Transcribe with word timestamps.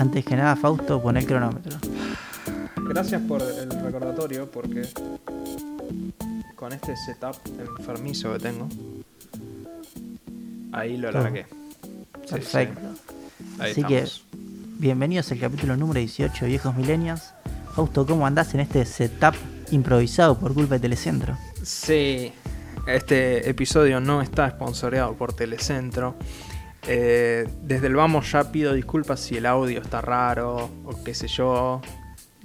Antes 0.00 0.24
que 0.24 0.34
nada, 0.34 0.56
Fausto, 0.56 0.98
pon 1.02 1.18
el 1.18 1.26
cronómetro. 1.26 1.76
Gracias 2.88 3.20
por 3.20 3.42
el 3.42 3.68
recordatorio 3.82 4.50
porque 4.50 4.88
con 6.56 6.72
este 6.72 6.96
setup 6.96 7.36
enfermizo 7.78 8.32
que 8.32 8.38
tengo, 8.38 8.66
ahí 10.72 10.96
lo 10.96 11.12
largué. 11.12 11.44
Sí, 12.24 12.30
Perfecto. 12.30 12.80
sí. 12.80 13.44
Así 13.58 13.80
estamos. 13.82 14.24
que, 14.32 14.38
bienvenidos 14.78 15.30
al 15.32 15.38
capítulo 15.38 15.76
número 15.76 16.00
18 16.00 16.46
de 16.46 16.48
Viejos 16.48 16.74
Milenios. 16.74 17.34
Fausto, 17.74 18.06
¿cómo 18.06 18.26
andás 18.26 18.54
en 18.54 18.60
este 18.60 18.86
setup 18.86 19.34
improvisado 19.70 20.38
por 20.38 20.54
culpa 20.54 20.76
de 20.76 20.80
Telecentro? 20.80 21.36
Sí, 21.62 22.32
este 22.86 23.50
episodio 23.50 24.00
no 24.00 24.22
está 24.22 24.48
sponsoreado 24.48 25.12
por 25.12 25.34
Telecentro. 25.34 26.14
Eh, 26.86 27.46
desde 27.62 27.86
el 27.88 27.96
vamos 27.96 28.32
ya 28.32 28.50
pido 28.50 28.72
disculpas 28.72 29.20
si 29.20 29.36
el 29.36 29.46
audio 29.46 29.80
está 29.80 30.00
raro 30.00 30.70
o 30.84 31.04
qué 31.04 31.14
sé 31.14 31.28
yo. 31.28 31.80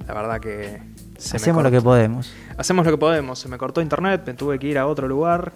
La 0.08 0.14
verdad 0.14 0.40
que 0.40 0.82
se 1.18 1.34
me 1.34 1.38
Hacemos 1.38 1.64
lo 1.64 1.72
que 1.72 1.82
podemos. 1.82 2.34
Hacemos 2.58 2.86
lo 2.86 2.92
que 2.92 2.98
podemos. 2.98 3.40
Se 3.40 3.48
me 3.48 3.58
cortó 3.58 3.82
internet, 3.82 4.24
me 4.26 4.34
tuve 4.34 4.60
que 4.60 4.68
ir 4.68 4.78
a 4.78 4.88
otro 4.88 5.08
lugar 5.08 5.54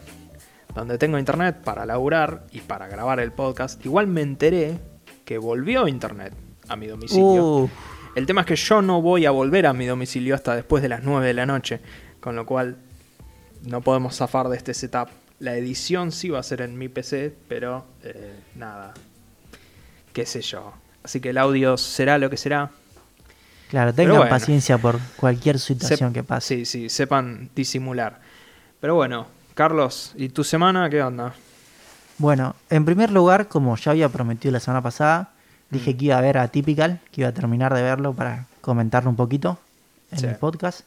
donde 0.73 0.97
tengo 0.97 1.17
internet 1.17 1.57
para 1.63 1.85
laburar 1.85 2.45
y 2.51 2.59
para 2.61 2.87
grabar 2.87 3.19
el 3.19 3.31
podcast. 3.31 3.83
Igual 3.85 4.07
me 4.07 4.21
enteré 4.21 4.79
que 5.25 5.37
volvió 5.37 5.87
internet 5.87 6.33
a 6.67 6.75
mi 6.75 6.87
domicilio. 6.87 7.23
Uh, 7.43 7.69
El 8.15 8.25
tema 8.25 8.41
es 8.41 8.47
que 8.47 8.55
yo 8.55 8.81
no 8.81 9.01
voy 9.01 9.25
a 9.25 9.31
volver 9.31 9.65
a 9.65 9.73
mi 9.73 9.85
domicilio 9.85 10.35
hasta 10.35 10.55
después 10.55 10.81
de 10.81 10.89
las 10.89 11.03
9 11.03 11.27
de 11.27 11.33
la 11.33 11.45
noche, 11.45 11.81
con 12.19 12.35
lo 12.35 12.45
cual 12.45 12.77
no 13.63 13.81
podemos 13.81 14.15
zafar 14.15 14.47
de 14.49 14.57
este 14.57 14.73
setup. 14.73 15.09
La 15.39 15.55
edición 15.55 16.11
sí 16.11 16.29
va 16.29 16.39
a 16.39 16.43
ser 16.43 16.61
en 16.61 16.77
mi 16.77 16.89
PC, 16.89 17.33
pero 17.47 17.85
eh, 18.03 18.33
nada, 18.55 18.93
qué 20.13 20.25
sé 20.25 20.41
yo. 20.41 20.73
Así 21.03 21.21
que 21.21 21.29
el 21.29 21.37
audio 21.37 21.77
será 21.77 22.17
lo 22.17 22.29
que 22.29 22.35
será. 22.37 22.71
claro, 23.69 23.93
tengan 23.93 24.17
bueno. 24.17 24.29
paciencia 24.29 24.77
por 24.77 24.99
cualquier 25.15 25.59
situación 25.59 26.11
que 26.11 26.23
pase. 26.23 26.57
Sí, 26.57 26.65
sí, 26.65 26.89
sepan 26.89 27.49
disimular. 27.55 28.19
Pero 28.81 28.95
bueno, 28.95 29.27
Carlos, 29.53 30.13
¿y 30.17 30.29
tu 30.29 30.43
semana 30.43 30.89
qué 30.89 31.01
onda? 31.01 31.33
Bueno, 32.17 32.55
en 32.69 32.83
primer 32.83 33.11
lugar, 33.11 33.47
como 33.47 33.75
ya 33.77 33.91
había 33.91 34.09
prometido 34.09 34.51
la 34.51 34.59
semana 34.59 34.81
pasada, 34.81 35.29
dije 35.69 35.93
Mm. 35.93 35.97
que 35.97 36.05
iba 36.05 36.17
a 36.17 36.21
ver 36.21 36.37
a 36.37 36.47
Typical, 36.49 36.99
que 37.11 37.21
iba 37.21 37.29
a 37.29 37.33
terminar 37.33 37.73
de 37.73 37.81
verlo 37.81 38.13
para 38.13 38.45
comentarlo 38.59 39.09
un 39.09 39.15
poquito 39.15 39.57
en 40.11 40.19
Sí. 40.19 40.25
el 40.25 40.35
podcast. 40.35 40.81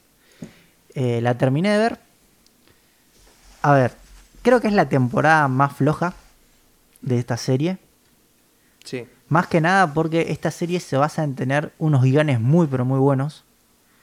Eh, 0.93 1.21
la 1.21 1.35
terminé 1.39 1.71
de 1.71 1.77
ver. 1.79 1.97
A 3.63 3.73
ver, 3.73 3.93
creo 4.43 4.61
que 4.61 4.67
es 4.67 4.73
la 4.73 4.87
temporada 4.87 5.47
más 5.47 5.73
floja 5.75 6.13
de 7.01 7.17
esta 7.17 7.35
serie. 7.37 7.77
Sí. 8.83 9.05
Más 9.29 9.47
que 9.47 9.59
nada 9.61 9.93
porque 9.93 10.27
esta 10.29 10.51
serie 10.51 10.79
se 10.79 10.95
basa 10.97 11.23
en 11.23 11.33
tener 11.35 11.73
unos 11.79 12.03
guiones 12.03 12.39
muy 12.39 12.67
pero 12.67 12.85
muy 12.85 12.99
buenos. 12.99 13.43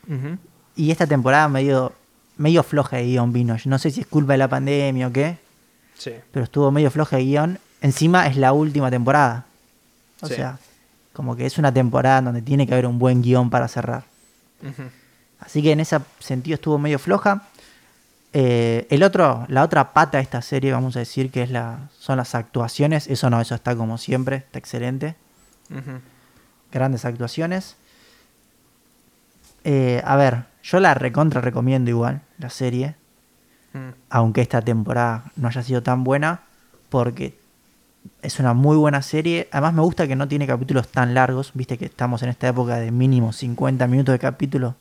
Ujú. 0.09 0.39
Y 0.75 0.91
esta 0.91 1.07
temporada 1.07 1.49
medio, 1.49 1.93
medio 2.37 2.63
floja 2.63 2.97
de 2.97 3.05
guion 3.07 3.33
vino. 3.33 3.57
No 3.67 3.79
sé 3.79 3.91
si 3.91 4.01
es 4.01 4.07
culpa 4.07 4.33
de 4.33 4.39
la 4.39 4.49
pandemia 4.49 5.07
o 5.07 5.13
qué. 5.13 5.39
Sí. 5.97 6.13
pero 6.33 6.45
estuvo 6.45 6.71
medio 6.71 6.91
floja 6.91 7.19
de 7.19 7.25
guion. 7.25 7.59
Encima 7.83 8.27
es 8.27 8.37
la 8.39 8.55
última 8.55 8.91
temporada. 8.91 9.45
O 10.23 10.27
Sí. 10.29 10.35
sea, 10.35 10.59
como 11.13 11.37
que 11.37 11.45
es 11.45 11.59
una 11.59 11.73
temporada 11.75 12.23
donde 12.23 12.41
tiene 12.41 12.67
que 12.67 12.73
haber 12.73 12.87
un 12.87 12.99
buen 12.99 13.21
guion 13.21 13.51
para 13.51 13.69
cerrar. 13.69 14.05
Ujú. 14.63 14.89
Así 15.41 15.63
que 15.63 15.73
en 15.73 15.81
ese 15.81 15.99
sentido 16.19 16.55
estuvo 16.55 16.79
medio 16.79 16.99
floja. 16.99 17.43
Eh, 18.33 18.87
el 18.91 19.03
otro, 19.03 19.45
la 19.49 19.63
otra 19.65 19.93
pata 19.93 20.19
de 20.19 20.23
esta 20.23 20.41
serie, 20.43 20.73
vamos 20.73 20.95
a 20.97 21.01
decir 21.01 21.31
que 21.31 21.43
es 21.43 21.51
la, 21.51 21.89
son 21.99 22.17
las 22.19 22.35
actuaciones. 22.35 23.07
Eso 23.09 23.29
no, 23.31 23.41
eso 23.41 23.55
está 23.55 23.75
como 23.77 23.99
siempre, 23.99 24.37
está 24.37 24.59
excelente. 24.59 25.17
Grandes 26.73 27.05
actuaciones. 27.05 27.77
Eh, 29.65 30.03
a 30.05 30.17
ver, 30.17 30.45
yo 30.63 30.81
la 30.81 30.95
recontra 30.95 31.41
recomiendo 31.41 31.91
igual, 31.91 32.23
la 32.39 32.51
serie. 32.51 32.95
Mm. 33.73 33.91
aunque 34.09 34.41
esta 34.41 34.61
temporada 34.63 35.31
no 35.37 35.47
haya 35.47 35.63
sido 35.63 35.81
tan 35.81 36.03
buena, 36.03 36.41
porque 36.89 37.39
es 38.21 38.41
una 38.41 38.53
muy 38.53 38.77
buena 38.77 39.01
serie. 39.01 39.49
Además 39.53 39.75
me 39.75 39.83
gusta 39.83 40.09
que 40.09 40.17
no 40.17 40.27
tiene 40.27 40.47
capítulos 40.47 40.89
tan 40.89 41.15
largos, 41.15 41.53
viste 41.55 41.79
que 41.79 41.85
estamos 41.85 42.23
en 42.25 42.31
esta 42.31 42.49
época 42.49 42.79
de 42.79 42.91
mínimo 42.91 43.33
50 43.33 43.87
minutos 43.87 44.13
de 44.13 44.19
capítulo. 44.19 44.75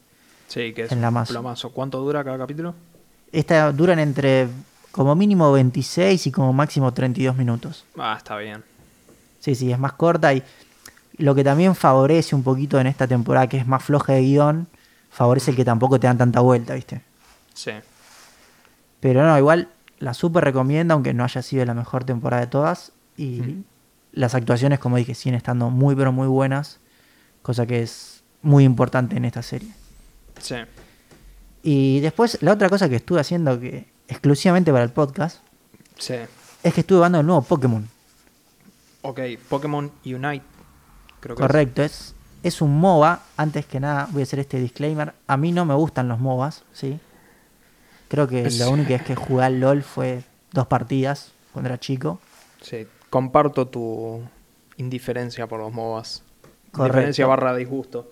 Sí, 0.47 0.73
que 0.73 0.85
es 0.85 0.91
En 0.91 1.01
la 1.01 1.11
más. 1.11 1.29
plomazo. 1.29 1.71
¿Cuánto 1.71 1.99
dura 1.99 2.23
cada 2.23 2.39
capítulo? 2.39 2.73
Esta 3.31 3.71
duran 3.71 3.99
entre 3.99 4.47
como 4.91 5.15
mínimo 5.15 5.51
26 5.51 6.27
y 6.27 6.31
como 6.31 6.51
máximo 6.53 6.93
32 6.93 7.35
minutos. 7.35 7.85
Ah, 7.97 8.15
está 8.17 8.37
bien. 8.37 8.63
Sí, 9.39 9.55
sí, 9.55 9.71
es 9.71 9.79
más 9.79 9.93
corta 9.93 10.33
y 10.33 10.43
lo 11.17 11.35
que 11.35 11.43
también 11.43 11.75
favorece 11.75 12.35
un 12.35 12.43
poquito 12.43 12.79
en 12.79 12.87
esta 12.87 13.07
temporada 13.07 13.47
que 13.47 13.57
es 13.57 13.67
más 13.67 13.83
floja 13.83 14.13
de 14.13 14.21
guion, 14.21 14.67
favorece 15.09 15.51
el 15.51 15.57
que 15.57 15.65
tampoco 15.65 15.99
te 15.99 16.07
dan 16.07 16.17
tanta 16.17 16.39
vuelta, 16.39 16.73
viste. 16.73 17.01
Sí. 17.53 17.71
Pero 18.99 19.23
no, 19.23 19.37
igual 19.37 19.69
la 19.99 20.13
super 20.13 20.43
recomiendo, 20.43 20.93
aunque 20.93 21.13
no 21.13 21.23
haya 21.23 21.41
sido 21.41 21.65
la 21.65 21.73
mejor 21.73 22.05
temporada 22.05 22.41
de 22.41 22.47
todas. 22.47 22.93
Y 23.17 23.63
las 24.13 24.33
actuaciones, 24.33 24.79
como 24.79 24.95
dije, 24.95 25.13
siguen 25.13 25.35
estando 25.35 25.69
muy, 25.69 25.95
pero 25.95 26.11
muy 26.11 26.27
buenas. 26.27 26.79
Cosa 27.41 27.65
que 27.65 27.81
es 27.81 28.23
muy 28.41 28.63
importante 28.63 29.17
en 29.17 29.25
esta 29.25 29.41
serie. 29.41 29.73
Sí. 30.39 30.55
Y 31.63 31.99
después, 31.99 32.37
la 32.41 32.53
otra 32.53 32.69
cosa 32.69 32.87
que 32.89 32.95
estuve 32.97 33.19
haciendo, 33.19 33.59
que 33.59 33.87
exclusivamente 34.07 34.71
para 34.71 34.83
el 34.83 34.91
podcast, 34.91 35.39
Sí. 35.97 36.15
es 36.63 36.73
que 36.73 36.81
estuve 36.81 36.99
jugando 36.99 37.19
el 37.19 37.25
nuevo 37.25 37.41
Pokémon. 37.41 37.87
Ok, 39.01 39.19
Pokémon 39.49 39.91
Unite. 40.05 40.43
Creo 41.19 41.35
que 41.35 41.41
Correcto, 41.41 41.83
es, 41.83 42.15
es 42.43 42.61
un 42.61 42.79
MOBA. 42.79 43.21
Antes 43.37 43.65
que 43.65 43.79
nada, 43.79 44.07
voy 44.11 44.21
a 44.21 44.23
hacer 44.23 44.39
este 44.39 44.59
disclaimer. 44.59 45.13
A 45.27 45.37
mí 45.37 45.51
no 45.51 45.65
me 45.65 45.73
gustan 45.73 46.07
los 46.07 46.19
MOBAs, 46.19 46.63
¿sí? 46.73 46.99
Creo 48.07 48.27
que 48.27 48.45
Es- 48.45 48.57
la 48.59 48.69
única 48.69 48.89
vez 48.89 49.03
que 49.03 49.15
jugué 49.15 49.43
al 49.45 49.59
LOL 49.59 49.83
fue 49.83 50.23
dos 50.51 50.67
partidas 50.67 51.31
cuando 51.53 51.69
era 51.69 51.79
chico. 51.79 52.19
es. 52.61 52.67
Sí. 52.67 52.87
Comparto 53.09 53.67
tu 53.67 54.21
indiferencia 54.77 55.47
por 55.47 55.59
los 55.59 55.73
MOBAs. 55.73 56.23
Correcto. 56.71 56.97
Indiferencia 56.97 57.25
barra 57.27 57.55
disgusto. 57.55 58.11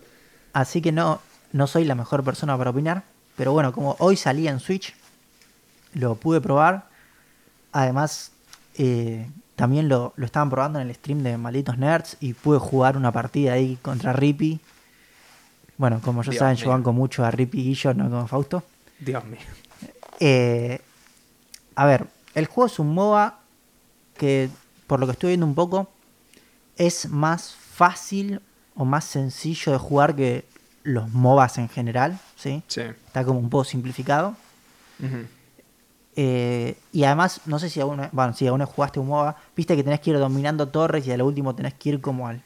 Así 0.53 0.81
que 0.81 0.91
no, 0.91 1.21
no 1.53 1.67
soy 1.67 1.85
la 1.85 1.95
mejor 1.95 2.23
persona 2.23 2.57
para 2.57 2.71
opinar. 2.71 3.03
Pero 3.37 3.53
bueno, 3.53 3.71
como 3.71 3.95
hoy 3.99 4.17
salía 4.17 4.51
en 4.51 4.59
Switch, 4.59 4.93
lo 5.93 6.15
pude 6.15 6.41
probar. 6.41 6.89
Además, 7.71 8.31
eh, 8.77 9.29
también 9.55 9.87
lo, 9.87 10.13
lo 10.17 10.25
estaban 10.25 10.49
probando 10.49 10.79
en 10.79 10.87
el 10.89 10.95
stream 10.95 11.23
de 11.23 11.37
Malditos 11.37 11.77
Nerds 11.77 12.17
y 12.19 12.33
pude 12.33 12.59
jugar 12.59 12.97
una 12.97 13.11
partida 13.11 13.53
ahí 13.53 13.77
contra 13.81 14.11
Rippy. 14.11 14.59
Bueno, 15.77 16.01
como 16.03 16.23
ya 16.23 16.31
Dios 16.31 16.39
saben, 16.39 16.57
yo 16.57 16.69
banco 16.69 16.91
mucho 16.91 17.23
a 17.23 17.31
Rippy 17.31 17.69
y 17.69 17.73
yo, 17.75 17.93
no 17.93 18.09
como 18.09 18.27
Fausto. 18.27 18.63
Dios 18.99 19.23
mío. 19.25 19.39
Eh, 20.19 20.81
a 21.75 21.85
ver, 21.85 22.07
el 22.33 22.47
juego 22.47 22.65
es 22.65 22.79
un 22.79 22.93
MOBA 22.95 23.39
que, 24.15 24.49
por 24.87 24.99
lo 24.99 25.05
que 25.05 25.11
estoy 25.11 25.29
viendo 25.29 25.45
un 25.45 25.53
poco, 25.53 25.91
es 26.75 27.07
más 27.09 27.53
fácil 27.53 28.41
o 28.75 28.83
más 28.83 29.05
sencillo 29.05 29.71
de 29.71 29.77
jugar 29.77 30.15
que 30.15 30.45
los 30.87 31.11
MOBAs 31.11 31.57
en 31.57 31.67
general, 31.67 32.17
¿sí? 32.37 32.63
Sí. 32.67 32.81
Está 32.81 33.25
como 33.25 33.39
un 33.39 33.49
poco 33.49 33.65
simplificado. 33.65 34.35
Eh, 36.15 36.77
y 36.93 37.03
además, 37.03 37.41
no 37.45 37.59
sé 37.59 37.69
si 37.69 37.81
aún, 37.81 38.01
bueno, 38.13 38.33
si 38.33 38.47
aún 38.47 38.65
jugaste 38.65 38.99
un 39.01 39.07
MOBA, 39.07 39.35
viste 39.55 39.75
que 39.75 39.83
tenés 39.83 39.99
que 39.99 40.11
ir 40.11 40.17
dominando 40.17 40.69
torres 40.69 41.05
y 41.05 41.11
a 41.11 41.17
lo 41.17 41.25
último 41.25 41.53
tenés 41.53 41.73
que 41.73 41.89
ir 41.89 42.01
como 42.01 42.29
al 42.29 42.41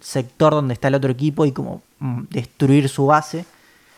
sector 0.00 0.52
donde 0.52 0.74
está 0.74 0.88
el 0.88 0.96
otro 0.96 1.12
equipo 1.12 1.46
y 1.46 1.52
como 1.52 1.80
mm, 2.00 2.24
destruir 2.30 2.88
su 2.88 3.06
base. 3.06 3.46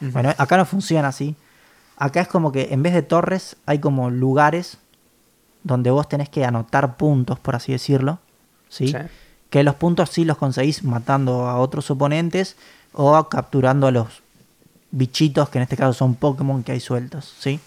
Bueno, 0.01 0.35
acá 0.37 0.59
no 0.59 0.67
funciona 0.67 1.09
así. 1.09 1.35
Acá 1.97 2.21
es 2.21 2.29
como 2.29 2.53
que 2.53 2.69
en 2.71 2.83
vez 2.83 2.93
de 2.93 3.03
torres 3.03 3.57
hay 3.65 3.79
como 3.79 4.11
lugares 4.11 4.77
donde 5.65 5.91
vos 5.91 6.09
tenés 6.09 6.29
que 6.29 6.45
anotar 6.45 6.99
puntos, 6.99 7.39
por 7.39 7.57
así 7.57 7.73
decirlo. 7.73 8.19
¿sí? 8.69 8.89
Sí. 8.89 8.99
Que 9.49 9.63
los 9.63 9.77
puntos 9.77 10.11
sí 10.11 10.27
los 10.27 10.37
conseguís 10.37 10.85
matando 10.85 11.49
a 11.49 11.59
otros 11.59 11.91
oponentes 11.91 12.57
o 12.93 13.29
capturando 13.29 13.87
a 13.87 13.91
los 13.91 14.23
bichitos, 14.91 15.49
que 15.49 15.59
en 15.59 15.63
este 15.63 15.77
caso 15.77 15.93
son 15.93 16.15
Pokémon 16.15 16.63
que 16.63 16.73
hay 16.73 16.81
sueltos. 16.81 17.35
¿sí? 17.39 17.61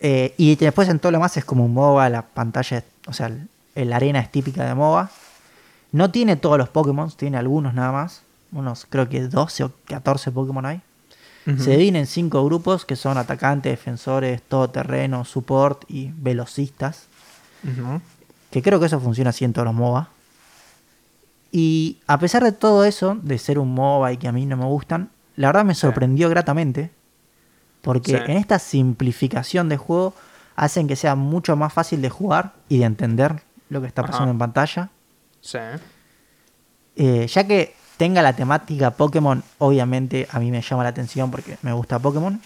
Eh, 0.00 0.34
y 0.36 0.56
después 0.56 0.88
en 0.88 0.98
todo 0.98 1.12
lo 1.12 1.20
más 1.20 1.36
es 1.36 1.44
como 1.44 1.64
un 1.64 1.74
MOBA, 1.74 2.08
la 2.10 2.22
pantalla, 2.22 2.84
o 3.06 3.12
sea, 3.12 3.30
el 3.74 3.92
arena 3.92 4.20
es 4.20 4.30
típica 4.30 4.64
de 4.64 4.74
MOBA. 4.74 5.10
No 5.92 6.10
tiene 6.10 6.36
todos 6.36 6.58
los 6.58 6.68
Pokémon, 6.68 7.10
tiene 7.10 7.38
algunos 7.38 7.74
nada 7.74 7.92
más. 7.92 8.22
Unos 8.52 8.86
creo 8.88 9.08
que 9.08 9.22
12 9.22 9.64
o 9.64 9.72
14 9.86 10.30
Pokémon 10.32 10.66
hay. 10.66 10.80
Se 11.58 11.70
dividen 11.70 11.94
en 11.94 12.06
cinco 12.06 12.44
grupos 12.44 12.84
que 12.84 12.96
son 12.96 13.18
atacantes, 13.18 13.70
defensores, 13.70 14.42
todoterreno, 14.42 15.24
support 15.24 15.84
y 15.86 16.10
velocistas. 16.16 17.06
Que 18.50 18.62
creo 18.62 18.80
que 18.80 18.86
eso 18.86 18.98
funciona 18.98 19.30
así 19.30 19.44
en 19.44 19.52
todos 19.52 19.66
los 19.66 19.74
MOBA. 19.74 20.08
Y 21.52 21.98
a 22.06 22.18
pesar 22.18 22.42
de 22.44 22.52
todo 22.52 22.84
eso, 22.84 23.16
de 23.22 23.38
ser 23.38 23.58
un 23.58 23.72
MOBA 23.74 24.12
y 24.12 24.16
que 24.16 24.28
a 24.28 24.32
mí 24.32 24.44
no 24.46 24.56
me 24.56 24.64
gustan, 24.66 25.10
la 25.36 25.48
verdad 25.48 25.64
me 25.64 25.74
sorprendió 25.74 26.28
gratamente. 26.28 26.90
Porque 27.82 28.12
Sí. 28.12 28.18
en 28.32 28.36
esta 28.36 28.58
simplificación 28.58 29.68
de 29.68 29.76
juego 29.76 30.14
hacen 30.56 30.88
que 30.88 30.96
sea 30.96 31.14
mucho 31.14 31.56
más 31.56 31.72
fácil 31.72 32.02
de 32.02 32.10
jugar 32.10 32.52
y 32.68 32.78
de 32.78 32.84
entender 32.84 33.42
lo 33.68 33.80
que 33.80 33.86
está 33.86 34.02
pasando 34.02 34.24
Ajá. 34.24 34.30
en 34.32 34.38
pantalla. 34.38 34.90
Sí. 35.40 35.58
Eh, 36.96 37.26
ya 37.28 37.46
que 37.46 37.74
tenga 37.96 38.22
la 38.22 38.34
temática 38.34 38.90
Pokémon, 38.90 39.42
obviamente 39.58 40.26
a 40.30 40.38
mí 40.40 40.50
me 40.50 40.62
llama 40.62 40.82
la 40.82 40.88
atención 40.90 41.30
porque 41.30 41.58
me 41.62 41.72
gusta 41.72 41.98
Pokémon. 41.98 42.40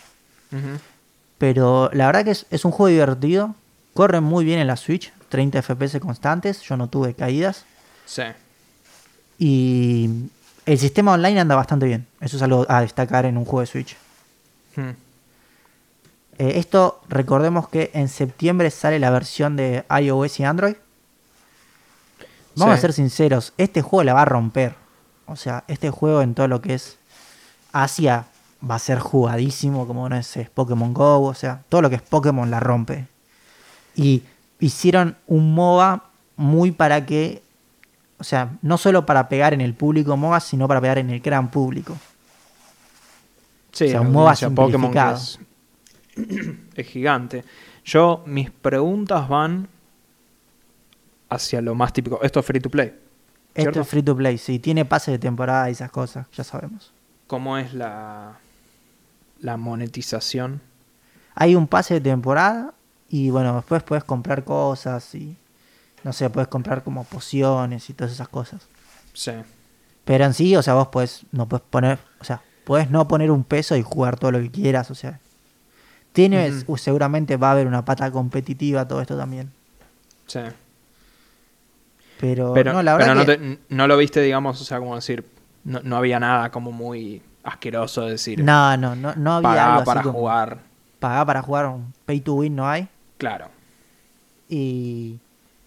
Pero 1.38 1.88
la 1.92 2.06
verdad 2.06 2.24
que 2.24 2.32
es, 2.32 2.46
es 2.50 2.64
un 2.64 2.70
juego 2.72 2.88
divertido. 2.88 3.54
Corre 3.94 4.20
muy 4.20 4.44
bien 4.44 4.58
en 4.60 4.66
la 4.66 4.76
Switch, 4.76 5.12
30 5.30 5.62
FPS 5.62 5.98
constantes. 6.00 6.60
Yo 6.62 6.76
no 6.76 6.88
tuve 6.88 7.14
caídas. 7.14 7.64
Sí. 8.04 8.22
Y 9.40 10.08
el 10.66 10.78
sistema 10.78 11.12
online 11.12 11.40
anda 11.40 11.56
bastante 11.56 11.86
bien. 11.86 12.06
Eso 12.20 12.36
es 12.36 12.42
algo 12.42 12.66
a 12.68 12.82
destacar 12.82 13.24
en 13.24 13.38
un 13.38 13.44
juego 13.46 13.60
de 13.62 13.66
Switch. 13.66 13.96
Hmm. 14.76 14.90
Eh, 16.38 16.52
esto, 16.58 17.00
recordemos 17.08 17.68
que 17.68 17.90
en 17.94 18.08
septiembre 18.08 18.70
sale 18.70 18.98
la 18.98 19.10
versión 19.10 19.56
de 19.56 19.84
iOS 19.90 20.40
y 20.40 20.44
Android. 20.44 20.74
Vamos 22.54 22.74
Sí. 22.74 22.78
a 22.78 22.80
ser 22.82 22.92
sinceros, 22.92 23.54
este 23.56 23.80
juego 23.80 24.04
la 24.04 24.12
va 24.14 24.22
a 24.22 24.26
romper. 24.26 24.74
O 25.26 25.36
sea, 25.36 25.64
este 25.68 25.88
juego 25.90 26.20
en 26.20 26.34
todo 26.34 26.46
lo 26.48 26.60
que 26.60 26.74
es 26.74 26.98
Asia 27.72 28.26
va 28.68 28.74
a 28.74 28.78
ser 28.78 28.98
jugadísimo, 28.98 29.86
como 29.86 30.08
no 30.08 30.16
es, 30.16 30.36
es 30.36 30.50
Pokémon 30.50 30.92
Go, 30.92 31.22
o 31.22 31.34
sea, 31.34 31.62
todo 31.70 31.80
lo 31.80 31.88
que 31.88 31.96
es 31.96 32.02
Pokémon 32.02 32.50
la 32.50 32.60
rompe. 32.60 33.06
Y 33.96 34.22
hicieron 34.58 35.16
un 35.26 35.54
MOBA 35.54 36.04
muy 36.36 36.72
para 36.72 37.06
que, 37.06 37.42
o 38.20 38.24
sea, 38.24 38.58
no 38.60 38.76
solo 38.76 39.06
para 39.06 39.30
pegar 39.30 39.54
en 39.54 39.62
el 39.62 39.72
público 39.72 40.14
MOBA, 40.14 40.40
sino 40.40 40.68
para 40.68 40.78
pegar 40.80 40.98
en 40.98 41.08
el 41.08 41.20
gran 41.20 41.50
público. 41.50 41.96
Sí, 43.72 43.86
O 43.86 43.88
sea, 43.88 44.00
un 44.02 44.12
MOBA 44.12 44.34
Pokémon 44.54 44.94
es, 45.14 45.38
es 46.74 46.86
gigante. 46.86 47.44
Yo, 47.82 48.22
mis 48.26 48.50
preguntas 48.50 49.26
van 49.26 49.68
hacia 51.30 51.62
lo 51.62 51.74
más 51.74 51.94
típico. 51.94 52.20
Esto 52.22 52.40
es 52.40 52.46
free 52.46 52.60
to 52.60 52.68
play. 52.68 52.92
Esto 53.54 53.80
es 53.80 53.88
free 53.88 54.02
to 54.02 54.14
play, 54.14 54.36
sí, 54.36 54.58
tiene 54.58 54.84
pase 54.84 55.12
de 55.12 55.18
temporada 55.18 55.68
y 55.70 55.72
esas 55.72 55.90
cosas, 55.90 56.26
ya 56.32 56.44
sabemos. 56.44 56.92
¿Cómo 57.26 57.56
es 57.56 57.72
la, 57.72 58.38
la 59.40 59.56
monetización? 59.56 60.60
Hay 61.34 61.56
un 61.56 61.66
pase 61.66 61.94
de 61.94 62.00
temporada 62.02 62.74
y 63.08 63.30
bueno, 63.30 63.56
después 63.56 63.82
puedes 63.82 64.04
comprar 64.04 64.44
cosas 64.44 65.14
y 65.14 65.36
no 66.04 66.12
sé, 66.12 66.28
puedes 66.30 66.48
comprar 66.48 66.82
como 66.82 67.04
pociones 67.04 67.88
y 67.90 67.94
todas 67.94 68.12
esas 68.12 68.28
cosas. 68.28 68.66
Sí. 69.12 69.32
Pero 70.04 70.24
en 70.24 70.34
sí, 70.34 70.56
o 70.56 70.62
sea, 70.62 70.74
vos 70.74 70.88
puedes 70.88 71.22
no 71.32 71.46
puedes 71.48 71.64
poner, 71.68 71.98
o 72.20 72.24
sea, 72.24 72.42
puedes 72.64 72.90
no 72.90 73.06
poner 73.08 73.30
un 73.30 73.44
peso 73.44 73.76
y 73.76 73.82
jugar 73.82 74.18
todo 74.18 74.32
lo 74.32 74.38
que 74.40 74.50
quieras, 74.50 74.90
o 74.90 74.94
sea. 74.94 75.20
Tienes, 76.12 76.64
seguramente 76.76 77.36
va 77.36 77.48
a 77.48 77.52
haber 77.52 77.66
una 77.68 77.84
pata 77.84 78.10
competitiva 78.10 78.88
todo 78.88 79.00
esto 79.00 79.16
también. 79.16 79.52
Sí. 80.26 80.40
Pero, 82.18 82.52
Pero, 82.52 82.72
no, 82.72 82.82
la 82.82 82.96
pero 82.98 83.08
verdad 83.08 83.14
no, 83.14 83.26
que 83.26 83.36
te- 83.38 83.58
no 83.74 83.86
lo 83.86 83.96
viste, 83.96 84.20
digamos, 84.20 84.60
o 84.60 84.64
sea, 84.64 84.78
como 84.78 84.94
decir, 84.96 85.24
no, 85.64 85.80
no 85.82 85.96
había 85.96 86.18
nada 86.20 86.50
como 86.50 86.70
muy 86.72 87.22
asqueroso 87.44 88.02
de 88.02 88.12
decir. 88.12 88.42
no, 88.42 88.76
no, 88.76 88.94
no, 88.94 89.14
no 89.14 89.34
había 89.36 89.48
pagá 89.50 89.66
algo 89.68 89.80
así 89.80 89.86
para 89.86 90.02
como 90.02 90.18
jugar. 90.18 90.58
pagá 90.98 91.24
para 91.24 91.42
jugar 91.42 91.66
un 91.66 91.92
pay 92.04 92.20
to 92.20 92.34
win 92.34 92.56
no 92.56 92.68
hay. 92.68 92.88
Claro. 93.16 93.48
Y. 94.48 95.18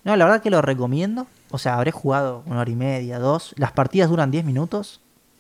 No, 0.04 0.16
la 0.16 0.26
verdad 0.26 0.42
que 0.42 0.50
lo 0.50 0.62
recomiendo. 0.62 1.28
O 1.52 1.58
sea, 1.58 1.76
habré 1.76 1.92
jugado 1.92 2.44
una 2.46 2.60
hora 2.60 2.72
y 2.72 2.76
media, 2.76 3.20
dos. 3.20 3.54
Las 3.58 3.72
partidas 3.72 4.10
duran 4.10 4.32
10 4.32 4.46
minutos. 4.46 5.00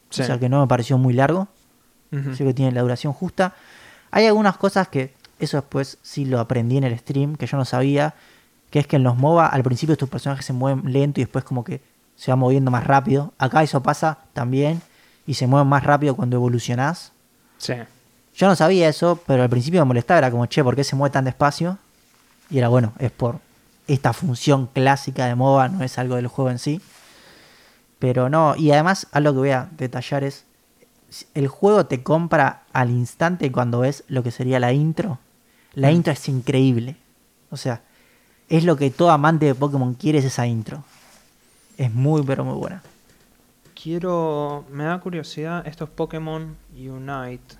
Sí. 0.10 0.21
O 0.21 0.25
sea 0.25 0.39
que 0.39 0.48
no 0.48 0.62
me 0.62 0.68
pareció 0.68 0.98
muy 0.98 1.13
largo. 1.13 1.48
Creo 2.10 2.36
que 2.36 2.54
tiene 2.54 2.71
la 2.71 2.81
duración 2.81 3.12
justa. 3.13 3.56
Hay 4.12 4.27
algunas 4.27 4.57
cosas 4.57 4.88
que. 4.88 5.13
Eso 5.39 5.57
después 5.57 5.98
sí 6.04 6.25
lo 6.25 6.39
aprendí 6.39 6.77
en 6.77 6.83
el 6.83 6.98
stream, 6.98 7.36
que 7.36 7.48
yo 7.48 7.57
no 7.57 7.65
sabía. 7.65 8.13
Que 8.69 8.80
es 8.80 8.88
que 8.88 8.95
en 8.95 9.04
los 9.04 9.18
MOBA 9.18 9.48
al 9.48 9.63
principio 9.63 9.98
tus 9.98 10.07
personajes 10.07 10.45
se 10.45 10.54
mueven 10.54 10.94
lento 10.94 11.19
y 11.19 11.24
después 11.24 11.44
como 11.44 11.63
que 11.63 11.81
se 12.15 12.31
va 12.31 12.36
moviendo 12.36 12.71
más 12.71 12.86
rápido. 12.86 13.33
Acá 13.39 13.63
eso 13.63 13.81
pasa 13.81 14.19
también. 14.33 14.81
Y 15.25 15.33
se 15.33 15.48
mueven 15.48 15.68
más 15.68 15.83
rápido 15.83 16.15
cuando 16.15 16.36
evolucionás. 16.36 17.12
Sí. 17.57 17.74
Yo 18.36 18.48
no 18.48 18.56
sabía 18.56 18.88
eso, 18.88 19.19
pero 19.25 19.44
al 19.44 19.50
principio 19.50 19.81
me 19.81 19.86
molestaba, 19.86 20.19
era 20.19 20.31
como, 20.31 20.45
che, 20.45 20.63
¿por 20.63 20.75
qué 20.75 20.83
se 20.83 20.95
mueve 20.95 21.13
tan 21.13 21.25
despacio? 21.25 21.77
Y 22.50 22.57
era 22.57 22.68
bueno, 22.68 22.94
es 23.00 23.12
por 23.12 23.39
esta 23.88 24.14
función 24.14 24.68
clásica 24.68 25.26
de 25.26 25.36
MOBA, 25.36 25.70
no 25.70 25.84
es 25.84 25.98
algo 25.98 26.16
del 26.16 26.28
juego 26.28 26.52
en 26.52 26.60
sí. 26.60 26.82
Pero 28.00 28.30
no, 28.30 28.56
y 28.56 28.72
además 28.72 29.08
algo 29.12 29.34
que 29.34 29.40
voy 29.40 29.50
a 29.52 29.70
detallar 29.78 30.24
es, 30.24 30.46
el 31.34 31.48
juego 31.48 31.86
te 31.86 32.04
compra 32.04 32.64
al 32.74 32.90
instante 32.90 33.52
cuando 33.52 33.80
ves 33.80 34.04
lo 34.08 34.24
que 34.24 34.32
sería 34.32 34.60
la 34.60 34.74
intro. 34.74 35.20
La 35.74 35.90
Mm. 35.92 35.96
intro 35.96 36.14
es 36.14 36.28
increíble. 36.30 36.96
O 37.50 37.58
sea, 37.58 37.82
es 38.50 38.64
lo 38.64 38.76
que 38.76 38.90
todo 38.90 39.12
amante 39.12 39.46
de 39.46 39.56
Pokémon 39.56 39.94
quiere 39.94 40.20
es 40.20 40.26
esa 40.26 40.46
intro. 40.48 40.84
Es 41.78 41.92
muy, 41.94 42.22
pero 42.24 42.44
muy 42.44 42.56
buena. 42.56 42.82
Quiero. 43.82 44.66
Me 44.70 44.84
da 44.86 45.00
curiosidad 45.00 45.66
estos 45.68 45.90
Pokémon 45.90 46.56
Unite. 46.76 47.56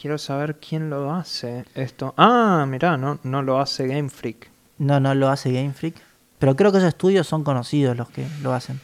Quiero 0.00 0.18
saber 0.18 0.56
quién 0.56 0.90
lo 0.90 1.12
hace 1.12 1.64
esto. 1.74 2.14
Ah, 2.16 2.64
mirá, 2.68 2.96
no, 2.96 3.18
no 3.22 3.42
lo 3.42 3.58
hace 3.60 3.86
Game 3.86 4.08
Freak. 4.10 4.50
No, 4.78 5.00
no 5.00 5.14
lo 5.14 5.28
hace 5.28 5.52
Game 5.52 5.72
Freak. 5.72 5.96
Pero 6.38 6.54
creo 6.56 6.70
que 6.70 6.78
esos 6.78 6.88
estudios 6.88 7.26
son 7.26 7.44
conocidos 7.44 7.96
los 7.96 8.08
que 8.10 8.26
lo 8.42 8.52
hacen. 8.52 8.78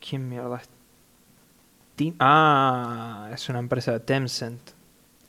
¿Quién 0.00 0.28
mierda 0.28 0.56
es? 0.56 0.68
Team- 1.96 2.14
Ah, 2.20 3.28
es 3.32 3.48
una 3.48 3.58
empresa 3.58 3.92
de 3.92 4.00
Tencent. 4.00 4.60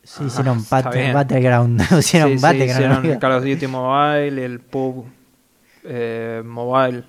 Sí, 0.04 0.20
Ah, 0.22 0.26
hicieron. 0.28 0.66
Battleground. 0.70 1.82
hicieron 2.00 2.30
Sí, 2.32 2.38
sí, 2.38 2.42
Battleground. 2.42 2.80
hicieron 2.80 3.06
el 3.06 3.20
Call 3.20 3.32
of 3.34 3.44
Duty 3.44 3.68
Mobile, 3.68 4.46
el 4.46 4.60
PUB 4.60 5.06
eh, 5.84 6.42
Mobile. 6.46 7.00
O 7.00 7.04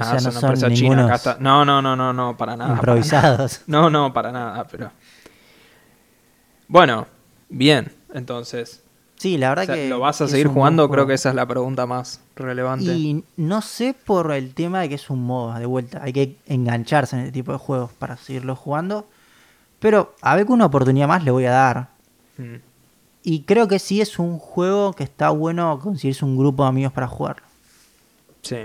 Ah, 0.00 0.04
sea, 0.04 0.16
es 0.16 0.24
no 0.24 0.32
son 0.32 0.44
empresa 0.44 0.66
china. 0.68 0.80
ningunos 0.80 1.04
acá 1.06 1.14
está. 1.16 1.36
No, 1.40 1.64
no, 1.64 1.82
no, 1.82 1.96
no, 1.96 2.12
no, 2.12 2.36
para 2.36 2.56
nada. 2.56 2.68
para 2.70 2.78
improvisados. 2.78 3.38
nada. 3.38 3.64
No, 3.66 3.90
no, 3.90 4.12
para 4.12 4.30
nada, 4.32 4.64
pero. 4.70 4.90
Bueno, 6.68 7.06
bien, 7.48 7.92
entonces. 8.14 8.82
Sí, 9.18 9.36
la 9.36 9.48
O 9.48 9.50
verdad 9.50 9.66
sea, 9.66 9.74
que. 9.74 9.88
¿Lo 9.88 9.98
vas 10.00 10.20
a 10.20 10.28
seguir 10.28 10.46
jugando? 10.46 10.84
Creo 10.88 10.98
juego. 11.04 11.08
que 11.08 11.14
esa 11.14 11.28
es 11.30 11.34
la 11.34 11.46
pregunta 11.46 11.86
más 11.86 12.20
relevante. 12.36 12.84
Y 12.94 13.24
no 13.36 13.62
sé 13.62 13.94
por 13.94 14.30
el 14.32 14.54
tema 14.54 14.80
de 14.80 14.88
que 14.88 14.94
es 14.94 15.10
un 15.10 15.24
MOBA, 15.24 15.58
de 15.58 15.66
vuelta. 15.66 16.00
Hay 16.02 16.12
que 16.12 16.36
engancharse 16.46 17.16
en 17.16 17.22
este 17.22 17.32
tipo 17.32 17.52
de 17.52 17.58
juegos 17.58 17.92
para 17.92 18.16
seguirlo 18.16 18.54
jugando. 18.54 19.08
Pero 19.80 20.14
a 20.22 20.36
ver 20.36 20.46
que 20.46 20.52
una 20.52 20.66
oportunidad 20.66 21.08
más 21.08 21.24
le 21.24 21.30
voy 21.32 21.44
a 21.46 21.50
dar. 21.52 21.88
Mm, 22.36 22.54
Y 23.24 23.42
creo 23.42 23.66
que 23.68 23.78
sí 23.80 24.00
es 24.00 24.18
un 24.20 24.38
juego 24.38 24.92
que 24.92 25.02
está 25.04 25.30
bueno 25.30 25.78
conseguirse 25.82 26.24
un 26.24 26.36
grupo 26.38 26.62
de 26.62 26.68
amigos 26.68 26.92
para 26.92 27.08
jugarlo. 27.08 27.44
Sí. 28.42 28.56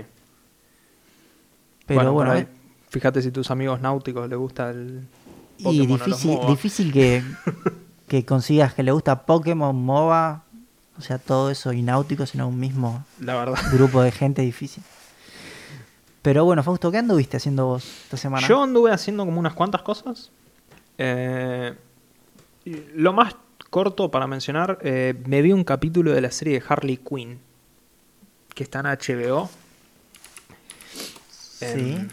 Pero 1.86 2.12
bueno, 2.12 2.32
ahí, 2.32 2.46
fíjate 2.88 3.20
si 3.22 3.30
tus 3.30 3.50
amigos 3.50 3.80
náuticos 3.80 4.28
les 4.28 4.38
gusta 4.38 4.70
el. 4.70 5.06
y 5.58 5.64
Pokémon 5.64 5.86
difícil, 5.98 6.38
difícil 6.48 6.92
que, 6.92 7.22
que 8.08 8.24
consigas 8.24 8.72
que 8.74 8.82
le 8.82 8.92
gusta 8.92 9.26
Pokémon, 9.26 9.76
MOBA, 9.76 10.43
o 10.98 11.02
sea, 11.02 11.18
todo 11.18 11.50
eso 11.50 11.72
y 11.72 11.82
náuticos 11.82 12.34
en 12.34 12.42
un 12.42 12.58
mismo 12.58 13.04
La 13.20 13.34
verdad. 13.36 13.58
grupo 13.72 14.02
de 14.02 14.12
gente 14.12 14.42
difícil. 14.42 14.82
Pero 16.22 16.44
bueno, 16.44 16.62
Fausto, 16.62 16.90
¿qué 16.90 16.98
anduviste 16.98 17.36
haciendo 17.36 17.66
vos 17.66 17.84
esta 18.04 18.16
semana? 18.16 18.46
Yo 18.46 18.62
anduve 18.62 18.92
haciendo 18.92 19.24
como 19.26 19.38
unas 19.38 19.52
cuantas 19.52 19.82
cosas. 19.82 20.30
Eh, 20.96 21.74
lo 22.64 23.12
más 23.12 23.36
corto 23.68 24.10
para 24.10 24.26
mencionar, 24.26 24.78
eh, 24.82 25.14
me 25.26 25.42
vi 25.42 25.52
un 25.52 25.64
capítulo 25.64 26.12
de 26.12 26.20
la 26.20 26.30
serie 26.30 26.58
de 26.60 26.64
Harley 26.66 26.96
Quinn, 26.96 27.40
que 28.54 28.62
está 28.62 28.80
en 28.80 28.86
HBO. 28.86 29.50
Sí. 31.30 31.66
Em, 31.66 32.08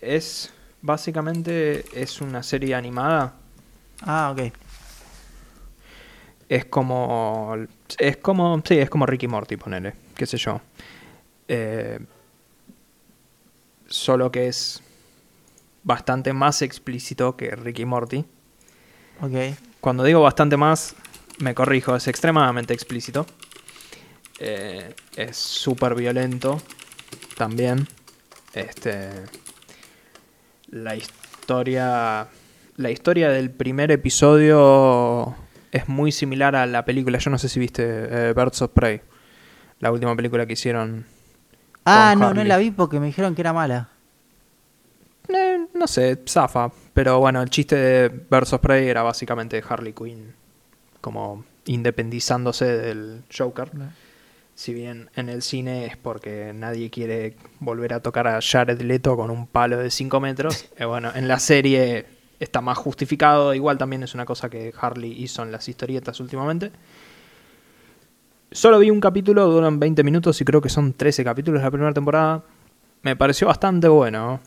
es 0.00 0.52
básicamente 0.80 1.84
es 2.00 2.20
una 2.20 2.42
serie 2.42 2.74
animada. 2.74 3.34
Ah, 4.02 4.32
ok. 4.32 4.52
Es 6.52 6.66
como 6.66 7.56
es 7.96 8.18
como 8.18 8.62
sí, 8.62 8.76
es 8.76 8.90
como 8.90 9.06
Ricky 9.06 9.26
Morty, 9.26 9.56
ponele, 9.56 9.94
qué 10.14 10.26
sé 10.26 10.36
yo. 10.36 10.60
Eh, 11.48 11.98
solo 13.86 14.30
que 14.30 14.48
es 14.48 14.82
bastante 15.82 16.34
más 16.34 16.60
explícito 16.60 17.38
que 17.38 17.56
Ricky 17.56 17.86
Morty. 17.86 18.26
Ok. 19.22 19.56
Cuando 19.80 20.04
digo 20.04 20.20
bastante 20.20 20.58
más, 20.58 20.94
me 21.38 21.54
corrijo, 21.54 21.96
es 21.96 22.06
extremadamente 22.06 22.74
explícito. 22.74 23.24
Eh, 24.38 24.94
es 25.16 25.34
súper 25.38 25.94
violento 25.94 26.60
también. 27.34 27.88
Este, 28.52 29.08
la 30.68 30.96
historia, 30.96 32.28
la 32.76 32.90
historia 32.90 33.30
del 33.30 33.50
primer 33.50 33.90
episodio 33.90 35.34
es 35.72 35.88
muy 35.88 36.12
similar 36.12 36.54
a 36.54 36.66
la 36.66 36.84
película. 36.84 37.18
Yo 37.18 37.30
no 37.30 37.38
sé 37.38 37.48
si 37.48 37.58
viste 37.58 37.82
eh, 37.84 38.34
Birds 38.34 38.62
of 38.62 38.70
Prey, 38.72 39.00
la 39.80 39.90
última 39.90 40.14
película 40.14 40.46
que 40.46 40.52
hicieron. 40.52 41.06
Ah, 41.84 42.14
no, 42.16 42.32
no 42.32 42.44
la 42.44 42.58
vi 42.58 42.70
porque 42.70 43.00
me 43.00 43.06
dijeron 43.06 43.34
que 43.34 43.40
era 43.40 43.52
mala. 43.52 43.88
Eh, 45.28 45.66
no 45.74 45.86
sé, 45.88 46.22
zafa. 46.28 46.70
Pero 46.94 47.18
bueno, 47.18 47.42
el 47.42 47.50
chiste 47.50 47.74
de 47.74 48.08
Birds 48.08 48.52
of 48.52 48.60
Prey 48.60 48.86
era 48.86 49.02
básicamente 49.02 49.62
Harley 49.66 49.94
Quinn 49.94 50.34
como 51.00 51.44
independizándose 51.64 52.64
del 52.66 53.22
Joker. 53.36 53.70
Si 54.54 54.74
bien 54.74 55.10
en 55.16 55.30
el 55.30 55.42
cine 55.42 55.86
es 55.86 55.96
porque 55.96 56.52
nadie 56.54 56.90
quiere 56.90 57.36
volver 57.60 57.94
a 57.94 58.00
tocar 58.00 58.28
a 58.28 58.40
Jared 58.40 58.80
Leto 58.82 59.16
con 59.16 59.30
un 59.30 59.46
palo 59.46 59.78
de 59.78 59.90
5 59.90 60.20
metros, 60.20 60.70
eh, 60.76 60.84
bueno, 60.84 61.10
en 61.14 61.28
la 61.28 61.38
serie 61.38 62.06
está 62.42 62.60
más 62.60 62.76
justificado. 62.78 63.54
Igual 63.54 63.78
también 63.78 64.02
es 64.02 64.14
una 64.14 64.24
cosa 64.24 64.50
que 64.50 64.72
Harley 64.78 65.12
hizo 65.22 65.42
en 65.42 65.52
las 65.52 65.68
historietas 65.68 66.18
últimamente. 66.20 66.72
Solo 68.50 68.78
vi 68.78 68.90
un 68.90 69.00
capítulo, 69.00 69.46
duran 69.48 69.78
20 69.80 70.02
minutos 70.04 70.40
y 70.40 70.44
creo 70.44 70.60
que 70.60 70.68
son 70.68 70.92
13 70.92 71.24
capítulos 71.24 71.60
de 71.60 71.64
la 71.64 71.70
primera 71.70 71.92
temporada. 71.94 72.42
Me 73.02 73.16
pareció 73.16 73.46
bastante 73.46 73.88
bueno. 73.88 74.40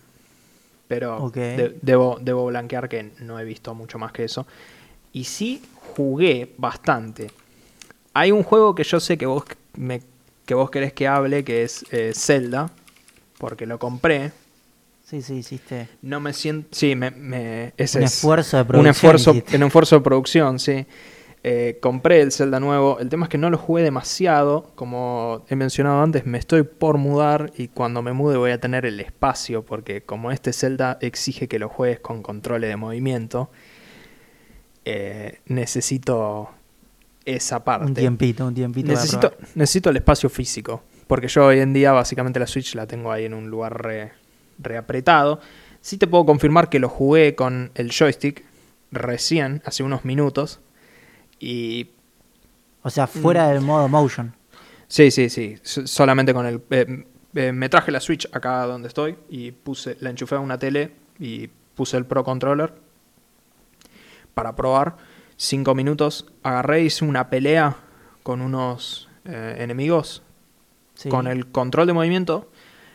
Pero 0.88 1.20
de- 1.58 1.78
debo, 1.82 2.20
debo 2.22 2.46
blanquear 2.46 2.88
que 2.88 3.12
no 3.20 3.40
he 3.40 3.44
visto 3.46 3.74
mucho 3.74 3.98
más 3.98 4.12
que 4.12 4.24
eso. 4.26 4.46
Y 5.12 5.24
sí 5.24 5.64
jugué 5.96 6.54
bastante. 6.58 7.32
Hay 8.14 8.32
un 8.32 8.44
juego 8.44 8.76
que 8.76 8.84
yo 8.84 9.00
sé 9.00 9.18
que 9.18 9.26
vos, 9.26 9.44
me, 9.76 10.02
que 10.46 10.54
vos 10.54 10.70
querés 10.70 10.94
que 10.94 11.08
hable, 11.08 11.44
que 11.44 11.64
es 11.64 11.84
eh, 11.92 12.12
Zelda. 12.14 12.70
Porque 13.40 13.66
lo 13.66 13.80
compré. 13.80 14.32
Sí, 15.08 15.22
sí, 15.22 15.36
hiciste 15.36 15.88
No 16.02 16.20
me 16.20 16.34
siento... 16.34 16.68
Sí, 16.72 16.96
me, 16.96 17.12
me- 17.12 17.74
ese 17.78 18.00
un 18.00 18.04
es 18.06 18.14
esfuerzo 18.16 18.58
de 18.58 18.62
un 18.64 18.68
producción. 18.68 18.90
esfuerzo, 18.92 19.32
hiciste. 19.32 19.58
un 19.58 19.64
esfuerzo 19.64 19.96
de 19.98 20.02
producción, 20.02 20.60
sí. 20.60 20.88
Eh, 21.44 21.78
compré 21.80 22.22
el 22.22 22.32
Zelda 22.32 22.60
nuevo. 22.60 22.98
El 23.00 23.08
tema 23.10 23.26
es 23.26 23.30
que 23.30 23.38
no 23.38 23.52
lo 23.52 23.60
jugué 23.60 23.84
demasiado. 23.84 24.72
Como 24.74 25.46
he 25.48 25.56
mencionado 25.56 26.02
antes, 26.02 26.26
me 26.26 26.40
estoy 26.40 26.64
por 26.64 26.98
mudar 26.98 27.52
y 27.56 27.68
cuando 27.68 28.02
me 28.02 28.14
mude 28.14 28.36
voy 28.38 28.50
a 28.50 28.60
tener 28.60 28.84
el 28.88 29.00
espacio 29.00 29.64
porque 29.64 30.02
como 30.02 30.32
este 30.32 30.52
Zelda 30.54 30.98
exige 31.02 31.48
que 31.48 31.60
lo 31.60 31.70
juegues 31.70 32.00
con 32.00 32.24
controles 32.24 32.68
de 32.72 32.76
movimiento, 32.78 33.52
eh, 34.86 35.40
necesito 35.46 36.50
esa 37.26 37.64
parte. 37.64 37.86
Un 37.86 37.94
tiempito, 37.94 38.48
un 38.48 38.56
tiempito. 38.56 38.88
Necesito, 38.92 39.34
necesito 39.54 39.92
el 39.92 39.98
espacio 39.98 40.30
físico. 40.30 40.82
Porque 41.06 41.28
yo 41.28 41.46
hoy 41.46 41.60
en 41.60 41.74
día 41.74 41.92
básicamente 41.92 42.40
la 42.40 42.48
Switch 42.48 42.74
la 42.74 42.88
tengo 42.88 43.12
ahí 43.12 43.26
en 43.26 43.36
un 43.36 43.52
lugar 43.52 43.84
re, 43.84 44.14
re 44.60 44.78
apretado. 44.78 45.40
Sí 45.82 45.98
te 45.98 46.08
puedo 46.08 46.26
confirmar 46.26 46.70
que 46.70 46.80
lo 46.80 46.90
jugué 46.90 47.36
con 47.36 47.72
el 47.76 47.92
joystick 47.92 48.44
recién, 48.92 49.62
hace 49.66 49.84
unos 49.84 50.06
minutos. 50.06 50.60
Y 51.40 51.90
O 52.84 52.90
sea, 52.90 53.08
fuera 53.08 53.50
del 53.50 53.62
modo 53.62 53.88
motion. 53.88 54.34
sí, 54.88 55.12
sí, 55.12 55.30
sí. 55.30 55.58
so- 55.64 55.86
Solamente 55.88 56.34
con 56.34 56.46
el... 56.46 56.62
eh, 56.70 57.06
eh, 57.36 57.52
me 57.52 57.68
traje 57.70 57.92
la 57.92 58.00
Switch 58.00 58.28
acá 58.32 58.66
donde 58.66 58.88
estoy 58.88 59.18
y 59.30 59.52
puse, 59.52 59.98
la 60.00 60.10
enchufé 60.10 60.36
a 60.36 60.40
una 60.40 60.58
tele 60.58 60.94
y 61.20 61.48
puse 61.76 61.98
el 61.98 62.06
Pro 62.06 62.24
Controller 62.24 62.74
para 64.34 64.56
probar. 64.56 64.96
Cinco 65.38 65.76
minutos. 65.76 66.26
Agarré, 66.44 66.84
hice 66.84 67.04
una 67.04 67.30
pelea 67.30 67.76
con 68.24 68.42
unos 68.42 69.10
eh, 69.26 69.58
enemigos 69.60 70.22
Sí. 70.94 71.10
con 71.10 71.28
el 71.28 71.48
control 71.52 71.88
de 71.88 71.94
movimiento 71.94 72.50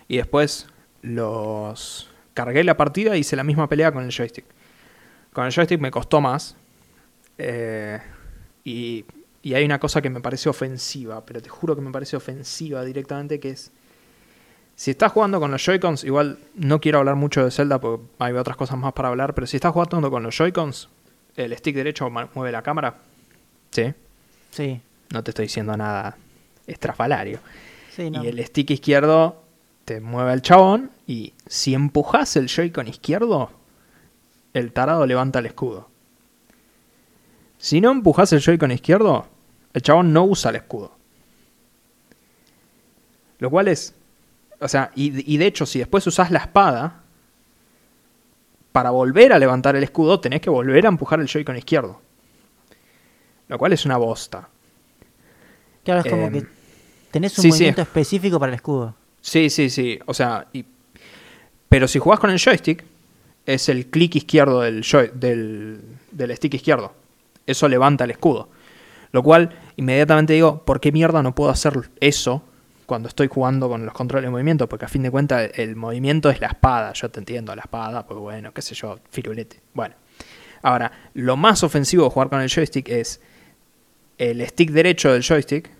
y 0.08 0.16
después 0.16 0.66
los 1.02 2.10
cargué 2.34 2.64
la 2.64 2.76
partida 2.76 3.16
y 3.16 3.20
hice 3.20 3.36
la 3.36 3.44
misma 3.44 3.68
pelea 3.68 3.92
con 3.92 4.04
el 4.04 4.10
joystick. 4.12 4.44
Con 5.32 5.46
el 5.46 5.52
joystick 5.52 5.80
me 5.80 5.90
costó 5.90 6.20
más 6.20 6.56
eh, 7.38 8.00
y, 8.64 9.04
y 9.42 9.54
hay 9.54 9.64
una 9.64 9.78
cosa 9.78 10.02
que 10.02 10.10
me 10.10 10.20
parece 10.20 10.48
ofensiva, 10.48 11.24
pero 11.24 11.40
te 11.40 11.48
juro 11.48 11.74
que 11.74 11.82
me 11.82 11.90
parece 11.90 12.16
ofensiva 12.16 12.84
directamente 12.84 13.40
que 13.40 13.50
es 13.50 13.70
si 14.76 14.90
estás 14.92 15.12
jugando 15.12 15.38
con 15.40 15.50
los 15.50 15.62
Joy-Cons, 15.62 16.04
igual 16.04 16.38
no 16.54 16.80
quiero 16.80 17.00
hablar 17.00 17.14
mucho 17.14 17.44
de 17.44 17.50
Zelda 17.50 17.78
porque 17.78 18.02
hay 18.18 18.32
otras 18.32 18.56
cosas 18.56 18.78
más 18.78 18.94
para 18.94 19.08
hablar, 19.10 19.34
pero 19.34 19.46
si 19.46 19.58
estás 19.58 19.72
jugando 19.72 20.10
con 20.10 20.22
los 20.22 20.34
Joy-Cons, 20.38 20.88
el 21.36 21.54
stick 21.54 21.76
derecho 21.76 22.08
mueve 22.08 22.50
la 22.50 22.62
cámara. 22.62 22.96
Sí, 23.70 23.92
Sí, 24.50 24.80
no 25.12 25.22
te 25.22 25.32
estoy 25.32 25.44
diciendo 25.44 25.76
nada 25.76 26.16
estrafalario. 26.66 27.40
sí, 27.94 28.10
no. 28.10 28.24
Y 28.24 28.28
el 28.28 28.42
stick 28.46 28.70
izquierdo 28.70 29.42
te 29.90 30.00
mueve 30.00 30.30
al 30.30 30.40
chabón. 30.40 30.92
Y 31.08 31.34
si 31.48 31.74
empujas 31.74 32.36
el 32.36 32.46
Joy-Con 32.46 32.86
izquierdo, 32.86 33.50
el 34.54 34.72
tarado 34.72 35.04
levanta 35.04 35.40
el 35.40 35.46
escudo. 35.46 35.88
Si 37.58 37.80
no 37.80 37.90
empujas 37.90 38.32
el 38.32 38.40
Joy-Con 38.40 38.70
izquierdo, 38.70 39.26
el 39.72 39.82
chabón 39.82 40.12
no 40.12 40.22
usa 40.24 40.50
el 40.50 40.56
escudo. 40.56 40.92
Lo 43.40 43.50
cual 43.50 43.66
es. 43.66 43.92
O 44.60 44.68
sea, 44.68 44.92
y, 44.94 45.34
y 45.34 45.38
de 45.38 45.46
hecho, 45.46 45.66
si 45.66 45.80
después 45.80 46.06
usás 46.06 46.30
la 46.30 46.38
espada, 46.38 47.00
para 48.70 48.90
volver 48.90 49.32
a 49.32 49.40
levantar 49.40 49.74
el 49.74 49.82
escudo, 49.82 50.20
tenés 50.20 50.40
que 50.40 50.50
volver 50.50 50.86
a 50.86 50.90
empujar 50.90 51.18
el 51.18 51.26
Joy-Con 51.26 51.56
izquierdo. 51.56 52.00
Lo 53.48 53.58
cual 53.58 53.72
es 53.72 53.84
una 53.84 53.96
bosta. 53.96 54.48
Claro, 55.82 56.00
es 56.02 56.06
como 56.08 56.26
Em, 56.28 56.32
que 56.34 56.46
tenés 57.10 57.36
un 57.38 57.42
sí, 57.42 57.48
movimiento 57.48 57.82
es- 57.82 57.88
específico 57.88 58.38
para 58.38 58.50
el 58.50 58.54
escudo. 58.54 58.94
Sí, 59.20 59.50
sí, 59.50 59.70
sí. 59.70 59.98
O 60.06 60.14
sea, 60.14 60.46
y- 60.52 60.64
pero 61.68 61.86
si 61.88 61.98
jugás 61.98 62.18
con 62.20 62.30
el 62.30 62.38
joystick, 62.38 62.84
es 63.46 63.68
el 63.68 63.86
clic 63.86 64.16
izquierdo 64.16 64.60
del, 64.60 64.82
joy- 64.82 65.10
del, 65.14 65.80
del 66.10 66.36
stick 66.36 66.54
izquierdo. 66.54 66.92
Eso 67.46 67.68
levanta 67.68 68.04
el 68.04 68.10
escudo. 68.10 68.48
Lo 69.12 69.22
cual, 69.22 69.50
inmediatamente 69.76 70.32
digo, 70.34 70.64
¿por 70.64 70.80
qué 70.80 70.92
mierda 70.92 71.22
no 71.22 71.34
puedo 71.34 71.50
hacer 71.50 71.90
eso 72.00 72.42
cuando 72.86 73.08
estoy 73.08 73.26
jugando 73.28 73.68
con 73.68 73.84
los 73.84 73.94
controles 73.94 74.26
de 74.26 74.30
movimiento? 74.30 74.68
Porque 74.68 74.84
a 74.84 74.88
fin 74.88 75.02
de 75.02 75.10
cuentas 75.10 75.50
el 75.54 75.74
movimiento 75.76 76.30
es 76.30 76.40
la 76.40 76.48
espada. 76.48 76.92
Yo 76.92 77.10
te 77.10 77.18
entiendo, 77.18 77.54
la 77.56 77.62
espada, 77.62 78.06
porque 78.06 78.20
bueno, 78.20 78.52
qué 78.54 78.62
sé 78.62 78.74
yo, 78.74 78.98
firulete. 79.10 79.60
Bueno. 79.74 79.94
Ahora, 80.62 80.92
lo 81.14 81.36
más 81.36 81.62
ofensivo 81.64 82.04
de 82.04 82.10
jugar 82.10 82.28
con 82.28 82.40
el 82.40 82.50
joystick 82.50 82.88
es 82.90 83.20
el 84.18 84.46
stick 84.46 84.70
derecho 84.70 85.10
del 85.12 85.22
joystick 85.22 85.70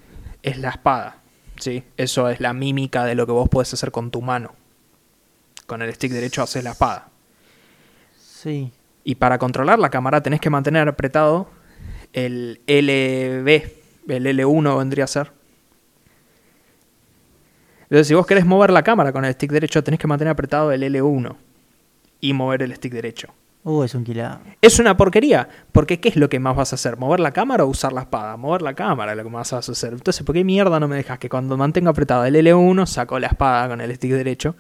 es 0.42 0.56
la 0.58 0.70
espada. 0.70 1.19
¿Sí? 1.60 1.84
Eso 1.96 2.28
es 2.28 2.40
la 2.40 2.52
mímica 2.52 3.04
de 3.04 3.14
lo 3.14 3.26
que 3.26 3.32
vos 3.32 3.48
podés 3.48 3.72
hacer 3.72 3.90
con 3.90 4.10
tu 4.10 4.22
mano. 4.22 4.54
Con 5.66 5.82
el 5.82 5.92
stick 5.94 6.12
derecho 6.12 6.42
haces 6.42 6.64
la 6.64 6.72
espada. 6.72 7.08
Sí. 8.18 8.72
Y 9.04 9.14
para 9.14 9.38
controlar 9.38 9.78
la 9.78 9.90
cámara 9.90 10.22
tenés 10.22 10.40
que 10.40 10.50
mantener 10.50 10.88
apretado 10.88 11.48
el 12.12 12.60
LB. 12.66 13.70
El 14.08 14.26
L1 14.26 14.78
vendría 14.78 15.04
a 15.04 15.06
ser. 15.06 15.32
Entonces, 17.82 18.06
si 18.08 18.14
vos 18.14 18.26
querés 18.26 18.46
mover 18.46 18.70
la 18.70 18.82
cámara 18.82 19.12
con 19.12 19.24
el 19.24 19.32
stick 19.34 19.50
derecho, 19.50 19.82
tenés 19.82 19.98
que 19.98 20.06
mantener 20.06 20.32
apretado 20.32 20.70
el 20.72 20.82
L1 20.82 21.36
y 22.20 22.32
mover 22.32 22.62
el 22.62 22.74
stick 22.74 22.92
derecho. 22.92 23.32
Uh, 23.62 23.82
es 23.82 23.94
un 23.94 24.04
quilado. 24.04 24.40
Es 24.62 24.78
una 24.78 24.96
porquería, 24.96 25.46
porque 25.72 26.00
¿qué 26.00 26.08
es 26.08 26.16
lo 26.16 26.30
que 26.30 26.40
más 26.40 26.56
vas 26.56 26.72
a 26.72 26.76
hacer? 26.76 26.96
¿Mover 26.96 27.20
la 27.20 27.32
cámara 27.32 27.64
o 27.64 27.68
usar 27.68 27.92
la 27.92 28.00
espada? 28.02 28.36
Mover 28.38 28.62
la 28.62 28.72
cámara 28.74 29.12
es 29.12 29.18
lo 29.18 29.24
que 29.24 29.30
más 29.30 29.50
vas 29.52 29.68
a 29.68 29.72
hacer. 29.72 29.92
Entonces, 29.92 30.24
¿por 30.24 30.34
qué 30.34 30.44
mierda 30.44 30.80
no 30.80 30.88
me 30.88 30.96
dejas 30.96 31.18
que 31.18 31.28
cuando 31.28 31.56
mantenga 31.58 31.90
apretado 31.90 32.24
el 32.24 32.34
L1 32.36 32.86
saco 32.86 33.18
la 33.18 33.26
espada 33.26 33.68
con 33.68 33.80
el 33.82 33.94
stick 33.94 34.12
derecho 34.12 34.56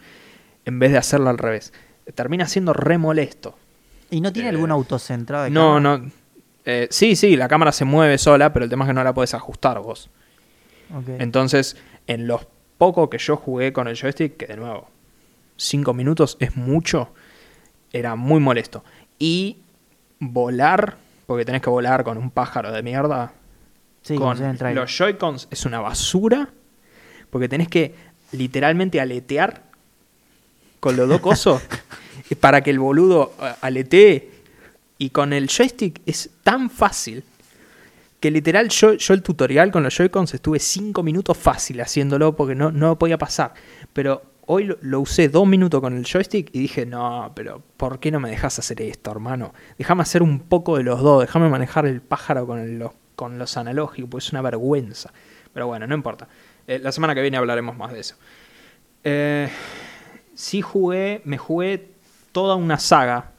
en 0.66 0.78
vez 0.78 0.92
de 0.92 0.98
hacerlo 0.98 1.30
al 1.30 1.38
revés? 1.38 1.72
Termina 2.14 2.46
siendo 2.46 2.72
re 2.74 2.98
molesto. 2.98 3.56
¿Y 4.10 4.20
no 4.20 4.32
tiene 4.32 4.48
Eh, 4.48 4.52
algún 4.52 4.70
autocentrado 4.70 5.44
de 5.44 5.50
No, 5.50 5.76
cámara? 5.76 5.98
no. 6.04 6.10
eh, 6.66 6.88
sí, 6.90 7.16
sí, 7.16 7.36
la 7.36 7.48
cámara 7.48 7.72
se 7.72 7.86
mueve 7.86 8.18
sola, 8.18 8.52
pero 8.52 8.64
el 8.64 8.70
tema 8.70 8.84
es 8.84 8.88
que 8.88 8.94
no 8.94 9.02
la 9.04 9.14
puedes 9.14 9.32
ajustar 9.32 9.78
vos. 9.80 10.10
Entonces, 11.18 11.76
en 12.06 12.26
los 12.26 12.46
poco 12.76 13.08
que 13.08 13.18
yo 13.18 13.36
jugué 13.36 13.72
con 13.72 13.88
el 13.88 13.96
joystick, 13.96 14.36
que 14.36 14.46
de 14.46 14.56
nuevo, 14.56 14.88
5 15.56 15.94
minutos 15.94 16.36
es 16.40 16.56
mucho, 16.56 17.10
era 17.92 18.16
muy 18.16 18.40
molesto. 18.40 18.84
Y 19.18 19.58
volar, 20.18 20.96
porque 21.26 21.44
tenés 21.44 21.62
que 21.62 21.70
volar 21.70 22.04
con 22.04 22.18
un 22.18 22.30
pájaro 22.30 22.72
de 22.72 22.82
mierda, 22.82 23.32
sí, 24.02 24.16
con 24.16 24.38
los 24.74 24.98
Joy-Cons 24.98 25.48
es 25.50 25.64
una 25.64 25.80
basura, 25.80 26.48
porque 27.30 27.48
tenés 27.48 27.68
que 27.68 27.94
literalmente 28.32 29.00
aletear 29.00 29.62
con 30.78 30.96
los 30.96 31.08
dos 31.08 31.20
cosos 31.20 31.62
para 32.40 32.62
que 32.62 32.70
el 32.70 32.78
boludo 32.78 33.32
eh, 33.40 33.52
aletee. 33.60 34.30
Y 34.98 35.10
con 35.10 35.32
el 35.32 35.48
joystick 35.48 36.02
es 36.04 36.28
tan 36.42 36.68
fácil 36.68 37.24
que 38.20 38.30
literal 38.30 38.68
yo, 38.68 38.92
yo 38.92 39.14
el 39.14 39.22
tutorial 39.22 39.70
con 39.72 39.82
los 39.82 39.96
Joy-Cons 39.96 40.34
estuve 40.34 40.58
5 40.58 41.02
minutos 41.02 41.38
fácil 41.38 41.80
haciéndolo 41.80 42.36
porque 42.36 42.54
no, 42.54 42.70
no 42.70 42.98
podía 42.98 43.16
pasar. 43.16 43.54
Pero 43.94 44.29
hoy 44.52 44.64
lo, 44.64 44.76
lo 44.80 45.00
usé 45.00 45.28
2 45.28 45.46
minutos 45.46 45.80
con 45.80 45.96
el 45.96 46.04
joystick 46.04 46.50
y 46.52 46.58
dije, 46.60 46.84
no, 46.86 47.30
pero 47.34 47.62
¿por 47.76 48.00
qué 48.00 48.10
no 48.10 48.18
me 48.20 48.30
dejas 48.30 48.58
hacer 48.58 48.82
esto, 48.82 49.10
hermano? 49.10 49.52
Déjame 49.78 50.02
hacer 50.02 50.22
un 50.22 50.40
poco 50.40 50.76
de 50.76 50.82
los 50.82 51.00
dos, 51.00 51.20
déjame 51.20 51.48
manejar 51.48 51.86
el 51.86 52.00
pájaro 52.00 52.46
con, 52.46 52.58
el- 52.58 52.78
los, 52.78 52.92
con 53.14 53.38
los 53.38 53.56
analógicos, 53.56 54.10
porque 54.10 54.24
es 54.26 54.32
una 54.32 54.42
vergüenza. 54.42 55.12
Pero 55.52 55.66
bueno, 55.68 55.86
no 55.86 55.94
importa. 55.94 56.26
Eh, 56.66 56.78
la 56.78 56.90
semana 56.92 57.14
que 57.14 57.22
viene 57.22 57.36
hablaremos 57.36 57.76
más 57.76 57.92
de 57.92 58.00
eso. 58.00 58.16
Eh, 59.04 59.48
sí 60.34 60.62
jugué, 60.62 61.22
me 61.24 61.38
jugué 61.38 61.88
toda 62.32 62.54
una 62.56 62.78
saga 62.78 63.32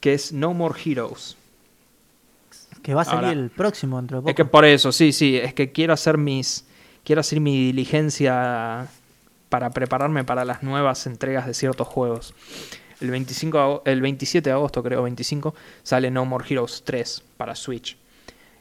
que 0.00 0.14
es 0.14 0.32
No 0.32 0.54
More 0.54 0.74
Heroes. 0.84 1.36
Que 2.82 2.94
va 2.94 3.02
a 3.02 3.04
salir 3.04 3.24
Ahora, 3.24 3.32
el 3.32 3.50
próximo 3.50 3.96
dentro 3.96 4.18
de 4.18 4.20
poco. 4.22 4.30
Es 4.30 4.36
que 4.36 4.44
por 4.44 4.64
eso, 4.64 4.92
sí, 4.92 5.12
sí, 5.12 5.36
es 5.36 5.54
que 5.54 5.72
quiero 5.72 5.92
hacer 5.94 6.18
mis 6.18 6.66
quiero 7.02 7.20
hacer 7.20 7.40
mi 7.40 7.66
diligencia 7.66 8.86
para 9.54 9.70
prepararme 9.70 10.24
para 10.24 10.44
las 10.44 10.64
nuevas 10.64 11.06
entregas 11.06 11.46
de 11.46 11.54
ciertos 11.54 11.86
juegos. 11.86 12.34
El 13.00 13.12
25 13.12 13.56
de 13.56 13.62
ago- 13.62 13.82
el 13.84 14.00
27 14.02 14.50
de 14.50 14.52
agosto, 14.52 14.82
creo, 14.82 15.04
25, 15.04 15.54
sale 15.84 16.10
No 16.10 16.24
More 16.24 16.44
Heroes 16.50 16.82
3 16.84 17.22
para 17.36 17.54
Switch. 17.54 17.96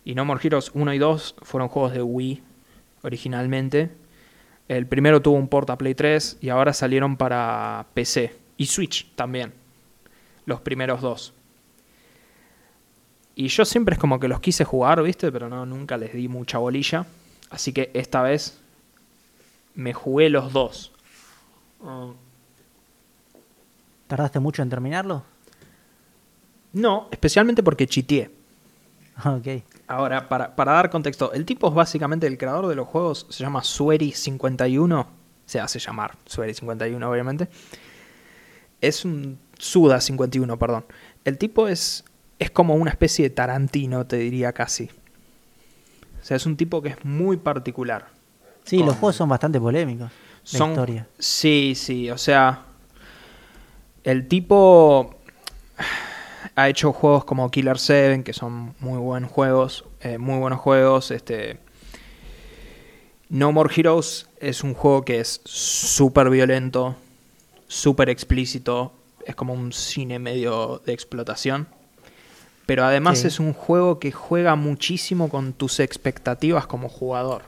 Y 0.05 0.13
No 0.13 0.23
More 0.23 0.39
Heroes 0.45 0.69
1 0.75 0.93
y 0.93 0.99
2 0.99 1.33
fueron 1.41 1.67
juegos 1.69 1.93
de 1.93 2.03
Wii 2.03 2.43
originalmente. 3.01 3.89
El 4.67 4.85
primero 4.85 5.19
tuvo 5.19 5.35
un 5.35 5.47
port 5.47 5.67
a 5.71 5.79
Play 5.79 5.95
3 5.95 6.37
y 6.41 6.49
ahora 6.49 6.73
salieron 6.73 7.17
para 7.17 7.87
PC 7.95 8.35
y 8.57 8.67
Switch 8.67 9.11
también. 9.15 9.51
Los 10.45 10.61
primeros 10.61 11.01
dos. 11.01 11.33
Y 13.33 13.47
yo 13.47 13.65
siempre 13.65 13.93
es 13.93 13.99
como 13.99 14.19
que 14.19 14.27
los 14.27 14.41
quise 14.41 14.63
jugar, 14.63 15.01
¿viste? 15.01 15.31
Pero 15.31 15.49
no, 15.49 15.65
nunca 15.65 15.97
les 15.97 16.13
di 16.13 16.27
mucha 16.27 16.59
bolilla. 16.59 17.07
Así 17.49 17.73
que 17.73 17.89
esta 17.95 18.21
vez 18.21 18.59
me 19.75 19.93
jugué 19.93 20.29
los 20.29 20.53
dos. 20.53 20.91
¿Tardaste 24.07 24.39
mucho 24.39 24.61
en 24.61 24.69
terminarlo? 24.69 25.23
No, 26.73 27.07
especialmente 27.11 27.63
porque 27.63 27.87
chiteé. 27.87 28.31
Ok. 29.25 29.63
Ahora, 29.87 30.27
para, 30.27 30.55
para 30.55 30.73
dar 30.73 30.89
contexto, 30.89 31.33
el 31.33 31.45
tipo 31.45 31.67
es 31.67 31.73
básicamente 31.73 32.25
el 32.25 32.37
creador 32.37 32.67
de 32.67 32.75
los 32.75 32.87
juegos, 32.87 33.27
se 33.29 33.43
llama 33.43 33.61
Sueri51, 33.61 35.05
se 35.45 35.59
hace 35.59 35.77
llamar 35.79 36.17
Sueri51 36.27 37.03
obviamente. 37.07 37.47
Es 38.81 39.05
un 39.05 39.39
Suda51, 39.59 40.57
perdón. 40.57 40.85
El 41.25 41.37
tipo 41.37 41.67
es, 41.67 42.03
es 42.39 42.49
como 42.51 42.75
una 42.75 42.91
especie 42.91 43.29
de 43.29 43.35
Tarantino, 43.35 44.05
te 44.07 44.17
diría 44.17 44.51
casi. 44.51 44.89
O 46.21 46.25
sea, 46.25 46.37
es 46.37 46.45
un 46.45 46.57
tipo 46.57 46.81
que 46.81 46.89
es 46.89 47.05
muy 47.05 47.37
particular. 47.37 48.07
Sí, 48.65 48.77
Con- 48.77 48.87
los 48.87 48.95
juegos 48.97 49.15
son 49.15 49.29
bastante 49.29 49.59
polémicos. 49.59 50.09
La 50.51 50.57
Son- 50.59 50.71
historia. 50.71 51.07
Sí, 51.19 51.73
sí, 51.75 52.09
o 52.11 52.17
sea, 52.17 52.63
el 54.03 54.27
tipo 54.27 55.15
ha 56.55 56.69
hecho 56.69 56.91
juegos 56.93 57.23
como 57.25 57.49
Killer 57.49 57.79
7, 57.79 58.23
que 58.23 58.33
son 58.33 58.75
muy 58.79 58.99
buenos 58.99 59.31
juegos, 59.31 59.85
eh, 60.01 60.17
muy 60.17 60.37
buenos 60.39 60.59
juegos. 60.59 61.11
Este, 61.11 61.59
no 63.29 63.51
More 63.51 63.73
Heroes 63.75 64.27
es 64.39 64.63
un 64.63 64.73
juego 64.73 65.03
que 65.05 65.19
es 65.19 65.41
súper 65.45 66.29
violento, 66.29 66.95
súper 67.67 68.09
explícito, 68.09 68.91
es 69.25 69.35
como 69.35 69.53
un 69.53 69.71
cine 69.73 70.19
medio 70.19 70.81
de 70.85 70.93
explotación. 70.93 71.67
Pero 72.65 72.85
además 72.85 73.19
Sí. 73.19 73.27
es 73.27 73.39
un 73.39 73.53
juego 73.53 73.99
que 73.99 74.11
juega 74.11 74.55
muchísimo 74.55 75.29
con 75.29 75.53
tus 75.53 75.79
expectativas 75.79 76.65
como 76.67 76.87
jugador. 76.89 77.43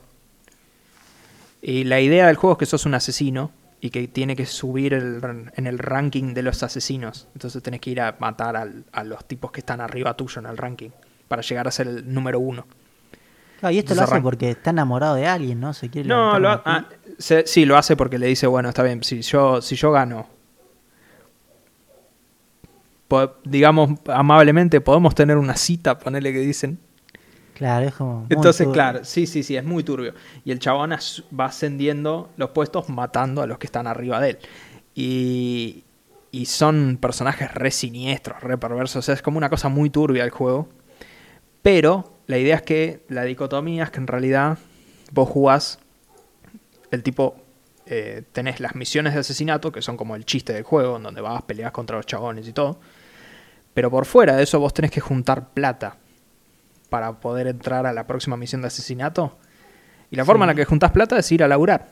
Y 1.62 1.84
la 1.84 2.00
idea 2.00 2.26
del 2.26 2.36
juego 2.36 2.54
es 2.54 2.58
que 2.58 2.66
sos 2.66 2.86
un 2.86 2.94
asesino 2.94 3.50
y 3.80 3.90
que 3.90 4.08
tiene 4.08 4.36
que 4.36 4.46
subir 4.46 4.94
el- 4.94 5.20
en 5.54 5.66
el 5.66 5.78
ranking 5.78 6.32
de 6.34 6.42
los 6.42 6.62
asesinos. 6.62 7.28
Entonces 7.34 7.62
tenés 7.62 7.80
que 7.80 7.90
ir 7.90 8.00
a 8.00 8.16
matar 8.18 8.56
al- 8.56 8.84
a 8.92 9.04
los 9.04 9.24
tipos 9.26 9.50
que 9.52 9.60
están 9.60 9.80
arriba 9.80 10.16
tuyo 10.16 10.40
en 10.40 10.46
el 10.46 10.56
ranking 10.56 10.90
para 11.28 11.42
llegar 11.42 11.66
a 11.68 11.70
ser 11.70 11.88
el 11.88 12.12
número 12.12 12.38
uno. 12.40 12.66
Claro, 13.60 13.74
y 13.74 13.78
esto 13.78 13.94
lo 13.94 14.02
hace 14.02 14.20
porque 14.22 14.50
está 14.50 14.70
enamorado 14.70 15.14
de 15.14 15.26
alguien, 15.26 15.60
¿no? 15.60 15.72
Se 15.72 15.88
quiere 15.88 16.08
No, 16.08 16.38
lo 16.38 16.50
ha- 16.50 16.62
ah, 16.64 16.86
se- 17.18 17.46
sí, 17.46 17.64
lo 17.64 17.76
hace 17.76 17.96
porque 17.96 18.18
le 18.18 18.26
dice, 18.26 18.46
bueno, 18.46 18.68
está 18.68 18.82
bien, 18.82 19.02
si 19.02 19.22
yo, 19.22 19.62
si 19.62 19.76
yo 19.76 19.90
gano, 19.92 20.26
digamos 23.44 23.90
amablemente, 24.08 24.80
podemos 24.80 25.14
tener 25.14 25.36
una 25.36 25.56
cita, 25.56 25.98
ponele 25.98 26.32
que 26.32 26.40
dicen. 26.40 26.78
Claro, 27.56 27.86
es 27.86 27.94
como. 27.94 28.18
muy 28.18 28.26
Entonces, 28.28 28.66
turbio. 28.66 28.72
claro, 28.74 29.04
sí, 29.04 29.26
sí, 29.26 29.42
sí, 29.42 29.56
es 29.56 29.64
muy 29.64 29.82
turbio. 29.82 30.12
Y 30.44 30.50
el 30.50 30.58
chabón 30.58 30.90
va 30.90 31.46
ascendiendo 31.46 32.28
los 32.36 32.50
puestos 32.50 32.90
matando 32.90 33.40
a 33.40 33.46
los 33.46 33.56
que 33.56 33.66
están 33.66 33.86
arriba 33.86 34.20
de 34.20 34.30
él. 34.30 34.38
Y, 34.94 35.84
y 36.30 36.44
son 36.44 36.98
personajes 37.00 37.54
re 37.54 37.70
siniestros, 37.70 38.42
re 38.42 38.58
perversos. 38.58 38.96
O 38.96 39.02
sea, 39.02 39.14
es 39.14 39.22
como 39.22 39.38
una 39.38 39.48
cosa 39.48 39.70
muy 39.70 39.88
turbia 39.88 40.22
el 40.22 40.28
juego. 40.30 40.68
Pero 41.62 42.18
la 42.26 42.36
idea 42.36 42.56
es 42.56 42.62
que 42.62 43.04
la 43.08 43.22
dicotomía 43.22 43.84
es 43.84 43.90
que 43.90 44.00
en 44.00 44.06
realidad 44.06 44.58
vos 45.12 45.26
jugás, 45.30 45.78
el 46.90 47.02
tipo, 47.02 47.36
eh, 47.86 48.22
tenés 48.32 48.60
las 48.60 48.74
misiones 48.74 49.14
de 49.14 49.20
asesinato, 49.20 49.72
que 49.72 49.80
son 49.80 49.96
como 49.96 50.14
el 50.14 50.26
chiste 50.26 50.52
del 50.52 50.62
juego, 50.62 50.98
en 50.98 51.04
donde 51.04 51.22
vas, 51.22 51.40
peleas 51.40 51.72
contra 51.72 51.96
los 51.96 52.04
chabones 52.04 52.46
y 52.46 52.52
todo. 52.52 52.78
Pero 53.72 53.90
por 53.90 54.04
fuera 54.04 54.36
de 54.36 54.42
eso 54.42 54.60
vos 54.60 54.74
tenés 54.74 54.90
que 54.90 55.00
juntar 55.00 55.54
plata 55.54 55.96
para 56.88 57.12
poder 57.20 57.46
entrar 57.48 57.86
a 57.86 57.92
la 57.92 58.06
próxima 58.06 58.36
misión 58.36 58.60
de 58.62 58.68
asesinato. 58.68 59.36
Y 60.10 60.16
la 60.16 60.24
forma 60.24 60.44
en 60.44 60.48
la 60.48 60.54
que 60.54 60.64
juntás 60.64 60.92
plata 60.92 61.18
es 61.18 61.30
ir 61.32 61.42
a 61.42 61.48
laburar. 61.48 61.88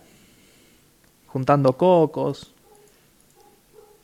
Juntando 1.26 1.72
cocos. 1.76 2.52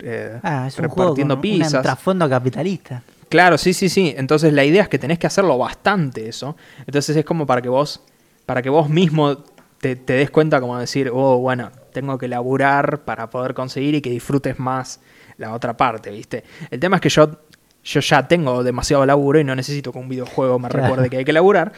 eh, 0.00 0.40
Ah, 0.42 0.66
es 0.66 0.78
un 0.78 0.88
juego 0.88 1.02
repartiendo 1.10 1.34
con 1.34 1.38
un 1.38 1.42
pizzas. 1.42 1.82
trasfondo 1.82 2.28
capitalista. 2.28 3.02
Claro, 3.28 3.56
sí, 3.58 3.72
sí, 3.72 3.88
sí. 3.88 4.12
Entonces 4.16 4.52
la 4.52 4.64
idea 4.64 4.82
es 4.82 4.88
que 4.88 4.98
tenés 4.98 5.18
que 5.18 5.26
hacerlo 5.28 5.56
bastante 5.56 6.28
eso. 6.28 6.56
Entonces 6.86 7.16
es 7.16 7.24
como 7.24 7.46
para 7.46 7.62
que 7.62 7.68
vos, 7.68 8.02
para 8.46 8.62
que 8.62 8.70
vos 8.70 8.88
mismo 8.88 9.36
te, 9.80 9.94
te 9.96 10.14
des 10.14 10.30
cuenta 10.30 10.60
como 10.60 10.76
decir, 10.78 11.10
oh, 11.14 11.38
bueno, 11.38 11.70
tengo 11.92 12.18
que 12.18 12.26
laburar 12.26 13.02
para 13.04 13.30
poder 13.30 13.54
conseguir 13.54 13.94
y 13.94 14.00
que 14.00 14.10
disfrutes 14.10 14.58
más 14.58 15.00
la 15.36 15.52
otra 15.54 15.76
parte, 15.76 16.10
¿viste? 16.10 16.44
El 16.70 16.80
tema 16.80 16.96
es 16.96 17.02
que 17.02 17.08
yo, 17.08 17.30
yo 17.84 18.00
ya 18.00 18.28
tengo 18.28 18.62
demasiado 18.62 19.04
laburo 19.06 19.40
y 19.40 19.44
no 19.44 19.54
necesito 19.54 19.92
que 19.92 19.98
un 19.98 20.08
videojuego 20.08 20.58
me 20.58 20.68
Claro. 20.68 20.86
recuerde 20.86 21.10
que 21.10 21.16
hay 21.18 21.24
que 21.24 21.32
laburar. 21.32 21.72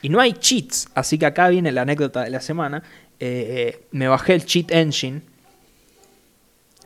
Y 0.00 0.08
no 0.10 0.20
hay 0.20 0.32
cheats, 0.34 0.88
así 0.94 1.18
que 1.18 1.26
acá 1.26 1.48
viene 1.48 1.72
la 1.72 1.82
anécdota 1.82 2.22
de 2.22 2.30
la 2.30 2.40
semana. 2.40 2.82
Eh, 3.18 3.74
eh, 3.80 3.86
me 3.90 4.06
bajé 4.06 4.34
el 4.34 4.44
Cheat 4.44 4.70
Engine, 4.70 5.22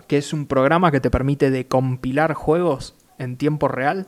que 0.07 0.17
es 0.17 0.33
un 0.33 0.47
programa 0.47 0.91
que 0.91 1.01
te 1.01 1.11
permite 1.11 1.51
de 1.51 1.67
compilar 1.67 2.33
juegos 2.33 2.95
en 3.19 3.37
tiempo 3.37 3.69
real. 3.69 4.07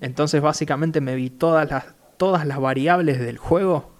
Entonces 0.00 0.40
básicamente 0.40 1.00
me 1.00 1.16
vi 1.16 1.28
todas 1.30 1.68
las, 1.68 1.86
todas 2.18 2.46
las 2.46 2.60
variables 2.60 3.18
del 3.18 3.38
juego, 3.38 3.90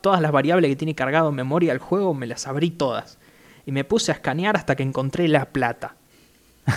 todas 0.00 0.20
las 0.20 0.30
variables 0.30 0.68
que 0.70 0.76
tiene 0.76 0.94
cargado 0.94 1.30
en 1.30 1.34
memoria 1.34 1.72
el 1.72 1.78
juego, 1.78 2.14
me 2.14 2.26
las 2.28 2.46
abrí 2.46 2.70
todas. 2.70 3.18
Y 3.66 3.72
me 3.72 3.82
puse 3.84 4.12
a 4.12 4.14
escanear 4.14 4.56
hasta 4.56 4.76
que 4.76 4.84
encontré 4.84 5.26
la 5.26 5.46
plata. 5.46 5.96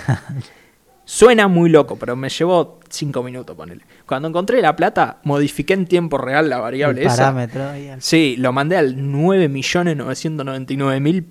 Suena 1.13 1.50
muy 1.50 1.69
loco, 1.69 1.97
pero 1.97 2.15
me 2.15 2.30
llevó 2.30 2.80
5 2.89 3.21
minutos, 3.21 3.54
ponele. 3.54 3.84
Cuando 4.06 4.30
encontré 4.30 4.62
la 4.62 4.78
plata, 4.78 5.19
modifiqué 5.26 5.74
en 5.74 5.86
tiempo 5.86 6.17
real 6.17 6.50
la 6.50 6.60
variable 6.60 7.02
el 7.02 7.08
esa. 7.08 7.17
parámetro. 7.17 7.67
ahí 7.69 7.89
al- 7.89 8.02
Sí, 8.02 8.38
lo 8.38 8.54
mandé 8.54 8.78
al 8.78 8.95
9.999.000 8.95 11.26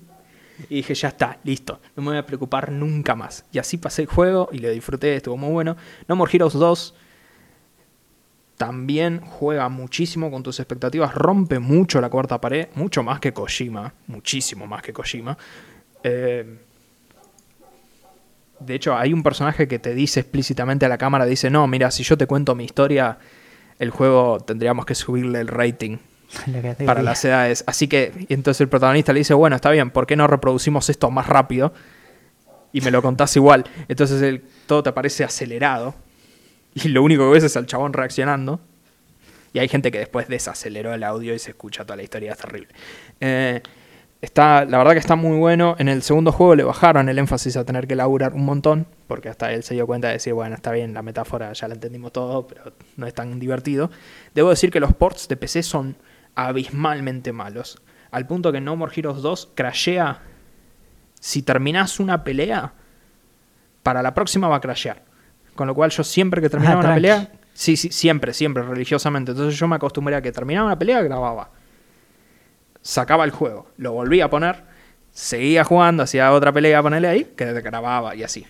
y 0.69 0.75
dije, 0.75 0.93
ya 0.93 1.07
está, 1.07 1.39
listo, 1.43 1.81
no 1.95 2.03
me 2.03 2.09
voy 2.09 2.17
a 2.19 2.25
preocupar 2.27 2.71
nunca 2.71 3.15
más. 3.15 3.43
Y 3.51 3.57
así 3.57 3.77
pasé 3.77 4.03
el 4.03 4.07
juego 4.07 4.49
y 4.51 4.59
lo 4.59 4.69
disfruté, 4.69 5.15
estuvo 5.15 5.35
muy 5.35 5.51
bueno. 5.51 5.75
No 6.07 6.15
More 6.15 6.29
Heroes 6.31 6.53
2 6.53 6.93
también 8.57 9.21
juega 9.21 9.67
muchísimo 9.69 10.29
con 10.29 10.43
tus 10.43 10.59
expectativas, 10.59 11.15
rompe 11.15 11.57
mucho 11.57 11.99
la 11.99 12.11
cuarta 12.11 12.39
pared, 12.39 12.67
mucho 12.75 13.01
más 13.01 13.19
que 13.19 13.33
Kojima, 13.33 13.95
muchísimo 14.05 14.67
más 14.67 14.83
que 14.83 14.93
Kojima. 14.93 15.35
Eh, 16.03 16.59
de 18.65 18.75
hecho, 18.75 18.95
hay 18.95 19.13
un 19.13 19.23
personaje 19.23 19.67
que 19.67 19.79
te 19.79 19.93
dice 19.93 20.21
explícitamente 20.21 20.85
a 20.85 20.89
la 20.89 20.97
cámara, 20.97 21.25
dice, 21.25 21.49
no, 21.49 21.67
mira, 21.67 21.91
si 21.91 22.03
yo 22.03 22.17
te 22.17 22.27
cuento 22.27 22.55
mi 22.55 22.65
historia, 22.65 23.17
el 23.79 23.89
juego 23.89 24.39
tendríamos 24.39 24.85
que 24.85 24.95
subirle 24.95 25.39
el 25.41 25.47
rating 25.47 25.97
la 26.47 26.75
para 26.85 27.01
las 27.01 27.23
edades. 27.25 27.63
Así 27.67 27.87
que, 27.87 28.13
y 28.29 28.33
entonces 28.33 28.61
el 28.61 28.69
protagonista 28.69 29.13
le 29.13 29.19
dice, 29.19 29.33
bueno, 29.33 29.55
está 29.55 29.71
bien, 29.71 29.91
¿por 29.91 30.07
qué 30.07 30.15
no 30.15 30.27
reproducimos 30.27 30.89
esto 30.89 31.09
más 31.11 31.27
rápido? 31.27 31.73
Y 32.73 32.81
me 32.81 32.91
lo 32.91 33.01
contás 33.01 33.35
igual. 33.35 33.65
Entonces 33.87 34.21
el, 34.21 34.43
todo 34.65 34.83
te 34.83 34.91
parece 34.93 35.23
acelerado. 35.23 35.93
Y 36.73 36.87
lo 36.87 37.03
único 37.03 37.27
que 37.27 37.33
ves 37.33 37.43
es 37.43 37.57
al 37.57 37.65
chabón 37.65 37.91
reaccionando. 37.91 38.61
Y 39.53 39.59
hay 39.59 39.67
gente 39.67 39.91
que 39.91 39.99
después 39.99 40.29
desaceleró 40.29 40.93
el 40.93 41.03
audio 41.03 41.33
y 41.33 41.39
se 41.39 41.51
escucha 41.51 41.83
toda 41.83 41.97
la 41.97 42.03
historia, 42.03 42.31
es 42.31 42.37
terrible. 42.37 42.69
Eh, 43.19 43.61
está, 44.21 44.65
la 44.65 44.77
verdad 44.77 44.93
que 44.93 44.99
está 44.99 45.15
muy 45.15 45.37
bueno. 45.37 45.75
En 45.79 45.89
el 45.89 46.01
segundo 46.03 46.31
juego 46.31 46.55
le 46.55 46.63
bajaron 46.63 47.09
el 47.09 47.19
énfasis 47.19 47.57
a 47.57 47.65
tener 47.65 47.87
que 47.87 47.95
laburar 47.95 48.33
un 48.33 48.45
montón, 48.45 48.87
porque 49.07 49.29
hasta 49.29 49.51
él 49.51 49.63
se 49.63 49.73
dio 49.73 49.87
cuenta 49.87 50.07
de 50.07 50.13
decir, 50.13 50.33
bueno, 50.33 50.55
está 50.55 50.71
bien, 50.71 50.93
la 50.93 51.01
metáfora 51.01 51.51
ya 51.53 51.67
la 51.67 51.73
entendimos 51.73 52.11
todo, 52.11 52.47
pero 52.47 52.73
no 52.97 53.07
es 53.07 53.13
tan 53.13 53.39
divertido. 53.39 53.91
Debo 54.33 54.49
decir 54.49 54.71
que 54.71 54.79
los 54.79 54.93
ports 54.93 55.27
de 55.27 55.37
PC 55.37 55.63
son 55.63 55.97
abismalmente 56.35 57.33
malos. 57.33 57.81
Al 58.11 58.27
punto 58.27 58.51
que 58.51 58.61
No 58.61 58.75
More 58.75 58.91
Heroes 58.95 59.21
2 59.21 59.51
crashea. 59.55 60.21
Si 61.19 61.43
terminás 61.43 61.99
una 61.99 62.23
pelea, 62.23 62.73
para 63.83 64.01
la 64.01 64.13
próxima 64.13 64.47
va 64.47 64.57
a 64.57 64.61
crashear. 64.61 65.03
Con 65.55 65.67
lo 65.67 65.75
cual 65.75 65.91
yo 65.91 66.03
siempre 66.03 66.41
que 66.41 66.49
terminaba 66.49 66.81
Ah, 66.81 66.85
una 66.85 66.95
pelea, 66.95 67.31
sí, 67.53 67.77
sí, 67.77 67.89
siempre, 67.91 68.33
siempre, 68.33 68.63
religiosamente. 68.63 69.31
Entonces 69.31 69.59
yo 69.59 69.67
me 69.67 69.75
acostumbré 69.75 70.15
a 70.15 70.21
que 70.21 70.31
terminaba 70.31 70.67
una 70.67 70.79
pelea, 70.79 71.01
grababa. 71.01 71.49
Sacaba 72.81 73.23
el 73.25 73.31
juego, 73.31 73.67
lo 73.77 73.93
volvía 73.93 74.25
a 74.25 74.29
poner, 74.29 74.63
seguía 75.11 75.63
jugando, 75.63 76.03
hacía 76.03 76.31
otra 76.31 76.51
pelea, 76.51 76.81
ponerle 76.81 77.07
ahí, 77.07 77.23
que 77.35 77.45
grababa 77.61 78.15
y 78.15 78.23
así. 78.23 78.45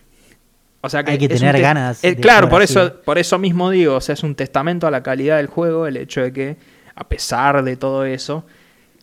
O 0.82 0.90
sea 0.90 1.04
que 1.04 1.12
Hay 1.12 1.18
que 1.18 1.28
tener 1.30 1.56
te- 1.56 1.62
ganas 1.62 2.04
eh, 2.04 2.16
claro, 2.16 2.50
por 2.50 2.62
así. 2.64 2.74
eso, 2.74 3.02
por 3.04 3.18
eso 3.20 3.38
mismo 3.38 3.70
digo, 3.70 3.96
o 3.96 4.02
sea, 4.02 4.14
es 4.14 4.24
un 4.24 4.34
testamento 4.36 4.88
a 4.88 4.92
la 4.92 5.04
calidad 5.04 5.38
del 5.38 5.48
juego 5.48 5.86
el 5.86 5.98
hecho 5.98 6.22
de 6.22 6.34
que, 6.34 6.58
a 6.96 7.08
pesar 7.08 7.64
de 7.64 7.76
todo 7.78 8.06
eso, 8.06 8.46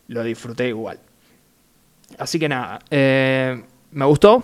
lo 0.07 0.23
disfruté 0.23 0.67
igual. 0.67 0.99
Así 2.17 2.37
que 2.39 2.49
nada, 2.49 2.79
eh, 2.89 3.63
me 3.91 4.05
gustó 4.05 4.43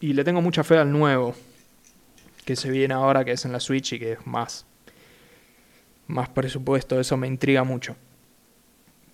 y 0.00 0.12
le 0.12 0.24
tengo 0.24 0.42
mucha 0.42 0.62
fe 0.64 0.76
al 0.76 0.90
nuevo 0.92 1.34
que 2.44 2.56
se 2.56 2.70
viene 2.70 2.92
ahora, 2.94 3.24
que 3.24 3.32
es 3.32 3.44
en 3.44 3.52
la 3.52 3.60
Switch 3.60 3.92
y 3.94 3.98
que 3.98 4.12
es 4.12 4.26
más, 4.26 4.66
más 6.06 6.28
presupuesto, 6.28 6.98
eso 7.00 7.16
me 7.16 7.26
intriga 7.28 7.62
mucho. 7.64 7.94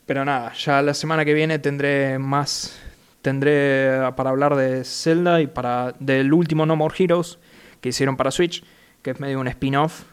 Pero 0.06 0.24
nada, 0.24 0.52
ya 0.54 0.82
la 0.82 0.94
semana 0.94 1.24
que 1.24 1.34
viene 1.34 1.58
tendré 1.58 2.18
más. 2.18 2.78
Tendré 3.22 4.12
para 4.16 4.30
hablar 4.30 4.54
de 4.54 4.84
Zelda 4.84 5.40
y 5.40 5.46
para 5.46 5.94
del 5.98 6.32
último 6.32 6.66
No 6.66 6.76
More 6.76 6.94
Heroes 6.98 7.38
que 7.80 7.90
hicieron 7.90 8.16
para 8.16 8.30
Switch, 8.30 8.64
que 9.02 9.10
es 9.10 9.20
medio 9.20 9.40
un 9.40 9.48
spin-off. 9.48 10.04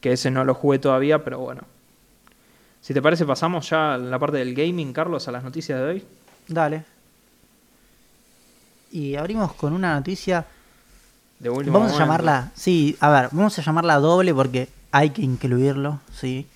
que 0.00 0.12
ese 0.12 0.30
no 0.30 0.44
lo 0.44 0.54
jugué 0.54 0.78
todavía, 0.78 1.24
pero 1.24 1.38
bueno. 1.38 1.62
Si 2.80 2.94
te 2.94 3.02
parece, 3.02 3.24
pasamos 3.24 3.68
ya 3.70 3.94
a 3.94 3.98
la 3.98 4.18
parte 4.18 4.38
del 4.38 4.54
gaming, 4.54 4.92
Carlos, 4.92 5.28
a 5.28 5.32
las 5.32 5.44
noticias 5.44 5.78
de 5.78 5.84
hoy. 5.84 6.04
Dale. 6.46 6.84
Y 8.90 9.16
abrimos 9.16 9.52
con 9.54 9.72
una 9.72 9.94
noticia. 9.94 10.46
De 11.38 11.50
último 11.50 11.78
Vamos 11.78 11.94
a 11.94 11.98
llamarla. 11.98 12.50
Sí, 12.54 12.96
a 13.00 13.10
ver, 13.10 13.28
vamos 13.30 13.58
a 13.58 13.62
llamarla 13.62 13.96
doble 13.96 14.34
porque 14.34 14.68
hay 14.90 15.10
que 15.10 15.22
incluirlo, 15.22 16.00
sí. 16.12 16.46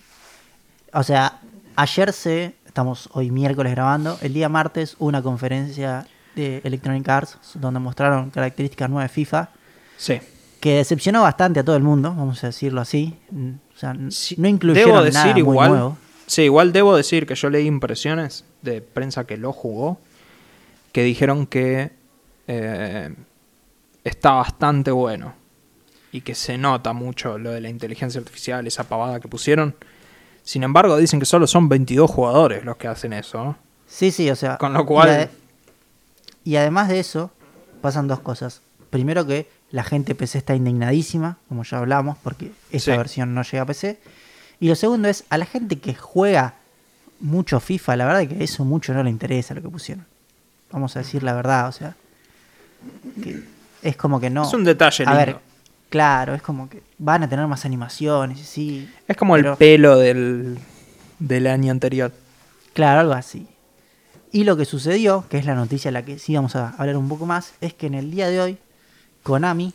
O 0.92 1.02
sea, 1.02 1.40
ayer 1.76 2.12
se. 2.12 2.55
Estamos 2.66 3.11
hoy 3.12 3.31
miércoles 3.31 3.72
grabando. 3.72 4.18
El 4.22 4.33
día 4.33 4.48
martes 4.48 4.96
hubo 4.98 5.09
una 5.09 5.22
conferencia 5.22 6.07
de 6.35 6.62
Electronic 6.64 7.07
Arts 7.07 7.38
donde 7.55 7.78
mostraron 7.81 8.31
características 8.31 8.88
nuevas 8.88 9.11
de 9.11 9.14
FIFA 9.14 9.50
Sí. 9.98 10.20
que 10.59 10.76
decepcionó 10.76 11.20
bastante 11.20 11.61
a 11.61 11.64
todo 11.64 11.76
el 11.76 11.83
mundo, 11.83 12.14
vamos 12.16 12.42
a 12.42 12.46
decirlo 12.46 12.81
así. 12.81 13.14
O 13.31 13.78
sea, 13.78 13.94
Sí, 14.09 14.37
no 14.38 14.48
incluyeron 14.48 14.90
debo 14.90 15.02
decir 15.05 15.20
nada 15.20 15.33
muy 15.33 15.40
igual, 15.40 15.70
nuevo. 15.70 15.98
Sí, 16.26 16.42
igual 16.42 16.72
debo 16.72 16.96
decir 16.96 17.26
que 17.26 17.35
yo 17.35 17.50
leí 17.50 17.66
impresiones 17.66 18.46
de 18.62 18.81
prensa 18.81 19.26
que 19.26 19.37
lo 19.37 19.52
jugó, 19.52 19.98
que 20.92 21.02
dijeron 21.02 21.46
que 21.46 21.90
eh, 22.48 23.14
está 24.02 24.31
bastante 24.33 24.90
bueno 24.92 25.35
y 26.11 26.22
que 26.22 26.35
se 26.35 26.57
nota 26.57 26.94
mucho 26.94 27.37
lo 27.37 27.50
de 27.50 27.61
la 27.61 27.68
inteligencia 27.68 28.18
artificial, 28.18 28.66
esa 28.66 28.85
pavada 28.85 29.20
que 29.20 29.28
pusieron. 29.28 29.74
Sin 30.44 30.62
embargo, 30.62 30.96
dicen 30.96 31.20
que 31.20 31.26
solo 31.26 31.46
son 31.46 31.68
22 31.68 32.11
jugadores 32.11 32.64
los 32.64 32.76
que 32.76 32.88
hacen 32.88 33.12
eso. 33.12 33.44
¿no? 33.44 33.57
Sí, 33.87 34.11
sí, 34.11 34.28
o 34.31 34.37
sea. 34.37 34.59
Con 34.59 34.72
lo 34.72 34.85
cual- 34.87 35.09
Y, 35.09 35.12
ade- 35.12 35.28
y 36.44 36.57
además 36.57 36.88
de 36.88 37.00
eso, 37.00 37.31
pasan 37.81 38.09
dos 38.09 38.20
cosas. 38.20 38.61
Primero 38.90 39.26
que 39.26 39.48
la 39.70 39.85
gente 39.85 40.14
PC 40.14 40.38
está 40.38 40.55
indignadísima, 40.55 41.38
como 41.48 41.62
ya 41.64 41.78
hablamos, 41.78 42.16
porque 42.22 42.52
esa 42.70 42.92
Sí. 42.92 42.96
versión 42.98 43.35
no 43.35 43.42
llega 43.42 43.62
a 43.62 43.66
PC. 43.66 43.98
Y 44.61 44.68
lo 44.68 44.74
segundo 44.74 45.09
es, 45.09 45.24
a 45.31 45.38
la 45.38 45.46
gente 45.46 45.78
que 45.78 45.94
juega 45.94 46.55
mucho 47.20 47.59
FIFA, 47.61 47.96
la 47.96 48.05
verdad 48.07 48.28
que 48.28 48.42
eso 48.44 48.64
mucho 48.64 48.92
no 48.94 49.02
le 49.02 49.11
interesa 49.11 49.55
lo 49.55 49.62
que 49.62 49.68
pusieron. 49.68 50.05
Vamos 50.72 50.96
a 50.96 51.00
decir 51.00 51.22
la 51.22 51.33
verdad, 51.35 51.68
o 51.68 51.72
sea. 51.72 51.94
que 53.22 53.42
es 53.83 53.96
como 53.96 54.18
que 54.20 54.28
no. 54.31 54.42
Es 54.44 54.52
un 54.55 54.64
detalle 54.64 55.05
A 55.05 55.11
lindo. 55.14 55.26
ver, 55.26 55.37
claro, 55.92 56.35
es 56.35 56.40
como 56.40 56.70
que 56.70 56.83
van 56.96 57.22
a 57.22 57.28
tener 57.28 57.46
más 57.46 57.66
animaciones, 57.66 58.40
sí. 58.40 58.90
es 59.07 59.14
como 59.14 59.37
el 59.37 59.55
pelo 59.57 59.98
del, 59.98 60.59
del 61.18 61.46
año 61.46 61.70
anterior. 61.70 62.11
Claro, 62.72 63.00
algo 63.00 63.12
así. 63.12 63.46
Y 64.33 64.44
lo 64.44 64.57
que 64.57 64.64
sucedió, 64.64 65.26
que 65.28 65.37
es 65.37 65.44
la 65.44 65.55
noticia 65.55 65.90
de 65.90 65.92
la 65.92 66.02
que 66.02 66.18
sí 66.18 66.35
vamos 66.35 66.57
a 66.57 66.70
hablar 66.78 66.96
un 66.96 67.11
poco 67.11 67.26
más, 67.26 67.52
es 67.61 67.74
que 67.74 67.87
en 67.88 67.94
el 67.94 68.11
día 68.11 68.28
de 68.31 68.40
hoy, 68.40 68.59
Konami, 69.22 69.74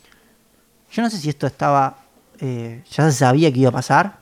yo 0.92 1.04
no 1.04 1.10
sé 1.12 1.18
si 1.20 1.30
esto 1.30 1.46
estaba, 1.46 1.98
eh, 2.40 2.82
ya 2.90 3.06
se 3.12 3.16
sabía 3.16 3.54
que 3.54 3.60
iba 3.60 3.70
a 3.70 3.74
pasar 3.74 4.18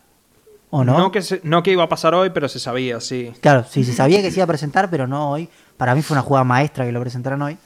o 0.71 0.83
no. 0.83 1.09
que 1.13 1.21
se- 1.21 1.39
no 1.43 1.63
que 1.63 1.71
iba 1.71 1.83
a 1.83 1.87
pasar 1.89 2.13
hoy, 2.13 2.31
pero 2.31 2.49
se 2.49 2.59
sabía, 2.59 2.99
sí. 2.99 3.31
Claro, 3.39 3.63
sí, 3.69 3.85
se 3.85 3.93
sabía 3.93 4.21
que 4.21 4.29
se 4.29 4.37
iba 4.39 4.43
a 4.43 4.47
presentar, 4.47 4.89
pero 4.89 5.07
no 5.07 5.31
hoy. 5.31 5.47
Para 5.77 5.95
mí 5.95 6.01
fue 6.01 6.15
una 6.15 6.21
jugada 6.23 6.43
maestra 6.43 6.85
que 6.85 6.91
lo 6.91 6.99
presentaran 6.99 7.41
hoy. 7.41 7.57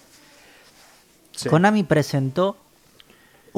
Sí. 1.31 1.49
Konami 1.49 1.81
presentó 1.83 2.55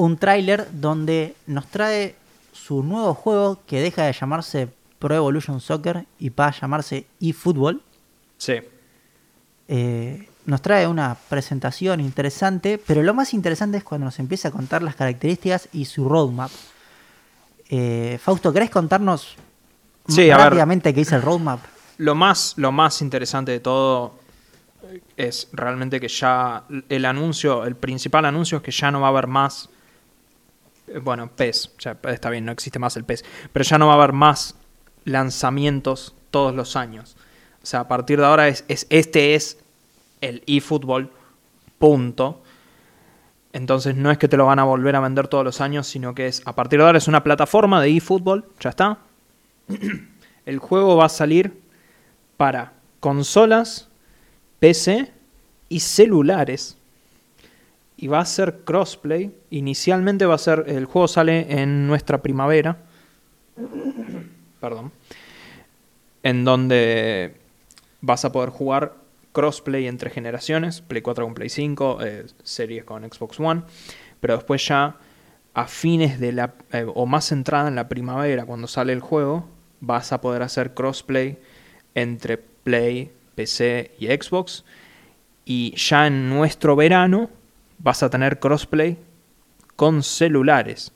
un 0.02 0.16
tráiler 0.16 0.66
donde 0.72 1.36
nos 1.46 1.68
trae 1.68 2.16
su 2.52 2.82
nuevo 2.82 3.14
juego 3.14 3.60
que 3.68 3.80
deja 3.80 4.02
de 4.02 4.12
llamarse 4.12 4.68
Pro 4.98 5.14
Evolution 5.14 5.60
Soccer 5.60 6.06
y 6.18 6.28
va 6.30 6.48
a 6.48 6.60
llamarse 6.60 7.06
eFootball. 7.20 7.80
Sí. 8.36 8.54
Eh, 9.68 10.28
nos 10.44 10.60
trae 10.60 10.88
una 10.88 11.16
presentación 11.28 12.00
interesante, 12.00 12.82
pero 12.84 13.04
lo 13.04 13.14
más 13.14 13.32
interesante 13.32 13.78
es 13.78 13.84
cuando 13.84 14.06
nos 14.06 14.18
empieza 14.18 14.48
a 14.48 14.50
contar 14.50 14.82
las 14.82 14.96
características 14.96 15.68
y 15.72 15.84
su 15.84 16.08
roadmap. 16.08 16.50
Eh, 17.70 18.18
Fausto, 18.20 18.52
¿querés 18.52 18.70
contarnos 18.70 19.36
Sí, 20.08 20.28
rápidamente 20.32 20.92
qué 20.92 20.98
dice 20.98 21.14
el 21.14 21.22
roadmap? 21.22 21.60
Lo 21.98 22.16
más, 22.16 22.54
lo 22.56 22.72
más 22.72 23.02
interesante 23.02 23.52
de 23.52 23.60
todo 23.60 24.14
es 25.16 25.48
realmente 25.52 26.00
que 26.00 26.08
ya 26.08 26.64
el 26.88 27.04
anuncio, 27.04 27.64
el 27.66 27.76
principal 27.76 28.24
anuncio 28.24 28.58
es 28.58 28.64
que 28.64 28.72
ya 28.72 28.90
no 28.90 29.00
va 29.00 29.06
a 29.06 29.10
haber 29.10 29.28
más, 29.28 29.68
bueno, 31.00 31.30
PES, 31.34 31.74
ya 31.78 31.98
está 32.04 32.30
bien, 32.30 32.44
no 32.44 32.52
existe 32.52 32.78
más 32.78 32.96
el 32.96 33.04
PES, 33.04 33.24
pero 33.52 33.64
ya 33.64 33.78
no 33.78 33.86
va 33.86 33.94
a 33.94 33.96
haber 33.96 34.12
más 34.12 34.56
lanzamientos 35.04 36.14
todos 36.30 36.54
los 36.54 36.76
años. 36.76 37.16
O 37.62 37.66
sea, 37.66 37.80
a 37.80 37.88
partir 37.88 38.18
de 38.18 38.26
ahora 38.26 38.48
es, 38.48 38.64
es 38.68 38.86
este 38.90 39.34
es 39.34 39.58
el 40.20 40.42
eFootball, 40.46 41.10
punto. 41.78 42.42
Entonces 43.52 43.94
no 43.94 44.10
es 44.10 44.18
que 44.18 44.28
te 44.28 44.36
lo 44.36 44.46
van 44.46 44.58
a 44.58 44.64
volver 44.64 44.96
a 44.96 45.00
vender 45.00 45.28
todos 45.28 45.44
los 45.44 45.60
años, 45.60 45.86
sino 45.86 46.14
que 46.14 46.26
es 46.26 46.42
a 46.46 46.54
partir 46.54 46.78
de 46.78 46.86
ahora 46.86 46.98
es 46.98 47.08
una 47.08 47.22
plataforma 47.22 47.80
de 47.82 47.96
eFootball, 47.96 48.46
ya 48.60 48.70
está. 48.70 48.98
El 50.46 50.58
juego 50.58 50.96
va 50.96 51.06
a 51.06 51.10
salir 51.10 51.60
para 52.36 52.72
consolas, 52.98 53.88
PC 54.58 55.12
y 55.68 55.80
celulares. 55.80 56.78
Y 58.02 58.08
va 58.08 58.18
a 58.18 58.24
ser 58.24 58.62
crossplay. 58.64 59.32
Inicialmente 59.50 60.26
va 60.26 60.34
a 60.34 60.38
ser. 60.38 60.64
El 60.66 60.86
juego 60.86 61.06
sale 61.06 61.46
en 61.62 61.86
nuestra 61.86 62.20
primavera. 62.20 62.78
Perdón. 64.60 64.90
En 66.24 66.44
donde 66.44 67.36
vas 68.00 68.24
a 68.24 68.32
poder 68.32 68.50
jugar 68.50 68.96
crossplay 69.30 69.86
entre 69.86 70.10
generaciones. 70.10 70.80
Play 70.80 71.00
4 71.00 71.24
con 71.24 71.34
Play 71.34 71.48
5, 71.48 71.98
eh, 72.02 72.26
series 72.42 72.82
con 72.82 73.04
Xbox 73.08 73.38
One. 73.38 73.62
Pero 74.18 74.34
después 74.34 74.66
ya 74.66 74.96
a 75.54 75.66
fines 75.68 76.18
de 76.18 76.32
la. 76.32 76.54
eh, 76.72 76.84
o 76.92 77.06
más 77.06 77.30
entrada 77.30 77.68
en 77.68 77.76
la 77.76 77.88
primavera, 77.88 78.44
cuando 78.46 78.66
sale 78.66 78.92
el 78.92 79.00
juego, 79.00 79.48
vas 79.78 80.12
a 80.12 80.20
poder 80.20 80.42
hacer 80.42 80.74
crossplay 80.74 81.38
entre 81.94 82.38
Play, 82.38 83.12
PC 83.36 83.92
y 84.00 84.06
Xbox. 84.08 84.64
Y 85.44 85.76
ya 85.76 86.08
en 86.08 86.28
nuestro 86.28 86.74
verano 86.74 87.30
vas 87.82 88.02
a 88.02 88.10
tener 88.10 88.38
crossplay 88.38 88.96
con 89.76 90.02
celulares. 90.02 90.92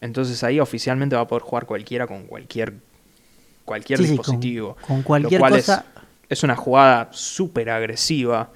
Entonces 0.00 0.42
ahí 0.44 0.60
oficialmente 0.60 1.16
va 1.16 1.22
a 1.22 1.26
poder 1.26 1.42
jugar 1.42 1.66
cualquiera 1.66 2.06
con 2.06 2.26
cualquier, 2.26 2.74
cualquier 3.64 3.98
Sí, 3.98 4.04
sí, 4.04 4.08
con- 4.10 4.16
dispositivo. 4.18 4.76
con 4.86 4.98
lo 4.98 5.04
cualquier 5.04 5.40
cual 5.40 5.52
cosa. 5.54 5.84
Es, 6.28 6.38
es 6.38 6.42
una 6.44 6.54
jugada 6.56 7.08
súper 7.12 7.70
agresiva. 7.70 8.50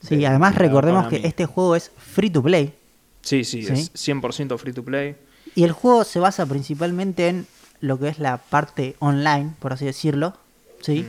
Sí, 0.00 0.16
de- 0.16 0.26
además 0.26 0.54
recordemos 0.56 1.08
que 1.08 1.20
este 1.26 1.46
juego 1.46 1.76
es 1.76 1.90
free 1.96 2.30
to 2.30 2.42
play. 2.42 2.74
Sí, 3.20 3.44
sí, 3.44 3.62
Sí. 3.62 3.72
es 3.72 3.92
100% 3.94 4.58
free 4.58 4.72
to 4.72 4.82
play. 4.82 5.14
Y 5.54 5.64
el 5.64 5.72
juego 5.72 6.02
se 6.04 6.18
basa 6.18 6.46
principalmente 6.46 7.28
en 7.28 7.46
lo 7.80 7.98
que 7.98 8.08
es 8.08 8.18
la 8.18 8.38
parte 8.38 8.96
online, 8.98 9.50
por 9.60 9.72
así 9.74 9.84
decirlo. 9.84 10.34
¿sí? 10.80 11.06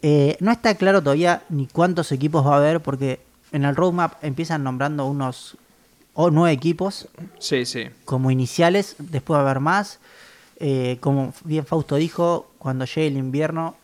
Eh, 0.00 0.36
no 0.40 0.50
está 0.52 0.74
claro 0.76 1.02
todavía 1.02 1.42
ni 1.50 1.66
cuántos 1.66 2.12
equipos 2.12 2.46
va 2.46 2.54
a 2.54 2.58
haber, 2.58 2.80
porque 2.80 3.20
en 3.52 3.64
el 3.64 3.76
roadmap 3.76 4.22
empiezan 4.22 4.62
nombrando 4.64 5.06
unos 5.06 5.56
o 6.14 6.30
nueve 6.30 6.52
equipos 6.52 7.08
Sí, 7.38 7.66
sí. 7.66 7.88
como 8.04 8.30
iniciales, 8.30 8.96
después 8.98 9.36
va 9.36 9.40
a 9.42 9.44
haber 9.44 9.60
más. 9.60 9.98
Eh, 10.58 10.96
como 11.00 11.34
bien 11.44 11.66
Fausto 11.66 11.96
dijo, 11.96 12.50
cuando 12.58 12.84
llegue 12.86 13.08
el 13.08 13.16
invierno, 13.18 13.76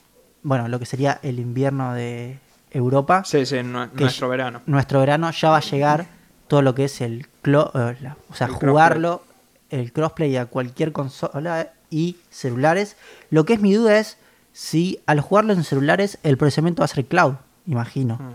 bueno, 0.42 0.68
lo 0.68 0.78
que 0.78 0.86
sería 0.86 1.20
el 1.22 1.38
invierno 1.38 1.92
de 1.94 2.38
Europa, 2.70 3.22
Sí, 3.24 3.44
sí, 3.44 3.62
nuestro 3.62 4.28
verano. 4.30 4.62
nuestro 4.66 5.00
verano 5.00 5.30
ya 5.30 5.50
va 5.50 5.58
a 5.58 5.60
llegar 5.60 6.06
todo 6.48 6.62
lo 6.62 6.74
que 6.74 6.84
es 6.86 7.00
el 7.02 7.26
clo- 7.42 7.70
eh, 7.74 7.98
la- 8.00 8.16
o 8.30 8.34
sea, 8.34 8.46
El 8.46 8.54
jugarlo, 8.54 9.22
el 9.70 9.92
crossplay 9.92 10.36
a 10.38 10.46
cualquier 10.46 10.92
consola 10.92 11.72
y 11.90 12.16
celulares. 12.30 12.96
Lo 13.30 13.44
que 13.44 13.52
es 13.54 13.60
mi 13.60 13.74
duda 13.74 13.98
es 13.98 14.16
si 14.54 15.00
al 15.06 15.20
jugarlo 15.20 15.52
en 15.52 15.64
celulares 15.64 16.18
el 16.22 16.38
procesamiento 16.38 16.80
va 16.80 16.86
a 16.86 16.88
ser 16.88 17.04
cloud, 17.04 17.34
imagino. 17.66 18.14
Mm. 18.16 18.34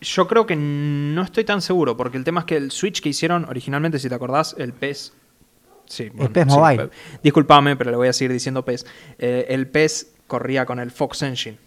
Yo 0.00 0.28
creo 0.28 0.44
que 0.46 0.56
no 0.56 1.22
estoy 1.22 1.44
tan 1.44 1.62
seguro, 1.62 1.96
porque 1.96 2.18
el 2.18 2.24
tema 2.24 2.40
es 2.40 2.46
que 2.46 2.56
el 2.56 2.70
Switch 2.70 3.00
que 3.00 3.08
hicieron 3.08 3.46
originalmente, 3.48 3.98
si 3.98 4.08
te 4.08 4.14
acordás, 4.14 4.54
el 4.58 4.72
PES. 4.72 5.12
Sí, 5.86 6.10
PES 6.10 6.46
Mobile. 6.48 6.88
pe- 6.88 6.94
Disculpame, 7.22 7.76
pero 7.76 7.90
le 7.92 7.96
voy 7.96 8.08
a 8.08 8.12
seguir 8.12 8.32
diciendo 8.32 8.64
PES. 8.64 8.84
Eh, 9.18 9.46
el 9.48 9.66
PES 9.68 10.12
corría 10.26 10.66
con 10.66 10.80
el 10.80 10.90
Fox 10.90 11.22
Engine. 11.22 11.58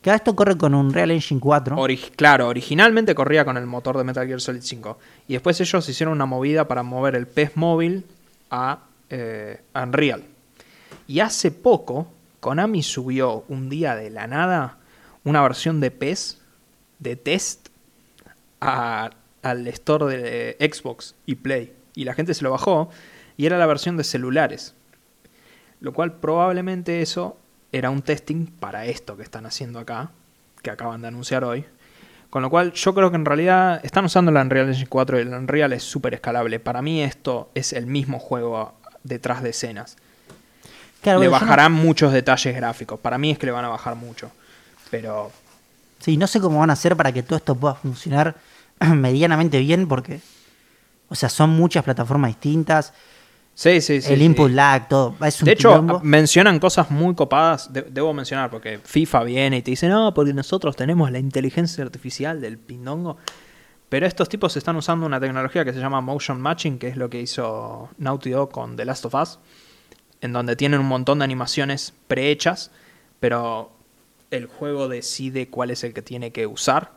Que 0.00 0.10
esto 0.12 0.34
corre 0.34 0.56
con 0.56 0.74
un 0.74 0.92
Real 0.92 1.12
Engine 1.12 1.40
4. 1.40 1.76
Ori- 1.76 2.10
claro, 2.16 2.48
originalmente 2.48 3.14
corría 3.14 3.44
con 3.44 3.56
el 3.56 3.66
motor 3.66 3.96
de 3.96 4.02
Metal 4.04 4.26
Gear 4.26 4.40
Solid 4.40 4.62
5. 4.62 4.98
Y 5.28 5.34
después 5.34 5.60
ellos 5.60 5.88
hicieron 5.88 6.14
una 6.14 6.26
movida 6.26 6.66
para 6.66 6.82
mover 6.82 7.14
el 7.14 7.28
PES 7.28 7.56
móvil 7.56 8.04
a 8.50 8.80
eh, 9.10 9.60
Unreal. 9.74 10.24
Y 11.06 11.20
hace 11.20 11.52
poco, 11.52 12.08
Konami 12.40 12.82
subió 12.82 13.44
un 13.48 13.68
día 13.68 13.94
de 13.94 14.10
la 14.10 14.26
nada 14.26 14.78
una 15.24 15.40
versión 15.42 15.78
de 15.80 15.92
PES 15.92 16.38
de 17.02 17.16
test 17.16 17.68
a- 18.60 19.10
al 19.42 19.66
store 19.68 20.16
de 20.16 20.56
Xbox 20.72 21.14
y 21.26 21.34
Play. 21.36 21.72
Y 21.94 22.04
la 22.04 22.14
gente 22.14 22.34
se 22.34 22.44
lo 22.44 22.50
bajó 22.50 22.90
y 23.36 23.46
era 23.46 23.58
la 23.58 23.66
versión 23.66 23.96
de 23.96 24.04
celulares. 24.04 24.74
Lo 25.80 25.92
cual 25.92 26.14
probablemente 26.14 27.02
eso 27.02 27.36
era 27.72 27.90
un 27.90 28.02
testing 28.02 28.46
para 28.46 28.86
esto 28.86 29.16
que 29.16 29.22
están 29.24 29.46
haciendo 29.46 29.78
acá, 29.80 30.10
que 30.62 30.70
acaban 30.70 31.02
de 31.02 31.08
anunciar 31.08 31.44
hoy. 31.44 31.64
Con 32.30 32.40
lo 32.42 32.50
cual 32.50 32.72
yo 32.72 32.94
creo 32.94 33.10
que 33.10 33.16
en 33.16 33.24
realidad 33.26 33.80
están 33.84 34.04
usando 34.04 34.30
la 34.30 34.40
Unreal 34.42 34.68
Engine 34.68 34.86
4 34.88 35.18
y 35.18 35.22
el 35.22 35.28
Unreal 35.34 35.72
es 35.72 35.82
súper 35.82 36.14
escalable. 36.14 36.60
Para 36.60 36.80
mí 36.80 37.02
esto 37.02 37.50
es 37.54 37.72
el 37.72 37.86
mismo 37.86 38.18
juego 38.18 38.74
detrás 39.02 39.42
de 39.42 39.50
escenas. 39.50 39.96
Claro, 41.02 41.18
le 41.18 41.26
no- 41.26 41.32
bajarán 41.32 41.72
muchos 41.72 42.12
detalles 42.12 42.54
gráficos. 42.54 43.00
Para 43.00 43.18
mí 43.18 43.32
es 43.32 43.38
que 43.38 43.46
le 43.46 43.52
van 43.52 43.64
a 43.64 43.68
bajar 43.68 43.96
mucho. 43.96 44.30
Pero 44.90 45.32
Sí, 46.02 46.16
no 46.16 46.26
sé 46.26 46.40
cómo 46.40 46.58
van 46.58 46.70
a 46.70 46.74
hacer 46.74 46.96
para 46.96 47.12
que 47.12 47.22
todo 47.22 47.36
esto 47.36 47.54
pueda 47.54 47.74
funcionar 47.74 48.34
medianamente 48.94 49.58
bien 49.60 49.86
porque, 49.88 50.20
o 51.08 51.14
sea, 51.14 51.28
son 51.28 51.50
muchas 51.50 51.84
plataformas 51.84 52.30
distintas, 52.30 52.92
sí, 53.54 53.80
sí, 53.80 54.00
sí. 54.02 54.12
el 54.12 54.18
sí. 54.18 54.24
input 54.24 54.50
lag, 54.50 54.88
todo, 54.88 55.14
es 55.24 55.40
un 55.40 55.46
De 55.46 55.52
hecho, 55.52 55.70
quilombo. 55.70 56.00
mencionan 56.02 56.58
cosas 56.58 56.90
muy 56.90 57.14
copadas, 57.14 57.72
de- 57.72 57.82
debo 57.82 58.12
mencionar, 58.12 58.50
porque 58.50 58.80
FIFA 58.82 59.22
viene 59.24 59.58
y 59.58 59.62
te 59.62 59.70
dice, 59.70 59.88
no, 59.88 60.12
porque 60.12 60.34
nosotros 60.34 60.74
tenemos 60.74 61.10
la 61.12 61.18
inteligencia 61.18 61.84
artificial 61.84 62.40
del 62.40 62.58
pindongo. 62.58 63.16
Pero 63.88 64.06
estos 64.06 64.28
tipos 64.30 64.56
están 64.56 64.74
usando 64.76 65.04
una 65.04 65.20
tecnología 65.20 65.66
que 65.66 65.72
se 65.74 65.78
llama 65.78 66.00
Motion 66.00 66.40
Matching, 66.40 66.78
que 66.78 66.88
es 66.88 66.96
lo 66.96 67.10
que 67.10 67.20
hizo 67.20 67.90
Naughty 67.98 68.30
Dog 68.30 68.50
con 68.50 68.74
The 68.74 68.86
Last 68.86 69.04
of 69.04 69.14
Us, 69.14 69.38
en 70.22 70.32
donde 70.32 70.56
tienen 70.56 70.80
un 70.80 70.86
montón 70.86 71.18
de 71.18 71.24
animaciones 71.24 71.92
prehechas, 72.08 72.70
pero 73.20 73.70
el 74.36 74.46
juego 74.46 74.88
decide 74.88 75.48
cuál 75.48 75.70
es 75.70 75.84
el 75.84 75.92
que 75.94 76.02
tiene 76.02 76.30
que 76.32 76.46
usar. 76.46 76.92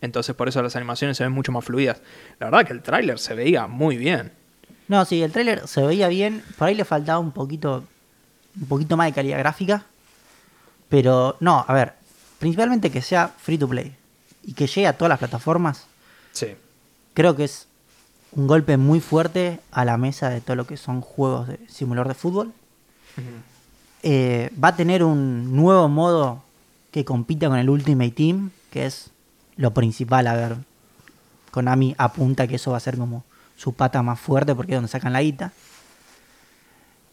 Entonces 0.00 0.34
por 0.34 0.48
eso 0.48 0.62
las 0.62 0.76
animaciones 0.76 1.16
se 1.16 1.24
ven 1.24 1.32
mucho 1.32 1.52
más 1.52 1.64
fluidas. 1.64 2.00
La 2.38 2.50
verdad 2.50 2.66
que 2.66 2.72
el 2.72 2.82
tráiler 2.82 3.18
se 3.18 3.34
veía 3.34 3.66
muy 3.66 3.96
bien. 3.96 4.32
No, 4.88 5.04
sí, 5.04 5.22
el 5.22 5.32
tráiler 5.32 5.66
se 5.66 5.80
veía 5.82 6.08
bien, 6.08 6.42
por 6.58 6.68
ahí 6.68 6.74
le 6.74 6.84
faltaba 6.84 7.18
un 7.18 7.32
poquito, 7.32 7.84
un 8.60 8.66
poquito 8.66 8.96
más 8.98 9.06
de 9.06 9.12
calidad 9.14 9.38
gráfica, 9.38 9.86
pero 10.90 11.36
no, 11.40 11.64
a 11.66 11.72
ver, 11.72 11.94
principalmente 12.38 12.90
que 12.90 13.00
sea 13.00 13.28
free 13.28 13.56
to 13.56 13.66
play 13.66 13.96
y 14.42 14.52
que 14.52 14.66
llegue 14.66 14.86
a 14.86 14.92
todas 14.92 15.08
las 15.08 15.18
plataformas, 15.18 15.86
Sí. 16.32 16.48
creo 17.14 17.34
que 17.34 17.44
es 17.44 17.66
un 18.32 18.46
golpe 18.46 18.76
muy 18.76 19.00
fuerte 19.00 19.60
a 19.70 19.84
la 19.86 19.96
mesa 19.96 20.28
de 20.28 20.42
todo 20.42 20.56
lo 20.56 20.66
que 20.66 20.76
son 20.76 21.00
juegos 21.00 21.48
de 21.48 21.60
simulador 21.68 22.08
de 22.08 22.14
fútbol. 22.14 22.52
Eh, 24.02 24.50
va 24.62 24.68
a 24.68 24.76
tener 24.76 25.02
un 25.02 25.56
nuevo 25.56 25.88
modo 25.88 26.42
que 26.94 27.04
compita 27.04 27.48
con 27.48 27.58
el 27.58 27.68
Ultimate 27.68 28.12
Team, 28.12 28.52
que 28.70 28.86
es 28.86 29.10
lo 29.56 29.74
principal. 29.74 30.28
A 30.28 30.34
ver, 30.36 30.56
Konami 31.50 31.92
apunta 31.98 32.46
que 32.46 32.54
eso 32.54 32.70
va 32.70 32.76
a 32.76 32.80
ser 32.80 32.96
como 32.96 33.24
su 33.56 33.72
pata 33.72 34.00
más 34.04 34.20
fuerte 34.20 34.54
porque 34.54 34.74
es 34.74 34.76
donde 34.76 34.86
sacan 34.88 35.12
la 35.12 35.20
guita. 35.20 35.50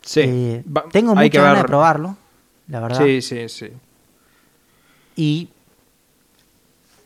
Sí. 0.04 0.20
Eh, 0.24 0.64
Va- 0.68 0.86
tengo 0.92 1.16
que 1.16 1.30
ganas 1.30 1.54
ver- 1.54 1.62
de 1.64 1.68
probarlo, 1.68 2.16
la 2.68 2.80
verdad. 2.80 3.04
Sí, 3.04 3.24
sí, 3.24 3.50
sí. 3.50 3.70
Y 5.16 5.50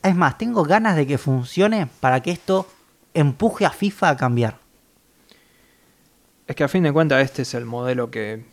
es 0.02 0.14
más, 0.14 0.36
tengo 0.36 0.62
ganas 0.62 0.96
de 0.96 1.06
que 1.06 1.16
funcione 1.16 1.88
para 2.00 2.20
que 2.20 2.30
esto 2.30 2.68
empuje 3.14 3.64
a 3.64 3.70
FIFA 3.70 4.10
a 4.10 4.16
cambiar. 4.18 4.58
Es 6.46 6.54
que 6.54 6.62
a 6.62 6.68
fin 6.68 6.82
de 6.82 6.92
cuentas 6.92 7.24
este 7.24 7.40
es 7.40 7.54
el 7.54 7.64
modelo 7.64 8.10
que... 8.10 8.44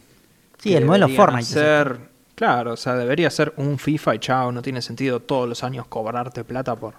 Sí, 0.60 0.70
que 0.70 0.78
el 0.78 0.86
modelo 0.86 1.10
Fortnite. 1.10 2.13
Claro, 2.36 2.74
o 2.74 2.78
sea, 2.78 2.96
debería 2.96 3.30
ser 3.30 3.54
un 3.58 3.78
FIFA 3.78 4.16
y 4.16 4.20
chao, 4.20 4.52
no 4.52 4.62
tiene 4.62 4.82
sentido 4.82 5.20
todos 5.20 5.48
los 5.48 5.64
años 5.64 5.88
cobrarte 5.88 6.44
plata 6.44 6.76
por, 6.76 6.96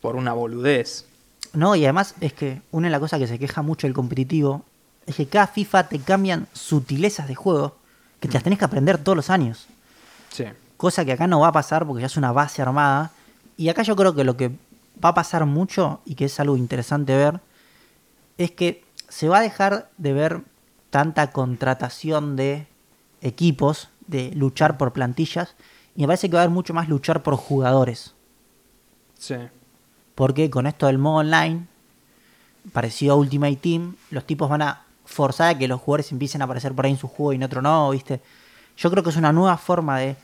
por 0.00 0.16
una 0.16 0.32
boludez. 0.32 1.06
No, 1.52 1.76
y 1.76 1.84
además 1.84 2.14
es 2.20 2.32
que 2.32 2.62
una 2.70 2.88
de 2.88 2.92
las 2.92 3.00
cosas 3.00 3.18
que 3.18 3.26
se 3.26 3.38
queja 3.38 3.62
mucho 3.62 3.86
el 3.86 3.92
competitivo 3.92 4.64
es 5.06 5.16
que 5.16 5.26
cada 5.26 5.46
FIFA 5.46 5.88
te 5.88 5.98
cambian 5.98 6.46
sutilezas 6.52 7.28
de 7.28 7.34
juego 7.34 7.76
que 8.20 8.28
te 8.28 8.34
las 8.34 8.44
tenés 8.44 8.58
que 8.58 8.64
aprender 8.64 8.98
todos 8.98 9.16
los 9.16 9.30
años. 9.30 9.66
Sí. 10.30 10.44
Cosa 10.76 11.04
que 11.04 11.12
acá 11.12 11.26
no 11.26 11.40
va 11.40 11.48
a 11.48 11.52
pasar 11.52 11.86
porque 11.86 12.02
ya 12.02 12.06
es 12.06 12.16
una 12.16 12.32
base 12.32 12.62
armada. 12.62 13.10
Y 13.56 13.68
acá 13.68 13.82
yo 13.82 13.96
creo 13.96 14.14
que 14.14 14.24
lo 14.24 14.36
que 14.36 14.52
va 15.04 15.10
a 15.10 15.14
pasar 15.14 15.44
mucho 15.44 16.00
y 16.04 16.14
que 16.14 16.26
es 16.26 16.40
algo 16.40 16.56
interesante 16.56 17.16
ver 17.16 17.40
es 18.38 18.52
que 18.52 18.84
se 19.08 19.28
va 19.28 19.38
a 19.38 19.42
dejar 19.42 19.90
de 19.98 20.12
ver 20.12 20.42
tanta 20.90 21.32
contratación 21.32 22.36
de 22.36 22.66
equipos, 23.20 23.88
de 24.06 24.30
luchar 24.32 24.78
por 24.78 24.92
plantillas, 24.92 25.54
y 25.94 26.02
me 26.02 26.06
parece 26.06 26.28
que 26.28 26.34
va 26.34 26.40
a 26.40 26.44
haber 26.44 26.54
mucho 26.54 26.74
más 26.74 26.88
luchar 26.88 27.22
por 27.22 27.36
jugadores. 27.36 28.14
Sí. 29.18 29.36
Porque 30.14 30.50
con 30.50 30.66
esto 30.66 30.86
del 30.86 30.98
modo 30.98 31.16
online, 31.16 31.66
parecido 32.72 33.14
a 33.14 33.16
Ultimate 33.16 33.56
Team, 33.56 33.96
los 34.10 34.24
tipos 34.24 34.48
van 34.48 34.62
a 34.62 34.82
forzar 35.04 35.54
a 35.54 35.58
que 35.58 35.68
los 35.68 35.80
jugadores 35.80 36.12
empiecen 36.12 36.42
a 36.42 36.44
aparecer 36.44 36.72
por 36.74 36.84
ahí 36.84 36.92
en 36.92 36.98
su 36.98 37.08
juego 37.08 37.32
y 37.32 37.36
en 37.36 37.42
otro 37.42 37.60
no, 37.62 37.90
¿viste? 37.90 38.20
Yo 38.76 38.90
creo 38.90 39.02
que 39.02 39.10
es 39.10 39.16
una 39.16 39.32
nueva 39.32 39.56
forma 39.58 39.98
de 39.98 40.16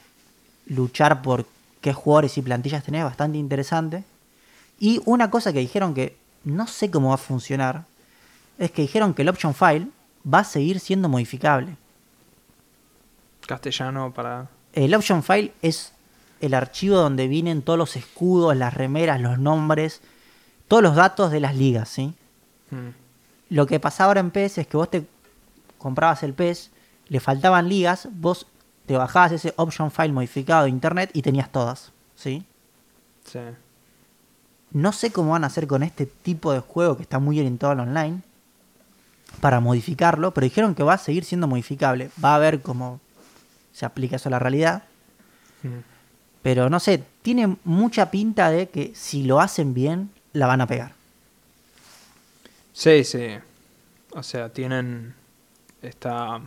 luchar 0.66 1.22
por 1.22 1.46
qué 1.80 1.92
jugadores 1.92 2.36
y 2.38 2.42
plantillas 2.42 2.84
tenés, 2.84 3.04
bastante 3.04 3.38
interesante. 3.38 4.04
Y 4.78 5.00
una 5.04 5.30
cosa 5.30 5.52
que 5.52 5.58
dijeron 5.58 5.94
que 5.94 6.16
no 6.44 6.66
sé 6.66 6.90
cómo 6.90 7.08
va 7.08 7.14
a 7.14 7.18
funcionar, 7.18 7.84
es 8.58 8.70
que 8.70 8.82
dijeron 8.82 9.14
que 9.14 9.22
el 9.22 9.28
option 9.28 9.54
file 9.54 9.88
va 10.32 10.40
a 10.40 10.44
seguir 10.44 10.80
siendo 10.80 11.08
modificable. 11.08 11.76
Castellano 13.48 14.12
para... 14.14 14.48
El 14.74 14.94
option 14.94 15.24
file 15.24 15.52
es 15.62 15.92
el 16.40 16.54
archivo 16.54 16.98
donde 16.98 17.26
vienen 17.26 17.62
todos 17.62 17.78
los 17.78 17.96
escudos, 17.96 18.56
las 18.56 18.74
remeras, 18.74 19.20
los 19.20 19.38
nombres, 19.38 20.00
todos 20.68 20.82
los 20.82 20.94
datos 20.94 21.32
de 21.32 21.40
las 21.40 21.56
ligas, 21.56 21.88
¿sí? 21.88 22.14
Mm. 22.70 22.90
Lo 23.50 23.66
que 23.66 23.80
pasaba 23.80 24.08
ahora 24.08 24.20
en 24.20 24.30
PES 24.30 24.58
es 24.58 24.66
que 24.66 24.76
vos 24.76 24.90
te 24.90 25.06
comprabas 25.78 26.22
el 26.22 26.34
PES, 26.34 26.70
le 27.08 27.18
faltaban 27.18 27.68
ligas, 27.68 28.08
vos 28.12 28.46
te 28.86 28.96
bajabas 28.96 29.32
ese 29.32 29.54
option 29.56 29.90
file 29.90 30.12
modificado 30.12 30.64
de 30.64 30.70
internet 30.70 31.10
y 31.14 31.22
tenías 31.22 31.50
todas, 31.50 31.92
¿sí? 32.14 32.44
Sí. 33.24 33.40
No 34.70 34.92
sé 34.92 35.10
cómo 35.10 35.32
van 35.32 35.44
a 35.44 35.48
hacer 35.48 35.66
con 35.66 35.82
este 35.82 36.04
tipo 36.04 36.52
de 36.52 36.60
juego 36.60 36.96
que 36.96 37.02
está 37.02 37.18
muy 37.18 37.40
orientado 37.40 37.72
al 37.72 37.80
online 37.80 38.20
para 39.40 39.60
modificarlo, 39.60 40.32
pero 40.34 40.44
dijeron 40.44 40.74
que 40.74 40.82
va 40.82 40.94
a 40.94 40.98
seguir 40.98 41.24
siendo 41.24 41.48
modificable. 41.48 42.10
Va 42.22 42.34
a 42.34 42.38
ver 42.38 42.60
cómo 42.60 43.00
se 43.78 43.86
aplica 43.86 44.16
eso 44.16 44.28
a 44.28 44.32
la 44.32 44.40
realidad. 44.40 44.82
Pero 46.42 46.68
no 46.68 46.80
sé, 46.80 47.04
tiene 47.22 47.56
mucha 47.62 48.10
pinta 48.10 48.50
de 48.50 48.70
que 48.70 48.90
si 48.96 49.22
lo 49.22 49.40
hacen 49.40 49.72
bien, 49.72 50.10
la 50.32 50.48
van 50.48 50.60
a 50.60 50.66
pegar. 50.66 50.94
Sí, 52.72 53.04
sí. 53.04 53.38
O 54.10 54.22
sea, 54.24 54.48
tienen. 54.48 55.14
Está. 55.80 56.40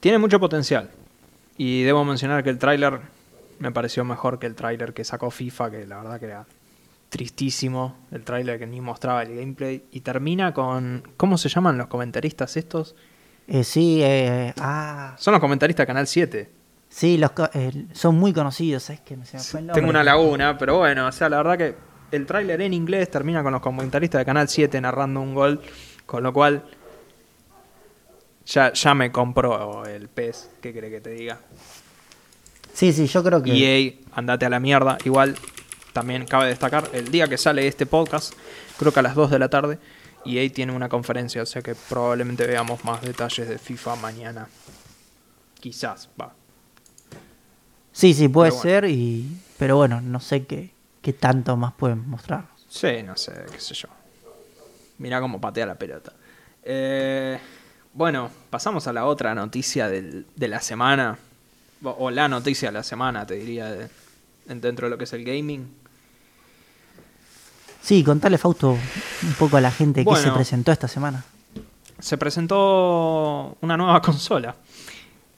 Tiene 0.00 0.18
mucho 0.18 0.40
potencial. 0.40 0.90
Y 1.56 1.84
debo 1.84 2.04
mencionar 2.04 2.42
que 2.42 2.50
el 2.50 2.58
tráiler 2.58 2.98
me 3.60 3.70
pareció 3.70 4.04
mejor 4.04 4.40
que 4.40 4.46
el 4.46 4.56
tráiler 4.56 4.94
que 4.94 5.04
sacó 5.04 5.30
FIFA, 5.30 5.70
que 5.70 5.86
la 5.86 5.98
verdad 5.98 6.18
que 6.18 6.26
era 6.26 6.44
tristísimo. 7.08 7.96
El 8.10 8.24
tráiler 8.24 8.58
que 8.58 8.66
ni 8.66 8.80
mostraba 8.80 9.22
el 9.22 9.36
gameplay. 9.36 9.84
Y 9.92 10.00
termina 10.00 10.52
con. 10.52 11.04
¿Cómo 11.16 11.38
se 11.38 11.48
llaman 11.48 11.78
los 11.78 11.86
comentaristas 11.86 12.56
estos? 12.56 12.96
Eh, 13.48 13.64
sí, 13.64 14.00
eh, 14.02 14.52
ah, 14.58 15.14
Son 15.18 15.32
los 15.32 15.40
comentaristas 15.40 15.84
de 15.84 15.86
Canal 15.86 16.06
7. 16.06 16.50
sí, 16.88 17.16
los 17.16 17.30
eh, 17.54 17.86
son 17.92 18.16
muy 18.16 18.32
conocidos, 18.32 18.90
es 18.90 19.00
que 19.00 19.16
se 19.24 19.36
me 19.36 19.42
fue 19.42 19.60
el 19.60 19.66
nombre. 19.66 19.80
Tengo 19.80 19.90
una 19.90 20.02
laguna, 20.02 20.58
pero 20.58 20.78
bueno, 20.78 21.06
o 21.06 21.12
sea, 21.12 21.28
la 21.28 21.36
verdad 21.38 21.58
que 21.58 21.74
el 22.10 22.26
tráiler 22.26 22.60
en 22.62 22.74
inglés 22.74 23.10
termina 23.10 23.42
con 23.42 23.52
los 23.52 23.60
comentaristas 23.60 24.20
de 24.20 24.24
Canal 24.24 24.48
7 24.48 24.80
narrando 24.80 25.20
un 25.20 25.34
gol, 25.34 25.60
con 26.06 26.22
lo 26.22 26.32
cual 26.32 26.64
ya, 28.46 28.72
ya 28.72 28.94
me 28.94 29.12
compró 29.12 29.84
el 29.84 30.08
pez, 30.08 30.50
¿qué 30.60 30.72
cree 30.72 30.90
que 30.90 31.00
te 31.00 31.10
diga? 31.10 31.38
Sí, 32.72 32.92
sí, 32.92 33.06
yo 33.06 33.24
creo 33.24 33.42
que... 33.42 33.52
EA, 33.52 33.92
andate 34.12 34.44
a 34.44 34.50
la 34.50 34.60
mierda. 34.60 34.98
Igual, 35.04 35.34
también 35.94 36.26
cabe 36.26 36.48
destacar, 36.48 36.90
el 36.92 37.10
día 37.10 37.26
que 37.26 37.38
sale 37.38 37.66
este 37.66 37.86
podcast, 37.86 38.34
creo 38.78 38.92
que 38.92 39.00
a 39.00 39.02
las 39.02 39.14
2 39.14 39.30
de 39.30 39.38
la 39.38 39.48
tarde, 39.48 39.78
EA 40.26 40.50
tiene 40.52 40.72
una 40.72 40.88
conferencia, 40.88 41.42
o 41.42 41.46
sea 41.46 41.62
que 41.62 41.74
probablemente 41.74 42.46
veamos 42.46 42.84
más 42.84 43.02
detalles 43.02 43.48
de 43.48 43.58
FIFA 43.58 43.96
mañana. 43.96 44.48
Quizás, 45.60 46.08
va. 46.20 46.32
Sí, 47.92 48.12
sí, 48.14 48.28
puede 48.28 48.50
bueno. 48.50 48.62
ser, 48.62 48.84
y... 48.86 49.38
pero 49.58 49.76
bueno, 49.76 50.00
no 50.00 50.20
sé 50.20 50.44
qué, 50.44 50.70
qué 51.02 51.12
tanto 51.12 51.56
más 51.56 51.72
pueden 51.72 52.08
mostrar. 52.08 52.44
Sí, 52.68 53.02
no 53.04 53.16
sé, 53.16 53.32
qué 53.50 53.58
sé 53.60 53.74
yo. 53.74 53.88
Mira 54.98 55.20
cómo 55.20 55.40
patea 55.40 55.66
la 55.66 55.74
pelota. 55.76 56.12
Eh, 56.62 57.38
bueno, 57.94 58.30
pasamos 58.50 58.86
a 58.86 58.92
la 58.92 59.06
otra 59.06 59.34
noticia 59.34 59.88
del- 59.88 60.26
de 60.36 60.48
la 60.48 60.60
semana. 60.60 61.18
O, 61.82 61.90
o 61.90 62.10
la 62.10 62.28
noticia 62.28 62.68
de 62.68 62.72
la 62.72 62.82
semana, 62.82 63.26
te 63.26 63.34
diría, 63.34 63.70
de- 63.70 63.88
dentro 64.46 64.86
de 64.86 64.90
lo 64.90 64.98
que 64.98 65.04
es 65.04 65.12
el 65.14 65.24
gaming. 65.24 65.68
Sí, 67.86 68.02
contale, 68.02 68.36
Fausto, 68.36 68.70
un 68.70 69.32
poco 69.38 69.56
a 69.58 69.60
la 69.60 69.70
gente 69.70 70.00
que 70.04 70.10
se 70.16 70.22
Bueno. 70.22 70.34
presentó 70.34 70.72
esta 70.72 70.88
semana. 70.88 71.24
Se 72.00 72.18
presentó 72.18 73.56
una 73.60 73.76
nueva 73.76 74.02
consola, 74.02 74.56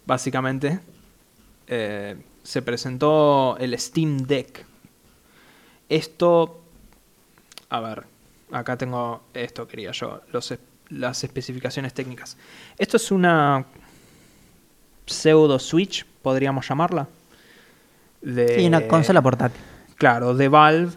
básicamente. 0.06 0.80
Eh, 1.66 2.16
se 2.42 2.62
presentó 2.62 3.58
el 3.58 3.78
Steam 3.78 4.16
Deck. 4.26 4.64
Esto, 5.90 6.62
a 7.68 7.80
ver, 7.80 8.04
acá 8.50 8.78
tengo 8.78 9.24
esto, 9.34 9.68
quería 9.68 9.92
yo. 9.92 10.22
Los, 10.32 10.54
las 10.88 11.22
especificaciones 11.24 11.92
técnicas. 11.92 12.38
Esto 12.78 12.96
es 12.96 13.10
una 13.10 13.66
pseudo 15.04 15.58
Switch, 15.58 16.06
podríamos 16.22 16.66
llamarla. 16.66 17.08
De, 18.22 18.56
Sí, 18.58 18.66
una 18.66 18.88
consola 18.88 19.20
portátil. 19.20 19.60
Claro, 19.96 20.32
de 20.34 20.48
Valve, 20.48 20.92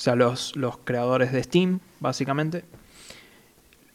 o 0.00 0.02
sea, 0.02 0.14
los, 0.14 0.56
los 0.56 0.78
creadores 0.78 1.30
de 1.30 1.42
Steam, 1.42 1.80
básicamente. 1.98 2.64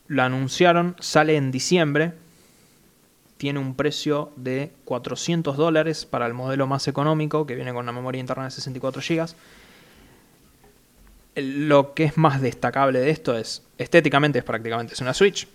Lo 0.06 0.22
anunciaron, 0.22 0.96
sale 1.00 1.36
en 1.36 1.50
diciembre. 1.50 2.14
Tiene 3.38 3.58
un 3.58 3.74
precio 3.74 4.32
de 4.36 4.72
400 4.86 5.58
dólares 5.58 6.06
para 6.06 6.28
el 6.28 6.36
modelo 6.36 6.68
más 6.68 6.88
económico, 6.88 7.48
que 7.48 7.56
viene 7.56 7.74
con 7.74 7.82
una 7.86 7.92
memoria 7.92 8.20
interna 8.20 8.44
de 8.44 8.52
64 8.52 9.02
GB. 9.02 9.30
Lo 11.38 11.96
que 11.96 12.04
es 12.04 12.18
más 12.18 12.40
destacable 12.40 13.00
de 13.00 13.10
esto 13.10 13.36
es, 13.36 13.64
estéticamente 13.80 14.38
es 14.38 14.46
prácticamente 14.46 14.94
es 14.94 15.02
una 15.02 15.16
Switch. 15.16 15.48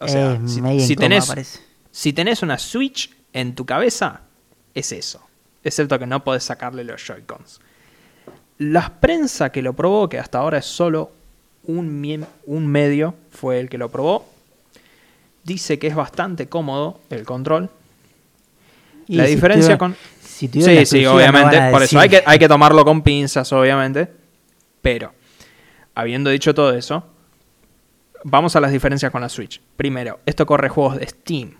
O 0.00 0.08
sea, 0.08 0.36
si, 0.48 0.80
si 0.80 0.96
tenés, 0.96 1.62
si 1.92 2.12
tenés 2.12 2.42
una 2.42 2.58
Switch 2.58 3.14
en 3.32 3.54
tu 3.54 3.64
cabeza, 3.64 4.22
es 4.74 4.90
eso. 4.90 5.24
Excepto 5.62 5.96
que 6.00 6.06
no 6.06 6.24
podés 6.24 6.42
sacarle 6.42 6.82
los 6.82 7.00
Joy-Cons. 7.06 7.60
La 8.58 8.88
prensa 9.00 9.50
que 9.50 9.62
lo 9.62 9.72
probó, 9.74 10.08
que 10.08 10.18
hasta 10.18 10.38
ahora 10.38 10.58
es 10.58 10.64
solo 10.66 11.10
un, 11.64 12.26
un 12.46 12.66
medio, 12.66 13.14
fue 13.30 13.58
el 13.60 13.68
que 13.68 13.78
lo 13.78 13.88
probó, 13.90 14.26
dice 15.42 15.78
que 15.78 15.88
es 15.88 15.94
bastante 15.94 16.46
cómodo 16.46 17.00
el 17.10 17.24
control. 17.24 17.68
Y 19.06 19.16
la 19.16 19.26
si 19.26 19.32
tuviera- 19.32 19.76
tuviera- 19.76 19.78
si 20.22 20.48
Sí, 20.48 20.86
sí, 20.86 21.02
no 21.02 21.14
obviamente. 21.14 21.70
por 21.70 21.82
eso 21.82 21.98
hay 21.98 22.08
que, 22.08 22.22
hay 22.24 22.38
que 22.38 22.48
tomarlo 22.48 22.84
con 22.84 23.02
pinzas, 23.02 23.52
obviamente. 23.52 24.10
Pero, 24.82 25.12
habiendo 25.94 26.30
dicho 26.30 26.54
todo 26.54 26.72
eso, 26.74 27.04
vamos 28.24 28.56
a 28.56 28.60
las 28.60 28.72
diferencias 28.72 29.10
con 29.12 29.20
la 29.20 29.28
Switch. 29.28 29.60
Primero, 29.76 30.20
esto 30.26 30.46
corre 30.46 30.68
juegos 30.68 30.96
de 30.98 31.06
Steam, 31.06 31.54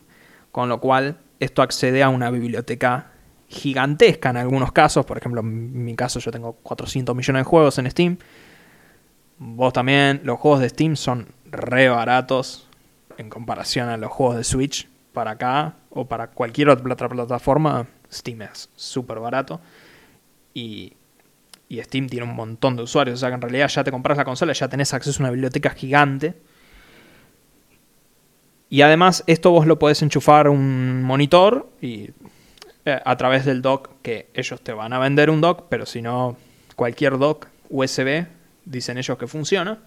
con 0.53 0.69
lo 0.69 0.81
cual 0.81 1.19
esto 1.41 1.63
accede 1.63 2.03
a 2.03 2.09
una 2.09 2.31
biblioteca 2.31 3.11
gigantesca 3.55 4.31
en 4.31 4.37
algunos 4.37 4.73
casos. 4.73 5.07
Por 5.07 5.17
ejemplo, 5.17 5.41
en 5.41 5.85
mi 5.85 5.95
caso 5.95 6.19
yo 6.21 6.31
tengo 6.31 6.55
400 6.63 7.15
millones 7.15 7.41
de 7.41 7.45
juegos 7.45 7.79
en 7.79 7.91
Steam. 7.91 8.19
Vos 9.39 9.73
también, 9.73 10.21
los 10.25 10.39
juegos 10.39 10.61
de 10.61 10.69
Steam 10.69 10.97
son 10.97 11.29
re 11.51 11.89
baratos 11.89 12.69
en 13.17 13.31
comparación 13.31 13.89
a 13.89 13.97
los 13.97 14.11
juegos 14.11 14.37
de 14.37 14.45
Switch. 14.45 14.89
Para 15.13 15.33
acá 15.33 15.77
o 15.91 16.07
para 16.07 16.29
cualquier 16.29 16.71
otra 16.71 17.09
plataforma, 17.09 17.87
Steam 18.13 18.43
es 18.43 18.69
súper 18.75 19.21
barato. 19.21 19.61
Y, 20.53 20.95
Steam 21.71 22.09
tiene 22.09 22.25
un 22.27 22.37
montón 22.37 22.77
de 22.77 22.83
usuarios. 22.83 23.17
O 23.17 23.21
sea 23.21 23.31
que 23.31 23.35
en 23.35 23.41
realidad 23.41 23.69
ya 23.69 23.83
te 23.83 23.91
compras 23.91 24.17
la 24.17 24.25
consola, 24.25 24.53
ya 24.53 24.69
tenés 24.69 24.95
acceso 24.95 25.21
a 25.21 25.23
una 25.25 25.31
biblioteca 25.31 25.71
gigante. 25.71 26.35
Y 28.69 28.83
además, 28.83 29.25
esto 29.27 29.51
vos 29.51 29.67
lo 29.67 29.79
podés 29.79 30.03
enchufar 30.03 30.49
un 30.49 31.03
monitor 31.03 31.69
y 31.81 32.11
eh, 32.87 33.01
a 33.05 33.17
través 33.17 33.45
del 33.45 33.63
dock, 33.63 33.91
que 34.03 34.29
ellos 34.35 34.61
te 34.61 34.73
van 34.73 34.93
a 34.93 34.99
vender 34.99 35.31
un 35.31 35.41
dock, 35.41 35.65
pero 35.69 35.87
si 35.87 36.03
no, 36.03 36.37
cualquier 36.77 37.19
dock 37.19 37.47
USB, 37.71 38.27
dicen 38.65 38.99
ellos 38.99 39.17
que 39.17 39.27
funciona. 39.27 39.79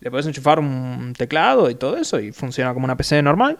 Le 0.00 0.10
puedes 0.10 0.26
enchufar 0.26 0.58
un 0.58 1.14
teclado 1.16 1.70
y 1.70 1.74
todo 1.74 1.96
eso 1.96 2.20
y 2.20 2.32
funciona 2.32 2.74
como 2.74 2.84
una 2.84 2.96
PC 2.96 3.22
normal. 3.22 3.58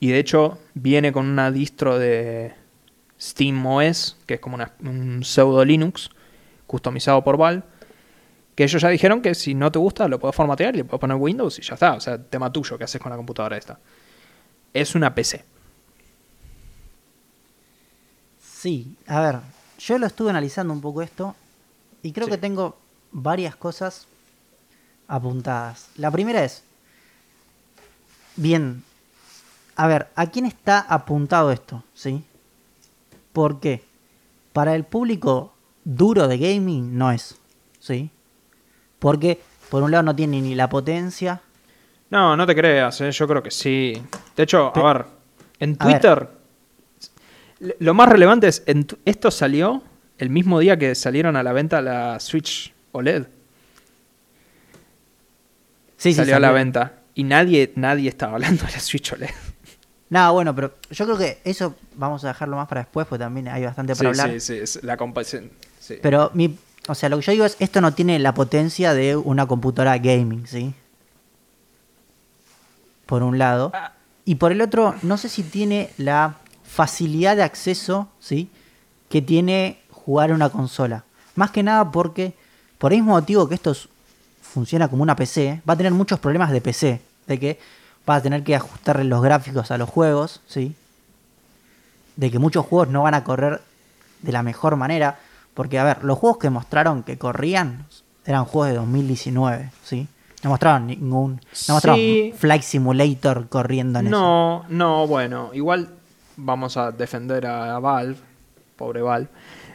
Y 0.00 0.10
de 0.10 0.18
hecho, 0.20 0.58
viene 0.74 1.12
con 1.12 1.26
una 1.26 1.50
distro 1.50 1.98
de 1.98 2.54
SteamOS, 3.20 4.16
que 4.26 4.34
es 4.34 4.40
como 4.40 4.58
un 4.80 5.24
pseudo 5.24 5.64
Linux, 5.64 6.10
customizado 6.66 7.24
por 7.24 7.36
Valve. 7.36 7.64
Que 8.54 8.64
ellos 8.64 8.80
ya 8.80 8.88
dijeron 8.88 9.20
que 9.20 9.34
si 9.34 9.54
no 9.54 9.70
te 9.70 9.78
gusta 9.78 10.08
lo 10.08 10.18
puedes 10.18 10.34
formatear 10.34 10.74
y 10.74 10.78
le 10.78 10.84
puedes 10.84 11.00
poner 11.00 11.16
Windows 11.16 11.58
y 11.58 11.62
ya 11.62 11.74
está. 11.74 11.94
O 11.94 12.00
sea, 12.00 12.22
tema 12.22 12.52
tuyo 12.52 12.78
que 12.78 12.84
haces 12.84 13.00
con 13.00 13.10
la 13.10 13.16
computadora 13.16 13.56
esta. 13.56 13.78
Es 14.72 14.94
una 14.94 15.14
PC. 15.14 15.44
Sí, 18.68 18.94
a 19.06 19.20
ver, 19.22 19.38
yo 19.78 19.96
lo 19.98 20.06
estuve 20.06 20.28
analizando 20.28 20.74
un 20.74 20.82
poco 20.82 21.00
esto 21.00 21.34
y 22.02 22.12
creo 22.12 22.26
Sí. 22.26 22.32
que 22.32 22.36
tengo 22.36 22.76
varias 23.12 23.56
cosas 23.56 24.06
apuntadas. 25.06 25.88
La 25.96 26.10
primera 26.10 26.44
es, 26.44 26.62
bien, 28.36 28.84
a 29.74 29.86
ver, 29.86 30.08
¿a 30.16 30.26
quién 30.26 30.44
está 30.44 30.80
apuntado 30.80 31.50
esto? 31.50 31.82
¿Sí? 31.94 32.22
¿Por 33.32 33.58
qué? 33.58 33.82
Para 34.52 34.74
el 34.74 34.84
público 34.84 35.54
duro 35.84 36.28
de 36.28 36.36
gaming 36.36 36.98
no 36.98 37.10
es, 37.10 37.36
¿sí? 37.80 38.10
Porque 38.98 39.40
por 39.70 39.82
un 39.82 39.92
lado 39.92 40.02
no 40.02 40.14
tiene 40.14 40.42
ni 40.42 40.54
la 40.54 40.68
potencia, 40.68 41.40
No, 42.10 42.36
no 42.36 42.46
te 42.46 42.54
creas, 42.54 43.00
¿eh? 43.00 43.12
yo 43.12 43.26
creo 43.26 43.42
que 43.42 43.50
sí. 43.50 43.94
De 44.36 44.42
hecho, 44.42 44.72
Pe- 44.74 44.80
a 44.80 44.92
ver, 44.92 45.06
en 45.58 45.76
A 45.78 45.86
ver. 45.86 46.37
Lo 47.80 47.94
más 47.94 48.08
relevante 48.08 48.48
es, 48.48 48.62
esto 49.04 49.30
salió 49.30 49.82
el 50.18 50.30
mismo 50.30 50.58
día 50.60 50.78
que 50.78 50.94
salieron 50.94 51.36
a 51.36 51.42
la 51.42 51.52
venta 51.52 51.80
la 51.82 52.20
Switch 52.20 52.72
OLED. 52.92 53.24
sí, 55.96 56.10
sí, 56.12 56.14
salió 56.14 56.36
a 56.36 56.40
la 56.40 56.52
venta. 56.52 56.92
Y 57.14 57.24
nadie, 57.24 57.72
nadie 57.74 58.08
estaba 58.08 58.34
hablando 58.34 58.64
de 58.64 58.72
la 58.72 58.80
Switch 58.80 59.12
OLED. 59.12 59.30
No, 60.10 60.32
bueno, 60.32 60.54
pero 60.54 60.74
yo 60.90 61.04
creo 61.04 61.18
que 61.18 61.38
eso 61.44 61.74
vamos 61.96 62.24
a 62.24 62.28
dejarlo 62.28 62.56
más 62.56 62.68
para 62.68 62.82
después, 62.82 63.06
porque 63.06 63.24
también 63.24 63.48
hay 63.48 63.64
bastante 63.64 63.94
para 63.94 64.14
Sí, 64.14 64.20
hablar. 64.20 64.40
sí, 64.40 64.40
sí, 64.40 64.58
es 64.58 64.82
la 64.82 64.96
comparación. 64.96 65.50
Sí. 65.80 65.98
Pero 66.00 66.30
mi, 66.34 66.56
o 66.86 66.94
sea, 66.94 67.08
lo 67.08 67.18
que 67.18 67.24
yo 67.26 67.32
digo 67.32 67.44
es, 67.44 67.56
esto 67.58 67.80
no 67.80 67.92
tiene 67.92 68.18
la 68.18 68.32
potencia 68.32 68.94
de 68.94 69.16
una 69.16 69.46
computadora 69.46 69.98
gaming, 69.98 70.46
¿sí? 70.46 70.72
Por 73.06 73.22
un 73.22 73.38
lado. 73.38 73.70
Ah. 73.74 73.92
Y 74.24 74.36
por 74.36 74.52
el 74.52 74.60
otro, 74.60 74.94
no 75.02 75.16
sé 75.18 75.28
si 75.28 75.42
tiene 75.42 75.90
la 75.98 76.36
facilidad 76.68 77.34
de 77.36 77.42
acceso, 77.42 78.08
¿sí? 78.20 78.50
Que 79.08 79.22
tiene 79.22 79.80
jugar 79.90 80.32
una 80.32 80.50
consola. 80.50 81.04
Más 81.34 81.50
que 81.50 81.62
nada 81.62 81.90
porque, 81.90 82.34
por 82.78 82.92
el 82.92 82.98
mismo 83.00 83.12
motivo 83.14 83.48
que 83.48 83.54
esto 83.56 83.70
es- 83.72 83.88
funciona 84.42 84.88
como 84.88 85.02
una 85.02 85.16
PC, 85.16 85.60
va 85.68 85.74
a 85.74 85.76
tener 85.76 85.92
muchos 85.92 86.18
problemas 86.20 86.50
de 86.50 86.60
PC. 86.60 87.00
De 87.26 87.38
que 87.38 87.58
va 88.08 88.16
a 88.16 88.22
tener 88.22 88.42
que 88.42 88.54
ajustarle 88.56 89.04
los 89.04 89.20
gráficos 89.22 89.70
a 89.70 89.76
los 89.78 89.88
juegos, 89.90 90.40
¿sí? 90.46 90.74
De 92.16 92.30
que 92.30 92.38
muchos 92.38 92.64
juegos 92.66 92.88
no 92.88 93.02
van 93.02 93.14
a 93.14 93.24
correr 93.24 93.60
de 94.22 94.32
la 94.32 94.42
mejor 94.42 94.76
manera. 94.76 95.18
Porque, 95.54 95.78
a 95.78 95.84
ver, 95.84 96.04
los 96.04 96.18
juegos 96.18 96.38
que 96.38 96.50
mostraron 96.50 97.02
que 97.02 97.18
corrían 97.18 97.86
eran 98.24 98.44
juegos 98.44 98.68
de 98.70 98.76
2019, 98.76 99.70
¿sí? 99.84 100.08
No 100.42 100.50
mostraron 100.50 100.86
ningún. 100.86 101.40
No 101.68 101.74
mostraron 101.74 102.00
Sí. 102.00 102.32
Flight 102.36 102.62
Simulator 102.62 103.48
corriendo 103.48 103.98
en 103.98 104.06
eso. 104.06 104.16
No, 104.16 104.64
no, 104.68 105.06
bueno, 105.06 105.50
igual 105.52 105.90
vamos 106.38 106.76
a 106.76 106.90
defender 106.90 107.46
a 107.46 107.78
Valve, 107.78 108.16
pobre 108.76 109.02
Valve. 109.02 109.28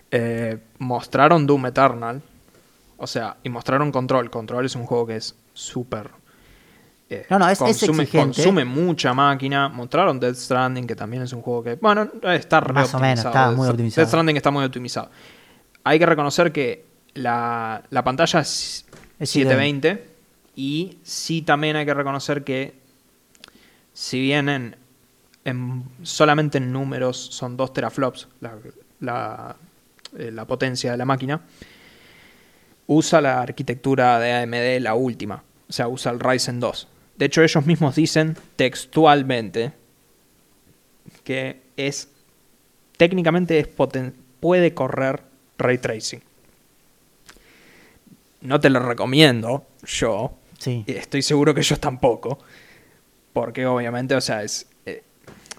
Eh, 0.10 0.58
mostraron 0.80 1.46
Doom 1.46 1.68
Eternal, 1.68 2.22
o 2.98 3.06
sea, 3.08 3.38
y 3.44 3.50
mostraron 3.50 3.92
Control. 3.92 4.30
Control 4.30 4.66
es 4.66 4.76
un 4.76 4.86
juego 4.86 5.06
que 5.08 5.18
es 5.18 5.36
súper... 5.54 6.10
eh, 7.10 7.26
No, 7.30 7.38
no, 7.40 7.46
es- 7.48 7.54
es 7.54 7.60
consume, 7.60 8.04
exigente. 8.04 8.36
consume 8.36 8.66
mucha 8.66 9.14
máquina. 9.14 9.70
Mostraron 9.70 10.20
Death 10.20 10.36
Stranding, 10.36 10.88
que 10.88 10.96
también 10.96 11.24
es 11.24 11.34
un 11.34 11.42
juego 11.42 11.64
que, 11.64 11.76
bueno, 11.76 12.10
está 12.24 12.60
re 12.60 12.74
Más 12.74 12.94
o 12.94 13.00
menos, 13.00 13.26
está 13.26 13.50
Death- 13.50 13.56
muy 13.56 13.68
optimizado. 13.68 14.02
Death 14.04 14.10
Stranding 14.10 14.38
está 14.38 14.52
muy 14.52 14.64
optimizado. 14.66 15.10
Hay 15.84 16.00
que 16.00 16.06
reconocer 16.06 16.52
que 16.52 16.86
la, 17.16 17.84
la 17.90 18.04
pantalla 18.04 18.40
es 18.40 18.86
Es 19.20 19.30
720 19.30 20.08
y 20.56 20.98
sí 21.04 21.42
también 21.42 21.76
hay 21.76 21.86
que 21.86 21.94
reconocer 21.94 22.44
que 22.44 22.76
si 23.94 24.20
bien 24.22 24.48
en, 24.50 24.76
en- 25.46 25.84
solamente 26.04 26.58
en 26.58 26.72
números 26.72 27.18
son 27.18 27.58
2 27.58 27.74
teraflops 27.74 28.28
la, 28.42 28.54
la, 29.00 29.56
eh, 30.18 30.32
la 30.32 30.46
potencia 30.46 30.92
de 30.92 30.98
la 30.98 31.06
máquina, 31.06 31.42
usa 32.88 33.22
la 33.22 33.42
arquitectura 33.42 34.20
de 34.20 34.32
AMD 34.34 34.80
la 34.82 34.94
última, 34.96 35.44
o 35.70 35.74
sea, 35.74 35.88
usa 35.88 36.12
el 36.12 36.20
Ryzen 36.20 36.60
2. 36.60 36.88
De 37.18 37.26
hecho, 37.26 37.42
ellos 37.44 37.66
mismos 37.66 37.96
dicen 37.96 38.36
textualmente 38.56 39.72
que 41.24 41.62
es 41.78 42.10
técnicamente 42.98 43.60
es 43.60 43.68
poten- 43.76 44.14
puede 44.40 44.74
correr 44.74 45.22
ray 45.58 45.78
tracing. 45.78 46.22
No 48.42 48.60
te 48.60 48.70
lo 48.70 48.80
recomiendo 48.80 49.66
yo, 49.86 50.38
Sí. 50.60 50.86
Estoy 50.88 51.22
seguro 51.22 51.54
que 51.54 51.60
ellos 51.60 51.78
tampoco. 51.82 52.40
Porque 53.34 53.66
obviamente, 53.66 54.16
o 54.16 54.22
sea, 54.22 54.44
es, 54.44 54.66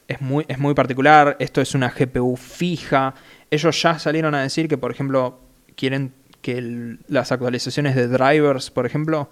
es, 0.09 0.21
muy, 0.21 0.45
es 0.49 0.59
muy 0.59 0.75
particular. 0.75 1.37
Esto 1.41 1.61
es 1.61 1.75
una 1.75 1.91
GPU 1.91 2.37
fija. 2.37 3.15
Ellos 3.51 3.81
ya 3.83 3.99
salieron 3.99 4.35
a 4.35 4.43
decir 4.43 4.69
que, 4.69 4.79
por 4.79 4.91
ejemplo, 4.91 5.41
quieren 5.77 6.13
que 6.43 6.59
el- 6.59 7.01
las 7.09 7.33
actualizaciones 7.33 7.95
de 7.97 8.09
drivers, 8.09 8.71
por 8.71 8.85
ejemplo, 8.87 9.31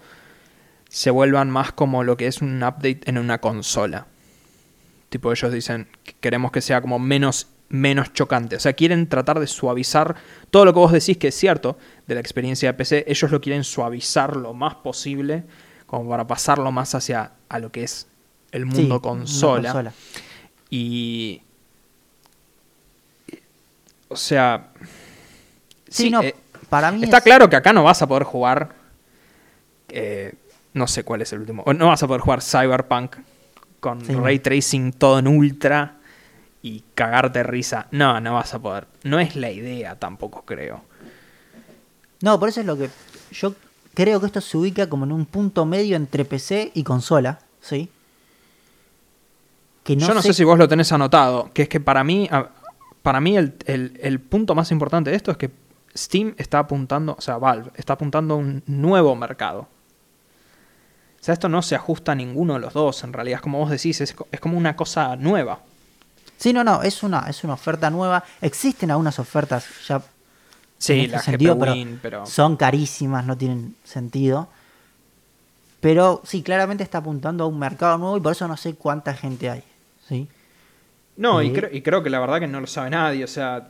se 0.89 1.11
vuelvan 1.11 1.49
más 1.49 1.71
como 1.71 2.03
lo 2.03 2.17
que 2.17 2.27
es 2.27 2.41
un 2.41 2.57
update 2.63 3.01
en 3.05 3.17
una 3.17 3.39
consola. 3.39 4.07
Tipo, 5.09 5.31
ellos 5.31 5.51
dicen 5.53 5.87
que 6.03 6.13
queremos 6.19 6.51
que 6.51 6.61
sea 6.61 6.81
como 6.81 6.97
menos, 6.97 7.47
menos 7.69 8.13
chocante. 8.13 8.55
O 8.55 8.59
sea, 8.59 8.73
quieren 8.73 9.07
tratar 9.07 9.39
de 9.39 9.47
suavizar 9.47 10.15
todo 10.49 10.65
lo 10.65 10.73
que 10.73 10.79
vos 10.79 10.91
decís 10.91 11.17
que 11.17 11.27
es 11.27 11.35
cierto 11.35 11.77
de 12.07 12.15
la 12.15 12.19
experiencia 12.21 12.69
de 12.69 12.73
PC. 12.73 13.05
Ellos 13.07 13.31
lo 13.31 13.41
quieren 13.41 13.63
suavizar 13.63 14.35
lo 14.35 14.53
más 14.53 14.75
posible 14.75 15.43
como 15.85 16.09
para 16.09 16.25
pasarlo 16.25 16.71
más 16.71 16.95
hacia 16.95 17.33
a 17.49 17.59
lo 17.59 17.71
que 17.71 17.83
es 17.83 18.07
el 18.51 18.63
Sí, 18.71 18.79
mundo 18.79 19.01
consola. 19.01 19.93
Y. 20.75 21.39
O 24.07 24.15
sea. 24.15 24.69
Sí, 25.87 26.09
no, 26.09 26.23
eh, 26.23 26.35
para 26.69 26.91
mí 26.91 27.03
está 27.03 27.17
es- 27.17 27.23
claro 27.23 27.47
que 27.47 27.55
acá 27.55 27.73
no 27.73 27.83
vas 27.83 28.01
a 28.01 28.07
poder 28.07 28.23
jugar. 28.23 28.81
eh, 29.95 30.33
no 30.73 30.87
sé 30.87 31.03
cuál 31.03 31.21
es 31.21 31.31
el 31.33 31.41
último. 31.41 31.63
No 31.71 31.87
vas 31.89 32.01
a 32.01 32.07
poder 32.07 32.21
jugar 32.21 32.41
Cyberpunk 32.41 33.17
con 33.79 34.03
Sí. 34.03 34.15
ray 34.15 34.39
tracing 34.39 34.91
todo 34.93 35.19
en 35.19 35.27
ultra 35.27 35.97
y 36.63 36.83
cagarte 36.95 37.43
risa. 37.43 37.85
No, 37.91 38.19
no 38.19 38.33
vas 38.33 38.55
a 38.55 38.59
poder. 38.59 38.87
No 39.03 39.19
es 39.19 39.35
la 39.35 39.51
idea 39.51 39.99
tampoco, 39.99 40.41
creo. 40.43 40.83
No, 42.21 42.39
por 42.39 42.49
eso 42.49 42.61
es 42.61 42.65
lo 42.65 42.75
que. 42.75 42.89
Yo 43.31 43.53
creo 43.93 44.19
que 44.19 44.25
esto 44.25 44.41
se 44.41 44.57
ubica 44.57 44.89
como 44.89 45.05
en 45.05 45.11
un 45.11 45.27
punto 45.27 45.63
medio 45.67 45.95
entre 45.95 46.25
PC 46.25 46.71
y 46.73 46.83
consola, 46.83 47.37
¿sí? 47.61 47.89
Que 49.83 49.95
Yo 49.97 50.13
no 50.13 50.21
sé 50.21 50.33
si 50.33 50.43
vos 50.43 50.57
lo 50.57 50.67
tenés 50.67 50.91
anotado, 50.91 51.49
que 51.53 51.63
es 51.63 51.69
que 51.69 51.79
para 51.79 52.03
mí, 52.03 52.29
para 53.01 53.19
mí 53.19 53.35
el, 53.37 53.53
el- 53.65 53.99
el 54.01 54.19
punto 54.19 54.55
más 54.55 54.71
importante 54.71 55.09
de 55.09 55.15
esto 55.17 55.31
es 55.31 55.37
que 55.37 55.51
Steam 55.95 56.33
está 56.37 56.59
apuntando, 56.59 57.15
o 57.17 57.21
sea, 57.21 57.37
Valve 57.37 57.71
está 57.75 57.93
apuntando 57.93 58.35
a 58.35 58.37
un 58.37 58.63
nuevo 58.65 59.15
mercado. 59.15 59.61
O 61.21 61.25
sea, 61.25 61.33
esto 61.33 61.47
no 61.49 61.61
se 61.61 61.75
ajusta 61.75 62.13
a 62.13 62.15
ninguno 62.15 62.53
de 62.55 62.59
los 62.59 62.73
dos, 62.73 63.03
en 63.03 63.13
realidad, 63.13 63.37
es 63.37 63.41
como 63.41 63.59
vos 63.59 63.69
decís, 63.69 64.01
es, 64.01 64.15
es 64.31 64.39
como 64.39 64.57
una 64.57 64.75
cosa 64.75 65.15
nueva. 65.15 65.59
Sí, 66.37 66.51
no, 66.51 66.63
no, 66.63 66.81
es 66.83 67.03
una, 67.03 67.25
es 67.29 67.43
una 67.43 67.53
oferta 67.53 67.89
nueva. 67.89 68.23
Existen 68.41 68.91
algunas 68.91 69.19
ofertas 69.19 69.65
ya 69.87 70.01
Sí, 70.77 70.93
en 70.93 70.99
este 71.01 71.15
la 71.15 71.21
sentido, 71.23 71.55
GPU 71.55 71.59
pero 71.65 71.75
pero... 72.01 72.25
son 72.25 72.57
carísimas, 72.57 73.25
no 73.25 73.37
tienen 73.37 73.75
sentido. 73.85 74.49
Pero 75.79 76.21
sí, 76.25 76.41
claramente 76.43 76.83
está 76.83 76.97
apuntando 76.97 77.43
a 77.43 77.47
un 77.47 77.59
mercado 77.59 77.97
nuevo 77.97 78.17
y 78.17 78.21
por 78.21 78.31
eso 78.33 78.47
no 78.47 78.57
sé 78.57 78.75
cuánta 78.75 79.13
gente 79.13 79.49
hay, 79.49 79.63
¿sí? 80.07 80.27
No, 81.15 81.41
y, 81.41 81.51
creo, 81.53 81.69
y 81.71 81.81
creo 81.81 82.01
que 82.01 82.09
la 82.09 82.19
verdad 82.19 82.39
que 82.39 82.47
no 82.47 82.59
lo 82.59 82.67
sabe 82.67 82.89
nadie. 82.89 83.23
O 83.23 83.27
sea, 83.27 83.69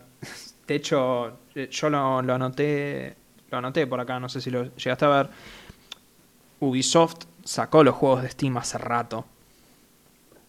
de 0.67 0.75
hecho, 0.75 1.39
eh, 1.55 1.67
yo 1.69 1.89
lo, 1.89 2.21
lo 2.21 2.33
anoté. 2.33 3.15
Lo 3.49 3.57
anoté 3.57 3.85
por 3.85 3.99
acá, 3.99 4.19
no 4.19 4.29
sé 4.29 4.41
si 4.41 4.49
lo 4.49 4.75
llegaste 4.75 5.05
a 5.05 5.09
ver. 5.09 5.29
Ubisoft 6.59 7.25
sacó 7.43 7.83
los 7.83 7.95
juegos 7.95 8.23
de 8.23 8.29
Steam 8.29 8.57
hace 8.57 8.77
rato. 8.77 9.25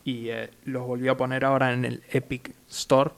Y 0.05 0.28
eh, 0.28 0.51
los 0.64 0.87
volvió 0.87 1.12
a 1.12 1.16
poner 1.16 1.45
ahora 1.45 1.72
en 1.72 1.85
el 1.85 2.03
Epic 2.11 2.55
Store. 2.70 3.11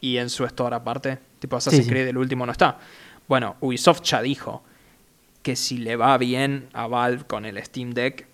Y 0.00 0.18
en 0.18 0.30
su 0.30 0.44
store 0.44 0.76
aparte. 0.76 1.18
Tipo 1.38 1.56
Assassin's 1.56 1.84
sí. 1.84 1.90
Creed, 1.90 2.08
el 2.08 2.18
último 2.18 2.44
no 2.44 2.52
está. 2.52 2.78
Bueno, 3.26 3.56
Ubisoft 3.60 4.02
ya 4.02 4.22
dijo 4.22 4.62
que 5.42 5.56
si 5.56 5.78
le 5.78 5.96
va 5.96 6.16
bien 6.18 6.68
a 6.72 6.86
Valve 6.86 7.24
con 7.24 7.44
el 7.44 7.62
Steam 7.64 7.92
Deck, 7.92 8.26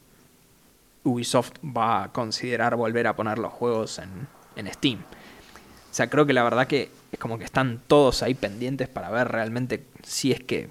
Ubisoft 1.04 1.52
va 1.64 2.04
a 2.04 2.12
considerar 2.12 2.76
volver 2.76 3.06
a 3.06 3.16
poner 3.16 3.38
los 3.38 3.52
juegos 3.52 3.98
en, 3.98 4.28
en 4.56 4.72
Steam. 4.72 5.00
O 5.00 5.94
sea, 5.94 6.08
creo 6.08 6.24
que 6.26 6.32
la 6.32 6.42
verdad 6.42 6.66
que 6.66 6.90
es 7.10 7.18
como 7.18 7.38
que 7.38 7.44
están 7.44 7.80
todos 7.86 8.22
ahí 8.22 8.34
pendientes 8.34 8.88
para 8.88 9.10
ver 9.10 9.28
realmente 9.28 9.84
si 10.02 10.32
es 10.32 10.40
que 10.40 10.70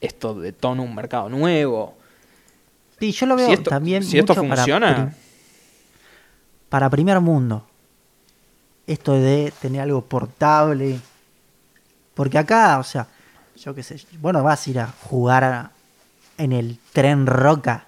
esto 0.00 0.34
detona 0.38 0.82
un 0.82 0.94
mercado 0.94 1.28
nuevo. 1.28 1.96
Sí, 2.98 3.12
yo 3.12 3.26
lo 3.26 3.36
veo 3.36 3.46
Si 3.48 3.52
esto, 3.54 3.70
también 3.70 4.02
si 4.02 4.18
esto 4.18 4.34
para 4.34 4.48
funciona, 4.56 4.94
prim- 4.94 5.12
para 6.68 6.88
primer 6.90 7.20
mundo. 7.20 7.66
Esto 8.86 9.12
de 9.14 9.52
tener 9.60 9.80
algo 9.82 10.02
portable. 10.02 11.00
Porque 12.14 12.38
acá, 12.38 12.78
o 12.78 12.84
sea, 12.84 13.06
yo 13.56 13.74
qué 13.74 13.82
sé, 13.82 14.00
bueno, 14.20 14.42
vas 14.42 14.66
a 14.66 14.70
ir 14.70 14.78
a 14.80 14.86
jugar 14.86 15.44
a- 15.44 15.70
en 16.38 16.52
el 16.52 16.78
tren 16.92 17.26
roca 17.26 17.86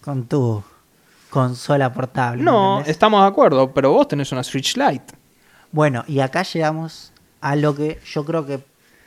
con 0.00 0.26
tu 0.26 0.62
consola 1.34 1.92
portable. 1.92 2.38
¿me 2.38 2.44
no, 2.44 2.78
entendés? 2.78 2.92
estamos 2.92 3.20
de 3.20 3.26
acuerdo, 3.26 3.72
pero 3.72 3.90
vos 3.90 4.06
tenés 4.06 4.30
una 4.30 4.44
Switch 4.44 4.76
Lite. 4.76 5.12
Bueno, 5.72 6.04
y 6.06 6.20
acá 6.20 6.44
llegamos 6.44 7.12
a 7.40 7.56
lo 7.56 7.74
que 7.74 7.98
yo 8.06 8.24
creo 8.24 8.46
que 8.46 8.62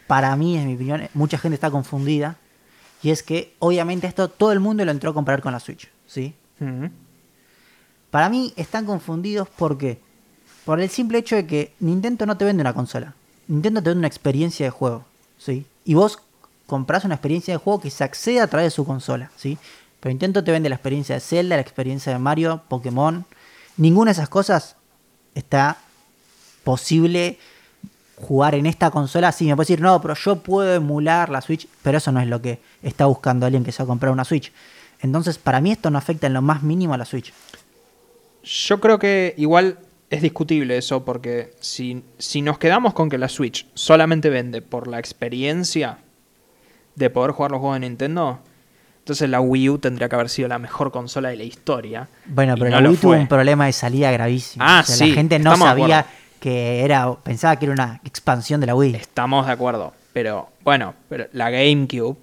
para 0.07 0.35
mí, 0.35 0.57
en 0.57 0.67
mi 0.67 0.75
opinión, 0.75 1.07
mucha 1.13 1.37
gente 1.37 1.55
está 1.55 1.71
confundida. 1.71 2.35
Y 3.01 3.11
es 3.11 3.23
que 3.23 3.55
obviamente 3.59 4.07
esto 4.07 4.27
todo 4.27 4.51
el 4.51 4.59
mundo 4.59 4.83
lo 4.83 4.91
entró 4.91 5.11
a 5.11 5.13
comprar 5.13 5.41
con 5.41 5.53
la 5.53 5.61
Switch, 5.61 5.87
¿sí? 6.05 6.33
Para 8.11 8.27
mí 8.27 8.51
están 8.57 8.85
confundidos 8.85 9.47
porque 9.55 10.01
por 10.65 10.81
el 10.81 10.89
simple 10.89 11.19
hecho 11.19 11.37
de 11.37 11.47
que 11.47 11.73
Nintendo 11.79 12.25
no 12.25 12.35
te 12.35 12.43
vende 12.43 12.59
una 12.59 12.73
consola. 12.73 13.13
Nintendo 13.47 13.81
te 13.81 13.89
vende 13.89 13.99
una 13.99 14.07
experiencia 14.07 14.65
de 14.65 14.71
juego, 14.71 15.05
¿sí? 15.37 15.65
Y 15.85 15.93
vos 15.93 16.19
compras 16.65 17.05
una 17.05 17.15
experiencia 17.15 17.53
de 17.53 17.59
juego 17.59 17.79
que 17.79 17.89
se 17.89 18.03
accede 18.03 18.41
a 18.41 18.47
través 18.47 18.65
de 18.65 18.75
su 18.75 18.85
consola, 18.85 19.31
¿sí? 19.37 19.57
Pero 20.07 20.13
Nintendo 20.13 20.41
te 20.41 20.53
vende 20.53 20.69
la 20.69 20.75
experiencia 20.75 21.15
de 21.15 21.19
Zelda, 21.19 21.57
la 21.57 21.61
experiencia 21.61 22.13
de 22.13 22.17
Mario, 22.17 22.61
Pokémon. 22.69 23.25
Ninguna 23.75 24.07
de 24.07 24.13
esas 24.13 24.29
cosas 24.29 24.77
está 25.35 25.79
posible 26.63 27.37
jugar 28.15 28.55
en 28.55 28.67
esta 28.67 28.89
consola. 28.89 29.33
Sí, 29.33 29.47
me 29.47 29.57
puede 29.57 29.65
decir, 29.65 29.81
no, 29.81 30.01
pero 30.01 30.13
yo 30.13 30.37
puedo 30.37 30.73
emular 30.73 31.27
la 31.27 31.41
Switch, 31.41 31.67
pero 31.83 31.97
eso 31.97 32.13
no 32.13 32.21
es 32.21 32.27
lo 32.29 32.41
que 32.41 32.61
está 32.81 33.05
buscando 33.05 33.45
alguien 33.45 33.65
que 33.65 33.73
se 33.73 33.79
va 33.79 33.83
a 33.83 33.87
comprar 33.87 34.13
una 34.13 34.23
Switch. 34.23 34.53
Entonces, 35.01 35.37
para 35.37 35.59
mí 35.59 35.73
esto 35.73 35.91
no 35.91 35.97
afecta 35.97 36.27
en 36.27 36.35
lo 36.35 36.41
más 36.41 36.63
mínimo 36.63 36.93
a 36.93 36.97
la 36.97 37.03
Switch. 37.03 37.33
Yo 38.43 38.79
creo 38.79 38.99
que 38.99 39.33
igual 39.35 39.77
es 40.09 40.21
discutible 40.21 40.77
eso, 40.77 41.03
porque 41.03 41.53
si, 41.59 42.01
si 42.17 42.41
nos 42.41 42.59
quedamos 42.59 42.93
con 42.93 43.09
que 43.09 43.17
la 43.17 43.27
Switch 43.27 43.67
solamente 43.73 44.29
vende 44.29 44.61
por 44.61 44.87
la 44.87 44.99
experiencia 44.99 45.97
de 46.95 47.09
poder 47.09 47.31
jugar 47.31 47.51
los 47.51 47.59
juegos 47.59 47.75
de 47.75 47.89
Nintendo, 47.89 48.39
entonces 49.07 49.29
la 49.29 49.39
Wii 49.39 49.69
U 49.69 49.77
tendría 49.77 50.09
que 50.09 50.15
haber 50.15 50.27
sido 50.27 50.49
la 50.49 50.59
mejor 50.59 50.91
consola 50.91 51.29
de 51.29 51.37
la 51.37 51.43
historia. 51.43 52.09
Bueno, 52.25 52.55
y 52.57 52.59
pero 52.59 52.71
no 52.71 52.81
la 52.81 52.89
Wii 52.89 52.97
tuvo 52.97 53.11
fue. 53.11 53.19
un 53.21 53.27
problema 53.29 53.65
de 53.67 53.71
salida 53.71 54.11
gravísimo. 54.11 54.65
Ah, 54.67 54.81
O 54.83 54.85
sea, 54.85 54.97
sí, 54.97 55.07
La 55.11 55.15
gente 55.15 55.39
no 55.39 55.55
sabía 55.55 56.05
que 56.41 56.83
era, 56.83 57.15
pensaba 57.23 57.55
que 57.55 57.63
era 57.67 57.73
una 57.73 58.01
expansión 58.03 58.59
de 58.59 58.67
la 58.67 58.75
Wii. 58.75 58.95
Estamos 58.95 59.45
de 59.45 59.53
acuerdo, 59.53 59.93
pero 60.11 60.49
bueno, 60.65 60.93
pero 61.07 61.27
la 61.31 61.49
GameCube 61.49 62.17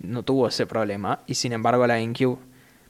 no 0.00 0.24
tuvo 0.24 0.48
ese 0.48 0.66
problema 0.66 1.20
y 1.28 1.34
sin 1.36 1.52
embargo 1.52 1.86
la 1.86 1.94
GameCube 1.96 2.38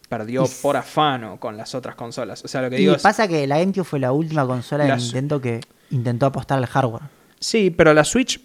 perdió 0.09 0.45
Y 0.47 0.49
por 0.63 0.79
afano 0.79 1.39
con 1.39 1.59
las 1.59 1.75
otras 1.75 1.95
consolas. 1.95 2.43
O 2.43 2.49
sea, 2.49 2.63
lo 2.63 2.71
que 2.71 2.77
Y 2.77 2.79
digo 2.81 2.95
es, 2.95 3.03
pasa 3.03 3.29
que 3.29 3.47
la 3.47 3.59
GameCube 3.59 3.85
fue 3.85 3.99
la 4.01 4.13
última 4.13 4.47
consola 4.47 4.85
de 4.85 4.89
La 4.91 4.97
Nintendo 4.97 5.43
que 5.43 5.61
intentó 5.91 6.25
apostar 6.25 6.57
al 6.57 6.67
hardware. 6.67 7.03
Sí, 7.39 7.69
pero 7.71 7.93
la 7.93 8.03
Switch 8.03 8.41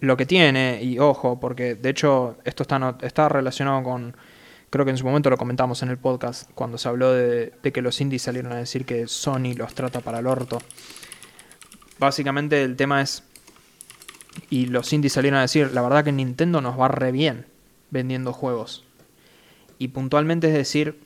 lo 0.00 0.16
que 0.16 0.26
tiene, 0.26 0.82
y 0.82 0.98
ojo, 0.98 1.40
porque 1.40 1.74
de 1.74 1.88
hecho 1.90 2.36
esto 2.44 2.62
está, 2.62 2.96
está 3.02 3.28
relacionado 3.28 3.82
con, 3.82 4.16
creo 4.70 4.84
que 4.84 4.90
en 4.90 4.96
su 4.96 5.04
momento 5.04 5.30
lo 5.30 5.36
comentamos 5.36 5.82
en 5.82 5.88
el 5.88 5.98
podcast, 5.98 6.50
cuando 6.54 6.78
se 6.78 6.88
habló 6.88 7.12
de, 7.12 7.52
de 7.62 7.72
que 7.72 7.82
los 7.82 8.00
indies 8.00 8.22
salieron 8.22 8.52
a 8.52 8.56
decir 8.56 8.84
que 8.84 9.06
Sony 9.06 9.54
los 9.56 9.74
trata 9.74 10.00
para 10.00 10.18
el 10.18 10.26
orto. 10.26 10.58
Básicamente 11.98 12.62
el 12.62 12.76
tema 12.76 13.02
es, 13.02 13.24
y 14.48 14.66
los 14.66 14.92
indies 14.92 15.12
salieron 15.14 15.38
a 15.38 15.42
decir, 15.42 15.72
la 15.72 15.82
verdad 15.82 16.04
que 16.04 16.12
Nintendo 16.12 16.60
nos 16.60 16.78
va 16.78 16.88
re 16.88 17.12
bien 17.12 17.46
vendiendo 17.90 18.32
juegos. 18.32 18.84
Y 19.78 19.88
puntualmente 19.88 20.48
es 20.48 20.54
decir, 20.54 21.00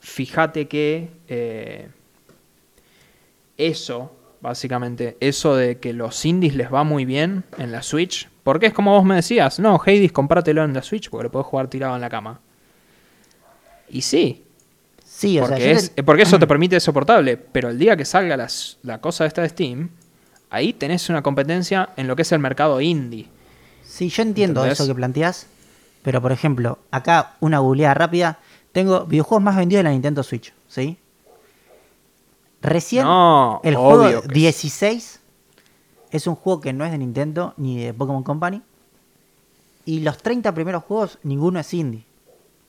fíjate 0.00 0.68
que... 0.68 1.10
eh, 1.28 1.88
eso, 3.56 4.12
básicamente, 4.44 5.16
eso 5.20 5.56
de 5.56 5.78
que 5.78 5.92
los 5.94 6.24
indies 6.24 6.54
les 6.54 6.72
va 6.72 6.84
muy 6.84 7.04
bien 7.06 7.44
en 7.58 7.72
la 7.72 7.82
Switch, 7.82 8.28
porque 8.44 8.66
es 8.66 8.74
como 8.74 8.92
vos 8.92 9.04
me 9.04 9.16
decías, 9.16 9.58
no, 9.58 9.80
Hades, 9.84 10.12
comprátelo 10.12 10.62
en 10.62 10.74
la 10.74 10.82
Switch 10.82 11.08
porque 11.10 11.24
lo 11.24 11.32
podés 11.32 11.46
jugar 11.46 11.68
tirado 11.68 11.94
en 11.94 12.00
la 12.02 12.10
cama. 12.10 12.40
Y 13.88 14.02
sí, 14.02 14.42
Sí, 15.04 15.38
o 15.38 15.42
porque, 15.46 15.60
sea, 15.62 15.72
yo 15.72 15.78
es- 15.78 15.90
te- 15.94 16.02
porque 16.02 16.22
eso 16.22 16.38
te 16.38 16.46
permite 16.46 16.78
soportable, 16.80 17.36
pero 17.36 17.68
el 17.70 17.78
día 17.78 17.96
que 17.96 18.04
salga 18.04 18.36
las- 18.36 18.78
la 18.82 19.00
cosa 19.00 19.24
esta 19.26 19.42
de 19.42 19.48
Steam, 19.48 19.88
ahí 20.50 20.72
tenés 20.72 21.08
una 21.08 21.22
competencia 21.22 21.90
en 21.96 22.06
lo 22.08 22.16
que 22.16 22.22
es 22.22 22.32
el 22.32 22.38
mercado 22.40 22.80
indie. 22.80 23.28
sí, 23.84 24.08
yo 24.08 24.22
entiendo 24.22 24.60
¿Entendés? 24.60 24.80
eso 24.80 24.88
que 24.88 24.94
planteás, 24.94 25.46
pero 26.02 26.20
por 26.20 26.32
ejemplo, 26.32 26.78
acá 26.90 27.36
una 27.40 27.60
googleada 27.60 27.94
rápida, 27.94 28.38
tengo 28.72 29.04
videojuegos 29.06 29.42
más 29.44 29.56
vendidos 29.56 29.80
de 29.80 29.84
la 29.84 29.90
Nintendo 29.92 30.22
Switch, 30.24 30.52
¿sí? 30.68 30.98
Recién 32.64 33.04
No, 33.04 33.60
el 33.62 33.76
juego 33.76 34.22
que 34.22 34.28
sí. 34.28 34.28
16 34.34 35.20
es 36.10 36.26
un 36.26 36.34
juego 36.34 36.60
que 36.60 36.72
no 36.72 36.84
es 36.84 36.90
de 36.92 36.98
Nintendo 36.98 37.52
ni 37.56 37.78
de 37.84 37.92
Pokémon 37.94 38.22
Company. 38.22 38.62
Y 39.84 40.00
los 40.00 40.16
30 40.18 40.54
primeros 40.54 40.82
juegos, 40.84 41.18
ninguno 41.22 41.60
es 41.60 41.74
indie. 41.74 42.04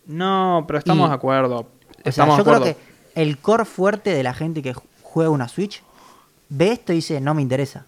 No, 0.05 0.65
pero 0.67 0.79
estamos 0.79 1.05
Y- 1.07 1.09
de 1.09 1.15
acuerdo. 1.15 1.59
O 1.59 1.67
sea, 2.03 2.09
Estamos 2.09 2.35
yo 2.37 2.41
acuerdo. 2.41 2.61
creo 2.63 2.75
que 2.75 3.21
el 3.21 3.37
core 3.37 3.63
fuerte 3.65 4.09
de 4.13 4.21
la 4.23 4.33
gente 4.33 4.61
que 4.61 4.75
ju- 4.75 4.83
juega 5.01 5.29
una 5.29 5.47
Switch 5.47 5.81
ve 6.49 6.73
esto 6.73 6.91
y 6.91 6.97
dice, 6.97 7.21
no 7.21 7.33
me 7.33 7.41
interesa. 7.41 7.85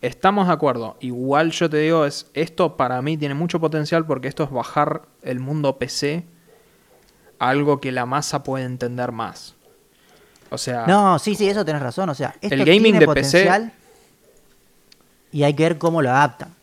Estamos 0.00 0.46
de 0.46 0.52
acuerdo. 0.52 0.96
Igual 1.00 1.50
yo 1.50 1.68
te 1.68 1.78
digo, 1.78 2.04
es 2.04 2.30
esto 2.34 2.76
para 2.76 3.02
mí 3.02 3.16
tiene 3.16 3.34
mucho 3.34 3.58
potencial 3.58 4.06
porque 4.06 4.28
esto 4.28 4.44
es 4.44 4.50
bajar 4.50 5.02
el 5.22 5.40
mundo 5.40 5.76
PC 5.78 6.24
a 7.40 7.48
algo 7.48 7.80
que 7.80 7.90
la 7.90 8.06
masa 8.06 8.44
puede 8.44 8.64
entender 8.64 9.10
más. 9.10 9.56
O 10.50 10.58
sea, 10.58 10.86
No, 10.86 11.18
sí, 11.18 11.34
sí, 11.34 11.48
eso 11.48 11.64
tenés 11.64 11.82
razón. 11.82 12.08
O 12.08 12.14
sea, 12.14 12.34
esto 12.40 12.54
El 12.54 12.64
gaming 12.64 12.82
tiene 12.82 12.98
de 13.00 13.06
PC 13.14 13.42
y 15.32 15.42
hay 15.42 15.54
que 15.54 15.62
ver 15.64 15.78
cómo 15.78 16.00
lo 16.02 16.10
adaptan. 16.10 16.54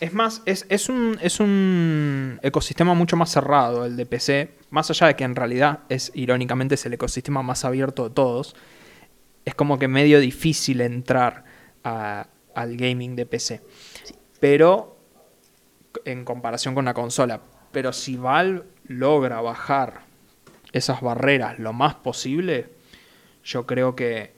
Es 0.00 0.12
más, 0.14 0.42
es, 0.46 0.64
es 0.68 0.88
un, 0.88 1.18
es 1.20 1.40
un 1.40 2.38
ecosistema 2.42 2.94
mucho 2.94 3.16
más 3.16 3.30
cerrado 3.30 3.84
el 3.84 3.96
de 3.96 4.06
PC, 4.06 4.52
más 4.70 4.88
allá 4.90 5.08
de 5.08 5.16
que 5.16 5.24
en 5.24 5.34
realidad 5.34 5.80
es, 5.88 6.12
irónicamente, 6.14 6.76
es 6.76 6.86
el 6.86 6.92
ecosistema 6.94 7.42
más 7.42 7.64
abierto 7.64 8.08
de 8.08 8.14
todos. 8.14 8.54
Es 9.44 9.54
como 9.56 9.78
que 9.78 9.88
medio 9.88 10.20
difícil 10.20 10.80
entrar 10.82 11.44
a- 11.82 12.28
al 12.54 12.76
gaming 12.76 13.16
de 13.16 13.26
PC. 13.26 13.60
Pero 14.40 14.96
en 16.04 16.24
comparación 16.24 16.74
con 16.76 16.84
la 16.84 16.94
consola. 16.94 17.40
Pero 17.72 17.92
si 17.92 18.16
Valve 18.16 18.62
logra 18.86 19.40
bajar 19.40 20.02
esas 20.72 21.00
barreras 21.00 21.58
lo 21.58 21.72
más 21.72 21.96
posible, 21.96 22.70
yo 23.48 23.66
creo 23.66 23.96
que 23.96 24.32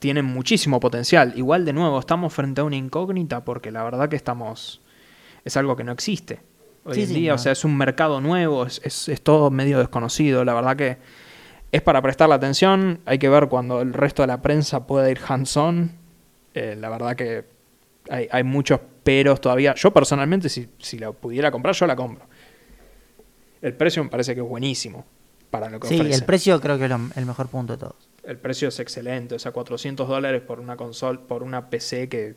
tienen 0.00 0.24
muchísimo 0.24 0.80
potencial. 0.80 1.32
Igual 1.36 1.64
de 1.64 1.72
nuevo, 1.72 1.98
estamos 2.00 2.32
frente 2.32 2.60
a 2.60 2.64
una 2.64 2.76
incógnita 2.76 3.44
porque 3.44 3.70
la 3.70 3.84
verdad 3.84 4.08
que 4.08 4.16
estamos... 4.16 4.80
Es 5.44 5.56
algo 5.56 5.76
que 5.76 5.84
no 5.84 5.92
existe. 5.92 6.40
Hoy 6.84 6.94
Sí, 6.94 7.02
en 7.02 7.08
sí, 7.08 7.14
día, 7.14 7.30
no. 7.30 7.34
o 7.36 7.38
sea, 7.38 7.52
es 7.52 7.64
un 7.64 7.76
mercado 7.76 8.20
nuevo, 8.20 8.66
es, 8.66 8.80
es- 8.82 9.08
es 9.08 9.22
todo 9.22 9.50
medio 9.50 9.78
desconocido. 9.78 10.44
La 10.44 10.54
verdad 10.54 10.74
que 10.76 10.96
es 11.70 11.82
para 11.82 12.02
prestarle 12.02 12.34
atención. 12.34 13.00
Hay 13.04 13.18
que 13.18 13.28
ver 13.28 13.48
cuando 13.48 13.80
el 13.82 13.92
resto 13.92 14.22
de 14.22 14.26
la 14.28 14.42
prensa 14.42 14.86
pueda 14.86 15.08
ir 15.10 15.20
hands-on. 15.26 15.92
Eh, 16.54 16.76
la 16.80 16.88
verdad 16.88 17.14
que 17.14 17.44
hay, 18.10 18.26
hay 18.32 18.42
muchos 18.42 18.80
peros 19.04 19.40
todavía. 19.40 19.74
Yo 19.74 19.92
personalmente, 19.92 20.48
si, 20.48 20.68
si 20.78 20.98
la 20.98 21.12
pudiera 21.12 21.50
comprar, 21.52 21.74
yo 21.74 21.86
la 21.86 21.94
compro. 21.94 22.26
El 23.62 23.74
precio 23.74 24.02
me 24.02 24.10
parece 24.10 24.34
que 24.34 24.40
es 24.40 24.48
buenísimo 24.48 25.04
para 25.60 25.70
lo 25.70 25.80
que 25.80 25.88
Sí, 25.88 25.94
ofrece. 26.00 26.14
el 26.16 26.24
precio 26.24 26.60
creo 26.60 26.78
que 26.78 26.84
es 26.84 26.90
lo- 26.90 27.10
el 27.14 27.26
mejor 27.26 27.48
punto 27.48 27.74
de 27.74 27.78
todos. 27.78 27.94
El 28.24 28.38
precio 28.38 28.68
es 28.68 28.80
excelente, 28.80 29.34
o 29.34 29.38
sea, 29.38 29.52
400 29.52 30.08
dólares 30.08 30.42
por 30.42 30.58
una 30.60 30.76
consola, 30.76 31.20
por 31.20 31.42
una 31.42 31.68
PC 31.70 32.08
que, 32.08 32.34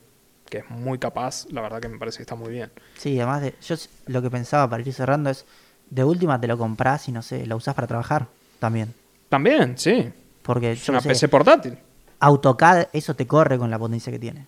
que 0.49 0.59
es 0.59 0.69
muy 0.69 0.97
capaz, 0.99 1.45
la 1.51 1.61
verdad 1.61 1.79
que 1.81 1.87
me 1.89 1.97
parece 1.97 2.17
que 2.17 2.23
está 2.23 2.35
muy 2.35 2.51
bien. 2.51 2.71
Sí, 2.97 3.17
además 3.19 3.41
de, 3.41 3.55
yo 3.65 3.75
lo 4.07 4.21
que 4.21 4.29
pensaba 4.29 4.69
para 4.69 4.83
ir 4.83 4.93
cerrando 4.93 5.29
es, 5.29 5.45
de 5.89 6.03
última 6.03 6.39
te 6.39 6.47
lo 6.47 6.57
compras 6.57 7.07
y 7.07 7.11
no 7.11 7.21
sé, 7.21 7.45
lo 7.47 7.55
usás 7.55 7.73
para 7.73 7.87
trabajar 7.87 8.27
también. 8.59 8.93
También, 9.29 9.77
sí. 9.77 10.11
Porque 10.43 10.73
Es 10.73 10.85
yo 10.85 10.93
una 10.93 11.01
sé, 11.01 11.09
PC 11.09 11.27
portátil. 11.29 11.77
AutoCAD, 12.19 12.87
eso 12.93 13.15
te 13.15 13.25
corre 13.27 13.57
con 13.57 13.69
la 13.71 13.77
potencia 13.79 14.11
que 14.11 14.19
tiene. 14.19 14.45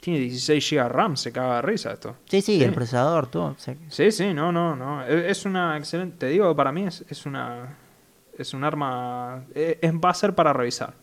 Tiene 0.00 0.18
16 0.18 0.68
GB 0.68 0.88
RAM, 0.88 1.16
se 1.16 1.30
caga 1.30 1.56
de 1.56 1.62
risa 1.62 1.92
esto. 1.92 2.16
Sí, 2.28 2.42
sí, 2.42 2.58
Sí. 2.58 2.64
el 2.64 2.74
procesador, 2.74 3.28
todo. 3.28 3.44
o 3.52 3.58
sea, 3.58 3.76
Sí, 3.88 4.10
sí, 4.10 4.34
no, 4.34 4.50
no, 4.50 4.74
no. 4.74 5.04
Es 5.06 5.38
es 5.38 5.44
una 5.44 5.76
excelente. 5.78 6.16
Te 6.18 6.26
digo, 6.26 6.54
para 6.56 6.72
mí 6.72 6.86
es, 6.86 7.04
es 7.08 7.24
una. 7.24 7.76
Es 8.38 8.54
un 8.54 8.64
arma. 8.64 9.44
es- 9.54 9.76
es- 9.80 9.92
va 9.94 10.10
a 10.10 10.14
ser 10.14 10.34
para 10.34 10.52
revisar. 10.52 10.94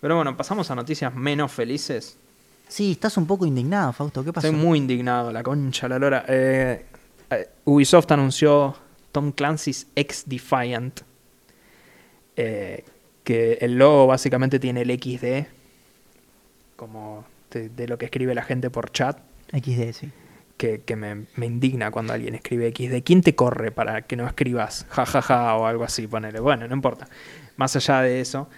Pero 0.00 0.16
bueno, 0.16 0.36
pasamos 0.36 0.70
a 0.70 0.74
noticias 0.74 1.14
menos 1.14 1.50
felices. 1.52 2.18
Sí, 2.68 2.92
estás 2.92 3.16
un 3.16 3.26
poco 3.26 3.46
indignado, 3.46 3.92
Fausto. 3.92 4.24
¿Qué 4.24 4.32
pasó? 4.32 4.46
Estoy 4.48 4.60
muy 4.60 4.78
indignado, 4.78 5.32
la 5.32 5.42
concha, 5.42 5.88
la 5.88 5.98
lora. 5.98 6.24
Eh, 6.28 6.84
eh, 7.30 7.48
Ubisoft 7.64 8.10
anunció 8.10 8.74
Tom 9.12 9.32
Clancy's 9.32 9.86
X 9.94 10.24
Defiant. 10.26 11.00
eh, 12.36 12.84
que 13.24 13.54
el 13.62 13.78
logo 13.78 14.06
básicamente 14.08 14.58
tiene 14.60 14.82
el 14.82 14.90
XD. 14.90 15.46
Como 16.76 17.24
de, 17.50 17.70
de 17.70 17.88
lo 17.88 17.96
que 17.98 18.04
escribe 18.04 18.34
la 18.34 18.42
gente 18.42 18.68
por 18.68 18.92
chat. 18.92 19.18
XD, 19.52 19.92
sí. 19.94 20.10
Que, 20.56 20.80
que 20.80 20.96
me, 20.96 21.26
me 21.36 21.44
indigna 21.46 21.90
cuando 21.90 22.14
alguien 22.14 22.34
escribe 22.34 22.72
XD. 22.74 23.02
¿Quién 23.04 23.20
te 23.20 23.34
corre 23.34 23.70
para 23.72 24.02
que 24.02 24.16
no 24.16 24.26
escribas 24.26 24.86
jajaja 24.88 25.54
o 25.56 25.66
algo 25.66 25.84
así? 25.84 26.06
Ponele. 26.06 26.40
Bueno, 26.40 26.66
no 26.66 26.74
importa. 26.74 27.06
Más 27.56 27.76
allá 27.76 28.00
de 28.00 28.20
eso. 28.22 28.48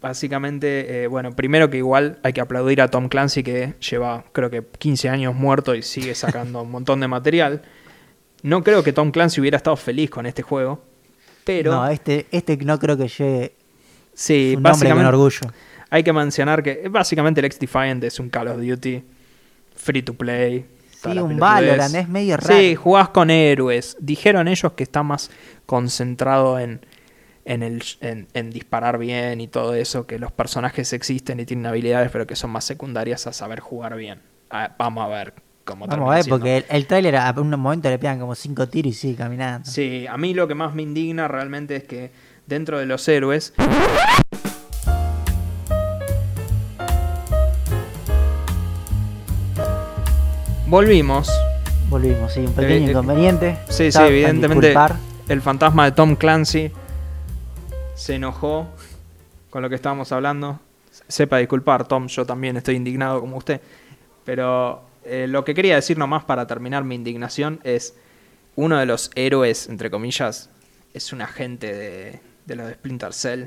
Básicamente, 0.00 1.04
eh, 1.04 1.06
bueno, 1.06 1.36
primero 1.36 1.70
que 1.70 1.76
igual 1.76 2.18
hay 2.24 2.32
que 2.32 2.40
aplaudir 2.40 2.80
a 2.82 2.88
Tom 2.88 3.08
Clancy 3.08 3.44
que 3.44 3.74
lleva 3.78 4.24
creo 4.32 4.50
que 4.50 4.64
15 4.78 5.08
años 5.08 5.34
muerto 5.36 5.72
y 5.76 5.82
sigue 5.82 6.16
sacando 6.16 6.62
un 6.62 6.70
montón 6.72 6.98
de 6.98 7.06
material. 7.06 7.62
No 8.42 8.64
creo 8.64 8.82
que 8.82 8.92
Tom 8.92 9.12
Clancy 9.12 9.40
hubiera 9.40 9.56
estado 9.56 9.76
feliz 9.76 10.10
con 10.10 10.26
este 10.26 10.42
juego, 10.42 10.82
pero 11.44 11.72
No, 11.72 11.86
este, 11.88 12.26
este 12.32 12.56
no 12.56 12.80
creo 12.80 12.96
que 12.96 13.06
lleve 13.06 13.54
sí, 14.14 14.54
con 14.54 14.64
básicamente 14.64 15.08
orgullo. 15.08 15.46
hay 15.90 16.02
que 16.02 16.12
mencionar 16.12 16.62
que 16.64 16.88
básicamente 16.90 17.40
el 17.40 17.46
X 17.46 17.60
Defiant 17.60 18.02
es 18.02 18.18
un 18.18 18.28
Call 18.30 18.48
of 18.48 18.58
Duty 18.60 19.04
free 19.84 20.02
to 20.02 20.14
play. 20.14 20.66
Sí, 21.02 21.18
un. 21.18 21.36
Valorant, 21.38 21.94
es 21.94 22.08
medio 22.08 22.36
raro. 22.38 22.54
Sí, 22.58 22.74
jugás 22.74 23.10
con 23.10 23.30
héroes. 23.30 23.96
Dijeron 24.00 24.48
ellos 24.48 24.72
que 24.72 24.84
está 24.84 25.02
más 25.02 25.30
concentrado 25.66 26.58
en, 26.58 26.80
en, 27.44 27.62
el, 27.62 27.82
en, 28.00 28.26
en 28.32 28.50
disparar 28.50 28.96
bien 28.98 29.40
y 29.40 29.48
todo 29.48 29.74
eso, 29.74 30.06
que 30.06 30.18
los 30.18 30.32
personajes 30.32 30.92
existen 30.94 31.40
y 31.40 31.44
tienen 31.44 31.66
habilidades, 31.66 32.10
pero 32.10 32.26
que 32.26 32.36
son 32.36 32.50
más 32.50 32.64
secundarias 32.64 33.26
a 33.26 33.32
saber 33.34 33.60
jugar 33.60 33.96
bien. 33.96 34.20
Vamos 34.78 35.04
a 35.04 35.08
ver 35.08 35.34
cómo 35.64 35.86
Vamos 35.86 36.08
a 36.10 36.14
ver, 36.14 36.22
siendo. 36.24 36.38
porque 36.38 36.56
el, 36.58 36.64
el 36.70 36.86
tráiler 36.86 37.16
a 37.16 37.34
un 37.36 37.50
momento 37.50 37.90
le 37.90 37.98
pegan 37.98 38.18
como 38.20 38.34
cinco 38.34 38.66
tiros 38.68 38.92
y 38.92 38.94
sigue 38.94 39.16
caminando. 39.16 39.68
Sí, 39.70 40.06
a 40.08 40.16
mí 40.16 40.32
lo 40.32 40.48
que 40.48 40.54
más 40.54 40.74
me 40.74 40.82
indigna 40.82 41.28
realmente 41.28 41.76
es 41.76 41.84
que 41.84 42.10
dentro 42.46 42.78
de 42.78 42.86
los 42.86 43.06
héroes 43.08 43.52
volvimos 50.74 51.30
Volvimos, 51.88 52.32
sí, 52.32 52.40
un 52.40 52.52
pequeño 52.52 52.74
Eh, 52.74 52.88
eh, 52.88 52.90
inconveniente. 52.90 53.58
Sí, 53.68 53.92
sí, 53.92 53.98
evidentemente 54.00 54.74
el 55.28 55.40
fantasma 55.40 55.84
de 55.84 55.92
Tom 55.92 56.16
Clancy 56.16 56.72
se 57.94 58.16
enojó 58.16 58.66
con 59.50 59.62
lo 59.62 59.68
que 59.68 59.76
estábamos 59.76 60.10
hablando. 60.10 60.58
Sepa 61.06 61.38
disculpar, 61.38 61.86
Tom, 61.86 62.08
yo 62.08 62.26
también 62.26 62.56
estoy 62.56 62.74
indignado 62.74 63.20
como 63.20 63.36
usted. 63.36 63.60
Pero 64.24 64.82
eh, 65.04 65.26
lo 65.28 65.44
que 65.44 65.54
quería 65.54 65.76
decir 65.76 65.96
nomás 65.96 66.24
para 66.24 66.44
terminar 66.44 66.82
mi 66.82 66.96
indignación 66.96 67.60
es 67.62 67.94
uno 68.56 68.76
de 68.76 68.86
los 68.86 69.12
héroes, 69.14 69.68
entre 69.68 69.92
comillas, 69.92 70.50
es 70.92 71.12
un 71.12 71.22
agente 71.22 71.72
de, 71.72 72.20
de 72.46 72.56
los 72.56 72.66
de 72.66 72.74
Splinter 72.74 73.12
Cell. 73.12 73.44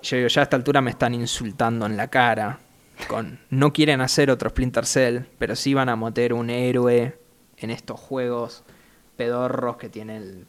Yo 0.00 0.16
digo, 0.16 0.28
ya 0.28 0.42
a 0.42 0.44
esta 0.44 0.54
altura 0.54 0.80
me 0.80 0.92
están 0.92 1.12
insultando 1.12 1.86
en 1.86 1.96
la 1.96 2.06
cara. 2.06 2.60
Con, 3.06 3.38
no 3.50 3.72
quieren 3.72 4.00
hacer 4.00 4.30
otro 4.30 4.50
Splinter 4.50 4.84
Cell, 4.84 5.20
pero 5.38 5.56
sí 5.56 5.72
van 5.72 5.88
a 5.88 5.96
meter 5.96 6.32
un 6.32 6.50
héroe 6.50 7.16
en 7.56 7.70
estos 7.70 7.98
juegos 7.98 8.64
pedorros 9.16 9.76
que 9.76 9.88
tiene 9.88 10.16
el, 10.16 10.46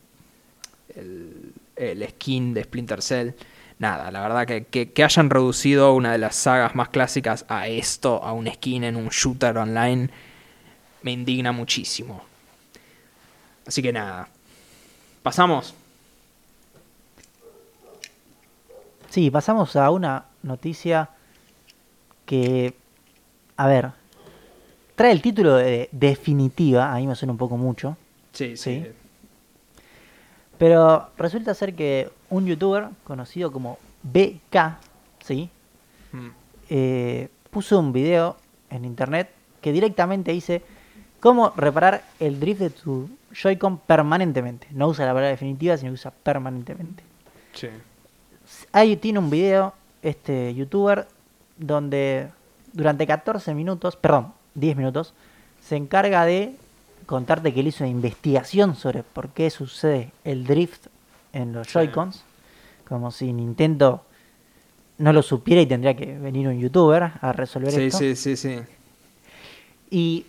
el, 1.75 2.07
skin 2.09 2.53
de 2.53 2.63
Splinter 2.63 3.01
Cell. 3.01 3.31
Nada, 3.77 4.11
la 4.11 4.21
verdad 4.21 4.45
que, 4.45 4.65
que, 4.65 4.91
que 4.91 5.03
hayan 5.03 5.29
reducido 5.29 5.93
una 5.93 6.11
de 6.11 6.17
las 6.17 6.35
sagas 6.35 6.75
más 6.75 6.89
clásicas 6.89 7.45
a 7.47 7.67
esto, 7.67 8.21
a 8.23 8.33
un 8.33 8.51
skin 8.51 8.83
en 8.83 8.95
un 8.95 9.07
shooter 9.07 9.57
online, 9.57 10.09
me 11.01 11.11
indigna 11.11 11.51
muchísimo. 11.51 12.23
Así 13.65 13.81
que 13.81 13.93
nada. 13.93 14.27
Pasamos. 15.23 15.73
Sí, 19.09 19.31
pasamos 19.31 19.75
a 19.75 19.89
una 19.89 20.25
noticia 20.43 21.09
que, 22.29 22.75
a 23.57 23.65
ver, 23.65 23.89
trae 24.93 25.11
el 25.11 25.19
título 25.19 25.55
de 25.55 25.89
definitiva, 25.91 26.93
a 26.93 26.97
mí 26.97 27.07
me 27.07 27.15
suena 27.15 27.31
un 27.31 27.39
poco 27.39 27.57
mucho, 27.57 27.97
Sí, 28.33 28.55
sí. 28.55 28.83
Sí. 28.85 28.91
pero 30.59 31.09
resulta 31.17 31.55
ser 31.55 31.73
que 31.73 32.11
un 32.29 32.45
youtuber 32.45 32.89
conocido 33.03 33.51
como 33.51 33.79
BK, 34.03 34.77
¿sí? 35.25 35.49
Mm. 36.11 36.27
Eh, 36.69 37.29
puso 37.49 37.79
un 37.79 37.91
video 37.91 38.37
en 38.69 38.85
internet 38.85 39.31
que 39.59 39.71
directamente 39.71 40.31
dice 40.31 40.61
cómo 41.19 41.51
reparar 41.57 42.03
el 42.19 42.39
drift 42.39 42.59
de 42.61 42.69
tu 42.69 43.09
Joy-Con 43.33 43.79
permanentemente. 43.79 44.67
No 44.69 44.87
usa 44.87 45.07
la 45.07 45.13
palabra 45.13 45.29
definitiva, 45.29 45.75
sino 45.77 45.89
que 45.89 45.95
usa 45.95 46.11
permanentemente. 46.11 47.01
Sí. 47.53 47.69
Ahí 48.71 48.95
tiene 48.97 49.17
un 49.17 49.31
video, 49.31 49.73
este 50.03 50.53
youtuber, 50.53 51.07
donde 51.59 52.29
durante 52.73 53.05
14 53.05 53.53
minutos, 53.53 53.95
perdón, 53.95 54.33
10 54.55 54.77
minutos, 54.77 55.13
se 55.61 55.75
encarga 55.75 56.25
de 56.25 56.55
contarte 57.05 57.53
que 57.53 57.59
él 57.59 57.67
hizo 57.67 57.83
una 57.83 57.91
investigación 57.91 58.75
sobre 58.75 59.03
por 59.03 59.29
qué 59.29 59.49
sucede 59.49 60.11
el 60.23 60.45
drift 60.45 60.87
en 61.33 61.53
los 61.53 61.67
Sí. 61.67 61.73
Joy-Cons. 61.73 62.23
Como 62.87 63.11
si 63.11 63.31
Nintendo 63.33 64.03
no 64.97 65.13
lo 65.13 65.21
supiera 65.21 65.61
y 65.61 65.65
tendría 65.67 65.95
que 65.95 66.17
venir 66.17 66.47
un 66.47 66.59
youtuber 66.59 67.11
a 67.21 67.31
resolver 67.33 67.71
Sí, 67.71 67.81
esto. 67.83 67.97
sí, 67.99 68.15
sí, 68.15 68.35
sí. 68.35 68.59
Y 69.91 70.25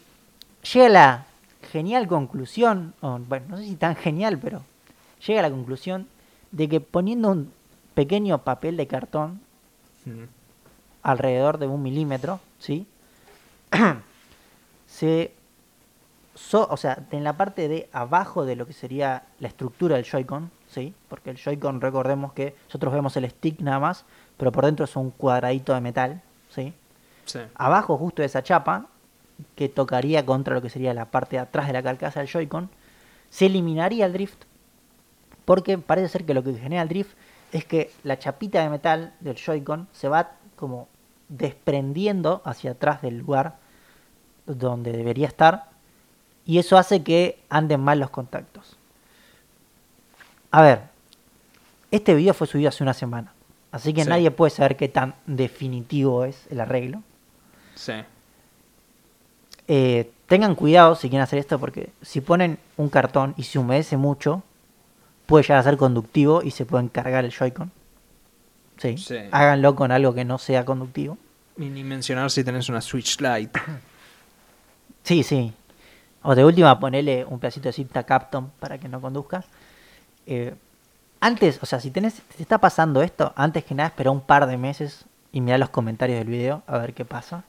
llega 0.72 0.86
a 0.86 0.90
la 0.90 1.26
genial 1.72 2.06
conclusión, 2.06 2.94
o, 3.00 3.18
bueno, 3.18 3.46
no 3.48 3.56
sé 3.58 3.64
si 3.64 3.76
tan 3.76 3.96
genial, 3.96 4.38
pero 4.38 4.62
llega 5.26 5.40
a 5.40 5.42
la 5.42 5.50
conclusión 5.50 6.06
de 6.50 6.68
que 6.68 6.80
poniendo 6.80 7.30
un 7.30 7.52
pequeño 7.94 8.38
papel 8.38 8.76
de 8.76 8.86
cartón. 8.86 9.40
Alrededor 11.02 11.58
de 11.58 11.66
un 11.66 11.82
milímetro, 11.82 12.40
¿sí? 12.58 12.86
se, 14.86 15.32
so- 16.34 16.68
o 16.70 16.76
sea, 16.76 16.98
en 17.10 17.24
la 17.24 17.34
parte 17.36 17.68
de 17.68 17.88
abajo 17.92 18.44
de 18.44 18.56
lo 18.56 18.66
que 18.66 18.72
sería 18.72 19.24
la 19.38 19.48
estructura 19.48 19.96
del 19.96 20.04
Joy-Con, 20.04 20.50
¿sí? 20.68 20.94
Porque 21.08 21.30
el 21.30 21.36
Joy-Con, 21.36 21.80
recordemos 21.80 22.32
que 22.32 22.54
nosotros 22.66 22.92
vemos 22.92 23.16
el 23.16 23.28
stick 23.30 23.60
nada 23.60 23.78
más, 23.78 24.04
pero 24.36 24.52
por 24.52 24.64
dentro 24.64 24.84
es 24.84 24.96
un 24.96 25.10
cuadradito 25.10 25.74
de 25.74 25.80
metal, 25.80 26.22
¿sí? 26.50 26.72
Sí. 27.26 27.38
abajo 27.54 27.96
justo 27.96 28.22
de 28.22 28.26
esa 28.26 28.42
chapa, 28.42 28.86
que 29.54 29.68
tocaría 29.68 30.26
contra 30.26 30.54
lo 30.54 30.60
que 30.62 30.68
sería 30.68 30.92
la 30.92 31.06
parte 31.06 31.36
de 31.36 31.40
atrás 31.42 31.66
de 31.68 31.72
la 31.72 31.82
carcasa 31.82 32.20
del 32.20 32.28
Joy-Con, 32.28 32.68
se 33.30 33.46
eliminaría 33.46 34.06
el 34.06 34.12
drift, 34.12 34.42
porque 35.44 35.78
parece 35.78 36.08
ser 36.08 36.24
que 36.24 36.34
lo 36.34 36.42
que 36.42 36.54
genera 36.54 36.82
el 36.82 36.88
drift 36.88 37.16
es 37.52 37.64
que 37.64 37.90
la 38.02 38.18
chapita 38.18 38.62
de 38.62 38.68
metal 38.68 39.14
del 39.20 39.36
Joy-Con 39.36 39.88
se 39.92 40.08
va 40.08 40.32
como 40.60 40.86
desprendiendo 41.28 42.42
hacia 42.44 42.72
atrás 42.72 43.02
del 43.02 43.18
lugar 43.18 43.56
donde 44.46 44.92
debería 44.92 45.26
estar, 45.26 45.64
y 46.46 46.58
eso 46.58 46.76
hace 46.78 47.02
que 47.02 47.38
anden 47.48 47.80
mal 47.80 47.98
los 47.98 48.10
contactos. 48.10 48.76
A 50.50 50.62
ver, 50.62 50.82
este 51.90 52.14
video 52.14 52.34
fue 52.34 52.46
subido 52.46 52.68
hace 52.68 52.82
una 52.82 52.94
semana, 52.94 53.32
así 53.72 53.92
que 53.92 54.04
Sí. 54.04 54.08
nadie 54.10 54.30
puede 54.30 54.50
saber 54.50 54.76
qué 54.76 54.88
tan 54.88 55.14
definitivo 55.26 56.24
es 56.24 56.46
el 56.50 56.60
arreglo. 56.60 57.02
Sí. 57.74 57.92
Eh, 59.68 60.10
tengan 60.26 60.56
cuidado 60.56 60.96
si 60.96 61.08
quieren 61.08 61.22
hacer 61.22 61.38
esto 61.38 61.58
porque 61.60 61.90
si 62.02 62.20
ponen 62.20 62.58
un 62.76 62.88
cartón 62.88 63.34
y 63.36 63.44
se 63.44 63.58
humedece 63.60 63.96
mucho, 63.96 64.42
puede 65.26 65.44
llegar 65.44 65.58
a 65.58 65.62
ser 65.62 65.76
conductivo 65.76 66.42
y 66.42 66.50
se 66.50 66.66
pueden 66.66 66.88
cargar 66.88 67.24
el 67.24 67.30
Joy-Con. 67.30 67.70
Sí. 68.80 68.96
Sí. 68.96 69.18
Háganlo 69.30 69.76
con 69.76 69.92
algo 69.92 70.14
que 70.14 70.24
no 70.24 70.38
sea 70.38 70.64
conductivo. 70.64 71.18
Y 71.58 71.66
ni 71.66 71.84
mencionar 71.84 72.30
si 72.30 72.42
tenés 72.42 72.68
una 72.68 72.80
Switch 72.80 73.20
Lite. 73.20 73.60
Sí, 75.02 75.22
sí. 75.22 75.54
O 76.22 76.34
de 76.34 76.44
última 76.44 76.78
ponele 76.78 77.24
un 77.24 77.40
pedacito 77.40 77.70
de 77.70 77.72
cinta 77.72 78.02
Capton 78.02 78.50
para 78.60 78.76
que 78.76 78.86
no 78.86 79.00
conduzca. 79.00 79.42
Eh, 80.26 80.54
antes, 81.20 81.58
o 81.62 81.66
sea, 81.66 81.80
si 81.80 81.90
tenés, 81.90 82.20
te 82.36 82.42
está 82.42 82.58
pasando 82.58 83.02
esto, 83.02 83.32
antes 83.34 83.64
que 83.64 83.74
nada 83.74 83.88
espera 83.88 84.10
un 84.10 84.20
par 84.20 84.46
de 84.46 84.58
meses 84.58 85.06
y 85.32 85.40
mira 85.40 85.56
los 85.56 85.70
comentarios 85.70 86.18
del 86.18 86.28
video 86.28 86.62
a 86.66 86.76
ver 86.76 86.92
qué 86.92 87.06
pasa. 87.06 87.44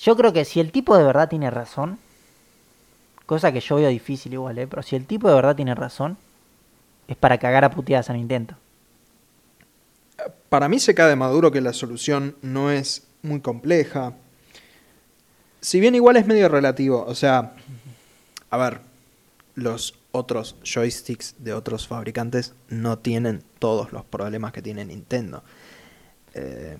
Yo 0.00 0.16
creo 0.16 0.32
que 0.32 0.44
si 0.44 0.58
el 0.58 0.72
tipo 0.72 0.96
de 0.96 1.04
verdad 1.04 1.28
tiene 1.28 1.48
razón, 1.48 1.98
cosa 3.24 3.52
que 3.52 3.60
yo 3.60 3.76
veo 3.76 3.88
difícil 3.88 4.32
igual, 4.32 4.58
¿eh? 4.58 4.66
pero 4.66 4.82
si 4.82 4.96
el 4.96 5.06
tipo 5.06 5.28
de 5.28 5.36
verdad 5.36 5.54
tiene 5.54 5.76
razón, 5.76 6.16
es 7.06 7.16
para 7.16 7.38
cagar 7.38 7.64
a 7.64 7.70
puteadas 7.70 8.10
a 8.10 8.14
Nintendo. 8.14 8.54
Para 10.48 10.68
mí 10.68 10.78
se 10.78 10.94
cae 10.94 11.08
de 11.08 11.16
maduro 11.16 11.50
que 11.50 11.60
la 11.60 11.72
solución 11.72 12.36
no 12.42 12.70
es 12.70 13.02
muy 13.22 13.40
compleja. 13.40 14.14
Si 15.60 15.80
bien 15.80 15.94
igual 15.94 16.16
es 16.16 16.26
medio 16.26 16.48
relativo, 16.48 17.04
o 17.06 17.14
sea, 17.14 17.54
a 18.50 18.56
ver, 18.56 18.80
los 19.54 19.94
otros 20.12 20.56
joysticks 20.64 21.34
de 21.38 21.52
otros 21.52 21.86
fabricantes 21.88 22.54
no 22.68 22.98
tienen 22.98 23.42
todos 23.58 23.92
los 23.92 24.04
problemas 24.04 24.52
que 24.52 24.62
tiene 24.62 24.84
Nintendo. 24.84 25.42
Eh, 26.34 26.78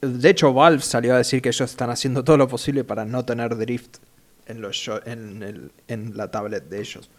de 0.00 0.30
hecho, 0.30 0.52
Valve 0.54 0.80
salió 0.82 1.14
a 1.14 1.18
decir 1.18 1.42
que 1.42 1.48
ellos 1.48 1.68
están 1.70 1.90
haciendo 1.90 2.22
todo 2.22 2.36
lo 2.36 2.46
posible 2.48 2.84
para 2.84 3.04
no 3.04 3.24
tener 3.24 3.56
drift 3.56 3.96
en, 4.46 4.64
en, 5.04 5.42
el- 5.42 5.72
en 5.88 6.16
la 6.16 6.30
tablet 6.30 6.68
de 6.68 6.80
ellos. 6.80 7.10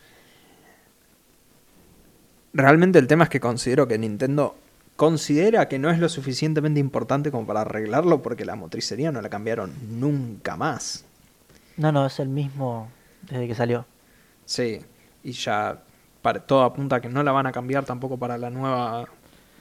Realmente 2.53 2.99
el 2.99 3.07
tema 3.07 3.25
es 3.25 3.29
que 3.29 3.39
considero 3.39 3.87
que 3.87 3.97
Nintendo 3.97 4.55
considera 4.95 5.67
que 5.69 5.79
no 5.79 5.89
es 5.89 5.99
lo 5.99 6.09
suficientemente 6.09 6.79
importante 6.79 7.31
como 7.31 7.47
para 7.47 7.61
arreglarlo 7.61 8.21
porque 8.21 8.43
la 8.43 8.55
motricería 8.55 9.11
no 9.11 9.21
la 9.21 9.29
cambiaron 9.29 9.73
nunca 9.99 10.57
más. 10.57 11.05
No, 11.77 11.91
no, 11.91 12.05
es 12.05 12.19
el 12.19 12.27
mismo 12.27 12.91
desde 13.21 13.47
que 13.47 13.55
salió. 13.55 13.85
Sí, 14.45 14.81
y 15.23 15.31
ya 15.31 15.81
para, 16.21 16.41
todo 16.41 16.63
apunta 16.63 16.97
a 16.97 17.01
que 17.01 17.07
no 17.07 17.23
la 17.23 17.31
van 17.31 17.47
a 17.47 17.51
cambiar 17.51 17.85
tampoco 17.85 18.17
para 18.17 18.37
la 18.37 18.49
nueva 18.49 19.05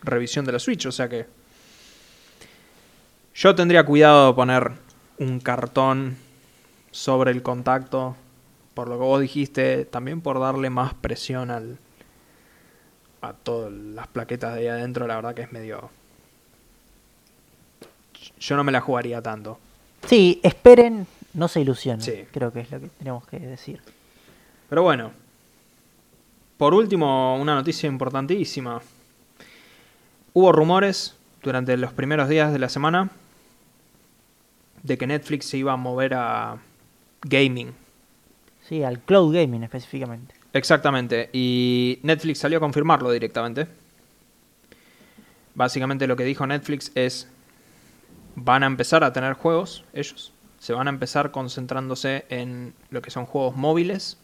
revisión 0.03 0.45
de 0.45 0.53
la 0.53 0.59
Switch, 0.59 0.87
o 0.87 0.93
sea 0.93 1.09
que 1.09 1.27
yo 3.35 3.55
tendría 3.55 3.85
cuidado 3.85 4.29
de 4.29 4.35
poner 4.35 4.73
un 5.19 5.39
cartón 5.39 6.17
sobre 6.91 7.31
el 7.31 7.43
contacto, 7.43 8.17
por 8.75 8.89
lo 8.89 8.99
que 8.99 9.05
vos 9.05 9.21
dijiste, 9.21 9.85
también 9.85 10.21
por 10.21 10.41
darle 10.41 10.71
más 10.71 10.95
presión 10.95 11.53
al 11.53 11.79
a 13.21 13.33
todas 13.33 13.73
las 13.73 14.07
plaquetas 14.09 14.55
de 14.55 14.61
ahí 14.61 14.67
adentro, 14.69 15.07
la 15.07 15.17
verdad 15.17 15.35
que 15.35 15.43
es 15.43 15.53
medio 15.53 15.91
yo 18.41 18.57
no 18.57 18.65
me 18.65 18.73
la 18.73 18.81
jugaría 18.81 19.23
tanto. 19.23 19.59
Sí, 20.07 20.41
esperen, 20.43 21.07
no 21.35 21.49
se 21.49 21.61
ilusionen. 21.61 22.03
Sí. 22.03 22.25
Creo 22.33 22.53
que 22.53 22.61
es 22.61 22.71
lo 22.71 22.81
que 22.81 22.89
tenemos 22.89 23.27
que 23.27 23.39
decir. 23.39 23.81
Pero 24.69 24.83
bueno, 24.83 25.11
por 26.57 26.75
último, 26.75 27.37
una 27.37 27.55
noticia 27.55 27.89
importantísima. 27.89 28.81
Hubo 30.35 30.53
rumores 30.53 31.17
durante 31.43 31.77
los 31.77 31.93
primeros 31.93 32.29
días 32.29 32.53
de 32.53 32.59
la 32.59 32.69
semana 32.69 33.11
de 34.83 34.97
que 34.99 35.07
Netflix 35.07 35.47
se 35.47 35.59
iba 35.59 35.73
a 35.73 35.77
mover 35.77 36.15
a 36.15 36.59
gaming. 37.23 37.73
Sí, 38.69 38.85
al 38.85 39.01
cloud 39.01 39.35
gaming 39.35 39.65
específicamente. 39.65 40.35
Exactamente, 40.53 41.29
y 41.33 41.99
Netflix 42.03 42.39
salió 42.39 42.59
a 42.59 42.61
confirmarlo 42.61 43.11
directamente. 43.11 43.67
Básicamente 45.55 46.07
lo 46.07 46.17
que 46.17 46.25
dijo 46.25 46.47
Netflix 46.47 46.91
es, 46.95 47.29
van 48.35 48.63
a 48.63 48.67
empezar 48.67 49.05
a 49.05 49.13
tener 49.13 49.35
juegos, 49.35 49.85
ellos, 49.93 50.33
se 50.59 50.73
van 50.73 50.87
a 50.87 50.91
empezar 50.91 51.31
concentrándose 51.31 52.25
en 52.29 52.75
lo 52.91 53.03
que 53.03 53.11
son 53.11 53.27
juegos 53.27 53.57
móviles. 53.57 54.17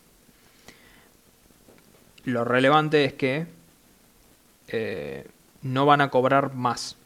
Lo 2.24 2.44
relevante 2.44 3.04
es 3.04 3.12
que 3.12 3.46
eh, 4.68 5.26
no 5.62 5.86
van 5.86 6.00
a 6.00 6.10
cobrar 6.10 6.54
más. 6.54 6.96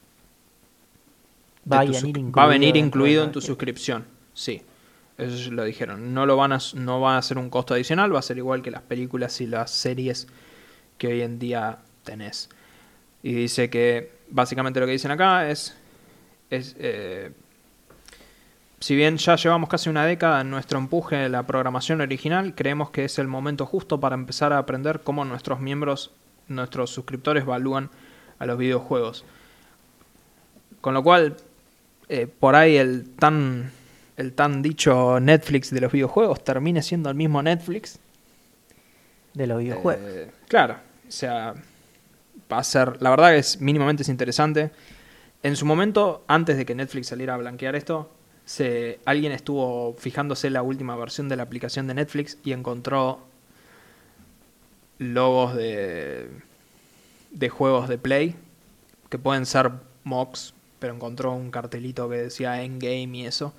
Va 1.71 1.81
a 1.81 1.87
tu 1.87 1.93
venir 1.93 2.17
incluido. 2.17 2.33
va 2.33 2.45
a 2.45 2.47
venir 2.47 2.75
dentro 2.75 2.87
incluido 2.87 3.21
del 3.21 3.29
en 3.29 3.33
tu 3.33 3.41
suscripción, 3.41 4.05
sí. 4.33 4.63
Eso 5.19 5.51
lo 5.51 5.65
dijeron. 5.65 6.15
No 6.15 6.27
lo 6.27 6.37
van 6.37 6.53
a, 6.53 6.59
no 6.75 7.01
va 7.01 7.19
a 7.19 7.23
ser 7.23 7.39
un 7.39 7.51
costo 7.51 7.75
adicional, 7.75 8.15
va 8.15 8.21
a 8.21 8.23
ser 8.23 8.39
igual 8.39 8.63
que 8.63 8.71
las 8.71 8.83
películas 8.83 9.41
y 9.41 9.47
las 9.47 9.71
series 9.71 10.29
que 10.97 11.09
hoy 11.09 11.23
en 11.23 11.39
día 11.39 11.79
tenés. 12.05 12.49
Y 13.23 13.33
dice 13.33 13.69
que 13.69 14.13
básicamente 14.31 14.79
lo 14.79 14.87
que 14.87 14.93
dicen 14.93 15.11
acá 15.11 15.51
es, 15.51 15.77
es 16.51 16.77
eh, 16.79 17.33
si 18.81 18.95
bien 18.95 19.17
ya 19.17 19.35
llevamos 19.35 19.69
casi 19.69 19.91
una 19.91 20.07
década 20.07 20.41
en 20.41 20.51
nuestro 20.51 20.79
empuje 20.79 21.17
de 21.17 21.29
la 21.29 21.45
programación 21.45 22.01
original, 22.01 22.55
creemos 22.55 22.91
que 22.91 23.05
es 23.05 23.19
el 23.19 23.27
momento 23.27 23.67
justo 23.67 23.99
para 23.99 24.15
empezar 24.15 24.53
a 24.53 24.59
aprender 24.59 25.01
cómo 25.01 25.25
nuestros 25.25 25.59
miembros, 25.59 26.13
nuestros 26.47 26.91
suscriptores 26.91 27.43
evalúan 27.43 27.91
a 28.39 28.47
los 28.47 28.57
videojuegos. 28.57 29.25
Con 30.81 30.95
lo 30.95 31.03
cual, 31.03 31.37
eh, 32.09 32.29
por 32.29 32.55
ahí 32.55 32.77
el 32.77 33.11
tan, 33.17 33.73
el 34.19 34.33
tan 34.33 34.63
dicho 34.63 35.21
Netflix 35.21 35.71
de 35.71 35.81
los 35.81 35.93
videojuegos 35.93 36.43
termine 36.43 36.83
siendo 36.83 37.09
el 37.09 37.15
mismo 37.15 37.41
Netflix. 37.41 38.01
De 39.33 39.47
los 39.47 39.61
videojuegos. 39.61 40.05
Eh, 40.05 40.31
claro, 40.49 40.75
o 41.07 41.11
sea, 41.11 41.55
va 42.53 42.59
a 42.59 42.65
ser, 42.65 43.01
la 43.01 43.11
verdad 43.11 43.31
que 43.31 43.39
es 43.39 43.61
mínimamente 43.61 44.03
es 44.03 44.09
interesante. 44.09 44.73
En 45.45 45.55
su 45.55 45.65
momento, 45.65 46.25
antes 46.27 46.57
de 46.57 46.67
que 46.67 46.75
Netflix 46.75 47.07
saliera 47.07 47.35
a 47.35 47.37
blanquear 47.37 47.77
esto, 47.77 48.11
se, 48.45 48.99
alguien 49.05 49.31
estuvo 49.31 49.95
fijándose 49.95 50.51
la 50.51 50.63
última 50.63 50.97
versión 50.97 51.29
de 51.29 51.37
la 51.37 51.45
aplicación 51.45 51.87
de 51.87 51.95
Netflix 51.95 52.39
y 52.45 52.51
encontró 52.51 53.21
logos 54.99 55.55
de, 55.55 56.29
de 57.31 57.49
juegos 57.49 57.89
de 57.89 57.99
Play 57.99 58.35
que 59.11 59.19
pueden 59.19 59.47
ser 59.47 59.71
mocks, 60.03 60.55
pero 60.81 60.93
encontró 60.93 61.33
un 61.35 61.53
cartelito 61.53 62.09
que 62.09 62.17
decía 62.17 62.61
Endgame 62.65 63.17
y 63.17 63.27
eso. 63.27 63.55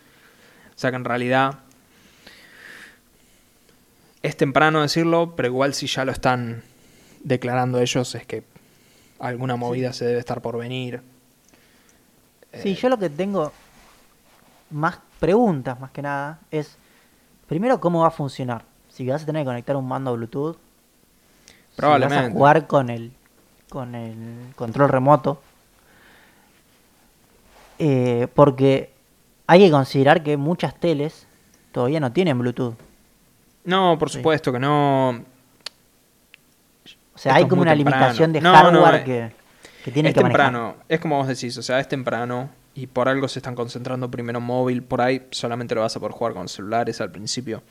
O 0.79 0.81
sea 0.81 0.91
que 0.91 0.95
en 0.95 1.03
realidad 1.03 1.59
es 4.23 4.37
temprano 4.37 4.81
decirlo, 4.81 5.35
pero 5.35 5.49
igual 5.49 5.73
si 5.73 5.87
ya 5.87 6.05
lo 6.05 6.13
están 6.13 6.63
declarando 7.21 7.81
ellos 7.81 8.15
es 8.15 8.25
que 8.25 8.45
alguna 9.19 9.57
movida 9.57 9.91
se 9.91 10.05
debe 10.05 10.19
estar 10.19 10.39
por 10.41 10.57
venir. 10.57 11.01
Sí, 12.53 12.69
Eh, 12.71 12.75
yo 12.75 12.87
lo 12.87 12.97
que 12.97 13.09
tengo 13.09 13.51
más 14.69 14.99
preguntas, 15.19 15.77
más 15.81 15.91
que 15.91 16.01
nada, 16.01 16.39
es 16.49 16.77
primero 17.49 17.81
cómo 17.81 17.99
va 18.03 18.07
a 18.07 18.11
funcionar. 18.11 18.63
Si 18.87 19.05
vas 19.05 19.23
a 19.23 19.25
tener 19.25 19.41
que 19.41 19.47
conectar 19.47 19.75
un 19.75 19.85
mando 19.85 20.13
Bluetooth, 20.15 20.55
si 20.55 20.61
vas 21.57 21.75
Probablemente. 21.75 22.27
a 22.27 22.31
jugar 22.31 22.67
con 22.67 22.89
el 22.89 23.11
con 23.67 23.95
el 23.95 24.15
control 24.55 24.87
remoto, 24.87 25.41
Eh, 27.79 28.29
porque 28.33 28.93
hay 29.51 29.61
que 29.61 29.71
considerar 29.71 30.21
que 30.21 30.37
muchas 30.37 30.79
teles 30.79 31.25
todavía 31.71 31.99
no 31.99 32.11
tienen 32.11 32.37
Bluetooth. 32.37 32.75
No, 33.63 33.97
por 33.97 34.11
supuesto 34.11 34.51
que 34.51 34.59
no. 34.59 35.09
O 35.09 35.13
sea, 37.17 37.31
Esto 37.33 37.33
hay 37.33 37.47
como 37.47 37.63
una 37.63 37.73
temprano. 37.75 37.97
limitación 37.97 38.31
de 38.31 38.41
No, 38.41 38.51
no, 38.71 38.77
hardware 38.85 38.95
eh, 38.95 39.03
que, 39.03 39.33
que 39.83 39.89
es 39.89 39.93
que 40.13 40.21
manejar. 40.21 40.23
temprano, 40.23 40.75
es 40.87 40.99
como 40.99 41.17
vos 41.17 41.27
decís, 41.27 41.57
o 41.57 41.63
sea, 41.63 41.79
es 41.79 41.87
temprano 41.87 42.49
y 42.75 42.85
por 42.87 43.09
algo 43.09 43.27
se 43.27 43.39
están 43.39 43.55
concentrando 43.55 44.09
primero 44.11 44.37
en 44.37 44.45
móvil, 44.45 44.83
por 44.83 45.01
ahí 45.01 45.25
solamente 45.31 45.73
lo 45.73 45.81
vas 45.81 45.95
a 45.95 45.99
poder 45.99 46.13
jugar 46.13 46.33
con 46.33 46.47
celulares 46.47 47.01
al 47.01 47.11
principio, 47.11 47.63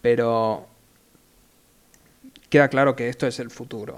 pero 0.00 0.66
queda 2.48 2.68
claro 2.68 2.96
que 2.96 3.10
esto 3.10 3.26
es 3.26 3.38
el 3.40 3.50
futuro. 3.50 3.96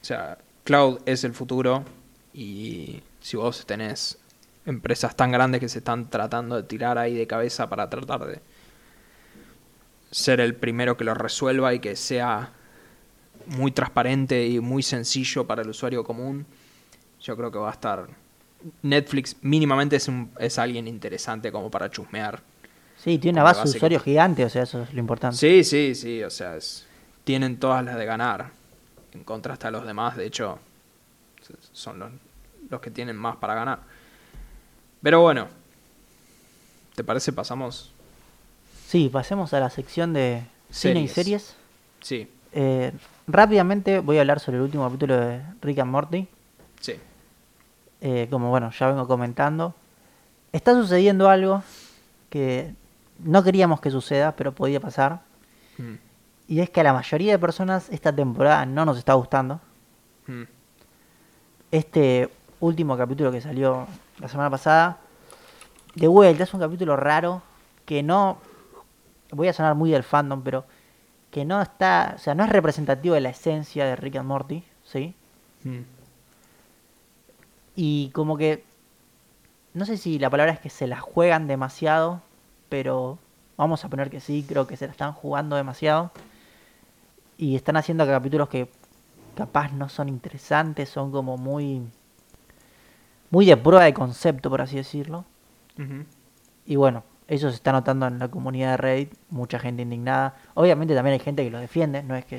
O 0.00 0.04
sea, 0.04 0.38
cloud 0.64 1.00
es 1.04 1.24
el 1.24 1.34
futuro 1.34 1.84
y 2.32 3.02
si 3.20 3.36
vos 3.36 3.66
tenés 3.66 4.18
empresas 4.66 5.16
tan 5.16 5.32
grandes 5.32 5.60
que 5.60 5.68
se 5.68 5.78
están 5.78 6.10
tratando 6.10 6.56
de 6.56 6.64
tirar 6.64 6.98
ahí 6.98 7.14
de 7.14 7.26
cabeza 7.26 7.68
para 7.68 7.88
tratar 7.88 8.26
de 8.26 8.40
ser 10.10 10.40
el 10.40 10.54
primero 10.54 10.96
que 10.96 11.04
lo 11.04 11.14
resuelva 11.14 11.72
y 11.72 11.78
que 11.78 11.96
sea 11.96 12.52
muy 13.46 13.70
transparente 13.70 14.46
y 14.46 14.60
muy 14.60 14.82
sencillo 14.82 15.46
para 15.46 15.62
el 15.62 15.68
usuario 15.68 16.04
común, 16.04 16.46
yo 17.20 17.36
creo 17.36 17.50
que 17.50 17.58
va 17.58 17.70
a 17.70 17.72
estar... 17.72 18.06
Netflix 18.82 19.36
mínimamente 19.42 19.96
es, 19.96 20.08
un, 20.08 20.32
es 20.40 20.58
alguien 20.58 20.88
interesante 20.88 21.52
como 21.52 21.70
para 21.70 21.88
chusmear. 21.88 22.42
Sí, 22.96 23.18
tiene 23.18 23.36
una 23.36 23.44
base 23.44 23.62
de 23.62 23.76
usuarios 23.76 24.02
gigante, 24.02 24.44
o 24.44 24.48
sea, 24.48 24.64
eso 24.64 24.82
es 24.82 24.92
lo 24.92 24.98
importante. 24.98 25.36
Sí, 25.36 25.62
sí, 25.62 25.94
sí, 25.94 26.24
o 26.24 26.30
sea, 26.30 26.58
tienen 27.22 27.58
todas 27.58 27.84
las 27.84 27.96
de 27.96 28.04
ganar. 28.06 28.50
En 29.12 29.22
contraste 29.22 29.68
a 29.68 29.70
los 29.70 29.86
demás, 29.86 30.16
de 30.16 30.26
hecho, 30.26 30.58
son 31.72 31.98
los, 32.00 32.10
los 32.68 32.80
que 32.80 32.90
tienen 32.90 33.16
más 33.16 33.36
para 33.36 33.54
ganar. 33.54 33.80
Pero 35.06 35.20
bueno, 35.20 35.46
¿te 36.96 37.04
parece 37.04 37.32
pasamos? 37.32 37.92
Sí, 38.88 39.08
pasemos 39.08 39.54
a 39.54 39.60
la 39.60 39.70
sección 39.70 40.12
de 40.12 40.42
cine 40.68 41.00
y 41.00 41.06
series. 41.06 41.54
Sí. 42.00 42.28
Eh, 42.50 42.90
rápidamente 43.28 44.00
voy 44.00 44.16
a 44.16 44.22
hablar 44.22 44.40
sobre 44.40 44.56
el 44.56 44.64
último 44.64 44.84
capítulo 44.84 45.16
de 45.16 45.42
Rick 45.62 45.78
and 45.78 45.92
Morty. 45.92 46.26
Sí. 46.80 46.94
Eh, 48.00 48.26
como 48.32 48.50
bueno, 48.50 48.72
ya 48.72 48.88
vengo 48.88 49.06
comentando. 49.06 49.76
Está 50.50 50.72
sucediendo 50.72 51.30
algo 51.30 51.62
que 52.28 52.74
no 53.20 53.44
queríamos 53.44 53.80
que 53.80 53.92
suceda, 53.92 54.34
pero 54.34 54.56
podía 54.56 54.80
pasar. 54.80 55.20
Mm. 55.78 55.94
Y 56.48 56.58
es 56.58 56.70
que 56.70 56.80
a 56.80 56.82
la 56.82 56.92
mayoría 56.92 57.30
de 57.30 57.38
personas 57.38 57.90
esta 57.90 58.12
temporada 58.12 58.66
no 58.66 58.84
nos 58.84 58.98
está 58.98 59.14
gustando. 59.14 59.60
Mm. 60.26 60.42
Este 61.70 62.28
último 62.58 62.96
capítulo 62.96 63.30
que 63.30 63.40
salió 63.40 63.86
la 64.18 64.28
semana 64.28 64.50
pasada, 64.50 64.98
de 65.94 66.08
vuelta, 66.08 66.44
es 66.44 66.54
un 66.54 66.60
capítulo 66.60 66.96
raro 66.96 67.42
que 67.84 68.02
no. 68.02 68.38
Voy 69.30 69.48
a 69.48 69.52
sonar 69.52 69.74
muy 69.74 69.90
del 69.90 70.02
fandom, 70.02 70.42
pero 70.42 70.64
que 71.30 71.44
no 71.44 71.60
está. 71.60 72.14
O 72.16 72.18
sea, 72.18 72.34
no 72.34 72.44
es 72.44 72.50
representativo 72.50 73.14
de 73.14 73.20
la 73.20 73.30
esencia 73.30 73.84
de 73.84 73.96
Rick 73.96 74.16
and 74.16 74.28
Morty, 74.28 74.64
¿sí? 74.84 75.14
Mm. 75.64 75.80
Y 77.74 78.10
como 78.10 78.36
que. 78.36 78.64
No 79.74 79.84
sé 79.84 79.98
si 79.98 80.18
la 80.18 80.30
palabra 80.30 80.52
es 80.52 80.60
que 80.60 80.70
se 80.70 80.86
la 80.86 81.00
juegan 81.00 81.46
demasiado, 81.46 82.22
pero 82.70 83.18
vamos 83.58 83.84
a 83.84 83.88
poner 83.88 84.08
que 84.08 84.20
sí, 84.20 84.44
creo 84.48 84.66
que 84.66 84.76
se 84.76 84.86
la 84.86 84.92
están 84.92 85.12
jugando 85.12 85.56
demasiado. 85.56 86.10
Y 87.36 87.56
están 87.56 87.76
haciendo 87.76 88.06
capítulos 88.06 88.48
que 88.48 88.70
capaz 89.34 89.72
no 89.72 89.90
son 89.90 90.08
interesantes, 90.08 90.88
son 90.88 91.12
como 91.12 91.36
muy 91.36 91.82
muy 93.30 93.46
de 93.46 93.56
prueba 93.56 93.84
de 93.84 93.94
concepto, 93.94 94.50
por 94.50 94.60
así 94.60 94.76
decirlo. 94.76 95.24
Y 96.64 96.76
bueno, 96.76 97.04
eso 97.28 97.50
se 97.50 97.56
está 97.56 97.72
notando 97.72 98.06
en 98.06 98.18
la 98.18 98.28
comunidad 98.28 98.72
de 98.72 98.76
Reddit, 98.76 99.14
mucha 99.30 99.58
gente 99.58 99.82
indignada. 99.82 100.36
Obviamente 100.54 100.94
también 100.94 101.14
hay 101.14 101.20
gente 101.20 101.44
que 101.44 101.50
lo 101.50 101.58
defiende, 101.58 102.02
no 102.02 102.16
es 102.16 102.24
que, 102.24 102.38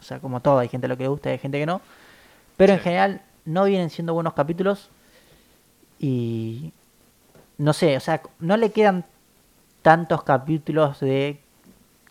o 0.00 0.02
sea, 0.02 0.18
como 0.18 0.40
todo, 0.40 0.58
hay 0.58 0.68
gente 0.68 0.88
lo 0.88 0.96
que 0.96 1.04
le 1.04 1.08
gusta 1.08 1.30
y 1.30 1.32
hay 1.32 1.38
gente 1.38 1.58
que 1.58 1.66
no. 1.66 1.80
Pero 2.56 2.72
en 2.72 2.78
general 2.78 3.22
no 3.44 3.64
vienen 3.64 3.90
siendo 3.90 4.14
buenos 4.14 4.34
capítulos 4.34 4.88
y 5.98 6.72
no 7.58 7.72
sé, 7.72 7.96
o 7.96 8.00
sea, 8.00 8.22
no 8.38 8.56
le 8.56 8.72
quedan 8.72 9.04
tantos 9.82 10.22
capítulos 10.22 11.00
de 11.00 11.40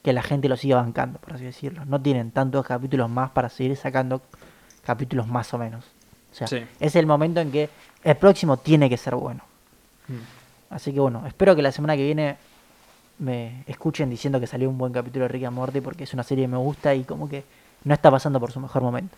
que 0.03 0.13
la 0.13 0.23
gente 0.23 0.49
lo 0.49 0.57
siga 0.57 0.77
bancando, 0.77 1.19
por 1.19 1.33
así 1.33 1.45
decirlo. 1.45 1.85
No 1.85 2.01
tienen 2.01 2.31
tantos 2.31 2.65
capítulos 2.65 3.09
más 3.09 3.31
para 3.31 3.49
seguir 3.49 3.75
sacando 3.77 4.21
capítulos 4.83 5.27
más 5.27 5.53
o 5.53 5.57
menos. 5.57 5.85
O 6.31 6.35
sea, 6.35 6.67
es 6.79 6.95
el 6.95 7.05
momento 7.05 7.41
en 7.41 7.51
que 7.51 7.69
el 8.03 8.15
próximo 8.15 8.57
tiene 8.57 8.89
que 8.89 8.97
ser 8.97 9.15
bueno. 9.15 9.43
Mm. 10.07 10.73
Así 10.73 10.93
que 10.93 10.99
bueno, 10.99 11.25
espero 11.27 11.55
que 11.55 11.61
la 11.61 11.71
semana 11.71 11.95
que 11.95 12.03
viene 12.03 12.37
me 13.19 13.63
escuchen 13.67 14.09
diciendo 14.09 14.39
que 14.39 14.47
salió 14.47 14.69
un 14.69 14.77
buen 14.77 14.93
capítulo 14.93 15.23
de 15.25 15.29
Rick 15.29 15.43
and 15.43 15.55
Morty 15.55 15.81
porque 15.81 16.05
es 16.05 16.13
una 16.13 16.23
serie 16.23 16.45
que 16.45 16.47
me 16.47 16.57
gusta 16.57 16.95
y 16.95 17.03
como 17.03 17.29
que 17.29 17.43
no 17.83 17.93
está 17.93 18.09
pasando 18.09 18.39
por 18.39 18.51
su 18.51 18.59
mejor 18.59 18.81
momento. 18.81 19.15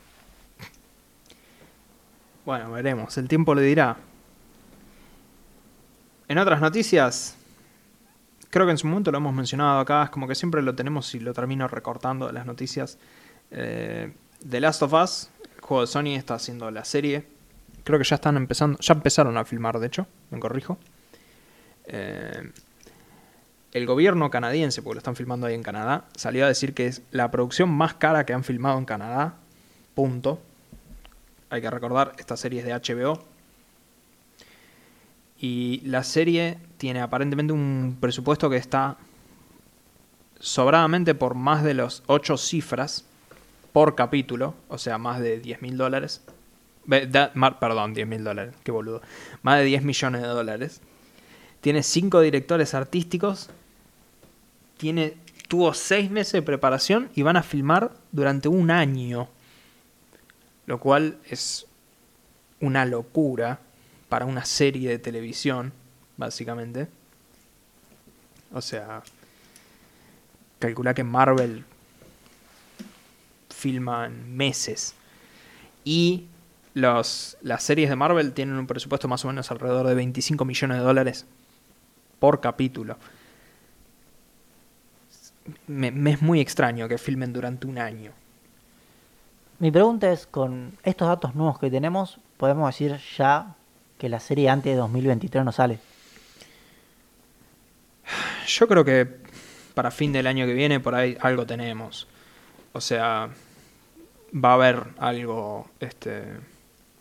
Bueno, 2.45 2.72
veremos, 2.72 3.18
el 3.18 3.28
tiempo 3.28 3.55
le 3.55 3.61
dirá. 3.61 3.95
En 6.28 6.38
otras 6.38 6.59
noticias, 6.59 7.38
creo 8.49 8.66
que 8.66 8.72
en 8.72 8.78
su 8.78 8.88
momento 8.88 9.11
lo 9.11 9.20
hemos 9.20 9.34
mencionado 9.34 9.80
acá, 9.80 10.03
es 10.03 10.09
como 10.09 10.28
que 10.28 10.36
siempre 10.36 10.61
lo 10.61 10.76
tenemos 10.76 11.14
y 11.16 11.20
lo 11.20 11.34
termino 11.34 11.68
recortando 11.68 12.28
de 12.28 12.34
las 12.34 12.45
noticias. 12.45 12.97
Eh, 13.51 14.14
The 14.49 14.59
Last 14.59 14.82
of 14.82 14.93
Us 14.93 15.30
juego 15.64 15.82
de 15.82 15.88
Sony 15.88 16.16
está 16.16 16.36
haciendo 16.36 16.70
la 16.70 16.86
serie. 16.86 17.26
Creo 17.84 17.97
que 17.97 18.05
ya 18.05 18.16
están 18.16 18.38
empezando, 18.38 18.78
ya 18.80 18.93
empezaron 18.93 19.38
a 19.38 19.45
filmar, 19.45 19.80
de 19.80 19.88
hecho, 19.88 20.07
me 20.30 20.39
corrijo. 20.39 20.78
Eh, 21.86 22.51
el 23.72 23.86
gobierno 23.86 24.30
canadiense, 24.30 24.82
porque 24.82 24.95
lo 24.95 24.99
están 24.99 25.16
filmando 25.16 25.47
ahí 25.47 25.55
en 25.55 25.64
Canadá, 25.64 26.05
salió 26.16 26.45
a 26.45 26.47
decir 26.47 26.74
que 26.74 26.88
es 26.88 27.01
la 27.11 27.32
producción 27.32 27.70
más 27.70 27.95
cara 27.95 28.26
que 28.26 28.34
han 28.34 28.43
filmado 28.43 28.78
en 28.78 28.86
Canadá. 28.86 29.36
Punto. 29.95 30.39
Hay 31.49 31.61
que 31.61 31.70
recordar, 31.70 32.14
esta 32.18 32.38
serie 32.38 32.59
es 32.59 32.66
de 32.66 32.74
HBO. 32.74 33.24
Y 35.39 35.82
la 35.86 36.03
serie 36.03 36.57
tiene 36.78 37.01
aparentemente 37.01 37.51
un 37.51 37.97
presupuesto 37.99 38.49
que 38.49 38.57
está 38.57 38.97
sobradamente 40.39 41.16
por 41.16 41.36
más 41.36 41.64
de 41.64 41.74
los 41.74 42.03
8 42.07 42.38
cifras 42.38 43.05
por 43.74 43.95
capítulo, 43.95 44.53
o 44.69 44.78
sea, 44.78 44.97
más 44.97 45.19
de 45.19 45.39
10 45.39 45.61
mil 45.61 45.78
dólares. 45.78 46.21
Perdón, 46.88 47.93
10 47.93 48.07
mil 48.07 48.24
dólares, 48.24 48.53
qué 48.63 48.71
boludo. 48.71 49.01
Más 49.41 49.57
de 49.59 49.65
10 49.65 49.84
millones 49.84 50.21
de 50.21 50.28
dólares. 50.28 50.80
Tiene 51.59 51.82
5 51.82 52.21
directores 52.21 52.74
artísticos. 52.74 53.49
Tiene, 54.78 55.15
tuvo 55.47 55.74
6 55.74 56.11
meses 56.11 56.34
de 56.34 56.41
preparación 56.43 57.09
y 57.15 57.24
van 57.24 57.36
a 57.36 57.43
filmar 57.43 57.91
durante 58.11 58.47
un 58.47 58.69
año. 58.69 59.28
Lo 60.67 60.80
cual 60.80 61.17
es 61.30 61.65
una 62.59 62.86
locura 62.86 63.59
para 64.07 64.26
una 64.26 64.45
serie 64.45 64.89
de 64.89 64.99
televisión, 64.99 65.74
básicamente. 66.17 66.88
O 68.53 68.61
sea, 68.61 69.01
calcula 70.59 70.93
que 70.93 71.03
Marvel 71.03 71.65
filman 73.64 74.36
meses. 74.36 74.93
Y 75.86 76.28
los, 76.74 77.38
las 77.41 77.64
series 77.64 77.89
de 77.89 77.95
Marvel 77.95 78.34
tienen 78.34 78.55
un 78.55 78.68
presupuesto 78.68 79.07
más 79.07 79.24
o 79.24 79.30
menos 79.30 79.49
alrededor 79.51 79.88
de 79.88 79.95
25 79.95 80.43
millones 80.43 80.78
de 80.78 80.84
dólares 80.84 81.26
por 82.20 82.41
capítulo. 82.41 82.97
Me, 85.68 85.88
es 86.11 86.22
muy 86.22 86.41
extraño 86.41 86.89
que 86.89 86.97
filmen 86.97 87.32
durante 87.32 87.66
un 87.66 87.78
año. 87.78 88.11
Mi 89.59 89.72
pregunta 89.72 90.11
es, 90.11 90.28
con 90.28 90.78
estos 90.84 91.07
datos 91.07 91.34
nuevos 91.34 91.57
que 91.57 91.70
tenemos, 91.70 92.20
¿podemos 92.36 92.68
decir 92.68 92.99
ya 93.18 93.55
que 93.97 94.09
la 94.09 94.20
serie 94.20 94.49
antes 94.49 94.74
de 94.74 94.78
2023 94.78 95.45
no 95.45 95.53
sale? 95.53 95.80
Yo 98.45 98.68
creo 98.68 98.84
que 98.84 99.07
para 99.74 99.89
fin 99.89 100.11
del 100.11 100.28
año 100.28 100.45
que 100.45 100.53
viene 100.53 100.82
por 100.82 100.95
ahí 100.95 101.18
algo 101.22 101.45
tenemos. 101.45 102.07
O 102.74 102.82
sea, 102.82 103.30
va 104.34 104.51
a 104.51 104.53
haber 104.53 104.84
algo, 104.97 105.69
este, 105.79 106.23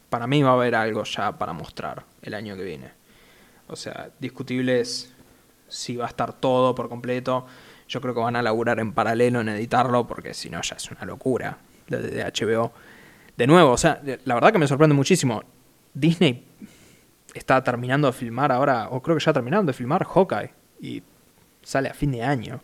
para 0.08 0.26
mí 0.26 0.42
va 0.42 0.50
a 0.50 0.54
haber 0.54 0.74
algo 0.74 1.04
ya 1.04 1.32
para 1.38 1.52
mostrar 1.52 2.04
el 2.22 2.34
año 2.34 2.56
que 2.56 2.64
viene. 2.64 2.90
O 3.68 3.76
sea, 3.76 4.10
discutible 4.18 4.80
es 4.80 5.12
si 5.68 5.96
va 5.96 6.04
a 6.04 6.08
estar 6.08 6.34
todo 6.34 6.74
por 6.74 6.88
completo. 6.88 7.46
Yo 7.88 8.00
creo 8.00 8.14
que 8.14 8.20
van 8.20 8.36
a 8.36 8.42
laburar 8.42 8.80
en 8.80 8.92
paralelo 8.92 9.40
en 9.40 9.48
editarlo 9.48 10.06
porque 10.06 10.34
si 10.34 10.50
no 10.50 10.60
ya 10.62 10.76
es 10.76 10.90
una 10.90 11.04
locura 11.04 11.58
de 11.88 12.24
HBO. 12.24 12.72
De 13.36 13.46
nuevo, 13.46 13.70
o 13.72 13.78
sea, 13.78 14.00
la 14.24 14.34
verdad 14.34 14.52
que 14.52 14.58
me 14.58 14.66
sorprende 14.66 14.94
muchísimo. 14.94 15.42
Disney 15.94 16.46
está 17.34 17.62
terminando 17.64 18.06
de 18.06 18.12
filmar 18.12 18.52
ahora, 18.52 18.88
o 18.90 19.02
creo 19.02 19.16
que 19.16 19.24
ya 19.24 19.32
terminaron 19.32 19.64
de 19.66 19.72
filmar 19.72 20.04
Hawkeye 20.04 20.52
y 20.80 21.02
sale 21.62 21.88
a 21.88 21.94
fin 21.94 22.12
de 22.12 22.22
año. 22.22 22.60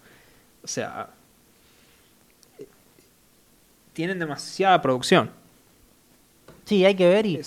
O 0.62 0.66
sea, 0.66 1.09
tienen 3.99 4.21
demasiada 4.21 4.81
producción. 4.81 5.29
Sí, 6.65 6.85
hay 6.85 6.95
que 6.95 7.09
ver 7.09 7.27
y... 7.27 7.43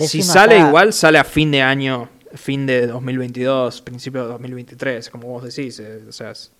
si 0.00 0.22
sale 0.22 0.58
igual, 0.58 0.94
sale 0.94 1.18
a 1.18 1.24
fin 1.24 1.50
de 1.50 1.60
año, 1.60 2.08
fin 2.36 2.64
de 2.64 2.86
2022, 2.86 3.82
principio 3.82 4.22
de 4.22 4.28
2023, 4.28 5.10
como 5.10 5.28
vos 5.28 5.44
decís. 5.44 5.78
Eh, 5.78 6.02
o 6.08 6.10
sea, 6.10 6.30
es, 6.30 6.50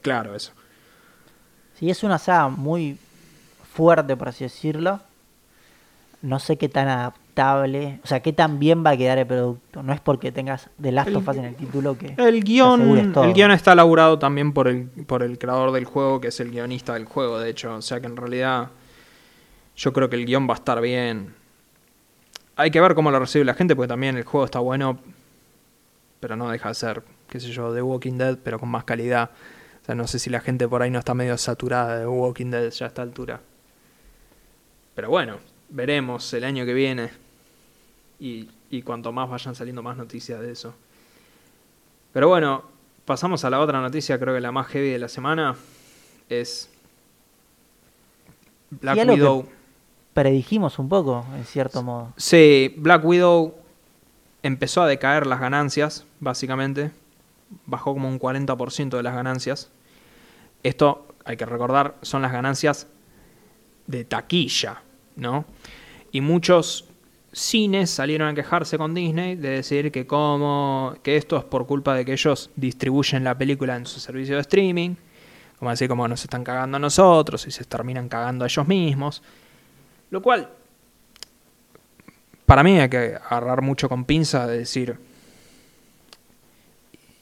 claro 0.00 0.36
eso. 0.36 0.52
Sí, 1.80 1.90
es 1.90 2.04
una 2.04 2.16
saga 2.20 2.46
muy 2.46 2.96
fuerte, 3.74 4.16
por 4.16 4.28
así 4.28 4.44
decirlo. 4.44 5.00
No 6.22 6.38
sé 6.38 6.56
qué 6.56 6.68
tan 6.68 7.12
o 7.36 8.06
sea, 8.06 8.20
qué 8.20 8.32
tan 8.32 8.58
bien 8.58 8.84
va 8.84 8.90
a 8.90 8.96
quedar 8.96 9.18
el 9.18 9.26
producto. 9.26 9.82
No 9.82 9.92
es 9.92 10.00
porque 10.00 10.32
tengas 10.32 10.68
The 10.80 10.92
Last 10.92 11.14
of 11.14 11.26
Us 11.26 11.36
en 11.36 11.44
el 11.44 11.54
título 11.54 11.96
que... 11.96 12.14
El 12.18 12.42
guion, 12.42 13.14
el 13.16 13.32
guion 13.32 13.50
está 13.50 13.72
elaborado 13.72 14.18
también 14.18 14.52
por 14.52 14.68
el, 14.68 14.88
por 15.06 15.22
el 15.22 15.38
creador 15.38 15.72
del 15.72 15.84
juego, 15.84 16.20
que 16.20 16.28
es 16.28 16.40
el 16.40 16.50
guionista 16.50 16.94
del 16.94 17.04
juego, 17.04 17.38
de 17.38 17.50
hecho. 17.50 17.74
O 17.74 17.82
sea 17.82 18.00
que 18.00 18.06
en 18.06 18.16
realidad 18.16 18.68
yo 19.76 19.92
creo 19.92 20.10
que 20.10 20.16
el 20.16 20.26
guion 20.26 20.48
va 20.48 20.54
a 20.54 20.56
estar 20.56 20.80
bien. 20.80 21.34
hay 22.56 22.70
que 22.70 22.80
ver 22.80 22.94
cómo 22.94 23.10
lo 23.10 23.18
recibe 23.18 23.44
la 23.44 23.54
gente, 23.54 23.74
porque 23.74 23.88
también 23.88 24.16
el 24.16 24.24
juego 24.24 24.44
está 24.44 24.58
bueno, 24.58 24.98
pero 26.20 26.36
no 26.36 26.50
deja 26.50 26.68
de 26.68 26.74
ser, 26.74 27.02
qué 27.28 27.40
sé 27.40 27.50
yo, 27.50 27.72
The 27.72 27.80
Walking 27.80 28.18
Dead, 28.18 28.38
pero 28.42 28.58
con 28.58 28.68
más 28.68 28.84
calidad. 28.84 29.30
O 29.82 29.84
sea, 29.86 29.94
no 29.94 30.06
sé 30.06 30.18
si 30.18 30.28
la 30.28 30.40
gente 30.40 30.68
por 30.68 30.82
ahí 30.82 30.90
no 30.90 30.98
está 30.98 31.14
medio 31.14 31.38
saturada 31.38 31.96
de 31.96 32.02
The 32.02 32.08
Walking 32.08 32.50
Dead 32.50 32.70
ya 32.70 32.86
a 32.86 32.88
esta 32.88 33.02
altura. 33.02 33.40
Pero 34.94 35.08
bueno, 35.08 35.38
veremos 35.70 36.32
el 36.34 36.44
año 36.44 36.66
que 36.66 36.74
viene. 36.74 37.10
Y, 38.20 38.48
y 38.70 38.82
cuanto 38.82 39.10
más 39.12 39.28
vayan 39.28 39.54
saliendo 39.54 39.82
más 39.82 39.96
noticias 39.96 40.40
de 40.40 40.52
eso. 40.52 40.74
Pero 42.12 42.28
bueno, 42.28 42.62
pasamos 43.04 43.44
a 43.44 43.50
la 43.50 43.60
otra 43.60 43.80
noticia, 43.80 44.18
creo 44.18 44.34
que 44.34 44.40
la 44.40 44.52
más 44.52 44.66
heavy 44.68 44.90
de 44.90 44.98
la 44.98 45.08
semana 45.08 45.56
es 46.28 46.70
Black 48.70 48.98
Y 48.98 49.10
Widow. 49.10 49.48
Predijimos 50.14 50.78
un 50.78 50.88
poco, 50.88 51.24
en 51.36 51.44
cierto 51.44 51.82
modo. 51.82 52.12
Sí, 52.16 52.74
Black 52.76 53.04
Widow 53.04 53.54
empezó 54.42 54.82
a 54.82 54.86
decaer 54.86 55.26
las 55.26 55.40
ganancias, 55.40 56.04
básicamente. 56.18 56.90
Bajó 57.66 57.94
como 57.94 58.08
un 58.08 58.18
40% 58.18 58.96
de 58.96 59.02
las 59.02 59.14
ganancias. 59.14 59.70
Esto, 60.62 61.06
hay 61.24 61.36
que 61.36 61.46
recordar, 61.46 61.96
son 62.02 62.22
las 62.22 62.32
ganancias 62.32 62.86
de 63.86 64.04
taquilla, 64.04 64.82
¿no? 65.16 65.44
Y 66.12 66.20
muchos 66.20 66.89
cines 67.32 67.90
salieron 67.90 68.28
a 68.28 68.34
quejarse 68.34 68.76
con 68.76 68.94
Disney 68.94 69.36
de 69.36 69.50
decir 69.50 69.92
que 69.92 70.06
como 70.06 70.96
que 71.02 71.16
esto 71.16 71.36
es 71.36 71.44
por 71.44 71.66
culpa 71.66 71.94
de 71.94 72.04
que 72.04 72.12
ellos 72.12 72.50
distribuyen 72.56 73.24
la 73.24 73.36
película 73.36 73.76
en 73.76 73.86
su 73.86 74.00
servicio 74.00 74.34
de 74.34 74.40
streaming, 74.42 74.96
como 75.58 75.70
decir 75.70 75.88
como 75.88 76.08
nos 76.08 76.22
están 76.22 76.42
cagando 76.42 76.76
a 76.76 76.80
nosotros 76.80 77.46
y 77.46 77.50
se 77.50 77.64
terminan 77.64 78.08
cagando 78.08 78.44
a 78.44 78.48
ellos 78.48 78.66
mismos. 78.66 79.22
Lo 80.10 80.20
cual 80.22 80.50
para 82.46 82.64
mí 82.64 82.80
hay 82.80 82.88
que 82.88 83.16
agarrar 83.28 83.62
mucho 83.62 83.88
con 83.88 84.04
pinza 84.04 84.46
de 84.48 84.58
decir, 84.58 84.98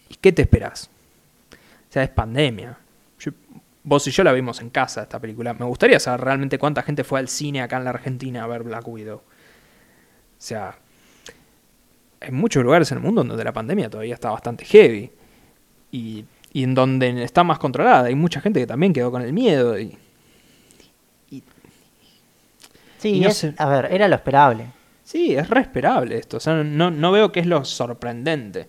¿y 0.09 0.15
qué 0.15 0.33
te 0.33 0.43
esperas? 0.43 0.89
O 1.53 1.93
sea, 1.93 2.03
es 2.03 2.11
pandemia. 2.11 2.79
Vos 3.85 4.07
y 4.07 4.11
yo 4.11 4.23
la 4.23 4.33
vimos 4.33 4.61
en 4.61 4.69
casa 4.71 5.03
esta 5.03 5.19
película. 5.19 5.55
Me 5.55 5.65
gustaría 5.65 5.99
saber 5.99 6.21
realmente 6.21 6.59
cuánta 6.59 6.83
gente 6.83 7.05
fue 7.05 7.21
al 7.21 7.29
cine 7.29 7.63
acá 7.63 7.79
en 7.79 7.85
la 7.85 7.91
Argentina 7.91 8.45
a 8.45 8.47
ver 8.47 8.63
Black 8.63 8.87
Widow. 8.87 9.23
O 10.39 10.41
sea, 10.41 10.79
hay 12.21 12.31
muchos 12.31 12.63
lugares 12.63 12.91
en 12.93 12.99
el 12.99 13.05
mundo 13.05 13.25
donde 13.25 13.43
la 13.45 13.53
pandemia 13.53 13.91
todavía 13.91 14.15
está 14.15 14.31
bastante 14.31 14.65
heavy. 14.65 15.11
Y, 15.91 16.25
y 16.53 16.63
en 16.65 16.75
donde 16.75 17.23
está 17.25 17.43
más 17.45 17.59
controlada. 17.59 18.07
Hay 18.07 18.15
mucha 18.15 18.41
gente 18.41 18.61
que 18.61 18.67
también 18.67 18.93
quedó 18.93 19.11
con 19.11 19.23
el 19.23 19.33
miedo. 19.33 19.79
Y, 19.79 19.97
Sí, 22.99 23.11
Y 23.15 23.21
no 23.21 23.29
es- 23.29 23.37
sé. 23.37 23.55
a 23.59 23.67
ver, 23.69 23.93
era 23.93 24.09
lo 24.09 24.17
esperable. 24.17 24.67
Sí, 25.05 25.35
es 25.37 25.49
re 25.49 25.61
esperable 25.61 26.19
esto. 26.19 26.39
O 26.39 26.41
sea, 26.41 26.55
no, 26.65 26.91
no 26.91 27.13
veo 27.13 27.31
que 27.33 27.41
es 27.41 27.47
lo 27.47 27.65
sorprendente. 27.65 28.67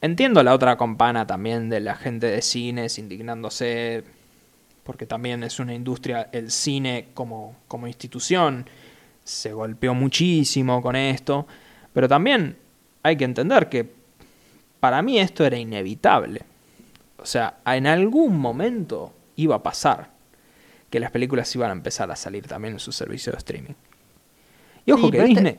Entiendo 0.00 0.42
la 0.42 0.54
otra 0.54 0.76
campana 0.76 1.26
también 1.26 1.68
de 1.68 1.80
la 1.80 1.94
gente 1.96 2.26
de 2.28 2.42
cines 2.42 2.98
indignándose, 2.98 4.04
porque 4.84 5.06
también 5.06 5.42
es 5.44 5.60
una 5.60 5.74
industria, 5.74 6.28
el 6.32 6.50
cine 6.50 7.08
como, 7.14 7.56
como 7.68 7.86
institución 7.86 8.66
se 9.24 9.52
golpeó 9.52 9.94
muchísimo 9.94 10.80
con 10.82 10.94
esto, 10.96 11.46
pero 11.92 12.08
también 12.08 12.56
hay 13.02 13.16
que 13.16 13.24
entender 13.24 13.68
que 13.68 13.90
para 14.80 15.02
mí 15.02 15.18
esto 15.18 15.44
era 15.44 15.56
inevitable. 15.58 16.42
O 17.18 17.26
sea, 17.26 17.58
en 17.66 17.86
algún 17.86 18.38
momento 18.38 19.12
iba 19.36 19.56
a 19.56 19.62
pasar 19.62 20.10
que 20.90 21.00
las 21.00 21.10
películas 21.10 21.52
iban 21.56 21.70
a 21.70 21.72
empezar 21.72 22.10
a 22.10 22.16
salir 22.16 22.46
también 22.46 22.74
en 22.74 22.80
su 22.80 22.92
servicio 22.92 23.32
de 23.32 23.38
streaming. 23.38 23.74
Y 24.86 24.92
ojo 24.92 25.06
Sí, 25.06 25.10
que 25.10 25.18
este- 25.18 25.28
Disney, 25.28 25.58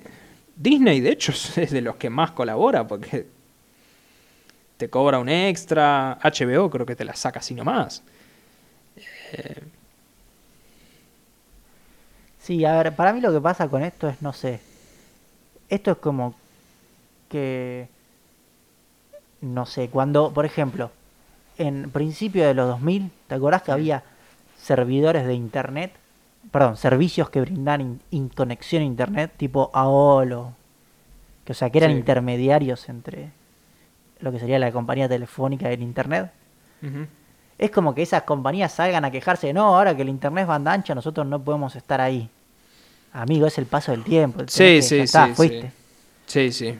Disney 0.55 1.01
de 1.01 1.09
hecho 1.09 1.31
es 1.59 1.71
de 1.71 1.81
los 1.81 1.95
que 1.95 2.09
más 2.09 2.31
colabora 2.31 2.87
porque 2.87 3.27
te 4.77 4.89
cobra 4.89 5.17
un 5.19 5.29
extra, 5.29 6.19
HBO 6.21 6.69
creo 6.69 6.85
que 6.85 6.95
te 6.95 7.03
la 7.05 7.15
saca 7.15 7.39
así 7.39 7.55
nomás. 7.55 8.03
Sí, 12.45 12.63
a 12.63 12.73
ver, 12.77 12.95
para 12.95 13.11
mí 13.11 13.21
lo 13.21 13.33
que 13.33 13.41
pasa 13.41 13.67
con 13.67 13.81
esto 13.83 14.07
es, 14.07 14.21
no 14.21 14.31
sé, 14.31 14.59
esto 15.67 15.89
es 15.93 15.97
como 15.97 16.35
que, 17.27 17.87
no 19.41 19.65
sé, 19.65 19.89
cuando, 19.89 20.31
por 20.31 20.45
ejemplo, 20.45 20.91
en 21.57 21.89
principio 21.89 22.45
de 22.45 22.53
los 22.53 22.67
2000, 22.67 23.09
¿te 23.27 23.33
acordás 23.33 23.63
que 23.63 23.71
había 23.71 24.03
servidores 24.61 25.25
de 25.25 25.33
internet? 25.33 25.91
Perdón, 26.51 26.77
servicios 26.77 27.31
que 27.31 27.41
brindan 27.41 27.81
in- 27.81 28.01
in- 28.11 28.29
conexión 28.29 28.83
a 28.83 28.85
internet, 28.85 29.31
tipo 29.37 29.71
AOL 29.73 30.53
que, 31.45 31.51
o 31.51 31.55
sea, 31.55 31.71
que 31.71 31.79
eran 31.79 31.91
Sí. 31.93 31.97
intermediarios 31.97 32.87
entre 32.89 33.31
lo 34.19 34.31
que 34.31 34.39
sería 34.39 34.59
la 34.59 34.71
compañía 34.71 35.09
telefónica 35.09 35.71
y 35.71 35.73
el 35.73 35.81
internet. 35.81 36.31
Es 37.57 37.71
como 37.71 37.95
que 37.95 38.03
esas 38.03 38.21
compañías 38.23 38.71
salgan 38.73 39.03
a 39.05 39.09
quejarse, 39.09 39.51
no, 39.51 39.75
ahora 39.75 39.95
que 39.95 40.03
el 40.03 40.09
internet 40.09 40.43
es 40.43 40.47
banda 40.47 40.73
ancha, 40.73 40.93
nosotros 40.93 41.25
no 41.25 41.41
podemos 41.41 41.75
estar 41.75 41.99
ahí. 42.01 42.29
Amigo, 43.17 43.47
es 43.47 43.57
el 43.57 43.65
paso 43.65 43.91
del 43.91 44.03
tiempo. 44.03 44.41
Sí, 44.47 44.57
tenés 44.59 44.75
que- 44.75 44.81
sí, 44.89 44.97
ya 44.97 45.03
está, 45.03 45.27
sí, 45.27 45.33
fuiste. 45.33 45.61
sí. 45.61 45.71
Sí, 46.27 46.51
sí. 46.51 46.79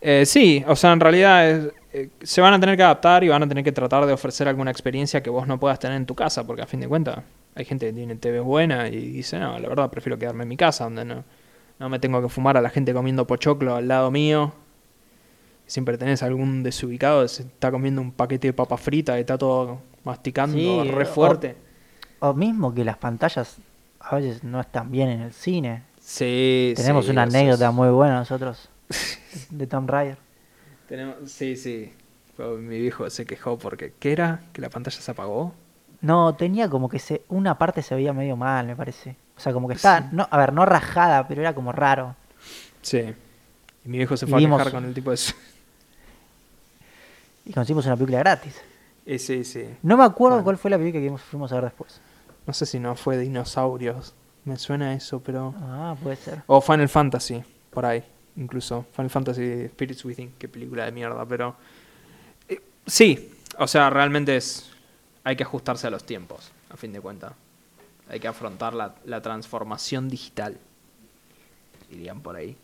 Eh, 0.00 0.24
sí, 0.26 0.64
o 0.66 0.76
sea, 0.76 0.92
en 0.92 1.00
realidad 1.00 1.48
es- 1.50 1.72
eh, 1.92 2.08
se 2.22 2.40
van 2.40 2.54
a 2.54 2.60
tener 2.60 2.76
que 2.76 2.82
adaptar 2.82 3.24
y 3.24 3.28
van 3.28 3.42
a 3.42 3.48
tener 3.48 3.64
que 3.64 3.72
tratar 3.72 4.06
de 4.06 4.12
ofrecer 4.12 4.46
alguna 4.48 4.70
experiencia 4.70 5.22
que 5.22 5.30
vos 5.30 5.46
no 5.46 5.58
puedas 5.58 5.78
tener 5.78 5.96
en 5.96 6.06
tu 6.06 6.14
casa, 6.14 6.44
porque 6.46 6.62
a 6.62 6.66
fin 6.66 6.80
de 6.80 6.88
cuentas 6.88 7.20
hay 7.54 7.64
gente 7.64 7.86
que 7.86 7.92
tiene 7.92 8.14
TV 8.16 8.40
buena 8.40 8.88
y 8.88 8.96
dice, 9.10 9.38
no, 9.38 9.58
la 9.58 9.68
verdad 9.68 9.90
prefiero 9.90 10.18
quedarme 10.18 10.42
en 10.44 10.48
mi 10.48 10.56
casa, 10.56 10.84
donde 10.84 11.04
no, 11.04 11.24
no 11.78 11.88
me 11.88 11.98
tengo 11.98 12.20
que 12.22 12.28
fumar 12.28 12.56
a 12.56 12.60
la 12.60 12.70
gente 12.70 12.92
comiendo 12.92 13.26
pochoclo 13.26 13.74
al 13.74 13.88
lado 13.88 14.10
mío. 14.10 14.52
Siempre 15.66 15.98
tenés 15.98 16.22
algún 16.22 16.62
desubicado 16.62 17.22
que 17.22 17.28
se 17.28 17.42
está 17.42 17.70
comiendo 17.70 18.00
un 18.00 18.12
paquete 18.12 18.48
de 18.48 18.52
papa 18.52 18.76
frita 18.78 19.16
y 19.18 19.20
está 19.20 19.36
todo 19.36 19.80
masticando 20.04 20.56
Sí, 20.84 20.90
re 20.90 21.04
o- 21.04 21.06
fuerte. 21.06 21.56
O 22.20 22.32
mismo 22.34 22.74
que 22.74 22.84
las 22.84 22.96
pantallas 22.96 23.58
a 24.10 24.16
veces 24.16 24.44
no 24.44 24.60
están 24.60 24.90
bien 24.90 25.08
en 25.08 25.20
el 25.20 25.32
cine. 25.32 25.82
Sí, 26.00 26.72
Tenemos 26.76 27.04
sí, 27.04 27.10
una 27.10 27.24
anécdota 27.24 27.70
muy 27.70 27.88
buena 27.90 28.14
nosotros 28.18 28.68
de 29.50 29.66
Tom 29.66 29.86
Raider. 29.86 30.16
Tenemos, 30.88 31.16
sí, 31.30 31.56
sí. 31.56 31.92
Mi 32.38 32.78
viejo 32.80 33.10
se 33.10 33.26
quejó 33.26 33.58
porque 33.58 33.92
¿qué 33.98 34.12
era? 34.12 34.40
¿Que 34.52 34.60
la 34.62 34.70
pantalla 34.70 34.98
se 35.00 35.10
apagó? 35.10 35.52
No, 36.00 36.34
tenía 36.36 36.68
como 36.70 36.88
que 36.88 36.98
se, 37.00 37.22
una 37.28 37.58
parte 37.58 37.82
se 37.82 37.94
veía 37.94 38.12
medio 38.12 38.36
mal, 38.36 38.66
me 38.66 38.76
parece. 38.76 39.16
O 39.36 39.40
sea, 39.40 39.52
como 39.52 39.68
que 39.68 39.74
estaba, 39.74 40.00
Sí. 40.02 40.06
no, 40.12 40.26
a 40.30 40.38
ver, 40.38 40.52
no 40.52 40.64
rajada, 40.64 41.26
pero 41.28 41.40
era 41.42 41.54
como 41.54 41.72
raro. 41.72 42.14
Sí. 42.82 42.98
Y 43.84 43.88
mi 43.88 43.98
viejo 43.98 44.16
se 44.16 44.26
fue 44.26 44.38
vimos- 44.38 44.60
a 44.60 44.64
quejar 44.64 44.80
con 44.80 44.88
el 44.88 44.94
tipo 44.94 45.10
de... 45.10 45.18
Y 47.44 47.52
conseguimos 47.52 47.86
una 47.86 47.96
película 47.96 48.18
gratis. 48.18 48.60
Sí, 49.18 49.42
sí. 49.44 49.64
No 49.82 49.96
me 49.96 50.04
acuerdo 50.04 50.36
Bueno. 50.36 50.44
cuál 50.44 50.58
fue 50.58 50.70
la 50.70 50.78
película 50.78 51.02
que 51.02 51.18
fuimos 51.18 51.50
a 51.52 51.56
ver 51.56 51.64
después. 51.64 52.00
No 52.48 52.52
sé 52.54 52.64
si 52.66 52.80
no 52.80 52.96
fue 52.96 53.18
Dinosaurios. 53.18 54.14
Me 54.44 54.56
suena 54.56 54.94
eso, 54.94 55.20
pero... 55.20 55.54
Ah, 55.58 55.94
puede 56.02 56.16
ser. 56.16 56.42
O 56.46 56.60
Final 56.62 56.88
Fantasy, 56.88 57.44
por 57.70 57.84
ahí. 57.84 58.02
Incluso. 58.36 58.86
Final 58.92 59.10
Fantasy 59.10 59.68
Spirits 59.68 60.02
Within. 60.04 60.32
Qué 60.38 60.48
película 60.48 60.86
de 60.86 60.92
mierda, 60.92 61.26
pero... 61.26 61.54
eh, 62.48 62.60
sí. 62.86 63.34
O 63.58 63.66
sea, 63.66 63.90
realmente 63.90 64.34
es... 64.36 64.70
Hay 65.24 65.36
que 65.36 65.42
ajustarse 65.42 65.86
a 65.86 65.90
los 65.90 66.04
tiempos, 66.04 66.50
a 66.70 66.78
fin 66.78 66.90
de 66.92 67.00
cuentas. 67.02 67.32
Hay 68.08 68.18
que 68.18 68.28
afrontar 68.28 68.72
la, 68.72 68.94
la 69.04 69.20
transformación 69.20 70.08
digital. 70.08 70.56
Dirían 71.90 72.22
por 72.22 72.36
ahí. 72.36 72.56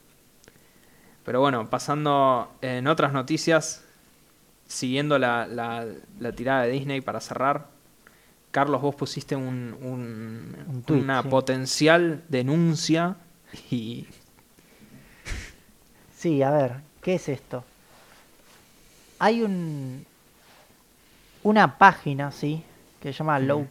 Pero 1.26 1.40
bueno, 1.40 1.68
pasando 1.68 2.50
en 2.62 2.86
otras 2.86 3.12
noticias, 3.12 3.84
siguiendo 4.66 5.18
la, 5.18 5.46
la- 5.46 5.86
la 6.18 6.32
tirada 6.32 6.62
de 6.62 6.70
Disney 6.70 7.02
para 7.02 7.20
cerrar, 7.20 7.73
Carlos, 8.54 8.80
vos 8.80 8.94
pusiste 8.94 9.34
un, 9.34 9.76
un- 9.82 10.84
una 10.88 11.22
sí. 11.22 11.28
potencial 11.28 12.22
denuncia 12.28 13.16
y... 13.68 14.06
Sí, 16.16 16.40
a 16.40 16.52
ver, 16.52 16.76
¿qué 17.02 17.16
es 17.16 17.28
esto? 17.28 17.64
Hay 19.18 19.42
un 19.42 20.06
una 21.42 21.78
página, 21.78 22.30
sí, 22.30 22.62
que 23.00 23.12
se 23.12 23.18
llama. 23.18 23.40
Low 23.40 23.66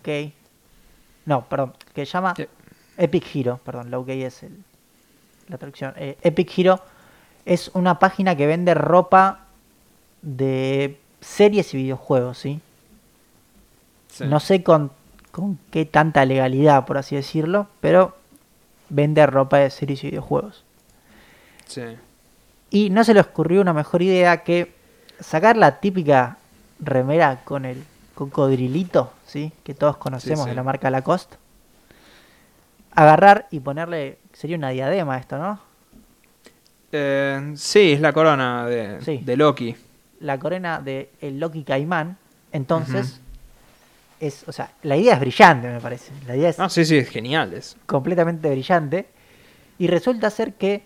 No, 1.26 1.46
perdón, 1.46 1.74
que 1.96 2.06
se 2.06 2.12
llama. 2.12 2.34
Epic 2.98 3.26
Hero, 3.34 3.62
perdón, 3.64 3.90
Low 3.90 4.06
es 4.10 4.44
el, 4.44 4.66
la 5.48 5.58
traducción. 5.58 5.94
Eh, 5.96 6.18
Epic 6.24 6.60
Hero 6.60 6.82
es 7.46 7.72
una 7.74 8.00
página 8.00 8.36
que 8.36 8.48
vende 8.48 8.74
ropa 8.74 9.46
de 10.22 11.00
series 11.22 11.74
y 11.74 11.78
videojuegos, 11.78 12.38
¿sí? 12.38 12.60
No 14.22 14.40
sé 14.40 14.64
con, 14.64 14.92
con 15.32 15.58
qué 15.72 15.86
tanta 15.86 16.26
legalidad, 16.26 16.86
por 16.86 16.98
así 16.98 17.16
decirlo, 17.16 17.68
pero 17.82 18.16
vende 18.90 19.26
ropa 19.26 19.58
de 19.58 19.70
series 19.70 20.04
y 20.04 20.08
videojuegos. 20.12 20.64
Sí. 21.66 21.82
Y 22.70 22.90
no 22.90 23.04
se 23.04 23.14
le 23.14 23.22
ocurrió 23.22 23.62
una 23.62 23.74
mejor 23.74 24.02
idea 24.02 24.44
que 24.44 24.74
sacar 25.20 25.58
la 25.58 25.80
típica 25.80 26.38
remera 26.80 27.42
con 27.44 27.66
el 27.66 27.84
cocodrilito, 28.16 29.12
¿sí? 29.26 29.52
Que 29.64 29.74
todos 29.74 29.98
conocemos 29.98 30.44
sí. 30.44 30.50
de 30.50 30.56
la 30.56 30.64
marca 30.64 30.90
Lacoste. 30.92 31.38
Agarrar 32.96 33.48
y 33.50 33.60
ponerle 33.60 34.20
sería 34.34 34.58
una 34.58 34.70
diadema 34.70 35.18
esto, 35.18 35.38
¿no? 35.40 35.60
Eh, 36.92 37.54
sí, 37.56 37.94
es 37.94 38.02
la 38.02 38.14
corona 38.14 38.68
de, 38.68 39.02
Sí. 39.02 39.18
de 39.24 39.36
Loki. 39.36 39.76
La 40.20 40.38
corona 40.38 40.80
de 40.80 41.10
el 41.22 41.40
Loki 41.40 41.64
Caimán. 41.64 42.18
Entonces, 42.52 43.20
es, 44.28 44.48
o 44.48 44.52
sea, 44.52 44.72
la 44.84 44.96
idea 44.98 45.14
es 45.16 45.20
brillante, 45.20 45.68
me 45.68 45.80
parece. 45.80 46.12
La 46.28 46.36
idea 46.36 46.50
es 46.50 46.60
Ah, 46.60 46.70
sí, 46.70 46.86
sí, 46.86 46.98
es 46.98 47.10
genial. 47.10 47.54
Es. 47.54 47.76
completamente 47.86 48.50
brillante. 48.50 49.08
Y 49.80 49.88
resulta 49.88 50.30
ser 50.30 50.54
que 50.54 50.84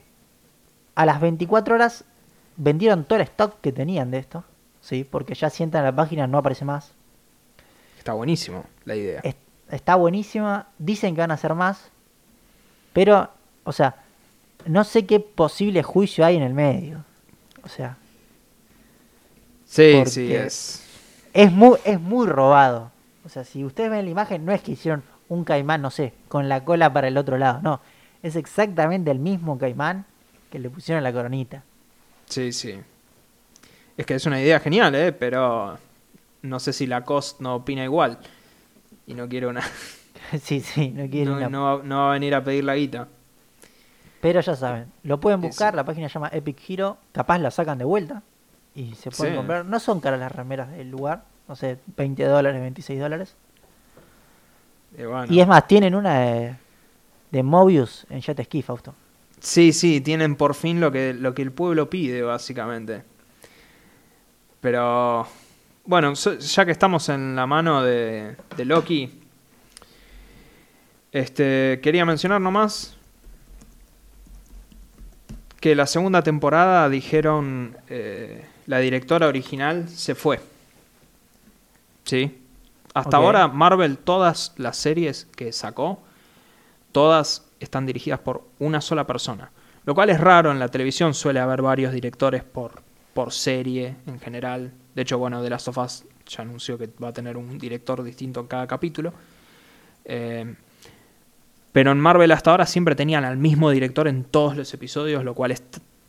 a 0.95 1.05
las 1.05 1.19
24 1.21 1.75
horas 1.75 2.03
vendieron 2.55 3.03
todo 3.05 3.17
el 3.19 3.23
stock 3.23 3.59
que 3.61 3.71
tenían 3.71 4.11
de 4.11 4.17
esto. 4.19 4.43
Sí, 4.81 5.03
porque 5.03 5.33
ya 5.35 5.49
si 5.49 5.63
entran 5.63 5.83
a 5.83 5.91
la 5.91 5.95
página 5.95 6.25
no 6.27 6.37
aparece 6.37 6.65
más. 6.65 6.93
Está 7.97 8.13
buenísimo 8.13 8.63
la 8.85 8.95
idea. 8.95 9.19
Es- 9.23 9.35
está 9.69 9.95
buenísima. 9.95 10.67
Dicen 10.79 11.13
que 11.15 11.21
van 11.21 11.31
a 11.31 11.35
hacer 11.35 11.53
más. 11.53 11.89
Pero, 12.93 13.29
o 13.65 13.71
sea, 13.73 13.95
no 14.65 14.83
sé 14.85 15.05
qué 15.05 15.19
posible 15.19 15.83
juicio 15.83 16.25
hay 16.25 16.37
en 16.37 16.43
el 16.43 16.53
medio. 16.53 17.03
O 17.63 17.67
sea, 17.69 17.97
Sí, 19.65 20.01
sí, 20.05 20.33
es. 20.33 20.83
es 21.33 21.51
muy, 21.51 21.77
es 21.83 21.99
muy 21.99 22.25
robado. 22.27 22.91
O 23.27 23.29
sea, 23.29 23.43
si 23.43 23.65
ustedes 23.65 23.89
ven 23.91 24.05
la 24.05 24.11
imagen, 24.11 24.45
no 24.45 24.53
es 24.53 24.61
que 24.61 24.71
hicieron 24.71 25.03
un 25.27 25.43
caimán, 25.43 25.81
no 25.81 25.91
sé, 25.91 26.13
con 26.29 26.47
la 26.47 26.63
cola 26.63 26.93
para 26.93 27.09
el 27.09 27.17
otro 27.17 27.37
lado. 27.37 27.59
No, 27.61 27.81
es 28.23 28.37
exactamente 28.37 29.11
el 29.11 29.19
mismo 29.19 29.57
caimán 29.57 30.05
que 30.49 30.59
le 30.59 30.69
pusieron 30.69 31.03
la 31.03 31.11
coronita. 31.11 31.61
Sí, 32.27 32.53
sí. 32.53 32.79
Es 33.97 34.05
que 34.05 34.15
es 34.15 34.25
una 34.25 34.41
idea 34.41 34.61
genial, 34.61 34.95
¿eh? 34.95 35.11
Pero 35.11 35.77
no 36.41 36.59
sé 36.61 36.71
si 36.71 36.87
la 36.87 37.03
cost 37.03 37.41
no 37.41 37.55
opina 37.55 37.83
igual. 37.83 38.17
Y 39.07 39.13
no 39.13 39.27
quiere 39.27 39.47
una. 39.47 39.61
sí, 40.41 40.61
sí, 40.61 40.91
no 40.91 41.09
quieren 41.09 41.31
No, 41.31 41.35
una- 41.37 41.49
no 41.49 41.63
va- 41.79 41.83
no 41.83 41.97
va 41.97 42.09
a 42.11 42.13
venir 42.13 42.33
a 42.33 42.41
pedir 42.45 42.63
la 42.63 42.75
guita. 42.75 43.09
Pero 44.21 44.39
ya 44.39 44.55
saben, 44.55 44.89
lo 45.03 45.19
pueden 45.19 45.41
buscar, 45.41 45.73
Sí. 45.73 45.75
la 45.75 45.83
página 45.83 46.07
se 46.07 46.13
llama 46.13 46.29
Epic 46.31 46.57
Hero, 46.69 46.97
capaz 47.11 47.39
la 47.39 47.51
sacan 47.51 47.77
de 47.77 47.83
vuelta 47.85 48.23
y 48.73 48.95
se 48.95 49.11
pueden 49.11 49.33
Sí. 49.33 49.37
comprar. 49.37 49.65
No 49.65 49.79
son 49.81 49.99
caras 49.99 50.19
las 50.19 50.31
remeras 50.31 50.71
del 50.71 50.89
lugar, 50.89 51.25
no 51.47 51.55
sé, 51.55 51.77
20 51.95 52.23
dólares, 52.25 52.61
26 52.61 52.99
dólares. 52.99 53.35
Bueno. 54.97 55.27
Y 55.29 55.39
es 55.39 55.47
más, 55.47 55.67
tienen 55.67 55.95
una 55.95 56.19
de, 56.19 56.55
de 57.31 57.43
Mobius 57.43 58.05
en 58.09 58.21
Jet 58.21 58.43
Ski, 58.43 58.61
Fausto. 58.61 58.95
Sí, 59.39 59.71
sí, 59.71 60.01
tienen 60.01 60.35
por 60.35 60.55
fin 60.55 60.79
lo 60.79 60.91
que, 60.91 61.13
lo 61.13 61.33
que 61.33 61.43
el 61.43 61.51
pueblo 61.51 61.89
pide, 61.89 62.21
básicamente. 62.23 63.03
Pero, 64.59 65.27
bueno, 65.85 66.13
ya 66.13 66.65
que 66.65 66.71
estamos 66.71 67.09
en 67.09 67.35
la 67.35 67.45
mano 67.45 67.83
de, 67.83 68.35
de 68.55 68.65
Loki, 68.65 69.21
este, 71.11 71.79
quería 71.81 72.05
mencionar 72.05 72.41
nomás 72.41 72.97
que 75.59 75.75
la 75.75 75.87
segunda 75.87 76.21
temporada 76.23 76.89
dijeron 76.89 77.77
eh, 77.89 78.45
la 78.65 78.79
directora 78.79 79.27
original 79.27 79.89
se 79.89 80.15
fue. 80.15 80.39
¿Sí? 82.07 82.41
Hasta 82.93 83.17
ahora 83.17 83.47
Marvel, 83.47 83.97
todas 83.97 84.53
las 84.57 84.77
series 84.77 85.27
que 85.35 85.51
sacó, 85.51 86.01
todas 86.91 87.47
están 87.59 87.85
dirigidas 87.85 88.19
por 88.19 88.47
una 88.59 88.81
sola 88.81 89.05
persona. 89.05 89.51
Lo 89.85 89.93
cual 89.93 90.09
es 90.09 90.19
raro 90.19 90.51
en 90.51 90.57
la 90.57 90.69
televisión, 90.69 91.13
suele 91.13 91.39
haber 91.39 91.61
varios 91.61 91.93
directores 91.93 92.43
por, 92.43 92.81
por 93.13 93.31
serie 93.31 93.95
en 94.07 94.19
general. 94.19 94.71
De 94.95 95.03
hecho, 95.03 95.17
bueno, 95.17 95.43
The 95.43 95.49
Last 95.49 95.67
of 95.67 95.77
Us 95.77 96.05
ya 96.25 96.41
anunció 96.41 96.77
que 96.77 96.89
va 97.01 97.09
a 97.09 97.13
tener 97.13 97.37
un 97.37 97.57
director 97.57 98.01
distinto 98.03 98.39
en 98.39 98.47
cada 98.47 98.65
capítulo. 98.67 99.13
Eh, 100.05 100.55
pero 101.71 101.91
en 101.91 101.99
Marvel 101.99 102.31
hasta 102.31 102.51
ahora 102.51 102.65
siempre 102.65 102.95
tenían 102.95 103.25
al 103.25 103.37
mismo 103.37 103.69
director 103.69 104.07
en 104.07 104.23
todos 104.23 104.57
los 104.57 104.73
episodios, 104.73 105.23
lo 105.23 105.35
cual 105.35 105.53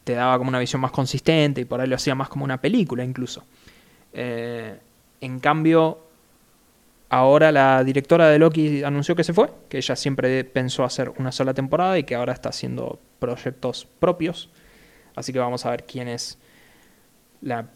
te 0.05 0.15
daba 0.15 0.39
como 0.39 0.49
una 0.49 0.59
visión 0.59 0.81
más 0.81 0.93
consistente 0.93 1.61
y 1.61 1.65
por 1.67 1.81
ahí 1.81 1.89
lo 1.89 1.97
hacía 1.97 2.15
más 2.15 2.29
como 2.29 2.45
una 2.45 2.61
película 2.61 3.05
incluso. 3.05 3.45
Eh, 4.13 4.79
en 5.21 5.41
cambio, 5.41 5.99
ahora 7.09 7.53
la 7.53 7.83
directora 7.85 8.29
de 8.29 8.39
Loki 8.39 8.83
anunció 8.83 9.17
que 9.17 9.25
se 9.25 9.33
fue, 9.33 9.51
que 9.69 9.79
ella 9.79 9.97
siempre 9.97 10.45
pensó 10.45 10.85
hacer 10.85 11.13
una 11.19 11.33
sola 11.33 11.55
temporada 11.55 11.99
y 11.99 12.05
que 12.05 12.15
ahora 12.15 12.33
está 12.33 12.51
haciendo 12.51 13.01
proyectos 13.19 13.87
propios. 13.99 14.51
Así 15.15 15.33
que 15.33 15.39
vamos 15.39 15.67
a 15.67 15.71
ver 15.71 15.85
quién 15.85 16.09
es 16.09 16.39
la, 17.41 17.69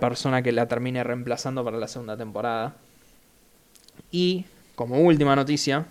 persona 0.00 0.42
que 0.42 0.52
la 0.52 0.66
termine 0.66 1.04
reemplazando 1.04 1.64
para 1.64 1.76
la 1.76 1.88
segunda 1.88 2.16
temporada. 2.16 2.76
Y 4.10 4.46
como 4.74 5.00
última 5.00 5.36
noticia, 5.36 5.86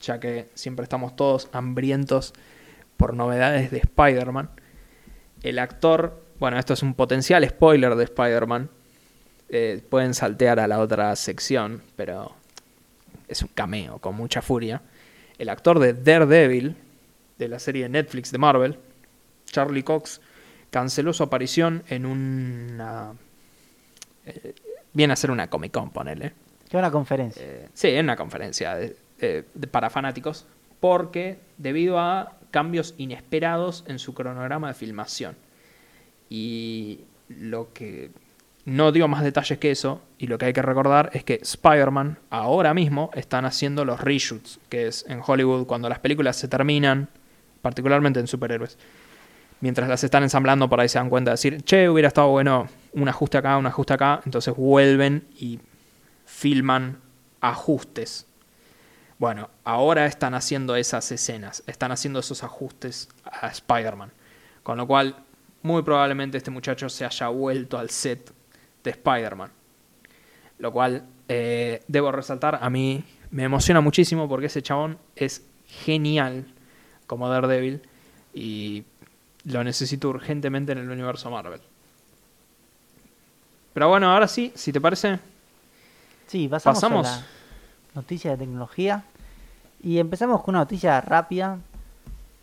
ya 0.00 0.20
que 0.20 0.48
siempre 0.54 0.82
estamos 0.82 1.16
todos 1.16 1.48
hambrientos 1.52 2.34
por 2.96 3.14
novedades 3.14 3.70
de 3.70 3.78
Spider-Man, 3.78 4.50
el 5.42 5.58
actor, 5.58 6.22
bueno, 6.38 6.58
esto 6.58 6.74
es 6.74 6.82
un 6.82 6.94
potencial 6.94 7.46
spoiler 7.48 7.94
de 7.94 8.04
Spider-Man, 8.04 8.70
eh, 9.54 9.80
pueden 9.88 10.14
saltear 10.14 10.58
a 10.58 10.66
la 10.66 10.80
otra 10.80 11.14
sección, 11.16 11.80
pero 11.96 12.32
es 13.28 13.40
un 13.42 13.48
cameo 13.54 13.98
con 13.98 14.16
mucha 14.16 14.42
furia. 14.42 14.82
El 15.38 15.48
actor 15.48 15.78
de 15.78 15.92
Daredevil, 15.94 16.76
de 17.38 17.48
la 17.48 17.58
serie 17.58 17.88
Netflix 17.88 18.32
de 18.32 18.38
Marvel, 18.38 18.78
Charlie 19.46 19.84
Cox, 19.84 20.20
canceló 20.70 21.12
su 21.12 21.22
aparición 21.22 21.84
en 21.88 22.04
una... 22.04 23.12
eh, 24.26 24.54
viene 24.92 25.12
a 25.12 25.16
ser 25.16 25.30
una 25.30 25.48
Comic 25.48 25.72
Con, 25.72 25.90
ponele. 25.90 26.32
Que 26.68 26.76
una 26.76 26.90
conferencia. 26.90 27.42
Eh, 27.44 27.68
sí, 27.74 27.88
en 27.88 28.06
una 28.06 28.16
conferencia 28.16 28.74
de- 28.74 28.96
de- 29.20 29.66
para 29.70 29.88
fanáticos, 29.90 30.46
porque 30.80 31.38
debido 31.58 31.98
a 32.00 32.36
cambios 32.50 32.94
inesperados 32.98 33.84
en 33.86 33.98
su 34.00 34.14
cronograma 34.14 34.68
de 34.68 34.74
filmación. 34.74 35.36
Y 36.28 37.00
lo 37.28 37.72
que 37.72 38.10
no 38.64 38.92
dio 38.92 39.08
más 39.08 39.22
detalles 39.22 39.58
que 39.58 39.70
eso, 39.70 40.02
y 40.18 40.26
lo 40.26 40.38
que 40.38 40.46
hay 40.46 40.52
que 40.52 40.62
recordar 40.62 41.10
es 41.12 41.24
que 41.24 41.38
Spider-Man 41.42 42.18
ahora 42.30 42.72
mismo 42.72 43.10
están 43.14 43.44
haciendo 43.44 43.84
los 43.84 44.00
reshoots, 44.00 44.58
que 44.68 44.86
es 44.86 45.04
en 45.08 45.20
Hollywood 45.24 45.66
cuando 45.66 45.88
las 45.88 45.98
películas 45.98 46.36
se 46.36 46.48
terminan, 46.48 47.08
particularmente 47.60 48.20
en 48.20 48.26
superhéroes. 48.26 48.78
Mientras 49.60 49.88
las 49.88 50.04
están 50.04 50.22
ensamblando, 50.22 50.68
por 50.68 50.80
ahí 50.80 50.88
se 50.88 50.98
dan 50.98 51.08
cuenta 51.08 51.30
de 51.30 51.34
decir, 51.34 51.62
che, 51.62 51.88
hubiera 51.88 52.08
estado 52.08 52.28
bueno 52.28 52.68
un 52.92 53.08
ajuste 53.08 53.38
acá, 53.38 53.56
un 53.56 53.66
ajuste 53.66 53.94
acá. 53.94 54.20
Entonces 54.26 54.54
vuelven 54.54 55.26
y 55.38 55.58
filman 56.26 57.00
ajustes. 57.40 58.26
Bueno, 59.18 59.48
ahora 59.64 60.06
están 60.06 60.34
haciendo 60.34 60.76
esas 60.76 61.10
escenas, 61.12 61.62
están 61.66 61.92
haciendo 61.92 62.20
esos 62.20 62.42
ajustes 62.42 63.08
a 63.24 63.48
Spider-Man. 63.48 64.12
Con 64.62 64.76
lo 64.76 64.86
cual, 64.86 65.16
muy 65.62 65.82
probablemente 65.82 66.36
este 66.36 66.50
muchacho 66.50 66.90
se 66.90 67.06
haya 67.06 67.28
vuelto 67.28 67.78
al 67.78 67.88
set 67.88 68.32
de 68.84 68.90
Spider-Man. 68.90 69.50
Lo 70.58 70.72
cual, 70.72 71.04
eh, 71.28 71.82
debo 71.88 72.12
resaltar, 72.12 72.58
a 72.62 72.70
mí 72.70 73.02
me 73.30 73.42
emociona 73.42 73.80
muchísimo 73.80 74.28
porque 74.28 74.46
ese 74.46 74.62
chabón 74.62 74.98
es 75.16 75.44
genial 75.66 76.46
como 77.06 77.28
Daredevil 77.28 77.82
y 78.32 78.84
lo 79.44 79.64
necesito 79.64 80.08
urgentemente 80.08 80.72
en 80.72 80.78
el 80.78 80.90
universo 80.90 81.30
Marvel. 81.30 81.60
Pero 83.72 83.88
bueno, 83.88 84.12
ahora 84.12 84.28
sí, 84.28 84.52
si 84.54 84.72
te 84.72 84.80
parece, 84.80 85.18
Sí, 86.26 86.48
pasamos, 86.48 86.76
pasamos. 86.80 87.06
a 87.06 87.16
la 87.18 87.24
noticia 87.94 88.32
de 88.32 88.38
tecnología. 88.38 89.04
Y 89.82 89.98
empezamos 89.98 90.42
con 90.42 90.54
una 90.54 90.60
noticia 90.60 91.00
rápida 91.00 91.58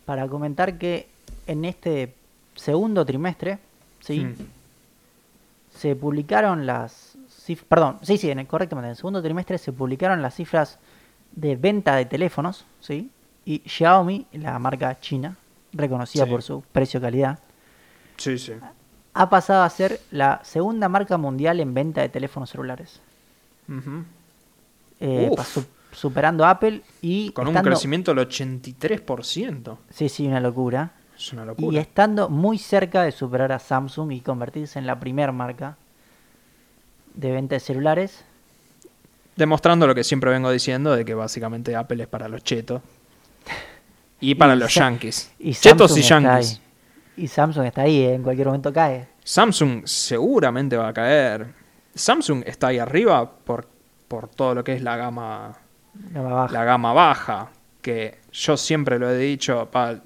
para 0.04 0.28
comentar 0.28 0.78
que 0.78 1.08
en 1.46 1.64
este 1.64 2.14
segundo 2.54 3.04
trimestre, 3.04 3.58
¿sí? 4.00 4.20
Mm. 4.20 4.34
Se 5.82 5.96
publicaron 5.96 6.64
las 6.64 7.16
cifras, 7.28 7.66
perdón, 7.68 7.98
sí, 8.02 8.16
sí, 8.16 8.30
en 8.30 8.38
el, 8.38 8.46
correctamente, 8.46 8.86
en 8.86 8.90
el 8.92 8.96
segundo 8.96 9.20
trimestre 9.20 9.58
se 9.58 9.72
publicaron 9.72 10.22
las 10.22 10.34
cifras 10.36 10.78
de 11.32 11.56
venta 11.56 11.96
de 11.96 12.04
teléfonos, 12.04 12.64
¿sí? 12.80 13.10
Y 13.44 13.62
Xiaomi, 13.66 14.26
la 14.32 14.56
marca 14.60 15.00
china, 15.00 15.36
reconocida 15.72 16.24
Sí. 16.24 16.30
por 16.30 16.42
su 16.42 16.62
precio-calidad, 16.70 17.40
sí, 18.16 18.38
sí. 18.38 18.52
ha 19.14 19.28
pasado 19.28 19.64
a 19.64 19.70
ser 19.70 19.98
la 20.12 20.40
segunda 20.44 20.88
marca 20.88 21.16
mundial 21.18 21.58
en 21.58 21.74
venta 21.74 22.00
de 22.02 22.08
teléfonos 22.10 22.50
celulares. 22.50 23.00
Eh, 25.00 25.30
pasó- 25.36 25.64
superando 25.90 26.44
a 26.44 26.50
Apple 26.50 26.82
y 27.00 27.30
Con 27.32 27.48
un 27.48 27.54
crecimiento 27.54 28.14
del 28.14 28.20
83%. 28.28 29.78
Sí, 29.90 30.08
sí, 30.08 30.26
una 30.28 30.40
locura. 30.40 30.92
Es 31.22 31.32
una 31.32 31.42
Y 31.42 31.46
locura. 31.46 31.80
estando 31.80 32.28
muy 32.28 32.58
cerca 32.58 33.02
de 33.02 33.12
superar 33.12 33.52
a 33.52 33.58
Samsung 33.58 34.10
y 34.12 34.20
convertirse 34.20 34.78
en 34.78 34.86
la 34.86 34.98
primera 34.98 35.30
marca 35.32 35.76
de 37.14 37.30
venta 37.30 37.54
de 37.54 37.60
celulares. 37.60 38.24
Demostrando 39.36 39.86
lo 39.86 39.94
que 39.94 40.02
siempre 40.04 40.30
vengo 40.30 40.50
diciendo, 40.50 40.96
de 40.96 41.04
que 41.04 41.14
básicamente 41.14 41.76
Apple 41.76 42.02
es 42.02 42.08
para 42.08 42.28
los 42.28 42.42
chetos. 42.42 42.82
Y 44.20 44.34
para 44.34 44.54
Y 44.54 44.58
los 44.58 44.74
yankees. 44.74 45.32
Y 45.38 45.54
Chetos 45.54 45.92
Samsung 45.92 45.98
y 45.98 46.02
yankees. 46.02 46.60
Y 47.16 47.28
Samsung 47.28 47.66
está 47.66 47.82
ahí, 47.82 48.02
eh, 48.02 48.14
en 48.14 48.22
cualquier 48.22 48.46
momento 48.48 48.72
cae. 48.72 49.08
Samsung 49.22 49.86
seguramente 49.86 50.76
va 50.76 50.88
a 50.88 50.92
caer. 50.92 51.46
Samsung 51.94 52.42
está 52.46 52.68
ahí 52.68 52.78
arriba 52.78 53.30
por, 53.30 53.68
por 54.08 54.28
todo 54.28 54.54
lo 54.54 54.64
que 54.64 54.72
es 54.74 54.82
la 54.82 54.96
gama, 54.96 55.56
baja. 56.12 56.52
la 56.52 56.64
gama 56.64 56.92
baja. 56.92 57.50
que 57.80 58.18
yo 58.32 58.56
siempre 58.56 58.98
lo 58.98 59.10
he 59.10 59.16
dicho, 59.18 59.68
pa, 59.70 59.96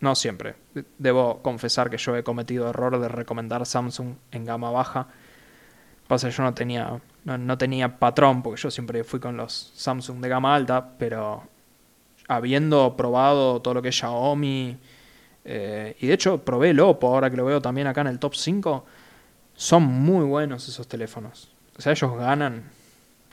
no 0.00 0.14
siempre, 0.14 0.54
debo 0.98 1.42
confesar 1.42 1.90
que 1.90 1.98
yo 1.98 2.16
he 2.16 2.22
cometido 2.22 2.68
error 2.70 2.98
de 2.98 3.08
recomendar 3.08 3.66
Samsung 3.66 4.14
en 4.32 4.44
gama 4.46 4.70
baja. 4.70 5.08
Pasa 6.08 6.30
yo 6.30 6.42
no 6.42 6.54
tenía, 6.54 7.00
no, 7.24 7.38
no 7.38 7.58
tenía 7.58 7.98
patrón, 7.98 8.42
porque 8.42 8.60
yo 8.60 8.70
siempre 8.70 9.04
fui 9.04 9.20
con 9.20 9.36
los 9.36 9.72
Samsung 9.76 10.20
de 10.20 10.28
gama 10.28 10.54
alta, 10.54 10.96
pero 10.98 11.44
habiendo 12.28 12.96
probado 12.96 13.60
todo 13.60 13.74
lo 13.74 13.82
que 13.82 13.90
es 13.90 13.96
Xiaomi, 13.96 14.78
eh, 15.44 15.96
y 16.00 16.06
de 16.06 16.14
hecho 16.14 16.38
probé 16.44 16.70
el 16.70 16.80
ahora 16.80 17.30
que 17.30 17.36
lo 17.36 17.44
veo 17.44 17.60
también 17.60 17.86
acá 17.86 18.00
en 18.00 18.06
el 18.06 18.18
top 18.18 18.34
5, 18.34 18.84
son 19.54 19.82
muy 19.82 20.24
buenos 20.24 20.66
esos 20.68 20.88
teléfonos. 20.88 21.50
O 21.76 21.82
sea, 21.82 21.92
ellos 21.92 22.16
ganan, 22.16 22.64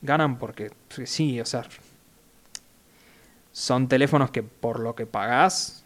ganan 0.02 0.38
porque 0.38 0.72
sí, 1.06 1.40
o 1.40 1.46
sea, 1.46 1.64
son 3.54 3.88
teléfonos 3.88 4.32
que 4.32 4.44
por 4.44 4.80
lo 4.80 4.96
que 4.96 5.06
pagás 5.06 5.86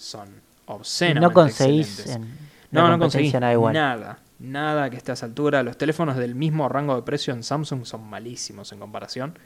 son 0.00 0.28
obscenamente 0.66 1.28
no 1.28 1.32
conseguís 1.32 2.06
en 2.06 2.22
No, 2.70 2.88
no 2.88 2.98
conseguís 2.98 3.34
nada 3.34 4.18
nada. 4.40 4.90
Que 4.90 4.96
esté 4.96 5.12
a 5.12 5.14
esa 5.14 5.26
altura. 5.26 5.62
Los 5.62 5.76
teléfonos 5.76 6.16
del 6.16 6.34
mismo 6.34 6.68
rango 6.68 6.96
de 6.96 7.02
precio 7.02 7.32
en 7.34 7.42
Samsung 7.42 7.84
son 7.84 8.08
malísimos 8.08 8.72
en 8.72 8.78
comparación. 8.78 9.38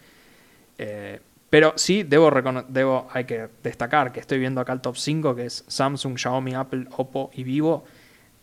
Eh, 0.79 1.21
pero 1.51 1.73
sí, 1.77 2.03
debo, 2.03 2.31
debo 2.69 3.09
hay 3.13 3.25
que 3.25 3.49
destacar 3.63 4.13
que 4.13 4.21
estoy 4.21 4.39
viendo 4.39 4.61
acá 4.61 4.73
el 4.73 4.81
top 4.81 4.97
5, 4.97 5.35
que 5.37 5.47
es 5.47 5.65
Samsung, 5.69 6.17
Xiaomi, 6.17 6.55
Apple, 6.55 6.87
Oppo 6.97 7.31
y 7.35 7.45
Vivo. 7.45 7.85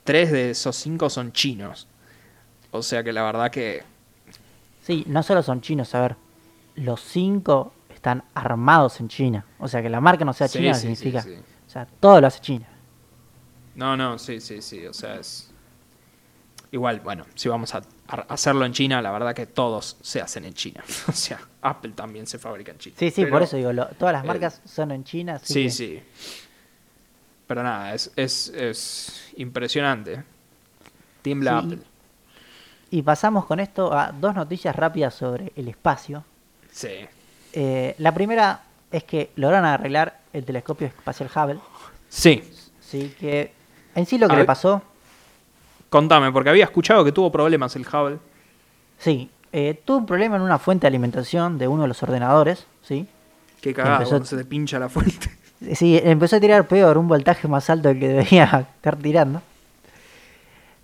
Tres 0.03 0.32
de 0.32 0.51
esos 0.51 0.76
cinco 0.76 1.09
son 1.09 1.32
chinos. 1.32 1.88
O 2.72 2.82
sea 2.82 3.03
que 3.03 3.12
la 3.14 3.24
verdad 3.24 3.51
que... 3.51 3.84
Sí, 4.84 5.03
no 5.07 5.22
solo 5.24 5.43
son 5.43 5.62
chinos, 5.62 5.93
a 5.93 6.01
ver, 6.01 6.16
los 6.76 7.01
cinco 7.01 7.74
están 7.93 8.24
armados 8.34 8.99
en 8.99 9.09
China. 9.09 9.45
O 9.59 9.68
sea, 9.68 9.82
que 9.82 9.89
la 9.89 10.01
marca 10.01 10.26
no 10.26 10.34
sea 10.34 10.47
Sí, 10.47 10.59
china 10.59 10.74
sí, 10.74 10.82
significa. 10.82 11.22
sí. 11.22 11.36
O 11.72 11.74
sea, 11.74 11.88
todo 12.01 12.19
lo 12.19 12.28
hace 12.28 12.41
China. 12.41 12.67
No, 13.76 13.95
no, 13.95 14.19
sí, 14.19 14.41
sí, 14.41 14.61
sí. 14.61 14.86
O 14.86 14.93
sea, 14.93 15.15
es... 15.15 15.49
Igual, 16.74 16.99
bueno, 16.99 17.26
si 17.36 17.47
vamos 17.47 17.74
a, 17.76 17.82
a 18.09 18.15
hacerlo 18.28 18.65
en 18.65 18.74
China, 18.74 19.01
la 19.01 19.09
verdad 19.09 19.34
que 19.34 19.45
todos 19.45 19.95
se 20.01 20.19
hacen 20.19 20.43
en 20.43 20.53
China. 20.53 20.84
O 21.07 21.13
sea, 21.13 21.39
Apple 21.61 21.93
también 21.95 22.28
se 22.28 22.38
fabrica 22.39 22.74
en 22.74 22.78
China. 22.78 22.95
Sí, 22.99 23.09
sí, 23.09 23.22
Pero- 23.22 23.32
por 23.36 23.43
eso 23.43 23.55
digo, 23.55 23.72
lo- 23.72 23.86
todas 23.88 24.11
las 24.11 24.26
eh, 24.26 24.28
marcas 24.28 24.61
son 24.65 24.91
en 24.91 25.05
China. 25.05 25.36
así 25.36 25.53
Sí, 25.53 25.63
que- 25.63 25.69
sí. 25.72 26.03
Pero 27.47 27.63
nada, 27.63 27.93
es, 27.93 28.11
es, 28.17 28.49
es 28.49 29.32
impresionante. 29.38 30.24
Tiembla 31.22 31.61
Sí. 31.61 31.65
Apple. 31.67 31.80
Y 32.89 33.01
pasamos 33.01 33.45
con 33.45 33.61
esto 33.61 33.93
a 33.97 34.11
dos 34.11 34.36
noticias 34.36 34.76
rápidas 34.76 35.13
sobre 35.13 35.53
el 35.55 35.69
espacio. 35.69 36.26
Sí. 36.69 37.07
Eh, 37.53 37.95
la 37.97 38.13
primera 38.13 38.61
es 38.91 39.05
que 39.05 39.32
lograron 39.38 39.65
arreglar 39.65 40.19
el 40.34 40.45
telescopio 40.45 40.88
espacial 40.88 41.29
Hubble. 41.36 41.59
Sí. 42.09 42.43
Sí, 42.79 43.15
que 43.19 43.51
en 43.95 44.05
sí 44.05 44.17
lo 44.17 44.27
que 44.27 44.36
A 44.36 44.39
le 44.39 44.45
pasó, 44.45 44.82
Contame, 45.89 46.32
porque 46.32 46.49
había 46.49 46.63
escuchado 46.65 47.03
que 47.03 47.11
tuvo 47.11 47.32
problemas 47.32 47.75
el 47.75 47.86
Hubble. 47.88 48.17
sí, 48.97 49.29
eh, 49.53 49.82
tuvo 49.84 49.97
un 49.97 50.05
problema 50.05 50.38
en 50.38 50.41
una 50.41 50.57
fuente 50.59 50.84
de 50.84 50.88
alimentación 50.88 51.57
de 51.57 51.67
uno 51.67 51.82
de 51.82 51.89
los 51.89 52.01
ordenadores, 52.03 52.65
sí. 52.82 53.05
Qué 53.61 53.73
cagado, 53.73 54.03
Empezó- 54.03 54.23
se 54.25 54.38
te 54.38 54.45
pincha 54.45 54.79
la 54.79 54.89
fuente. 54.89 55.29
Sí, 55.75 55.99
empezó 56.03 56.38
a 56.38 56.39
tirar 56.39 56.67
peor, 56.67 56.97
un 56.97 57.07
voltaje 57.07 57.47
más 57.47 57.69
alto 57.69 57.89
del 57.89 57.99
que 57.99 58.07
debería 58.07 58.45
estar 58.75 58.95
tirando. 58.95 59.43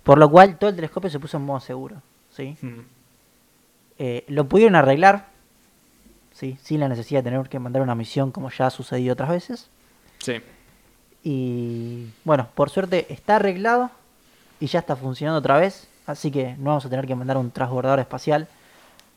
Por 0.04 0.18
lo 0.18 0.30
cual 0.30 0.56
todo 0.56 0.70
el 0.70 0.76
telescopio 0.76 1.10
se 1.10 1.18
puso 1.18 1.36
en 1.36 1.44
modo 1.44 1.58
seguro, 1.58 1.96
sí. 2.30 2.56
Mm. 2.62 2.78
Eh, 3.98 4.24
lo 4.28 4.44
pudieron 4.48 4.76
arreglar, 4.76 5.26
sí, 6.38 6.56
sin 6.62 6.78
la 6.78 6.88
necesidad 6.88 7.22
de 7.22 7.30
tener 7.30 7.48
que 7.48 7.58
mandar 7.58 7.82
una 7.82 7.96
misión 7.96 8.30
como 8.30 8.50
ya 8.50 8.68
ha 8.68 8.70
sucedido 8.70 9.12
otras 9.14 9.30
veces. 9.30 9.68
Sí. 10.20 10.40
Y 11.24 12.10
bueno, 12.24 12.48
por 12.54 12.70
suerte 12.70 13.12
está 13.12 13.36
arreglado 13.36 13.90
y 14.60 14.66
ya 14.66 14.78
está 14.78 14.94
funcionando 14.94 15.40
otra 15.40 15.58
vez. 15.58 15.88
Así 16.06 16.30
que 16.30 16.56
no 16.56 16.70
vamos 16.70 16.86
a 16.86 16.88
tener 16.88 17.06
que 17.06 17.14
mandar 17.16 17.36
un 17.36 17.50
transbordador 17.50 17.98
espacial 17.98 18.46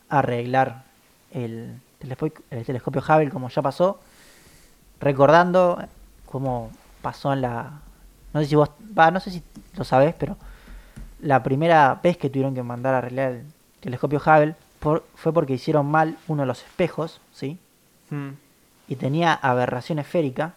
a 0.08 0.18
arreglar 0.18 0.82
el 1.30 1.80
telescopio, 1.98 2.42
el 2.50 2.64
telescopio 2.64 3.00
Hubble 3.00 3.30
como 3.30 3.48
ya 3.48 3.62
pasó. 3.62 4.00
Recordando 5.00 5.80
cómo 6.26 6.70
pasó 7.02 7.32
en 7.32 7.42
la... 7.42 7.80
No 8.34 8.40
sé 8.40 8.46
si 8.46 8.56
vos... 8.56 8.70
No 8.94 9.20
sé 9.20 9.30
si 9.30 9.42
lo 9.76 9.84
sabés, 9.84 10.14
pero 10.18 10.36
la 11.20 11.42
primera 11.44 12.00
vez 12.02 12.16
que 12.16 12.28
tuvieron 12.28 12.54
que 12.54 12.64
mandar 12.64 12.94
a 12.94 12.98
arreglar 12.98 13.32
el 13.32 13.46
telescopio 13.80 14.18
Hubble 14.18 14.56
por- 14.82 15.04
fue 15.14 15.32
porque 15.32 15.54
hicieron 15.54 15.86
mal 15.86 16.16
uno 16.28 16.42
de 16.42 16.46
los 16.46 16.62
espejos, 16.62 17.20
¿sí? 17.32 17.58
Mm. 18.10 18.30
y 18.88 18.96
tenía 18.96 19.32
aberración 19.32 19.98
esférica, 19.98 20.52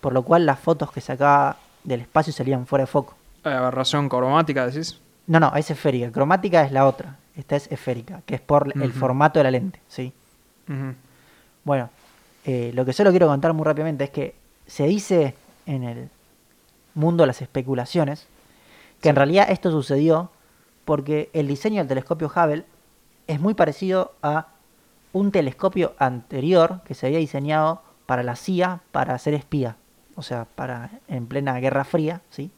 por 0.00 0.12
lo 0.12 0.22
cual 0.22 0.46
las 0.46 0.58
fotos 0.58 0.90
que 0.90 1.00
sacaba 1.00 1.58
del 1.84 2.00
espacio 2.00 2.32
salían 2.32 2.66
fuera 2.66 2.82
de 2.82 2.86
foco. 2.86 3.14
Eh, 3.44 3.50
Aberración 3.50 4.08
cromática, 4.08 4.66
decís. 4.66 4.98
No, 5.28 5.38
no, 5.38 5.54
es 5.54 5.70
esférica. 5.70 6.10
Cromática 6.10 6.62
es 6.64 6.72
la 6.72 6.86
otra. 6.86 7.16
Esta 7.36 7.54
es 7.54 7.70
esférica, 7.70 8.22
que 8.26 8.34
es 8.34 8.40
por 8.40 8.72
el 8.82 8.92
formato 8.92 9.38
de 9.38 9.44
la 9.44 9.50
lente, 9.52 9.80
¿sí? 9.86 10.12
Bueno, 11.64 11.90
eh, 12.44 12.72
lo 12.74 12.84
que 12.84 12.92
solo 12.92 13.10
quiero 13.10 13.26
contar 13.28 13.52
muy 13.52 13.64
rápidamente 13.64 14.04
es 14.04 14.10
que 14.10 14.34
se 14.66 14.86
dice 14.86 15.34
en 15.66 15.84
el 15.84 16.08
mundo 16.94 17.22
de 17.22 17.28
las 17.28 17.42
especulaciones 17.42 18.26
que 19.00 19.10
en 19.10 19.16
realidad 19.16 19.50
esto 19.50 19.70
sucedió 19.70 20.30
porque 20.84 21.30
el 21.32 21.46
diseño 21.46 21.78
del 21.78 21.88
telescopio 21.88 22.28
Hubble 22.34 22.64
es 23.28 23.38
muy 23.38 23.54
parecido 23.54 24.14
a 24.22 24.48
un 25.12 25.30
telescopio 25.30 25.94
anterior 25.98 26.80
que 26.84 26.94
se 26.94 27.06
había 27.06 27.18
diseñado 27.18 27.82
para 28.06 28.22
la 28.22 28.34
CIA 28.34 28.80
para 28.90 29.16
ser 29.18 29.34
espía, 29.34 29.76
o 30.16 30.22
sea, 30.22 30.46
para 30.46 30.90
en 31.08 31.26
plena 31.26 31.60
Guerra 31.60 31.84
Fría, 31.84 32.22
¿sí? 32.30 32.50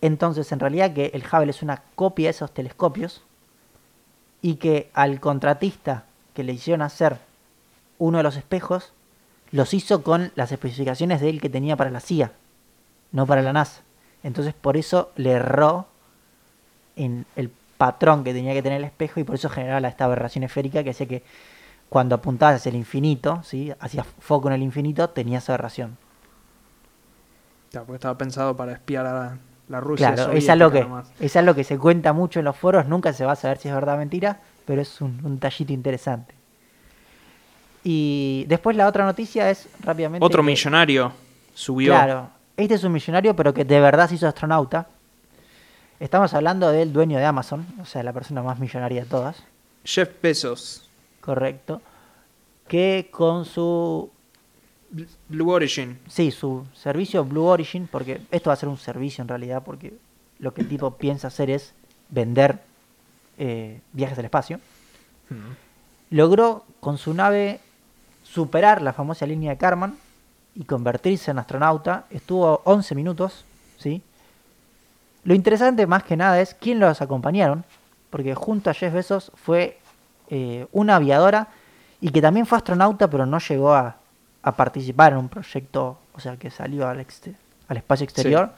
Entonces, 0.00 0.50
en 0.52 0.60
realidad 0.60 0.92
que 0.92 1.06
el 1.14 1.22
Hubble 1.24 1.50
es 1.50 1.62
una 1.62 1.82
copia 1.94 2.26
de 2.26 2.30
esos 2.30 2.52
telescopios 2.52 3.22
y 4.42 4.56
que 4.56 4.90
al 4.94 5.20
contratista 5.20 6.04
que 6.34 6.44
le 6.44 6.52
hicieron 6.52 6.82
hacer 6.82 7.18
uno 7.98 8.18
de 8.18 8.24
los 8.24 8.36
espejos, 8.36 8.92
los 9.52 9.74
hizo 9.74 10.02
con 10.02 10.32
las 10.34 10.52
especificaciones 10.52 11.20
de 11.20 11.28
él 11.28 11.40
que 11.40 11.50
tenía 11.50 11.76
para 11.76 11.90
la 11.90 12.00
CIA, 12.00 12.32
no 13.12 13.26
para 13.26 13.42
la 13.42 13.52
NASA. 13.52 13.82
Entonces, 14.22 14.54
por 14.54 14.76
eso 14.76 15.12
le 15.16 15.32
erró 15.32 15.86
en 16.96 17.26
el 17.36 17.50
patrón 17.80 18.22
que 18.24 18.34
tenía 18.34 18.52
que 18.52 18.62
tener 18.62 18.76
el 18.76 18.84
espejo 18.84 19.20
y 19.20 19.24
por 19.24 19.36
eso 19.36 19.48
generaba 19.48 19.88
esta 19.88 20.04
aberración 20.04 20.44
esférica 20.44 20.84
que 20.84 20.90
hacía 20.90 21.08
que 21.08 21.22
cuando 21.88 22.14
apuntabas 22.14 22.56
hacia 22.56 22.68
el 22.68 22.76
infinito, 22.76 23.40
¿sí? 23.42 23.72
hacías 23.80 24.06
foco 24.18 24.48
en 24.48 24.54
el 24.54 24.62
infinito, 24.62 25.08
tenía 25.08 25.38
esa 25.38 25.54
aberración. 25.54 25.96
Ya, 27.72 27.80
porque 27.80 27.94
estaba 27.94 28.18
pensado 28.18 28.54
para 28.54 28.72
espiar 28.72 29.06
a 29.06 29.12
la, 29.14 29.38
la 29.68 29.80
Rusia. 29.80 30.12
Claro, 30.12 30.32
es 30.32 30.46
algo, 30.50 30.70
que, 30.70 30.86
es 31.20 31.34
algo 31.36 31.54
que 31.54 31.64
se 31.64 31.78
cuenta 31.78 32.12
mucho 32.12 32.38
en 32.40 32.44
los 32.44 32.56
foros, 32.56 32.84
nunca 32.86 33.14
se 33.14 33.24
va 33.24 33.32
a 33.32 33.36
saber 33.36 33.56
si 33.56 33.68
es 33.68 33.74
verdad 33.74 33.94
o 33.94 33.98
mentira, 33.98 34.40
pero 34.66 34.82
es 34.82 35.00
un, 35.00 35.18
un 35.24 35.38
tallito 35.38 35.72
interesante. 35.72 36.34
Y 37.82 38.44
después 38.46 38.76
la 38.76 38.86
otra 38.86 39.06
noticia 39.06 39.48
es 39.48 39.68
rápidamente... 39.80 40.24
Otro 40.24 40.42
que- 40.42 40.46
millonario 40.46 41.12
subió. 41.54 41.92
Claro, 41.94 42.28
este 42.58 42.74
es 42.74 42.84
un 42.84 42.92
millonario, 42.92 43.34
pero 43.34 43.54
que 43.54 43.64
de 43.64 43.80
verdad 43.80 44.06
se 44.06 44.16
hizo 44.16 44.28
astronauta. 44.28 44.86
Estamos 46.00 46.32
hablando 46.34 46.70
del 46.72 46.92
dueño 46.92 47.18
de 47.18 47.24
Amazon, 47.26 47.66
o 47.80 47.84
sea, 47.84 48.02
la 48.02 48.12
persona 48.12 48.42
más 48.42 48.58
millonaria 48.58 49.02
de 49.04 49.08
todas, 49.08 49.36
Jeff 49.84 50.10
Bezos. 50.22 50.88
correcto, 51.20 51.80
que 52.66 53.08
con 53.10 53.44
su 53.44 54.10
Bl- 54.94 55.06
Blue 55.28 55.50
Origin. 55.50 55.98
Sí, 56.08 56.30
su 56.30 56.66
servicio 56.74 57.24
Blue 57.24 57.44
Origin, 57.44 57.86
porque 57.90 58.20
esto 58.30 58.48
va 58.50 58.54
a 58.54 58.56
ser 58.56 58.68
un 58.70 58.78
servicio 58.78 59.20
en 59.22 59.28
realidad, 59.28 59.62
porque 59.64 59.92
lo 60.38 60.54
que 60.54 60.62
el 60.62 60.68
tipo 60.68 60.92
piensa 60.96 61.28
hacer 61.28 61.50
es 61.50 61.74
vender 62.08 62.60
eh, 63.38 63.80
viajes 63.92 64.18
al 64.18 64.24
espacio. 64.24 64.58
Mm. 65.28 66.14
Logró 66.16 66.64
con 66.80 66.96
su 66.98 67.12
nave 67.14 67.60
superar 68.22 68.80
la 68.82 68.92
famosa 68.94 69.26
línea 69.26 69.50
de 69.50 69.58
Karman 69.58 69.96
y 70.54 70.64
convertirse 70.64 71.30
en 71.30 71.38
astronauta. 71.38 72.06
Estuvo 72.10 72.62
11 72.64 72.94
minutos, 72.94 73.44
¿sí? 73.78 74.02
Lo 75.24 75.34
interesante 75.34 75.86
más 75.86 76.02
que 76.04 76.16
nada 76.16 76.40
es 76.40 76.54
quién 76.54 76.78
los 76.80 77.00
acompañaron, 77.02 77.64
porque 78.10 78.34
junto 78.34 78.70
a 78.70 78.74
Jeff 78.74 78.92
Bezos 78.94 79.30
fue 79.34 79.78
eh, 80.28 80.66
una 80.72 80.96
aviadora 80.96 81.48
y 82.00 82.10
que 82.10 82.22
también 82.22 82.46
fue 82.46 82.58
astronauta, 82.58 83.08
pero 83.10 83.26
no 83.26 83.38
llegó 83.38 83.74
a, 83.74 83.96
a 84.42 84.56
participar 84.56 85.12
en 85.12 85.18
un 85.18 85.28
proyecto, 85.28 85.98
o 86.14 86.20
sea, 86.20 86.36
que 86.36 86.50
salió 86.50 86.88
al, 86.88 87.00
exte- 87.00 87.34
al 87.68 87.76
espacio 87.76 88.04
exterior. 88.04 88.50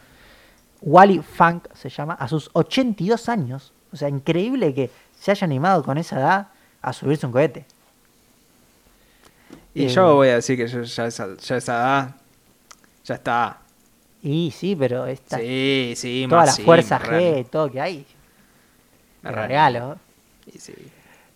Wally 0.81 1.21
Funk 1.21 1.67
se 1.75 1.89
llama, 1.89 2.15
a 2.15 2.29
sus 2.29 2.51
82 2.53 3.29
años. 3.29 3.73
O 3.93 3.97
sea, 3.97 4.09
increíble 4.09 4.73
que 4.75 4.91
se 5.19 5.31
haya 5.31 5.45
animado 5.45 5.83
con 5.85 5.99
esa 5.99 6.19
edad 6.19 6.49
a 6.81 6.93
subirse 6.93 7.27
un 7.27 7.33
cohete. 7.33 7.67
Y 9.75 9.85
Eh, 9.85 9.89
yo 9.89 10.15
voy 10.17 10.29
a 10.29 10.35
decir 10.37 10.57
que 10.57 10.67
yo 10.67 10.83
ya 10.83 11.07
esa, 11.07 11.37
ya 11.37 11.57
esa 11.57 11.73
edad. 11.75 12.11
Ya 13.05 13.15
está. 13.17 13.59
Y 14.23 14.51
sí, 14.53 14.77
pero 14.77 15.07
esta, 15.07 15.39
Sí, 15.39 15.95
sí, 15.97 16.27
toda 16.29 16.43
más 16.43 16.47
la 16.51 16.53
sí, 16.53 16.63
fuerza 16.63 16.99
me 17.01 17.07
G, 17.43 17.47
todo 17.51 17.71
que 17.71 17.81
hay, 17.81 18.07
me 19.23 19.33
regalo. 19.33 19.99
Y 20.47 20.59
sí. 20.59 20.75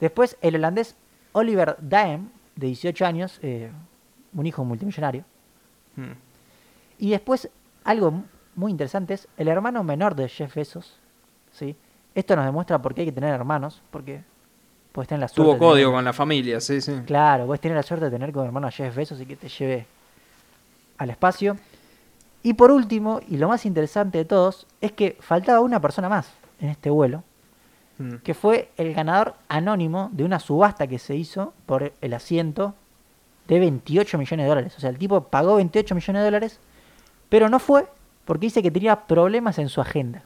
Después, 0.01 0.37
el 0.41 0.55
holandés 0.57 0.95
Oliver 1.33 1.77
Daem 1.81 2.29
de 2.55 2.67
18 2.69 3.05
años, 3.07 3.39
eh, 3.43 3.71
un 4.35 4.47
hijo 4.47 4.65
multimillonario. 4.65 5.25
Mm. 5.97 6.13
Y 6.99 7.11
después, 7.11 7.49
algo 7.85 8.11
mu- 8.11 8.25
muy 8.55 8.71
interesante 8.71 9.15
es 9.15 9.27
el 9.37 9.49
hermano 9.49 9.83
menor 9.83 10.15
de 10.15 10.29
Jeff 10.29 10.55
Bezos. 10.55 10.95
¿sí? 11.53 11.75
Esto 12.15 12.37
nos 12.37 12.45
demuestra 12.45 12.81
por 12.81 12.95
qué 12.95 13.01
hay 13.03 13.07
que 13.09 13.13
tener 13.13 13.35
hermanos, 13.35 13.83
porque 13.91 14.21
puedes 14.93 15.09
tener 15.09 15.21
la 15.21 15.29
suerte. 15.29 15.43
Tuvo 15.43 15.53
tener- 15.55 15.59
código 15.71 15.93
con 15.93 16.05
la 16.05 16.13
familia, 16.13 16.61
sí, 16.61 16.81
sí. 16.81 16.93
Claro, 17.07 17.47
puedes 17.47 17.61
tener 17.61 17.77
la 17.77 17.83
suerte 17.83 18.07
de 18.07 18.11
tener 18.11 18.33
como 18.33 18.45
hermano 18.47 18.69
a 18.69 18.71
Jeff 18.71 18.95
Bezos 18.95 19.21
y 19.21 19.27
que 19.27 19.37
te 19.37 19.49
lleve 19.49 19.87
al 20.99 21.11
espacio. 21.11 21.57
Y 22.47 22.55
por 22.55 22.71
último, 22.71 23.21
y 23.29 23.39
lo 23.39 23.49
más 23.49 23.67
interesante 23.67 24.19
de 24.19 24.25
todos, 24.25 24.69
es 24.81 24.93
que 24.93 25.17
faltaba 25.19 25.59
una 25.59 25.81
persona 25.81 26.09
más 26.09 26.31
en 26.61 26.69
este 26.69 26.91
vuelo, 26.91 27.25
Mm. 27.99 28.19
que 28.23 28.35
fue 28.35 28.71
el 28.77 28.95
ganador 28.95 29.35
anónimo 29.49 30.11
de 30.13 30.23
una 30.23 30.39
subasta 30.39 30.87
que 30.87 31.01
se 31.01 31.17
hizo 31.17 31.55
por 31.67 31.93
el 32.01 32.15
asiento 32.15 32.75
de 33.49 33.59
28 33.59 34.17
millones 34.17 34.45
de 34.45 34.49
dólares. 34.49 34.75
O 34.77 34.81
sea, 34.81 34.91
el 34.91 34.99
tipo 34.99 35.25
pagó 35.25 35.57
28 35.57 35.97
millones 35.97 36.21
de 36.21 36.25
dólares, 36.25 36.61
pero 37.29 37.49
no 37.49 37.59
fue 37.59 37.89
porque 38.25 38.47
dice 38.47 38.63
que 38.63 38.71
tenía 38.71 38.95
problemas 38.95 39.59
en 39.59 39.69
su 39.69 39.81
agenda. 39.81 40.23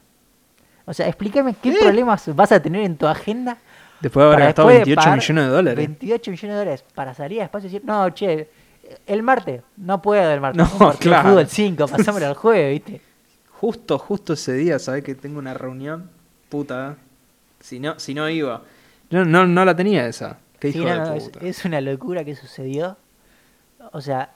O 0.85 0.93
sea, 0.93 1.07
explícame 1.07 1.55
qué 1.55 1.71
problemas 1.71 2.35
vas 2.35 2.51
a 2.51 2.61
tener 2.61 2.83
en 2.83 2.97
tu 2.97 3.07
agenda 3.07 3.57
Después 3.99 4.25
de 4.25 4.27
haber 4.33 4.45
gastado 4.45 4.67
después 4.67 4.85
de 4.85 4.95
28 4.95 5.01
pagar 5.01 5.17
millones 5.17 5.43
de 5.45 5.49
dólares. 5.49 5.75
28 5.87 6.31
millones 6.31 6.53
de 6.53 6.59
dólares 6.59 6.85
para 6.93 7.13
salir 7.15 7.41
a 7.41 7.45
espacio 7.45 7.67
y 7.67 7.71
decir, 7.71 7.87
no, 7.87 8.07
che, 8.11 8.47
el 9.07 9.23
martes, 9.23 9.61
no 9.77 10.01
puedo 10.01 10.31
el 10.31 10.41
martes. 10.41 10.67
No, 10.79 10.91
de 10.91 10.97
claro. 10.97 11.29
fútbol 11.29 11.47
5, 11.47 11.87
pasámoslo 11.87 12.27
al 12.27 12.35
jueves, 12.35 12.71
¿viste? 12.71 13.01
Justo, 13.61 13.99
justo 13.99 14.33
ese 14.33 14.53
día, 14.53 14.79
¿sabes 14.79 15.03
que 15.03 15.13
tengo 15.13 15.37
una 15.37 15.53
reunión? 15.53 16.09
Puta. 16.49 16.97
Si 17.59 17.79
no, 17.79 17.99
si 17.99 18.13
no 18.15 18.27
iba. 18.27 18.63
Yo 19.11 19.23
no, 19.23 19.45
no 19.45 19.65
la 19.65 19.75
tenía 19.75 20.07
esa. 20.07 20.39
Qué 20.59 20.71
Sí, 20.71 20.79
hijo 20.79 20.87
no, 20.87 20.93
de 20.95 20.99
no, 20.99 21.13
es, 21.13 21.23
puta. 21.25 21.39
es 21.45 21.65
una 21.65 21.79
locura 21.79 22.23
que 22.25 22.35
sucedió. 22.35 22.97
O 23.91 24.01
sea, 24.01 24.31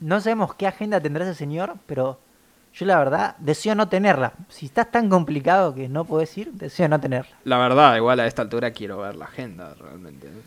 no 0.00 0.20
sabemos 0.20 0.54
qué 0.54 0.66
agenda 0.66 1.00
tendrá 1.00 1.24
ese 1.24 1.34
señor, 1.34 1.76
pero 1.86 2.18
yo 2.74 2.84
la 2.86 2.98
verdad 2.98 3.34
deseo 3.38 3.74
no 3.74 3.88
tenerla. 3.88 4.34
Si 4.50 4.66
estás 4.66 4.90
tan 4.90 5.08
complicado 5.08 5.74
que 5.74 5.88
no 5.88 6.04
puedes 6.04 6.36
ir, 6.36 6.52
deseo 6.52 6.86
no 6.88 7.00
tenerla. 7.00 7.34
La 7.44 7.56
verdad, 7.56 7.96
igual 7.96 8.20
a 8.20 8.26
esta 8.26 8.42
altura 8.42 8.70
quiero 8.72 8.98
ver 8.98 9.16
la 9.16 9.24
agenda 9.24 9.72
realmente. 9.74 10.26
¿no? 10.28 10.40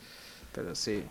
Pero 0.54 0.76
sí. 0.76 1.04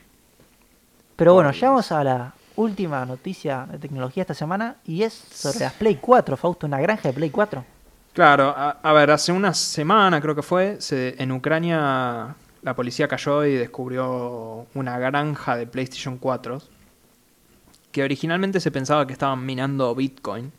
Pero 1.16 1.34
bueno, 1.34 1.52
llegamos 1.52 1.92
a 1.92 2.04
la 2.04 2.34
última 2.56 3.04
noticia 3.06 3.66
de 3.70 3.78
tecnología 3.78 4.22
esta 4.22 4.34
semana 4.34 4.76
y 4.84 5.02
es 5.02 5.12
sobre 5.14 5.60
las 5.60 5.72
Play 5.74 5.96
4, 6.00 6.36
Fausto, 6.36 6.66
una 6.66 6.80
granja 6.80 7.08
de 7.08 7.14
Play 7.14 7.30
4. 7.30 7.64
Claro, 8.12 8.48
a, 8.56 8.70
a 8.82 8.92
ver, 8.92 9.10
hace 9.10 9.32
una 9.32 9.54
semana 9.54 10.20
creo 10.20 10.34
que 10.34 10.42
fue, 10.42 10.80
se- 10.80 11.14
en 11.22 11.32
Ucrania 11.32 12.34
la 12.62 12.74
policía 12.76 13.08
cayó 13.08 13.44
y 13.44 13.54
descubrió 13.54 14.66
una 14.74 14.98
granja 14.98 15.56
de 15.56 15.66
PlayStation 15.66 16.18
4 16.18 16.60
que 17.92 18.02
originalmente 18.02 18.60
se 18.60 18.70
pensaba 18.70 19.06
que 19.06 19.12
estaban 19.12 19.44
minando 19.44 19.94
Bitcoin. 19.94 20.52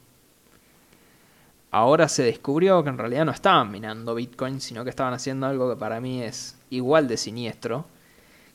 Ahora 1.72 2.08
se 2.08 2.24
descubrió 2.24 2.84
que 2.84 2.90
en 2.90 2.98
realidad 3.00 3.26
no 3.26 3.32
estaban 3.32 3.72
minando 3.72 4.14
Bitcoin, 4.14 4.62
sino 4.62 4.84
que 4.84 4.92
estaban 4.92 5.14
haciendo 5.14 5.48
algo 5.48 5.70
que 5.72 5.76
para 5.76 6.00
mí 6.00 6.22
es 6.22 6.56
igual 6.70 7.08
de 7.08 7.18
siniestro, 7.18 7.86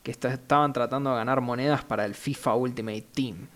que 0.08 0.12
esta- 0.12 0.32
estaban 0.32 0.72
tratando 0.72 1.10
de 1.10 1.16
ganar 1.16 1.42
monedas 1.42 1.84
para 1.84 2.06
el 2.06 2.14
FIFA 2.14 2.54
Ultimate 2.54 3.04
Team. 3.12 3.46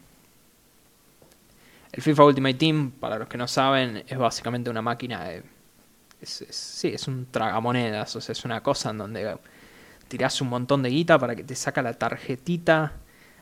El 1.93 2.03
FIFA 2.03 2.25
Ultimate 2.27 2.55
Team, 2.55 2.91
para 2.91 3.19
los 3.19 3.27
que 3.27 3.39
no 3.39 3.49
saben, 3.49 4.05
es 4.07 4.19
básicamente 4.19 4.69
una 4.69 4.83
máquina 4.83 5.25
de... 5.25 5.43
es- 6.21 6.43
es- 6.43 6.55
sí, 6.57 6.89
es 6.89 7.09
un 7.09 7.27
tragamonedas, 7.31 8.15
o 8.17 8.21
sea, 8.21 8.35
es 8.35 8.45
una 8.45 8.63
cosa 8.63 8.91
en 8.91 8.99
donde 8.99 9.35
tirás 10.09 10.39
un 10.43 10.51
montón 10.51 10.83
de 10.83 10.91
guita 10.91 11.19
para 11.19 11.35
que 11.35 11.43
te 11.43 11.55
saca 11.55 11.81
la 11.81 11.95
tarjetita, 11.95 12.93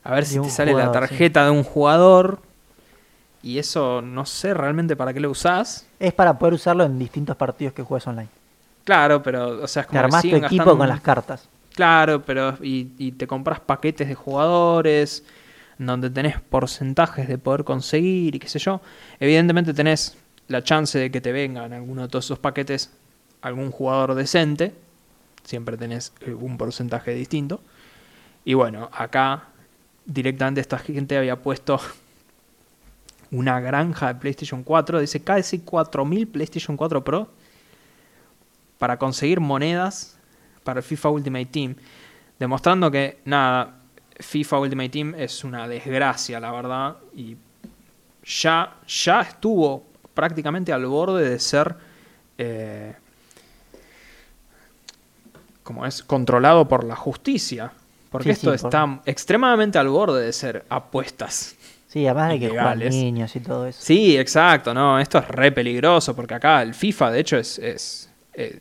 a 0.05 0.11
ver 0.15 0.25
De 0.25 0.31
si 0.31 0.39
te 0.41 0.51
sale 0.51 0.73
la 0.73 0.87
sí. 0.87 0.93
tarjeta 0.93 1.45
de 1.45 1.51
un 1.51 1.65
jugador. 1.65 2.41
Y 3.43 3.59
eso 3.59 4.03
no 4.03 4.25
sé 4.25 4.55
realmente 4.55 4.95
para 4.95 5.13
qué 5.13 5.19
lo 5.19 5.31
usás. 5.31 5.85
Es 5.99 6.13
para 6.13 6.39
poder 6.39 6.55
usarlo 6.55 6.85
en 6.85 6.97
distintos 6.97 7.37
partidos 7.37 7.75
que 7.75 7.83
juegues 7.83 8.07
online. 8.07 8.29
Claro, 8.85 9.21
pero, 9.23 9.63
o 9.63 9.67
sea, 9.69 9.83
es 9.83 9.89
Te 9.89 9.91
como 9.91 10.01
que 10.01 10.05
armás 10.05 10.23
tu 10.23 10.29
equipo 10.37 10.65
con 10.77 10.81
un- 10.83 10.89
las 10.89 11.01
cartas. 11.01 11.49
Claro, 11.75 12.23
pero 12.25 12.57
y, 12.61 13.13
te 13.13 13.27
compras 13.27 13.61
paquetes 13.61 14.09
de 14.09 14.15
jugadores 14.15 15.25
donde 15.79 16.11
tenés 16.11 16.39
porcentajes 16.41 17.27
de 17.27 17.39
poder 17.39 17.65
conseguir 17.65 18.35
y 18.35 18.39
qué 18.39 18.49
sé 18.49 18.59
yo. 18.59 18.83
Evidentemente 19.19 19.73
tenés 19.73 20.17
la 20.49 20.63
chance 20.63 20.99
de 20.99 21.11
que 21.11 21.21
te 21.23 21.33
venga 21.33 21.65
en 21.65 21.73
alguno 21.73 22.03
de 22.03 22.09
todos 22.09 22.27
esos 22.27 22.39
paquetes 22.39 22.91
algún 23.41 23.71
jugador 23.71 24.15
decente. 24.15 24.75
Siempre 25.45 25.79
tenés 25.79 26.13
eh, 26.21 26.35
un 26.35 26.59
porcentaje 26.59 27.15
distinto. 27.15 27.63
Y 28.45 28.55
bueno, 28.55 28.91
acá 28.93 29.45
directamente 30.05 30.61
esta 30.61 30.79
gente 30.79 31.17
había 31.17 31.37
puesto 31.37 31.81
una 33.31 33.59
granja 33.61 34.09
de 34.09 34.21
PlayStation 34.21 34.63
4. 34.63 35.01
Dice 35.01 35.23
casi 35.23 35.61
4.000 35.61 36.31
PlayStation 36.31 36.77
4 36.77 37.03
Pro 37.03 37.31
para 38.77 38.99
conseguir 38.99 39.41
monedas 39.41 40.20
para 40.65 40.81
el 40.81 40.85
FIFA 40.85 41.09
Ultimate 41.11 41.47
Team, 41.47 41.75
demostrando 42.39 42.91
que 42.91 43.19
nada, 43.25 43.79
FIFA 44.19 44.59
Ultimate 44.61 44.89
Team 44.91 45.15
es 45.17 45.45
una 45.45 45.67
desgracia, 45.67 46.39
la 46.41 46.53
verdad, 46.53 46.97
y 47.15 47.37
ya, 48.25 48.77
ya 48.87 49.21
estuvo 49.23 49.87
prácticamente 50.15 50.73
al 50.73 50.85
borde 50.87 51.29
de 51.29 51.39
ser, 51.39 51.75
eh, 52.37 52.95
como 55.63 55.87
es, 55.87 56.03
controlado 56.03 56.67
por 56.69 56.85
la 56.85 56.97
justicia, 56.97 57.73
porque 58.11 58.35
Sí, 58.35 58.41
sí, 58.43 58.49
esto 58.49 58.69
por- 58.69 58.75
está 58.75 59.01
extremadamente 59.11 59.79
al 59.79 59.89
borde 59.89 60.25
de 60.25 60.33
ser 60.33 60.65
apuestas. 60.69 61.55
Sí, 61.87 62.07
además 62.07 62.31
de 62.31 62.39
que 62.41 62.49
juegan 62.51 62.79
niños 62.79 63.35
y 63.35 63.41
todo 63.41 63.67
eso. 63.67 63.81
Sí, 63.83 64.17
exacto, 64.17 64.73
no, 64.75 64.99
esto 65.01 65.19
es 65.19 65.29
re 65.29 65.51
peligroso 65.53 66.15
porque 66.15 66.35
acá 66.35 66.63
el 66.63 66.75
FIFA 66.75 67.11
de 67.11 67.21
hecho 67.21 67.37
es, 67.37 67.59
es, 67.59 68.11
eh, 68.35 68.61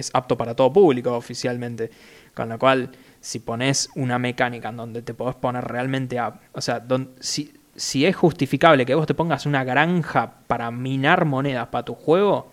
es 0.00 0.10
apto 0.14 0.36
para 0.36 0.54
todo 0.54 0.72
público 0.72 1.14
oficialmente, 1.16 1.90
con 2.34 2.48
lo 2.48 2.58
cual 2.58 2.90
si 3.20 3.38
pones 3.40 3.88
una 3.96 4.18
mecánica 4.18 4.68
en 4.68 4.76
donde 4.76 5.02
te 5.02 5.14
podés 5.14 5.34
poner 5.36 5.64
realmente 5.64 6.18
a... 6.18 6.40
O 6.52 6.60
sea, 6.60 6.80
don- 6.80 7.10
si, 7.20 7.52
si 7.74 8.06
es 8.06 8.14
justificable 8.16 8.86
que 8.86 8.94
vos 8.94 9.06
te 9.06 9.14
pongas 9.14 9.46
una 9.46 9.64
granja 9.64 10.34
para 10.46 10.70
minar 10.70 11.24
monedas 11.24 11.68
para 11.68 11.84
tu 11.84 11.94
juego, 11.94 12.52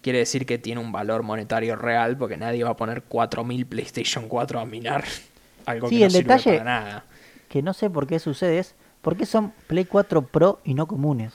quiere 0.00 0.18
decir 0.20 0.46
que 0.46 0.58
tiene 0.58 0.80
un 0.80 0.92
valor 0.92 1.22
monetario 1.22 1.76
real 1.76 2.16
porque 2.16 2.36
nadie 2.36 2.64
va 2.64 2.70
a 2.70 2.76
poner 2.76 3.04
4.000 3.08 3.66
PlayStation 3.66 4.28
4 4.28 4.60
a 4.60 4.64
minar 4.66 5.04
algo 5.66 5.88
Sí, 5.88 5.96
que 5.96 6.00
no 6.00 6.06
el 6.06 6.12
sirve 6.12 6.24
detalle- 6.34 6.58
para 6.58 6.64
nada. 6.80 7.04
Que 7.48 7.62
no 7.62 7.74
sé 7.74 7.90
por 7.90 8.06
qué 8.06 8.18
sucede 8.18 8.58
es, 8.58 8.74
¿por 9.02 9.16
qué 9.16 9.26
son 9.26 9.52
Play 9.66 9.84
4 9.84 10.26
Pro 10.26 10.60
y 10.64 10.72
no 10.74 10.86
comunes? 10.86 11.34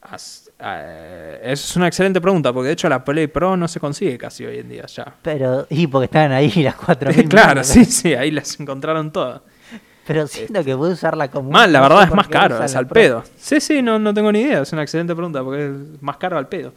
As- 0.00 0.43
eh, 0.58 1.40
es 1.42 1.76
una 1.76 1.86
excelente 1.86 2.20
pregunta, 2.20 2.52
porque 2.52 2.68
de 2.68 2.72
hecho 2.74 2.88
la 2.88 3.04
Play 3.04 3.26
Pro 3.26 3.56
no 3.56 3.68
se 3.68 3.80
consigue 3.80 4.16
casi 4.18 4.44
hoy 4.44 4.58
en 4.58 4.68
día 4.68 4.86
ya. 4.86 5.14
Pero, 5.22 5.66
y 5.70 5.86
porque 5.86 6.06
estaban 6.06 6.32
ahí 6.32 6.50
las 6.62 6.76
4 6.76 7.10
claro, 7.28 7.64
sí, 7.64 7.84
sí, 7.84 8.14
ahí 8.14 8.30
las 8.30 8.58
encontraron 8.60 9.12
todas. 9.12 9.42
Pero 10.06 10.26
siento 10.26 10.62
que 10.62 10.76
puedes 10.76 10.94
usarla 10.98 11.30
común. 11.30 11.52
Mal, 11.52 11.72
la 11.72 11.78
no 11.80 11.84
verdad 11.88 12.02
sé 12.02 12.08
es 12.08 12.14
más 12.14 12.28
caro, 12.28 12.62
es 12.62 12.76
al 12.76 12.86
Pro. 12.86 12.94
pedo. 12.94 13.24
Sí, 13.36 13.60
sí, 13.60 13.80
no, 13.80 13.98
no 13.98 14.12
tengo 14.12 14.30
ni 14.30 14.40
idea, 14.40 14.60
es 14.60 14.72
una 14.72 14.82
excelente 14.82 15.14
pregunta, 15.14 15.42
porque 15.42 15.66
es 15.66 16.02
más 16.02 16.18
caro 16.18 16.36
al 16.36 16.46
pedo. 16.48 16.72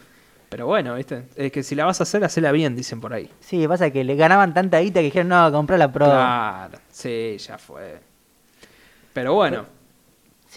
Pero 0.49 0.65
bueno, 0.65 0.95
viste, 0.95 1.25
es 1.35 1.51
que 1.51 1.61
si 1.61 1.75
la 1.75 1.83
vas 1.83 1.99
a 1.99 2.03
hacer, 2.03 2.23
hacela 2.23 2.53
bien, 2.53 2.73
dicen 2.73 3.01
por 3.01 3.13
ahí. 3.13 3.29
Sí, 3.41 3.67
pasa 3.67 3.89
que 3.89 4.05
le 4.05 4.15
ganaban 4.15 4.53
tanta 4.53 4.79
guita 4.79 5.01
que 5.01 5.05
dijeron, 5.05 5.27
no, 5.27 5.51
comprá 5.51 5.77
la 5.77 5.91
Pro. 5.91 6.05
Claro, 6.05 6.79
sí, 6.89 7.35
ya 7.37 7.57
fue. 7.57 7.99
Pero 9.11 9.33
bueno, 9.33 9.65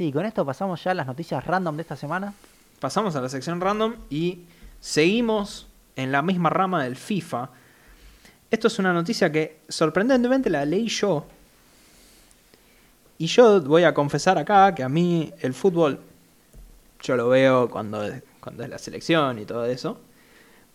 Sí, 0.00 0.12
con 0.12 0.24
esto 0.24 0.46
pasamos 0.46 0.82
ya 0.82 0.92
a 0.92 0.94
las 0.94 1.06
noticias 1.06 1.44
random 1.44 1.76
de 1.76 1.82
esta 1.82 1.96
semana. 1.96 2.32
Pasamos 2.80 3.14
a 3.14 3.20
la 3.20 3.28
sección 3.28 3.60
random 3.60 3.94
y 4.08 4.40
seguimos 4.80 5.68
en 5.96 6.10
la 6.10 6.22
misma 6.22 6.50
rama 6.50 6.82
del 6.82 6.96
FIFA. 6.96 7.50
Esto 8.50 8.66
es 8.66 8.78
una 8.78 8.92
noticia 8.92 9.30
que 9.30 9.60
sorprendentemente 9.68 10.50
la 10.50 10.64
leí 10.64 10.88
yo. 10.88 11.26
Y 13.18 13.26
yo 13.26 13.60
voy 13.60 13.84
a 13.84 13.92
confesar 13.92 14.38
acá 14.38 14.74
que 14.74 14.82
a 14.82 14.88
mí 14.88 15.30
el 15.40 15.52
fútbol 15.52 16.00
yo 17.02 17.16
lo 17.16 17.28
veo 17.28 17.68
cuando 17.68 18.02
es, 18.02 18.22
cuando 18.40 18.64
es 18.64 18.70
la 18.70 18.78
selección 18.78 19.38
y 19.38 19.44
todo 19.44 19.66
eso. 19.66 20.00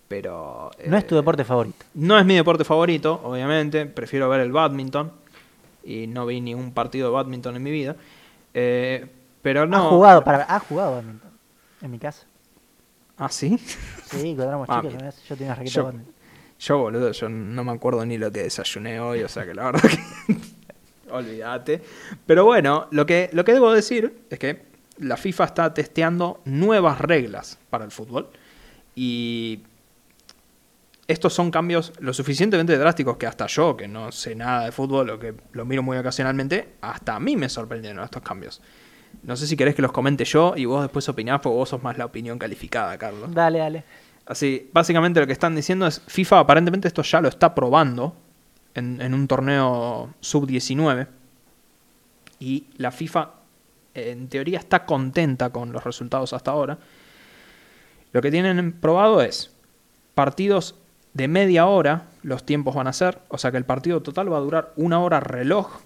Pero... 0.07 0.72
No 0.86 0.98
es 0.98 1.07
tu 1.07 1.15
eh, 1.15 1.18
deporte 1.18 1.44
favorito. 1.44 1.86
no 1.95 2.19
es 2.19 2.26
mi 2.26 2.36
deporte 2.36 2.64
favorito, 2.64 3.19
obviamente. 3.23 3.88
Prefiero 3.88 4.30
ver 4.30 4.41
el 4.41 4.52
badminton. 4.52 5.11
Y 5.84 6.07
no 6.07 6.26
vi 6.26 6.41
ningún 6.41 6.72
partido 6.72 7.10
de 7.10 7.14
badminton 7.15 7.56
en 7.56 7.64
mi 7.64 7.72
vida. 7.72 7.95
Eh, 8.53 9.07
pero 9.41 9.65
no. 9.65 9.77
Ha 9.77 9.90
jugado, 9.90 10.23
para, 10.23 10.45
ha 10.48 10.60
jugado 10.60 10.95
badminton. 10.95 11.24
En 11.86 11.91
mi 11.91 11.99
casa. 11.99 12.26
¿Ah, 13.18 13.30
sí? 13.30 13.60
Sí, 13.60 14.34
cuando 14.36 14.44
éramos 14.45 14.68
Ah, 14.72 14.82
chicos, 14.82 15.24
yo 15.30 15.36
tenía 15.38 15.53
una 15.53 15.56
raqueta 15.56 15.74
Yo- 15.76 15.82
de 15.84 15.86
badminton. 15.86 16.14
Yo, 16.57 16.78
boludo, 16.80 17.12
yo 17.12 17.30
no 17.30 17.64
me 17.64 17.72
acuerdo 17.74 18.06
ni 18.06 18.18
lo 18.18 18.32
que 18.32 18.41
desayuné 18.44 18.99
hoy, 18.99 19.22
o 19.22 19.28
sea 19.30 19.45
que 19.45 19.53
la 19.53 19.66
verdad 19.66 19.82
que. 19.90 20.36
Olvídate. 21.12 21.82
Pero 22.26 22.44
bueno, 22.45 22.88
lo 22.91 23.06
que, 23.06 23.30
lo 23.34 23.45
que 23.45 23.53
debo 23.53 23.72
decir 23.72 24.24
es 24.30 24.40
que 24.40 24.64
la 24.98 25.16
FIFA 25.16 25.44
está 25.44 25.74
testeando 25.74 26.41
nuevas 26.45 26.99
reglas 26.99 27.60
para 27.70 27.86
el 27.86 27.91
fútbol. 27.91 28.30
Y 28.95 29.62
estos 31.07 31.34
son 31.34 31.52
cambios 31.52 31.94
lo 31.99 32.14
suficientemente 32.14 32.76
drásticos 32.80 33.18
que 33.18 33.28
hasta 33.28 33.45
yo, 33.45 33.78
que 33.78 33.88
no 33.88 34.12
sé 34.12 34.34
nada 34.34 34.66
de 34.66 34.72
fútbol 34.72 35.10
o 35.12 35.20
que 35.20 35.36
lo 35.52 35.66
miro 35.66 35.84
muy 35.84 35.98
ocasionalmente, 35.98 36.76
hasta 36.82 37.16
a 37.16 37.20
mí 37.20 37.36
me 37.36 37.48
sorprendieron 37.48 38.03
estos 38.03 38.24
cambios. 38.24 38.60
No 39.24 39.36
sé 39.36 39.48
si 39.48 39.56
querés 39.58 39.76
que 39.76 39.82
los 39.82 39.92
comente 39.92 40.26
yo 40.26 40.54
y 40.56 40.66
vos 40.66 40.82
después 40.82 41.08
opinás, 41.10 41.42
porque 41.42 41.56
vos 41.56 41.70
sos 41.70 41.84
más 41.84 41.98
la 41.98 42.06
opinión 42.06 42.38
calificada, 42.40 42.98
Carlos. 42.98 43.34
Dale, 43.34 43.60
dale. 43.60 43.84
Así, 44.26 44.70
básicamente 44.74 45.20
lo 45.20 45.28
que 45.28 45.34
están 45.34 45.56
diciendo 45.56 45.86
es, 45.86 46.02
FIFA 46.08 46.40
aparentemente 46.40 46.88
esto 46.88 47.04
ya 47.04 47.22
lo 47.22 47.28
está 47.28 47.54
probando 47.54 48.16
en, 48.74 49.02
en 49.02 49.14
un 49.14 49.28
torneo 49.28 50.14
sub-19 50.20 51.08
y 52.40 52.66
la 52.78 52.92
FIFA 52.92 53.30
en 53.94 54.28
teoría 54.28 54.60
está 54.60 54.86
contenta 54.86 55.52
con 55.52 55.72
los 55.72 55.84
resultados 55.84 56.34
hasta 56.34 56.52
ahora. 56.52 56.78
Lo 58.12 58.22
que 58.22 58.32
tienen 58.32 58.74
probado 58.74 59.22
es 59.22 59.52
partidos 60.14 60.76
de 61.14 61.28
media 61.28 61.66
hora, 61.66 62.08
los 62.24 62.46
tiempos 62.46 62.76
van 62.76 62.88
a 62.88 62.94
ser, 62.94 63.20
o 63.30 63.38
sea 63.38 63.52
que 63.52 63.58
el 63.58 63.66
partido 63.66 64.02
total 64.02 64.32
va 64.32 64.38
a 64.38 64.42
durar 64.42 64.74
una 64.76 65.00
hora 65.00 65.22
reloj, 65.22 65.80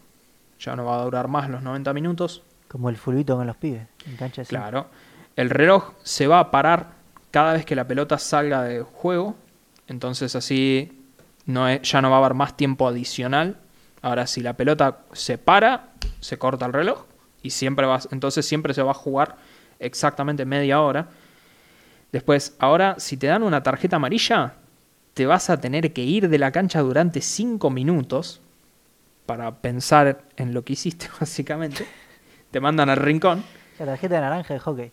ya 0.60 0.76
no 0.76 0.86
va 0.86 1.00
a 1.00 1.04
durar 1.04 1.28
más 1.28 1.50
los 1.50 1.62
90 1.62 1.94
minutos. 1.94 2.42
Como 2.70 2.90
el 2.90 2.96
fulbito 2.96 3.36
con 3.36 3.46
los 3.48 3.58
pibes, 3.58 3.88
en 4.06 4.16
cancha. 4.16 4.44
Claro. 4.46 4.88
El 5.36 5.50
reloj 5.50 5.94
se 6.04 6.28
va 6.28 6.40
a 6.40 6.52
parar 6.52 6.92
cada 7.32 7.54
vez 7.54 7.66
que 7.66 7.76
la 7.76 7.86
pelota 7.88 8.18
salga 8.18 8.64
de 8.64 8.82
juego, 8.82 9.36
entonces 9.88 10.36
así 10.36 11.04
no 11.46 11.68
es- 11.68 11.82
ya 11.82 12.02
no 12.02 12.10
va 12.10 12.18
a 12.18 12.20
haber 12.20 12.36
más 12.36 12.56
tiempo 12.56 12.88
adicional. 12.88 13.58
Ahora 14.02 14.28
si 14.28 14.42
la 14.42 14.54
pelota 14.54 15.00
se 15.14 15.38
para, 15.38 15.90
se 16.22 16.38
corta 16.38 16.66
el 16.66 16.74
reloj 16.74 17.04
y 17.42 17.50
siempre 17.50 17.86
va, 17.86 18.00
entonces 18.12 18.46
siempre 18.46 18.74
se 18.74 18.82
va 18.84 18.92
a 18.92 18.96
jugar 18.96 19.36
exactamente 19.80 20.46
media 20.46 20.80
hora. 20.82 21.10
Después, 22.12 22.56
ahora 22.60 22.96
si 23.00 23.18
te 23.18 23.28
dan 23.28 23.44
una 23.44 23.62
tarjeta 23.64 23.98
amarilla, 23.98 24.54
te 25.14 25.26
vas 25.26 25.50
a 25.50 25.60
tener 25.60 25.94
que 25.94 26.04
ir 26.04 26.30
de 26.30 26.38
la 26.40 26.52
cancha 26.52 26.80
durante 26.82 27.22
5 27.22 27.70
minutos 27.70 28.42
para 29.26 29.58
pensar 29.58 30.24
en 30.38 30.54
lo 30.54 30.64
que 30.64 30.74
hiciste, 30.74 31.08
básicamente. 31.20 31.86
Te 32.52 32.60
mandan 32.60 32.90
al 32.90 32.98
rincón. 32.98 33.44
La 33.80 33.86
tarjeta 33.86 34.16
de 34.16 34.22
naranja 34.22 34.54
de 34.54 34.60
hockey. 34.60 34.92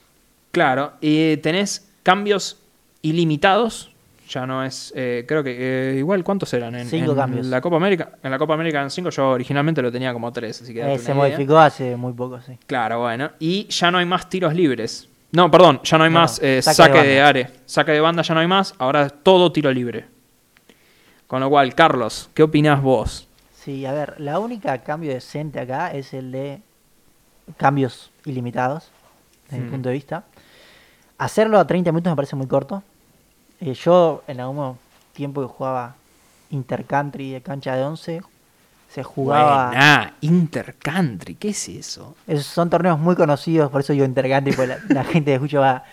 Claro, 0.52 0.92
y 1.00 1.36
tenés 1.38 1.88
cambios 2.02 2.58
ilimitados. 3.02 3.92
Ya 4.28 4.44
no 4.44 4.64
es, 4.64 4.92
eh, 4.96 5.24
creo 5.28 5.44
que 5.44 5.92
eh, 5.92 5.98
igual 5.98 6.24
cuántos 6.24 6.52
eran 6.52 6.74
en, 6.74 6.88
Cinco 6.88 7.12
en 7.12 7.16
cambios. 7.16 7.46
la 7.46 7.60
Copa 7.60 7.76
América. 7.76 8.10
En 8.24 8.30
la 8.32 8.38
Copa 8.38 8.54
América 8.54 8.82
en 8.82 8.90
5 8.90 9.10
yo 9.10 9.30
originalmente 9.30 9.80
lo 9.80 9.92
tenía 9.92 10.12
como 10.12 10.32
3, 10.32 10.62
así 10.62 10.74
que 10.74 10.80
Eh, 10.80 10.98
se 10.98 11.04
idea. 11.04 11.14
modificó 11.14 11.58
hace 11.58 11.94
muy 11.94 12.12
poco, 12.12 12.40
sí. 12.40 12.58
Claro, 12.66 13.00
bueno. 13.02 13.30
Y 13.38 13.66
ya 13.68 13.90
no 13.92 13.98
hay 13.98 14.04
más 14.04 14.28
tiros 14.28 14.52
libres. 14.52 15.08
No, 15.30 15.48
perdón, 15.48 15.80
ya 15.84 15.96
no 15.98 16.04
hay 16.04 16.10
No, 16.10 16.20
más 16.20 16.36
saque 16.36 16.62
saque, 16.62 16.98
de 17.02 17.08
de, 17.08 17.20
área. 17.20 17.50
Saque 17.66 17.92
de 17.92 18.00
banda 18.00 18.22
ya 18.22 18.34
no 18.34 18.40
hay 18.40 18.48
más, 18.48 18.74
ahora 18.78 19.06
es 19.06 19.14
todo 19.22 19.52
tiro 19.52 19.70
libre. 19.70 20.06
Con 21.28 21.40
lo 21.40 21.48
cual, 21.48 21.74
Carlos, 21.76 22.28
¿qué 22.34 22.42
opinás 22.42 22.82
vos? 22.82 23.28
Sí, 23.54 23.86
a 23.86 23.92
ver, 23.92 24.14
la 24.18 24.40
única 24.40 24.78
cambio 24.82 25.12
decente 25.12 25.60
acá 25.60 25.92
es 25.92 26.12
el 26.14 26.32
de 26.32 26.62
cambios 27.56 28.10
ilimitados, 28.24 28.90
desde 29.44 29.58
mi 29.58 29.66
Mm. 29.66 29.70
punto 29.70 29.88
de 29.88 29.94
vista. 29.94 30.24
Hacerlo 31.18 31.58
a 31.58 31.66
30 31.66 31.92
minutos 31.92 32.10
me 32.12 32.16
parece 32.16 32.36
muy 32.36 32.46
corto. 32.46 32.82
Eh, 33.60 33.72
yo 33.74 34.22
en 34.26 34.40
algún 34.40 34.76
tiempo 35.12 35.40
que 35.40 35.46
jugaba 35.48 35.94
Intercountry 36.50 37.32
de 37.32 37.40
cancha 37.42 37.74
de 37.74 37.82
11, 37.84 38.22
se 38.88 39.02
jugaba... 39.02 39.68
Buena, 39.68 40.14
Intercountry, 40.20 41.34
¿qué 41.34 41.48
es 41.50 41.68
eso? 41.68 42.14
Esos 42.26 42.46
son 42.46 42.68
torneos 42.70 42.98
muy 42.98 43.16
conocidos, 43.16 43.70
por 43.70 43.80
eso 43.80 43.92
digo 43.92 44.04
Intercountry, 44.04 44.52
porque 44.54 44.68
la, 44.68 44.78
la 44.88 45.04
gente 45.12 45.30
que 45.30 45.34
escucha 45.36 45.58
va, 45.60 45.84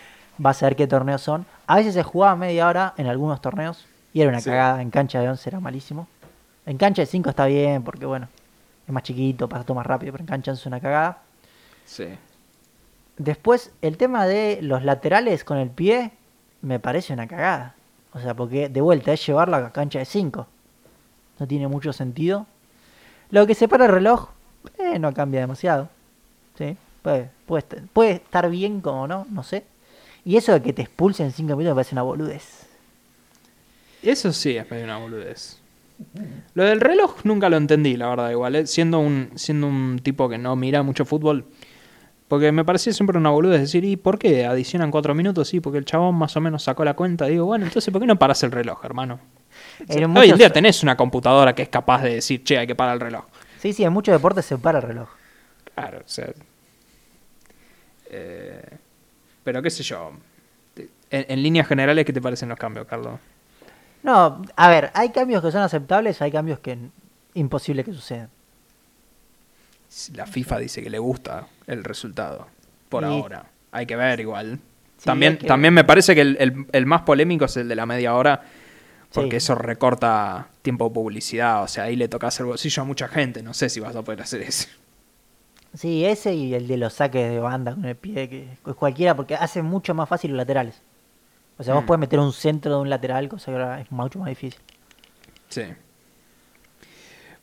va 0.43 0.49
a 0.49 0.53
saber 0.53 0.75
qué 0.75 0.87
torneos 0.87 1.21
son. 1.21 1.45
A 1.67 1.77
veces 1.77 1.93
se 1.93 2.03
jugaba 2.03 2.35
media 2.35 2.67
hora 2.67 2.93
en 2.97 3.07
algunos 3.07 3.41
torneos 3.41 3.85
y 4.13 4.21
era 4.21 4.29
una 4.29 4.41
Sí. 4.41 4.49
cagada. 4.49 4.81
En 4.81 4.89
cancha 4.91 5.19
de 5.21 5.29
11 5.29 5.49
era 5.49 5.59
malísimo. 5.59 6.07
En 6.65 6.77
cancha 6.77 7.01
de 7.01 7.05
5 7.07 7.29
está 7.29 7.45
bien, 7.45 7.83
porque 7.83 8.05
bueno, 8.05 8.27
es 8.85 8.93
más 8.93 9.03
chiquito, 9.03 9.47
pasa 9.49 9.63
todo 9.63 9.75
más 9.75 9.85
rápido, 9.87 10.11
pero 10.11 10.21
en 10.23 10.27
cancha 10.27 10.51
de 10.51 10.55
11 10.55 10.61
es 10.61 10.65
una 10.67 10.79
cagada. 10.81 11.17
Sí. 11.85 12.05
Después, 13.17 13.71
el 13.81 13.97
tema 13.97 14.25
de 14.25 14.59
los 14.61 14.83
laterales 14.83 15.43
con 15.43 15.57
el 15.57 15.69
pie 15.69 16.11
me 16.61 16.79
parece 16.79 17.13
una 17.13 17.27
cagada. 17.27 17.75
O 18.13 18.19
sea, 18.19 18.33
porque 18.35 18.69
de 18.69 18.81
vuelta 18.81 19.13
es 19.13 19.25
llevarlo 19.25 19.55
a 19.57 19.71
cancha 19.71 19.99
de 19.99 20.05
5. 20.05 20.47
No 21.39 21.47
tiene 21.47 21.67
mucho 21.67 21.93
sentido. 21.93 22.45
Lo 23.31 23.45
que 23.47 23.55
separa 23.55 23.85
el 23.85 23.91
reloj, 23.91 24.29
eh, 24.77 24.99
no 24.99 25.13
cambia 25.13 25.39
demasiado. 25.41 25.89
¿Sí? 26.57 26.77
Puede, 27.01 27.29
puede, 27.47 27.59
est- 27.59 27.87
puede 27.91 28.11
estar 28.13 28.49
bien 28.49 28.81
como 28.81 29.07
no, 29.07 29.25
no 29.29 29.43
sé. 29.43 29.63
Y 30.25 30.37
eso 30.37 30.53
de 30.53 30.61
que 30.61 30.73
te 30.73 30.83
expulsen 30.83 31.27
en 31.27 31.31
5 31.33 31.55
minutos 31.55 31.71
me 31.71 31.75
parece 31.75 31.95
una 31.95 32.03
boludez. 32.03 32.67
Eso 34.01 34.31
sí 34.33 34.55
es 34.57 34.69
medio 34.69 34.85
una 34.85 34.97
boludez. 34.97 35.59
Lo 36.53 36.63
del 36.63 36.81
reloj 36.81 37.23
nunca 37.23 37.49
lo 37.49 37.57
entendí, 37.57 37.95
la 37.97 38.07
verdad, 38.09 38.29
igual. 38.31 38.55
¿eh? 38.55 38.67
Siendo, 38.67 38.99
un, 38.99 39.31
siendo 39.35 39.67
un 39.67 39.99
tipo 40.03 40.27
que 40.29 40.37
no 40.37 40.55
mira 40.55 40.83
mucho 40.83 41.05
fútbol. 41.05 41.45
Porque 42.27 42.51
me 42.51 42.65
parecía 42.65 42.93
siempre 42.93 43.17
una 43.17 43.29
boludez 43.29 43.61
decir, 43.61 43.83
¿y 43.83 43.95
por 43.97 44.17
qué 44.17 44.45
adicionan 44.45 44.91
cuatro 44.91 45.13
minutos? 45.13 45.47
Sí, 45.47 45.59
porque 45.59 45.77
el 45.77 45.85
chabón 45.85 46.15
más 46.15 46.35
o 46.35 46.41
menos 46.41 46.63
sacó 46.63 46.83
la 46.83 46.95
cuenta. 46.95 47.25
Digo, 47.25 47.45
bueno, 47.45 47.65
entonces, 47.65 47.91
¿por 47.91 48.01
qué 48.01 48.07
no 48.07 48.17
paras 48.17 48.41
el 48.43 48.51
reloj, 48.51 48.83
hermano? 48.83 49.19
En 49.87 50.17
Hoy 50.17 50.29
en 50.29 50.37
día 50.37 50.49
tenés 50.51 50.81
una 50.83 50.97
computadora 50.97 51.53
que 51.53 51.63
es 51.63 51.69
capaz 51.69 52.01
de 52.01 52.15
decir, 52.15 52.43
che, 52.43 52.57
hay 52.57 52.67
que 52.67 52.75
parar 52.75 52.95
el 52.95 53.01
reloj. 53.01 53.25
Sí, 53.59 53.73
sí, 53.73 53.83
en 53.83 53.93
muchos 53.93 54.13
deportes 54.13 54.45
se 54.45 54.57
para 54.57 54.79
el 54.79 54.83
reloj. 54.85 55.09
Claro, 55.75 55.99
o 55.99 56.07
sea. 56.07 56.29
eh, 58.09 58.77
pero 59.43 59.61
qué 59.61 59.69
sé 59.69 59.83
yo. 59.83 60.11
En, 60.75 61.25
en 61.29 61.43
líneas 61.43 61.67
generales, 61.67 62.05
¿qué 62.05 62.13
te 62.13 62.21
parecen 62.21 62.49
los 62.49 62.57
cambios, 62.57 62.87
Carlos? 62.87 63.19
No, 64.01 64.41
a 64.55 64.69
ver, 64.69 64.91
hay 64.93 65.09
cambios 65.09 65.43
que 65.43 65.51
son 65.51 65.61
aceptables, 65.61 66.21
hay 66.21 66.31
cambios 66.31 66.59
que 66.59 66.77
imposible 67.35 67.83
que 67.83 67.93
sucedan. 67.93 68.29
La 70.15 70.25
FIFA 70.25 70.59
dice 70.59 70.81
que 70.81 70.89
le 70.89 70.99
gusta 70.99 71.47
el 71.67 71.83
resultado. 71.83 72.47
Por 72.89 73.03
Y- 73.03 73.05
ahora. 73.07 73.45
Hay 73.71 73.85
que 73.85 73.95
ver 73.95 74.19
igual. 74.19 74.59
Sí, 74.97 75.05
también, 75.05 75.37
que 75.37 75.47
también 75.47 75.73
me 75.73 75.83
parece 75.83 76.13
que 76.15 76.21
el, 76.21 76.37
el- 76.39 76.65
el 76.71 76.85
más 76.85 77.01
polémico 77.01 77.45
es 77.45 77.57
el 77.57 77.67
de 77.67 77.75
la 77.75 77.85
media 77.85 78.13
hora. 78.15 78.41
Porque 79.13 79.31
Sí. 79.31 79.37
eso 79.37 79.55
recorta 79.55 80.47
tiempo 80.63 80.87
de 80.87 80.93
publicidad. 80.95 81.63
O 81.63 81.67
sea, 81.67 81.83
ahí 81.85 81.95
le 81.95 82.07
toca 82.07 82.27
hacer 82.27 82.45
bolsillo 82.45 82.81
a 82.81 82.85
mucha 82.85 83.07
gente. 83.07 83.43
No 83.43 83.53
sé 83.53 83.69
si 83.69 83.79
vas 83.79 83.95
a 83.95 84.01
poder 84.01 84.21
hacer 84.21 84.41
eso. 84.41 84.67
Sí, 85.75 86.05
ese 86.05 86.33
y 86.33 86.53
el 86.53 86.67
de 86.67 86.77
los 86.77 86.93
saques 86.93 87.29
de 87.29 87.39
banda 87.39 87.73
con 87.73 87.85
el 87.85 87.95
pie, 87.95 88.29
que 88.29 88.47
es 88.65 88.75
cualquiera, 88.75 89.15
porque 89.15 89.35
hace 89.35 89.61
mucho 89.61 89.93
más 89.93 90.07
fácil 90.09 90.31
los 90.31 90.37
laterales. 90.37 90.81
O 91.59 91.63
sea, 91.63 91.75
vos 91.75 91.83
Mm. 91.83 91.85
puedes 91.87 91.99
meter 91.99 92.19
un 92.19 92.33
centro 92.33 92.75
de 92.75 92.81
un 92.81 92.89
lateral, 92.89 93.29
cosa 93.29 93.45
que 93.51 93.57
ahora 93.57 93.81
es 93.81 93.91
mucho 93.91 94.17
más 94.19 94.29
difícil. 94.29 94.59
Sí. 95.49 95.63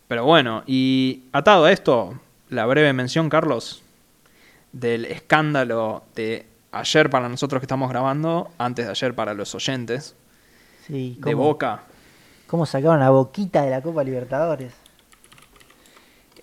Pero 0.09 0.25
bueno, 0.25 0.63
y 0.67 1.25
atado 1.33 1.65
a 1.67 1.73
esto, 1.73 2.19
la 2.51 2.67
breve 2.67 2.93
mención, 2.93 3.29
Carlos, 3.29 3.83
del 4.73 5.05
escándalo 5.07 6.05
de 6.15 6.47
ayer 6.73 7.11
para 7.11 7.29
nosotros 7.29 7.61
que 7.61 7.65
estamos 7.65 7.89
grabando, 7.91 8.51
antes 8.59 8.85
de 8.87 8.91
ayer 8.91 9.15
para 9.15 9.35
los 9.35 9.55
oyentes, 9.55 10.15
Sí, 10.87 11.17
de 11.21 11.35
Boca. 11.35 11.83
cómo 12.47 12.67
sacaron 12.67 13.01
la 13.01 13.11
boquita 13.11 13.63
de 13.63 13.71
la 13.71 13.81
Copa 13.83 14.03
Libertadores. 14.05 14.73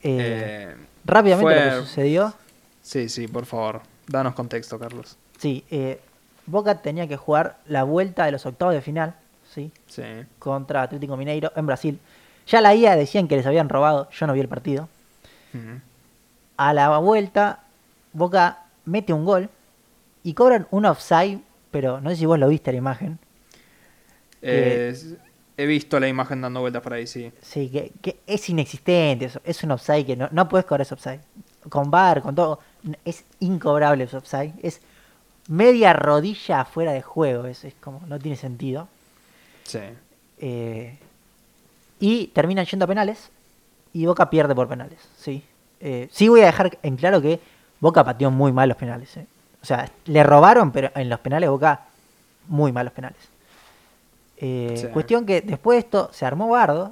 Eh, 0.04 0.72
Eh, 0.74 0.76
rápidamente 1.06 1.56
lo 1.56 1.62
que 1.82 1.86
sucedió. 1.86 2.34
sí, 2.82 3.10
sí, 3.10 3.28
por 3.28 3.46
favor, 3.46 3.82
danos 4.08 4.34
contexto, 4.36 4.78
Carlos. 4.80 5.18
Sí, 5.38 5.64
eh, 5.70 6.00
Boca 6.46 6.82
tenía 6.82 7.08
que 7.08 7.18
jugar 7.18 7.58
la 7.68 7.84
vuelta 7.84 8.26
de 8.26 8.32
los 8.32 8.46
octavos 8.46 8.74
de 8.74 8.82
final, 8.82 9.16
¿sí? 9.54 9.72
Sí. 9.88 10.04
Contra 10.40 10.84
Atlético 10.84 11.18
Mineiro 11.18 11.52
en 11.56 11.66
Brasil. 11.66 12.00
Ya 12.48 12.62
la 12.62 12.74
IA 12.74 12.96
decían 12.96 13.28
que 13.28 13.36
les 13.36 13.46
habían 13.46 13.68
robado, 13.68 14.10
yo 14.12 14.28
no 14.28 14.34
vi 14.34 14.40
el 14.40 14.48
partido. 14.48 14.88
A 16.58 16.74
la 16.74 16.98
vuelta, 16.98 17.64
Boca 18.14 18.66
mete 18.86 19.14
un 19.14 19.26
gol 19.26 19.50
y 20.24 20.34
cobran 20.34 20.68
un 20.72 20.86
offside, 20.86 21.40
pero 21.72 22.02
no 22.02 22.10
sé 22.10 22.18
si 22.18 22.26
vos 22.26 22.40
lo 22.40 22.48
viste 22.50 22.72
la 22.72 22.78
imagen. 22.80 23.20
Eh, 24.42 24.96
he 25.56 25.66
visto 25.66 26.00
la 26.00 26.08
imagen 26.08 26.42
dando 26.42 26.62
vueltas 26.62 26.82
por 26.82 26.94
ahí, 26.94 27.08
sí. 27.08 27.32
Sí, 27.42 27.70
que, 27.70 27.92
que 28.02 28.20
es 28.28 28.50
inexistente, 28.50 29.26
eso, 29.26 29.42
es 29.44 29.64
un 29.64 29.72
offside 29.72 30.06
que 30.06 30.16
no, 30.16 30.30
no 30.32 30.48
puedes 30.50 30.66
cobrar 30.66 30.82
ese 30.82 30.94
offside. 30.94 31.20
Con 31.70 31.92
VAR, 31.92 32.22
con 32.22 32.36
todo, 32.36 32.60
es 33.06 33.24
incobrable 33.40 34.04
ese 34.04 34.18
offside. 34.18 34.54
Es 34.62 34.82
media 35.48 35.94
rodilla 35.94 36.66
fuera 36.66 36.92
de 36.92 37.02
juego, 37.02 37.46
es, 37.46 37.64
es 37.64 37.74
como, 37.76 38.02
no 38.08 38.20
tiene 38.20 38.38
sentido. 38.38 38.88
Sí. 39.64 39.80
Eh, 40.40 40.98
y 42.00 42.28
terminan 42.28 42.66
yendo 42.66 42.86
a 42.86 42.88
penales 42.88 43.30
y 43.94 44.06
Boca 44.06 44.30
pierde 44.30 44.54
por 44.54 44.68
penales, 44.68 45.00
sí. 45.18 45.44
Eh, 45.80 46.08
sí 46.12 46.28
voy 46.28 46.42
a 46.42 46.46
dejar 46.48 46.78
en 46.84 46.96
claro 46.96 47.22
que 47.22 47.40
Boca 47.80 48.04
pateó 48.04 48.32
muy 48.32 48.52
mal 48.52 48.68
los 48.70 48.78
penales. 48.78 49.16
eh. 49.18 49.26
O 49.62 49.66
sea, 49.66 49.90
le 50.06 50.24
robaron, 50.24 50.72
pero 50.72 50.90
en 50.96 51.10
los 51.10 51.20
penales 51.20 51.50
Boca 51.50 51.82
muy 52.48 52.72
malos 52.72 52.94
penales. 52.94 53.18
Eh, 54.38 54.76
Sí. 54.78 54.88
Cuestión 54.94 55.26
que 55.26 55.42
después 55.42 55.76
de 55.76 55.80
esto 55.80 56.10
se 56.14 56.26
armó 56.26 56.50
bardo 56.50 56.92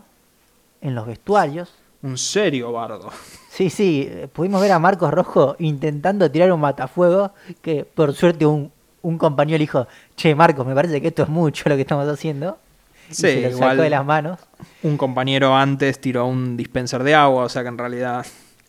en 0.82 0.96
los 0.96 1.06
vestuarios. 1.06 1.74
Un 2.02 2.18
serio 2.18 2.72
bardo. 2.72 3.10
Sí, 3.50 3.70
sí, 3.70 4.10
pudimos 4.34 4.62
ver 4.62 4.72
a 4.74 4.80
Marcos 4.80 5.12
Rojo 5.12 5.56
intentando 5.60 6.30
tirar 6.30 6.52
un 6.52 6.60
matafuego 6.60 7.32
que 7.62 7.86
por 7.86 8.14
suerte 8.14 8.46
un, 8.46 8.72
un 9.02 9.18
compañero 9.18 9.58
le 9.58 9.64
dijo, 9.64 9.88
che 10.16 10.36
Marcos, 10.36 10.66
me 10.68 10.76
parece 10.76 11.02
que 11.02 11.08
esto 11.08 11.24
es 11.24 11.30
mucho 11.30 11.70
lo 11.70 11.76
que 11.76 11.82
estamos 11.82 12.08
haciendo. 12.08 12.58
y 13.10 13.14
Sí, 13.14 13.22
se 13.22 13.42
lo 13.42 13.50
igual- 13.52 13.70
sacó 13.72 13.82
de 13.84 13.90
las 13.90 14.06
manos. 14.06 14.40
Un 14.84 14.98
compañero 14.98 15.56
antes 15.56 16.00
tiró 16.02 16.26
un 16.28 16.58
dispenser 16.58 17.02
de 17.04 17.16
agua, 17.16 17.46
o 17.46 17.50
sea 17.50 17.62
que 17.64 17.70
en 17.70 17.78
realidad. 17.78 18.26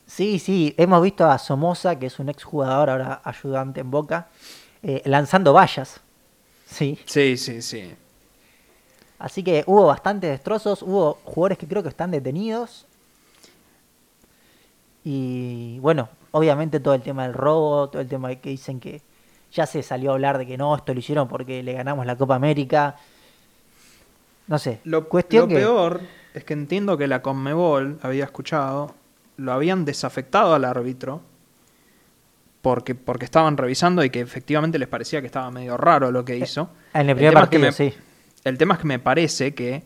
Sí, 0.06 0.38
sí, 0.38 0.74
hemos 0.78 1.02
visto 1.02 1.26
a 1.28 1.38
Somoza, 1.38 1.98
que 1.98 2.06
es 2.06 2.18
un 2.18 2.28
exjugador, 2.28 2.90
ahora 2.90 3.20
ayudante 3.24 3.80
en 3.80 3.90
Boca, 3.90 4.28
eh, 4.82 5.02
lanzando 5.04 5.52
vallas. 5.52 6.00
Sí, 6.66 6.98
Sí, 7.06 7.36
sí, 7.36 7.62
sí. 7.62 7.94
así 9.18 9.42
que 9.42 9.64
hubo 9.66 9.86
bastantes 9.86 10.30
destrozos, 10.30 10.82
hubo 10.82 11.18
jugadores 11.24 11.58
que 11.58 11.66
creo 11.68 11.82
que 11.82 11.88
están 11.88 12.10
detenidos. 12.10 12.86
Y 15.04 15.78
bueno, 15.80 16.08
obviamente 16.32 16.80
todo 16.80 16.94
el 16.94 17.02
tema 17.02 17.24
del 17.24 17.34
robo, 17.34 17.88
todo 17.88 18.02
el 18.02 18.08
tema 18.08 18.28
de 18.28 18.40
que 18.40 18.50
dicen 18.50 18.80
que 18.80 19.00
ya 19.52 19.66
se 19.66 19.82
salió 19.82 20.10
a 20.10 20.14
hablar 20.14 20.38
de 20.38 20.46
que 20.46 20.56
no, 20.58 20.74
esto 20.76 20.92
lo 20.92 20.98
hicieron 21.00 21.28
porque 21.28 21.62
le 21.62 21.72
ganamos 21.72 22.06
la 22.06 22.16
Copa 22.16 22.34
América. 22.34 22.96
No 24.48 24.58
sé, 24.58 24.80
Lo, 24.84 25.08
cuestión 25.08 25.44
lo 25.44 25.48
que 25.48 25.54
peor 25.56 26.00
es 26.34 26.44
que 26.44 26.52
entiendo 26.54 26.96
que 26.96 27.06
la 27.08 27.22
Conmebol, 27.22 27.98
había 28.02 28.24
escuchado, 28.24 28.94
lo 29.36 29.52
habían 29.52 29.84
desafectado 29.84 30.54
al 30.54 30.64
árbitro 30.64 31.22
porque, 32.62 32.94
porque 32.94 33.24
estaban 33.24 33.56
revisando 33.56 34.02
y 34.04 34.10
que 34.10 34.20
efectivamente 34.20 34.78
les 34.78 34.88
parecía 34.88 35.20
que 35.20 35.26
estaba 35.26 35.50
medio 35.50 35.76
raro 35.76 36.10
lo 36.10 36.24
que 36.24 36.36
hizo. 36.36 36.70
en 36.94 37.10
el 37.10 37.16
primer 37.16 37.32
es 37.34 37.34
que 37.34 37.40
partido, 37.40 37.62
me- 37.66 37.72
sí. 37.72 37.94
El 38.44 38.58
tema 38.58 38.74
es 38.74 38.80
que 38.80 38.86
me 38.86 38.98
parece 38.98 39.54
que 39.54 39.82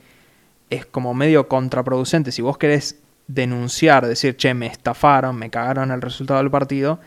es 0.71 0.87
como 0.87 1.13
medio 1.15 1.49
contraproducente. 1.49 2.33
Si 2.33 2.43
vos 2.43 2.59
querés 2.59 2.99
denunciar, 3.27 4.07
decir, 4.07 4.37
che, 4.37 4.55
me 4.55 4.67
estafaron, 4.67 5.37
me 5.37 5.51
cagaron 5.51 5.91
el 5.91 6.01
resultado 6.03 6.41
del 6.41 6.51
partido, 6.51 7.01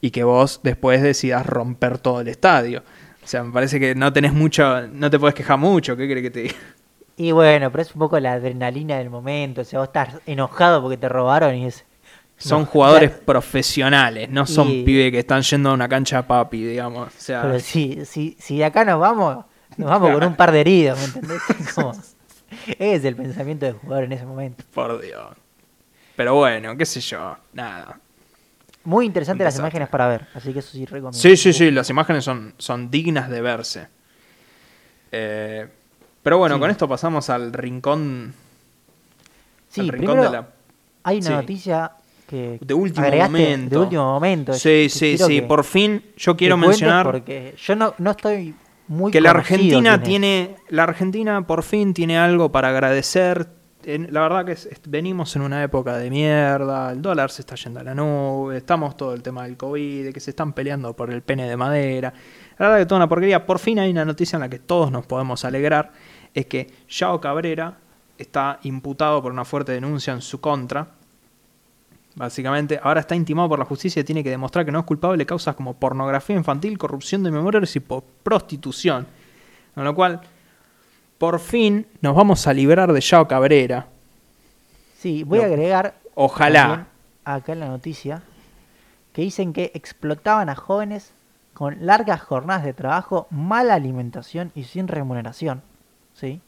y 0.00 0.10
que 0.10 0.24
vos 0.24 0.60
después 0.62 1.02
decidas 1.02 1.46
romper 1.46 1.98
todo 1.98 2.20
el 2.20 2.28
estadio. 2.28 2.82
O 3.22 3.26
sea, 3.26 3.42
me 3.42 3.52
parece 3.52 3.80
que 3.80 3.94
no 3.94 4.12
tenés 4.12 4.32
mucho, 4.34 4.86
no 4.88 5.10
te 5.10 5.18
podés 5.18 5.34
quejar 5.34 5.58
mucho, 5.58 5.96
¿qué 5.96 6.06
crees 6.06 6.22
que 6.22 6.30
te 6.30 6.40
diga? 6.40 6.54
Y 7.16 7.30
bueno, 7.32 7.70
pero 7.70 7.82
es 7.82 7.94
un 7.94 8.00
poco 8.00 8.18
la 8.18 8.32
adrenalina 8.32 8.98
del 8.98 9.08
momento. 9.10 9.60
O 9.60 9.64
sea, 9.64 9.78
vos 9.80 9.88
estás 9.88 10.16
enojado 10.26 10.82
porque 10.82 10.96
te 10.96 11.08
robaron 11.08 11.54
y 11.54 11.66
es. 11.66 11.84
Son 12.36 12.62
No, 12.62 12.66
jugadores 12.66 13.10
profesionales, 13.12 14.28
no 14.28 14.44
son 14.44 14.68
Y- 14.68 14.82
pibes 14.84 15.12
que 15.12 15.20
están 15.20 15.42
yendo 15.42 15.70
a 15.70 15.74
una 15.74 15.88
cancha 15.88 16.26
papi, 16.26 16.64
digamos. 16.64 17.08
O 17.08 17.20
sea, 17.20 17.42
Pero 17.42 17.60
si, 17.60 18.04
si, 18.04 18.36
si 18.40 18.58
de 18.58 18.64
acá 18.64 18.84
nos 18.84 18.98
vamos, 18.98 19.44
nos 19.76 19.88
vamos 19.88 20.10
con 20.12 20.24
un 20.24 20.34
par 20.34 20.50
de 20.50 20.60
heridos, 20.62 20.98
¿me 20.98 21.04
entendés? 21.04 21.40
Como- 21.76 21.92
ese 21.92 22.94
es 22.96 23.04
el 23.04 23.14
pensamiento 23.14 23.66
del 23.66 23.76
jugador 23.76 24.04
en 24.04 24.12
ese 24.12 24.26
momento. 24.26 24.64
por 24.74 25.00
Dios. 25.00 25.28
Pero 26.16 26.34
bueno, 26.34 26.76
qué 26.76 26.84
sé 26.84 27.00
yo, 27.00 27.36
nada. 27.52 28.00
Muy 28.82 29.06
interesante 29.06 29.42
Un 29.42 29.46
las 29.46 29.58
imágenes 29.58 29.88
para 29.88 30.08
ver, 30.08 30.26
así 30.34 30.52
que 30.52 30.58
eso 30.58 30.72
sí 30.72 30.84
recomiendo. 30.84 31.12
Sí, 31.18 31.36
sí, 31.36 31.52
sí, 31.52 31.70
las 31.70 31.88
imágenes 31.88 32.24
son, 32.24 32.54
son 32.58 32.90
dignas 32.90 33.30
de 33.30 33.40
verse. 33.40 33.88
Eh, 35.12 35.68
pero 36.24 36.38
bueno, 36.38 36.56
Sí. 36.56 36.60
con 36.60 36.70
esto 36.70 36.88
pasamos 36.88 37.30
al 37.30 37.52
rincón, 37.52 38.34
Sí, 39.68 39.80
al 39.82 39.88
rincón 39.90 40.06
primero 40.16 40.30
de 40.30 40.36
la... 40.38 40.48
hay 41.04 41.18
una 41.18 41.26
sí. 41.26 41.32
noticia 41.34 41.92
que 42.26 42.58
De 42.60 42.74
último 42.74 43.06
momento. 43.08 43.70
de 43.70 43.78
último 43.78 44.04
momento. 44.14 44.52
Sí, 44.54 44.60
que 44.84 44.88
sí, 44.88 45.18
sí, 45.18 45.40
por 45.42 45.62
fin 45.64 46.02
yo 46.16 46.36
quiero 46.36 46.56
mencionar 46.56 47.04
porque 47.06 47.54
yo 47.58 47.76
no, 47.76 47.94
no 47.98 48.10
estoy 48.12 48.54
muy 48.88 49.12
que 49.12 49.20
la 49.20 49.30
Argentina 49.30 50.02
tiene, 50.02 50.56
la 50.68 50.82
Argentina 50.84 51.46
por 51.46 51.62
fin 51.62 51.94
tiene 51.94 52.18
algo 52.18 52.50
para 52.50 52.68
agradecer. 52.70 53.48
En- 53.86 54.08
la 54.14 54.20
verdad 54.22 54.46
que 54.46 54.52
es- 54.52 54.64
es- 54.64 54.80
venimos 54.86 55.36
en 55.36 55.42
una 55.42 55.62
época 55.62 55.98
de 55.98 56.08
mierda, 56.08 56.90
el 56.90 57.02
dólar 57.02 57.30
se 57.30 57.42
está 57.42 57.54
yendo 57.54 57.80
a 57.80 57.82
la 57.84 57.94
nube, 57.94 58.56
estamos 58.56 58.96
todo 58.96 59.12
el 59.12 59.22
tema 59.22 59.42
del 59.44 59.58
COVID, 59.58 60.04
de 60.06 60.12
que 60.14 60.20
se 60.20 60.30
están 60.30 60.54
peleando 60.54 60.94
por 60.96 61.10
el 61.10 61.20
pene 61.20 61.46
de 61.46 61.54
madera. 61.58 62.14
La 62.58 62.68
verdad 62.68 62.80
que 62.80 62.86
toda 62.86 63.00
una 63.00 63.08
porquería. 63.10 63.44
Por 63.44 63.58
fin 63.58 63.78
hay 63.80 63.90
una 63.90 64.06
noticia 64.06 64.36
en 64.36 64.40
la 64.40 64.48
que 64.48 64.58
todos 64.58 64.90
nos 64.90 65.04
podemos 65.04 65.44
alegrar, 65.44 65.92
es 66.34 66.46
que 66.46 66.72
Yao 66.88 67.20
Cabrera 67.20 67.78
está 68.18 68.58
imputado 68.64 69.22
por 69.22 69.32
una 69.32 69.44
fuerte 69.44 69.72
denuncia 69.72 70.12
en 70.12 70.20
su 70.20 70.40
contra. 70.40 70.88
Básicamente, 72.16 72.78
ahora 72.82 73.00
está 73.00 73.16
intimado 73.16 73.48
por 73.48 73.58
la 73.58 73.64
justicia 73.64 74.00
y 74.00 74.04
tiene 74.04 74.22
que 74.22 74.30
demostrar 74.30 74.64
que 74.64 74.72
no 74.72 74.80
es 74.80 74.84
culpable 74.84 75.18
de 75.18 75.26
causas 75.26 75.54
como 75.56 75.74
pornografía 75.74 76.36
infantil, 76.36 76.78
corrupción 76.78 77.22
de 77.22 77.30
menores 77.30 77.74
y 77.76 77.80
prostitución. 77.80 79.06
Con 79.74 79.84
lo 79.84 79.94
cual, 79.94 80.20
por 81.18 81.40
fin 81.40 81.86
nos 82.00 82.14
vamos 82.14 82.46
a 82.46 82.52
librar 82.52 82.92
de 82.92 83.00
Yao 83.00 83.26
Cabrera. 83.26 83.88
Sí, 84.98 85.24
voy 85.24 85.40
a 85.40 85.46
agregar 85.46 85.94
Ojalá. 86.14 86.86
acá 87.24 87.52
en 87.52 87.60
la 87.60 87.68
noticia 87.68 88.22
que 89.12 89.22
dicen 89.22 89.52
que 89.52 89.70
explotaban 89.74 90.48
a 90.48 90.56
jóvenes 90.56 91.12
con 91.52 91.86
largas 91.86 92.20
jornadas 92.20 92.64
de 92.64 92.72
trabajo, 92.72 93.28
mala 93.30 93.74
alimentación 93.74 94.50
y 94.54 94.64
sin 94.64 94.88
remuneración. 94.88 95.62
¿Sí? 96.14 96.40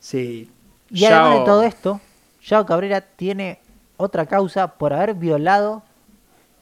Sí. 0.00 0.50
Y 0.90 1.04
además 1.04 1.38
de 1.40 1.44
todo 1.44 1.62
esto, 1.64 2.00
Yao 2.44 2.64
Cabrera 2.66 3.00
tiene 3.00 3.60
otra 3.96 4.26
causa 4.26 4.74
por 4.74 4.92
haber 4.92 5.14
violado 5.14 5.82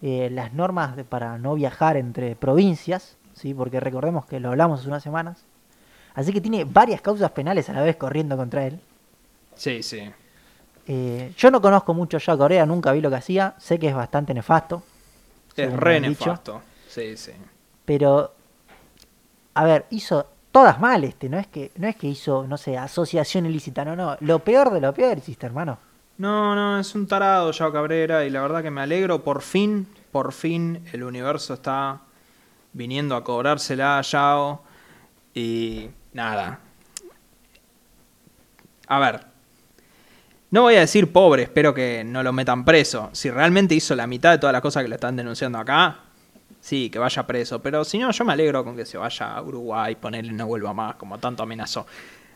eh, 0.02 0.28
las 0.31 0.52
normas 0.52 0.97
de- 0.97 1.05
para 1.05 1.39
no 1.39 1.55
viajar 1.55 1.97
entre 1.97 2.36
provincias, 2.36 3.16
¿sí? 3.35 3.55
porque 3.55 3.81
recordemos 3.81 4.27
que 4.27 4.40
lo 4.40 4.51
hablamos 4.51 4.81
hace 4.81 4.89
unas 4.89 5.02
semanas. 5.02 5.39
Así 6.14 6.32
que 6.32 6.40
tiene 6.40 6.64
varias 6.64 7.01
causas 7.01 7.31
penales 7.32 7.68
a 7.68 7.73
la 7.73 7.82
vez 7.82 7.97
corriendo 7.97 8.36
contra 8.36 8.66
él. 8.66 8.81
Sí, 9.55 9.82
sí. 9.82 10.10
Eh, 10.86 11.32
yo 11.36 11.51
no 11.51 11.60
conozco 11.60 11.93
mucho 11.94 12.16
a 12.16 12.20
Yao 12.20 12.39
Cabrera, 12.39 12.64
nunca 12.66 12.93
vi 12.93 13.01
lo 13.01 13.10
que 13.10 13.16
hacía, 13.16 13.55
sé 13.59 13.78
que 13.78 13.89
es 13.89 13.94
bastante 13.94 14.32
nefasto. 14.35 14.82
Es 15.56 15.73
re 15.73 16.01
nefasto. 16.01 16.62
Sí, 16.89 17.16
sí. 17.16 17.32
Pero, 17.85 18.32
a 19.55 19.64
ver, 19.64 19.86
hizo 19.90 20.27
todas 20.57 20.81
mal 20.81 21.05
este, 21.05 21.28
no 21.28 21.39
es 21.39 21.47
que 21.49 21.70
no 21.77 21.87
es 21.87 21.97
que 21.97 22.07
hizo, 22.07 22.47
no 22.47 22.57
sé, 22.57 22.78
asociación 22.78 23.45
ilícita, 23.45 23.85
no, 23.85 23.95
no, 23.95 24.16
lo 24.20 24.39
peor 24.39 24.73
de 24.73 24.81
lo 24.81 24.95
peor 24.95 25.19
hiciste, 25.19 25.45
hermano. 25.45 25.78
No, 26.16 26.55
no, 26.55 26.81
es 26.81 26.95
un 26.95 27.07
tarado 27.07 27.51
Yao 27.51 27.70
Cabrera 27.70 28.24
y 28.24 28.31
la 28.31 28.41
verdad 28.41 28.62
que 28.62 28.70
me 28.70 28.81
alegro. 28.81 29.23
Por 29.23 29.43
fin, 29.43 29.87
por 30.11 30.33
fin 30.33 30.83
el 30.95 31.03
universo 31.05 31.53
está 31.53 32.01
viniendo 32.73 33.16
a 33.16 33.23
cobrársela 33.23 33.99
a 33.99 34.01
Yao. 34.01 34.62
Y 35.35 35.91
nada. 36.15 36.59
A 38.89 38.99
ver. 38.99 39.27
No 40.51 40.62
voy 40.62 40.77
a 40.77 40.81
decir 40.81 41.12
pobre, 41.12 41.43
espero 41.43 41.74
que 41.74 42.03
no 42.03 42.23
lo 42.23 42.33
metan 42.33 42.65
preso. 42.65 43.11
Si 43.12 43.28
realmente 43.28 43.74
hizo 43.74 43.95
la 43.95 44.07
mitad 44.07 44.31
de 44.31 44.39
todas 44.39 44.55
las 44.55 44.62
cosas 44.62 44.85
que 44.85 44.89
le 44.89 44.95
están 44.95 45.16
denunciando 45.16 45.59
acá, 45.59 46.06
sí, 46.67 46.91
que 46.91 46.99
vaya 46.99 47.25
preso. 47.27 47.63
Pero 47.63 47.85
si 47.85 47.99
no, 47.99 48.11
yo 48.11 48.25
me 48.25 48.33
alegro 48.33 48.65
con 48.65 48.75
que 48.77 48.85
se 48.85 48.99
vaya 48.99 49.33
a 49.37 49.41
Uruguay, 49.43 49.95
ponerle 49.95 50.33
no 50.33 50.47
vuelva 50.47 50.73
más, 50.75 50.97
como 50.97 51.19
tanto 51.19 51.43
amenazó. 51.45 51.87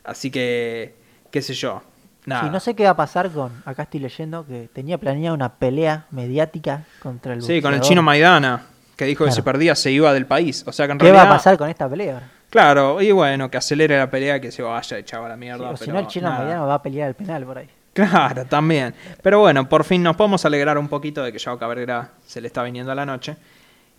Así 0.05 0.31
que, 0.31 0.95
qué 1.31 1.43
sé 1.43 1.55
yo. 1.55 1.83
Nada. 2.27 2.43
Sí, 2.45 2.51
no 2.51 2.61
sé 2.61 2.75
qué 2.75 2.85
va 2.85 2.91
a 2.91 2.97
pasar 2.97 3.31
con, 3.31 3.51
acá 3.65 3.85
estoy 3.85 4.01
leyendo 4.01 4.47
que 4.47 4.69
tenía 4.73 4.99
planeada 4.99 5.35
una 5.35 5.55
pelea 5.55 6.07
mediática 6.11 6.85
contra 7.03 7.33
el 7.33 7.43
Sí, 7.43 7.61
con 7.63 7.73
el 7.75 7.81
chino 7.81 8.03
Maidana, 8.03 8.67
que 8.97 9.07
dijo 9.07 9.25
que 9.25 9.33
si 9.33 9.41
perdía 9.43 9.75
se 9.75 9.91
iba 9.91 10.13
del 10.13 10.27
país. 10.27 10.63
O 10.67 10.73
sea 10.73 10.87
que 10.87 10.93
en 10.93 10.99
¿Qué 10.99 11.05
realidad. 11.07 11.25
va 11.25 11.31
a 11.31 11.37
pasar 11.37 11.57
con 11.59 11.69
esta 11.71 11.89
pelea? 11.89 12.15
ahora? 12.15 12.31
Claro, 12.51 13.01
y 13.01 13.11
bueno, 13.13 13.51
que 13.51 13.57
acelere 13.57 13.97
la 13.97 14.11
pelea 14.11 14.41
que 14.41 14.51
se 14.53 14.63
vaya 14.63 14.99
echado 14.99 15.25
a 15.25 15.29
la 15.29 15.35
Sí, 15.35 15.41
mierda. 15.41 15.71
o 15.71 15.77
si 15.77 15.91
no, 15.91 15.99
el 15.99 16.07
chino 16.09 16.29
nada. 16.29 16.41
Maidana 16.45 16.65
va 16.67 16.75
a 16.75 16.83
pelear 16.83 17.09
al 17.09 17.15
penal 17.15 17.45
por 17.45 17.59
ahí. 17.59 17.69
Claro, 17.93 18.45
también. 18.45 18.95
Pero 19.23 19.41
bueno, 19.41 19.69
por 19.69 19.85
fin 19.85 20.03
nos 20.03 20.15
podemos 20.17 20.45
alegrar 20.45 20.77
un 20.79 20.89
poquito 20.89 21.23
de 21.23 21.33
que 21.33 21.39
Yao 21.39 21.59
Cabrera 21.59 22.11
se 22.27 22.41
le 22.41 22.47
está 22.49 22.63
viniendo 22.63 22.93
a 22.93 22.95
la 22.95 23.05
noche. 23.07 23.37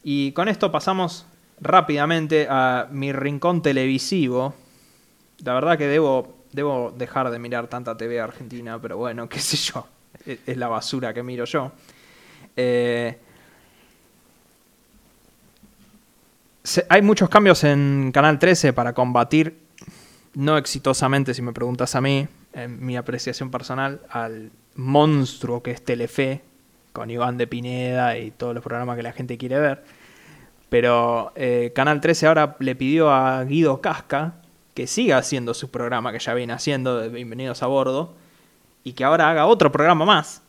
Y 0.03 0.31
con 0.31 0.47
esto 0.47 0.71
pasamos 0.71 1.25
rápidamente 1.59 2.47
a 2.49 2.87
mi 2.91 3.13
rincón 3.13 3.61
televisivo. 3.61 4.55
La 5.43 5.53
verdad 5.53 5.77
que 5.77 5.87
debo, 5.87 6.45
debo 6.51 6.93
dejar 6.97 7.29
de 7.29 7.39
mirar 7.39 7.67
tanta 7.67 7.95
TV 7.95 8.19
argentina, 8.19 8.79
pero 8.81 8.97
bueno, 8.97 9.29
qué 9.29 9.39
sé 9.39 9.57
yo. 9.57 9.87
Es, 10.25 10.57
la 10.57 10.67
basura 10.67 11.13
que 11.13 11.23
miro 11.23 11.45
yo. 11.45 11.71
Eh, 12.55 13.17
hay 16.89 17.01
muchos 17.01 17.29
cambios 17.29 17.63
en 17.63 18.11
Canal 18.13 18.37
13 18.37 18.73
para 18.73 18.93
combatir, 18.93 19.57
no 20.35 20.57
exitosamente 20.57 21.33
si 21.33 21.41
me 21.41 21.53
preguntas 21.53 21.95
a 21.95 22.01
mí, 22.01 22.27
en 22.53 22.85
mi 22.85 22.97
apreciación 22.97 23.49
personal, 23.49 24.01
al 24.09 24.51
monstruo 24.75 25.63
que 25.63 25.71
es 25.71 25.83
Telefe, 25.83 26.41
con 26.93 27.09
Iván 27.09 27.37
de 27.37 27.47
Pineda 27.47 28.17
y 28.17 28.31
todos 28.31 28.53
los 28.53 28.63
programas 28.63 28.97
que 28.97 29.03
la 29.03 29.13
gente 29.13 29.37
quiere 29.37 29.59
ver. 29.59 29.83
Pero 30.69 31.33
eh, 31.35 31.71
Canal 31.75 32.01
13 32.01 32.27
ahora 32.27 32.55
le 32.59 32.75
pidió 32.75 33.11
a 33.11 33.43
Guido 33.43 33.81
Casca 33.81 34.35
que 34.73 34.87
siga 34.87 35.17
haciendo 35.17 35.53
su 35.53 35.69
programa 35.69 36.11
que 36.11 36.19
ya 36.19 36.33
viene 36.33 36.53
haciendo 36.53 36.97
de 36.97 37.09
Bienvenidos 37.09 37.61
a 37.61 37.67
Bordo 37.67 38.13
y 38.83 38.93
que 38.93 39.03
ahora 39.03 39.29
haga 39.29 39.45
otro 39.45 39.71
programa 39.71 40.05
más 40.05 40.41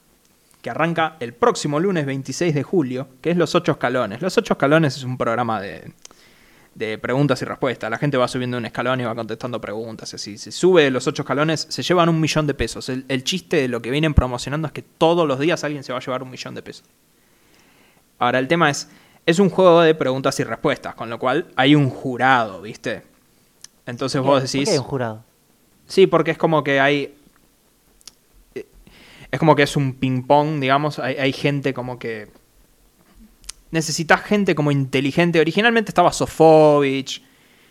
que 0.63 0.71
arranca 0.71 1.17
el 1.19 1.35
próximo 1.35 1.81
lunes 1.81 2.07
26 2.07 2.55
de 2.55 2.63
julio, 2.63 3.09
que 3.21 3.33
es 3.33 3.37
Los 3.37 3.55
Ocho 3.57 3.73
Escalones. 3.73 4.23
Los 4.23 4.39
Ocho 4.39 4.55
Escalones 4.55 4.97
es 4.97 5.03
un 5.03 5.19
programa 5.19 5.61
de, 5.61 5.93
de 6.75 6.97
preguntas 6.99 7.41
y 7.43 7.45
respuestas. 7.45 7.91
La 7.91 7.99
gente 7.99 8.17
va 8.17 8.27
subiendo 8.29 8.57
un 8.57 8.65
escalón 8.65 9.01
y 9.01 9.05
va 9.05 9.15
contestando 9.15 9.61
preguntas. 9.61 10.15
Así, 10.15 10.39
si 10.39 10.51
sube 10.53 10.91
los 10.91 11.07
ocho 11.07 11.23
escalones, 11.23 11.67
se 11.69 11.83
llevan 11.83 12.09
un 12.09 12.21
millón 12.21 12.47
de 12.47 12.55
pesos. 12.55 12.89
El, 12.89 13.05
el 13.09 13.25
chiste 13.25 13.59
de 13.59 13.69
lo 13.69 13.83
que 13.83 13.91
vienen 13.91 14.15
promocionando 14.15 14.67
es 14.67 14.73
que 14.73 14.83
todos 14.83 15.29
los 15.29 15.39
días 15.39 15.63
alguien 15.65 15.85
se 15.85 15.93
va 15.93 15.99
a 15.99 16.03
llevar 16.03 16.23
un 16.23 16.31
millón 16.31 16.55
de 16.55 16.63
pesos. 16.63 16.85
Ahora, 18.19 18.39
el 18.39 18.49
tema 18.49 18.71
es, 18.71 18.89
es 19.27 19.39
un 19.39 19.51
juego 19.51 19.81
de 19.83 19.95
preguntas 19.95 20.39
y 20.41 20.45
respuestas, 20.45 20.95
con 20.95 21.11
lo 21.11 21.19
cual 21.19 21.49
hay 21.57 21.75
un 21.75 21.91
jurado, 21.91 22.63
¿viste? 22.63 23.03
Entonces 23.85 24.21
vos 24.21 24.41
¿Por 24.41 24.51
qué 24.51 24.59
decís... 24.59 24.69
hay 24.71 24.79
un 24.79 24.85
jurado? 24.85 25.25
Sí, 25.87 26.07
porque 26.07 26.31
es 26.31 26.39
como 26.39 26.63
que 26.65 26.81
hay. 26.81 27.15
eh, 28.55 28.67
Es 29.31 29.39
como 29.39 29.55
que 29.57 29.65
es 29.65 29.77
un 29.77 29.95
ping-pong, 29.95 30.61
digamos. 30.61 30.99
Hay, 31.01 31.17
hay 31.17 31.33
gente 31.33 31.75
como 31.75 31.99
que. 31.99 32.29
Necesitas 33.73 34.21
gente 34.21 34.55
como 34.55 34.71
inteligente. 34.71 35.41
Originalmente 35.41 35.91
estaba 35.91 36.13
Sofovich. 36.13 37.23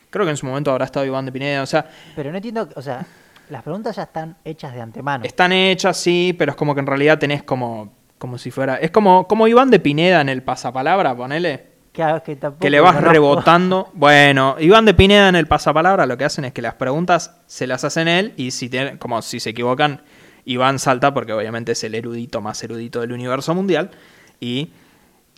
Creo 0.10 0.26
que 0.26 0.32
en 0.32 0.38
su 0.38 0.46
momento 0.46 0.72
habrá 0.72 0.86
estado 0.86 1.06
Iván 1.06 1.26
de 1.26 1.32
Pineda. 1.32 1.64
O 1.64 1.66
sea, 1.66 1.90
Pero 2.16 2.32
no 2.32 2.38
entiendo, 2.38 2.68
o 2.76 2.82
sea, 2.82 3.06
las 3.50 3.64
preguntas 3.64 3.96
ya 3.96 4.04
están 4.04 4.36
hechas 4.44 4.74
de 4.74 4.82
antemano. 4.82 5.24
están 5.24 5.52
hechas, 5.54 5.96
sí, 5.96 6.36
pero 6.38 6.52
es 6.52 6.58
como 6.58 6.74
que 6.74 6.82
en 6.82 6.88
realidad 6.88 7.18
tenés 7.18 7.44
como. 7.44 7.94
Como 8.18 8.38
si 8.38 8.52
fuera. 8.52 8.76
Es 8.76 8.92
como, 8.92 9.28
como 9.28 9.48
Iván 9.48 9.72
de 9.72 9.80
Pineda 9.80 10.22
en 10.22 10.30
el 10.30 10.44
pasapalabra, 10.44 11.16
ponele. 11.16 11.72
Claro, 11.92 12.24
que, 12.24 12.38
Que 12.60 12.70
le 12.70 12.80
vas 12.80 13.02
rebotando. 13.02 13.90
Bueno, 13.94 14.56
Iván 14.60 14.86
de 14.86 14.94
Pineda 14.94 15.28
en 15.28 15.36
el 15.36 15.48
pasapalabra 15.48 16.06
lo 16.06 16.18
que 16.18 16.26
hacen 16.26 16.46
es 16.46 16.54
que 16.54 16.62
las 16.62 16.76
preguntas 16.76 17.36
se 17.48 17.68
las 17.68 17.84
hacen 17.84 18.08
él 18.08 18.34
y 18.38 18.52
si 18.52 18.70
tienen, 18.70 18.98
como 18.98 19.22
si 19.22 19.40
se 19.40 19.50
equivocan, 19.50 20.02
Iván 20.46 20.80
salta 20.80 21.14
porque 21.14 21.34
obviamente 21.34 21.74
es 21.74 21.84
el 21.84 21.96
erudito 21.96 22.42
más 22.42 22.64
erudito 22.64 23.02
del 23.02 23.12
universo 23.12 23.54
mundial 23.54 23.92
y 24.40 24.70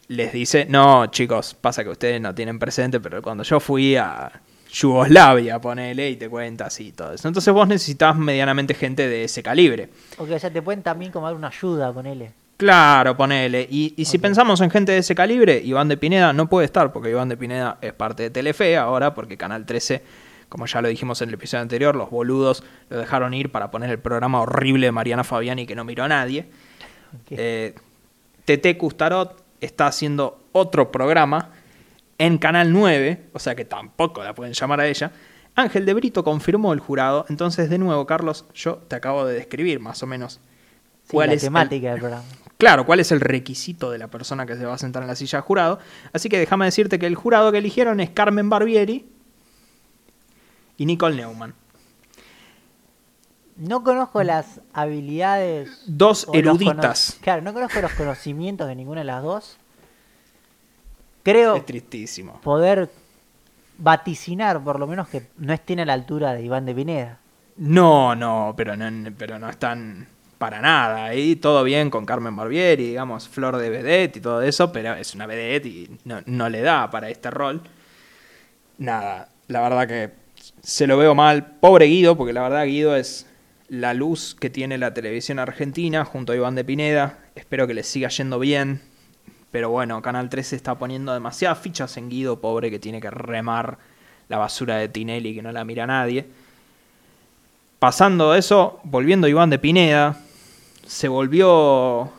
les 0.07 0.31
dice, 0.33 0.65
no 0.69 1.07
chicos, 1.07 1.55
pasa 1.59 1.83
que 1.83 1.89
ustedes 1.89 2.19
no 2.19 2.33
tienen 2.35 2.59
presente, 2.59 2.99
pero 2.99 3.21
cuando 3.21 3.43
yo 3.43 3.59
fui 3.59 3.95
a 3.95 4.31
Yugoslavia, 4.71 5.61
ponele 5.61 6.09
y 6.09 6.15
te 6.15 6.27
cuenta 6.29 6.65
así 6.65 6.87
y 6.87 6.91
todo 6.91 7.13
eso. 7.13 7.27
Entonces 7.27 7.53
vos 7.53 7.67
necesitas 7.67 8.15
medianamente 8.15 8.73
gente 8.73 9.07
de 9.07 9.23
ese 9.23 9.43
calibre. 9.43 9.89
Ok, 10.17 10.31
o 10.31 10.39
sea, 10.39 10.51
te 10.51 10.61
pueden 10.61 10.81
también 10.81 11.11
como 11.11 11.27
dar 11.27 11.35
una 11.35 11.47
ayuda, 11.47 11.93
ponele. 11.93 12.31
Claro, 12.57 13.15
ponele. 13.15 13.67
Y, 13.69 13.93
y 13.97 14.05
si 14.05 14.17
pensamos 14.17 14.61
en 14.61 14.71
gente 14.71 14.91
de 14.91 14.99
ese 14.99 15.15
calibre, 15.15 15.61
Iván 15.63 15.89
de 15.89 15.97
Pineda 15.97 16.33
no 16.33 16.49
puede 16.49 16.65
estar, 16.65 16.91
porque 16.91 17.09
Iván 17.09 17.29
de 17.29 17.37
Pineda 17.37 17.77
es 17.81 17.93
parte 17.93 18.23
de 18.23 18.29
Telefe 18.29 18.77
ahora, 18.77 19.13
porque 19.13 19.37
Canal 19.37 19.65
13, 19.65 20.03
como 20.49 20.65
ya 20.65 20.81
lo 20.81 20.87
dijimos 20.87 21.21
en 21.21 21.29
el 21.29 21.35
episodio 21.35 21.61
anterior, 21.61 21.95
los 21.95 22.09
boludos 22.09 22.63
lo 22.89 22.97
dejaron 22.97 23.33
ir 23.33 23.51
para 23.51 23.69
poner 23.69 23.89
el 23.89 23.99
programa 23.99 24.41
horrible 24.41 24.87
de 24.87 24.91
Mariana 24.91 25.23
Fabiani 25.23 25.65
que 25.65 25.75
no 25.75 25.83
miró 25.83 26.03
a 26.03 26.07
nadie. 26.07 26.47
Ok. 27.13 27.31
Eh, 27.31 27.75
TT 28.45 28.77
Custarot 28.77 29.42
está 29.65 29.87
haciendo 29.87 30.43
otro 30.51 30.91
programa 30.91 31.49
en 32.17 32.37
Canal 32.37 32.71
9, 32.71 33.29
o 33.33 33.39
sea 33.39 33.55
que 33.55 33.65
tampoco 33.65 34.23
la 34.23 34.33
pueden 34.35 34.53
llamar 34.53 34.79
a 34.79 34.87
ella. 34.87 35.11
Ángel 35.55 35.85
de 35.85 35.93
Brito 35.93 36.23
confirmó 36.23 36.73
el 36.73 36.79
jurado, 36.79 37.25
entonces 37.29 37.69
de 37.69 37.77
nuevo, 37.77 38.05
Carlos, 38.05 38.45
yo 38.53 38.75
te 38.87 38.95
acabo 38.95 39.25
de 39.25 39.35
describir 39.35 39.79
más 39.79 40.01
o 40.03 40.07
menos 40.07 40.39
Sí, 41.03 41.09
cuál 41.11 41.27
la 41.29 41.33
es 41.35 41.43
el- 41.43 41.47
temática 41.47 41.89
del 41.91 41.99
programa. 41.99 42.23
Claro, 42.57 42.85
cuál 42.85 42.99
es 43.01 43.11
el 43.11 43.19
requisito 43.19 43.91
de 43.91 43.97
la 43.97 44.07
persona 44.07 44.45
que 44.45 44.55
se 44.55 44.65
va 44.65 44.75
a 44.75 44.77
sentar 44.77 45.03
en 45.03 45.07
la 45.09 45.15
silla 45.15 45.39
de 45.39 45.41
jurado. 45.41 45.79
Así 46.13 46.29
que 46.29 46.39
déjame 46.39 46.63
decirte 46.65 46.97
que 46.97 47.07
el 47.07 47.15
jurado 47.15 47.51
que 47.51 47.57
eligieron 47.57 47.99
es 47.99 48.09
Carmen 48.11 48.49
Barbieri 48.49 49.05
y 50.77 50.85
Nicole 50.85 51.15
Neumann. 51.17 51.53
No 53.55 53.83
conozco 53.83 54.23
las 54.23 54.61
habilidades. 54.73 55.83
Dos 55.85 56.27
eruditas. 56.33 57.17
Claro, 57.21 57.41
no 57.41 57.53
conozco 57.53 57.81
los 57.81 57.91
conocimientos 57.93 58.67
de 58.67 58.75
ninguna 58.75 59.01
de 59.01 59.05
las 59.05 59.23
dos. 59.23 59.57
Creo 61.23 61.55
Es 61.55 61.65
tristísimo. 61.65 62.39
poder 62.41 62.89
vaticinar, 63.77 64.61
por 64.63 64.79
lo 64.79 64.87
menos, 64.87 65.07
que 65.07 65.27
no 65.37 65.53
estén 65.53 65.79
a 65.79 65.85
la 65.85 65.93
altura 65.93 66.33
de 66.33 66.43
Iván 66.43 66.65
de 66.65 66.75
Pineda. 66.75 67.19
No, 67.57 68.15
no, 68.15 68.53
pero 68.57 68.75
no, 68.75 69.11
pero 69.17 69.39
no 69.39 69.49
están 69.49 70.07
para 70.37 70.59
nada. 70.59 71.05
Ahí 71.05 71.35
todo 71.35 71.63
bien 71.63 71.89
con 71.89 72.05
Carmen 72.05 72.35
Barbieri, 72.35 72.87
digamos, 72.87 73.29
flor 73.29 73.57
de 73.57 73.69
vedette 73.69 74.17
y 74.17 74.21
todo 74.21 74.41
eso, 74.41 74.71
pero 74.71 74.95
es 74.95 75.13
una 75.15 75.27
vedette 75.27 75.65
y 75.67 75.97
no, 76.03 76.21
no 76.25 76.49
le 76.49 76.61
da 76.61 76.89
para 76.89 77.09
este 77.09 77.29
rol. 77.31 77.61
Nada, 78.79 79.29
la 79.47 79.61
verdad 79.61 79.87
que 79.87 80.11
se 80.61 80.87
lo 80.87 80.97
veo 80.97 81.15
mal. 81.15 81.45
Pobre 81.61 81.85
Guido, 81.85 82.17
porque 82.17 82.33
la 82.33 82.41
verdad 82.41 82.65
Guido 82.65 82.95
es 82.95 83.27
la 83.69 83.93
luz 83.93 84.35
que 84.39 84.49
tiene 84.49 84.77
la 84.77 84.93
televisión 84.93 85.39
argentina 85.39 86.05
junto 86.05 86.33
a 86.33 86.35
Iván 86.35 86.55
de 86.55 86.63
Pineda. 86.63 87.19
Espero 87.35 87.65
que 87.67 87.73
le 87.73 87.83
siga 87.83 88.09
yendo 88.09 88.39
bien. 88.39 88.81
Pero 89.51 89.69
bueno, 89.69 90.01
Canal 90.01 90.29
13 90.29 90.55
está 90.55 90.75
poniendo 90.75 91.13
demasiadas 91.13 91.59
fichas 91.59 91.95
en 91.97 92.09
Guido, 92.09 92.39
pobre, 92.41 92.69
que 92.71 92.79
tiene 92.79 92.99
que 92.99 93.09
remar 93.11 93.77
la 94.29 94.37
basura 94.37 94.77
de 94.77 94.89
Tinelli 94.89 95.35
que 95.35 95.41
no 95.41 95.51
la 95.51 95.63
mira 95.63 95.85
nadie. 95.85 96.25
Pasando 97.79 98.33
eso, 98.35 98.79
volviendo 98.83 99.27
a 99.27 99.29
Iván 99.29 99.49
de 99.49 99.59
Pineda, 99.59 100.17
se 100.85 101.07
volvió 101.07 102.11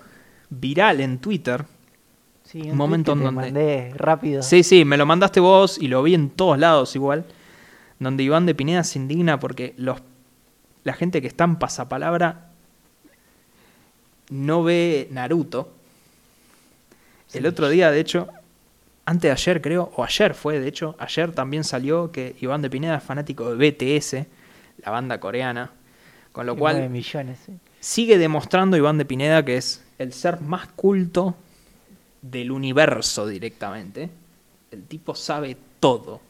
viral 0.50 1.00
en 1.00 1.18
Twitter. 1.18 1.64
Sí, 2.44 2.60
Un 2.70 2.76
momento 2.76 3.12
en 3.12 3.20
donde- 3.24 3.40
mandé 3.42 3.92
rápido. 3.96 4.42
Sí, 4.42 4.62
sí, 4.62 4.84
me 4.84 4.96
lo 4.96 5.06
mandaste 5.06 5.40
vos 5.40 5.78
y 5.80 5.88
lo 5.88 6.02
vi 6.02 6.14
en 6.14 6.30
todos 6.30 6.58
lados 6.58 6.94
igual. 6.94 7.24
Donde 7.98 8.22
Iván 8.22 8.44
de 8.46 8.54
Pineda 8.54 8.84
se 8.84 8.98
indigna 8.98 9.40
porque 9.40 9.74
los, 9.78 10.00
la 10.84 10.92
gente 10.92 11.20
que 11.20 11.28
está 11.28 11.44
en 11.44 11.56
pasapalabra 11.56 12.50
no 14.30 14.62
ve 14.62 15.08
Naruto. 15.10 15.72
El 17.32 17.42
Sí. 17.42 17.46
otro 17.48 17.68
día, 17.68 17.90
de 17.90 18.00
hecho, 18.00 18.28
antes 19.06 19.28
de 19.28 19.32
ayer 19.32 19.60
creo, 19.60 19.92
o 19.96 20.04
ayer 20.04 20.34
fue, 20.34 20.60
de 20.60 20.68
hecho, 20.68 20.94
ayer 20.98 21.32
también 21.32 21.64
salió 21.64 22.12
que 22.12 22.36
Iván 22.40 22.62
de 22.62 22.70
Pineda 22.70 22.96
es 22.96 23.02
fanático 23.02 23.54
de 23.54 23.56
BTS, 23.56 24.26
la 24.84 24.90
banda 24.92 25.18
coreana. 25.18 25.70
Con 26.32 26.46
lo 26.46 26.56
cual 26.56 26.90
millones. 26.90 27.38
sigue 27.78 28.18
demostrando 28.18 28.76
Iván 28.76 28.98
de 28.98 29.04
Pineda 29.04 29.44
que 29.44 29.56
es 29.56 29.84
el 29.98 30.12
ser 30.12 30.40
más 30.40 30.66
culto 30.68 31.36
del 32.22 32.50
universo 32.50 33.26
directamente. 33.26 34.10
El 34.72 34.82
tipo 34.84 35.14
sabe 35.14 35.56
todo. 35.78 36.20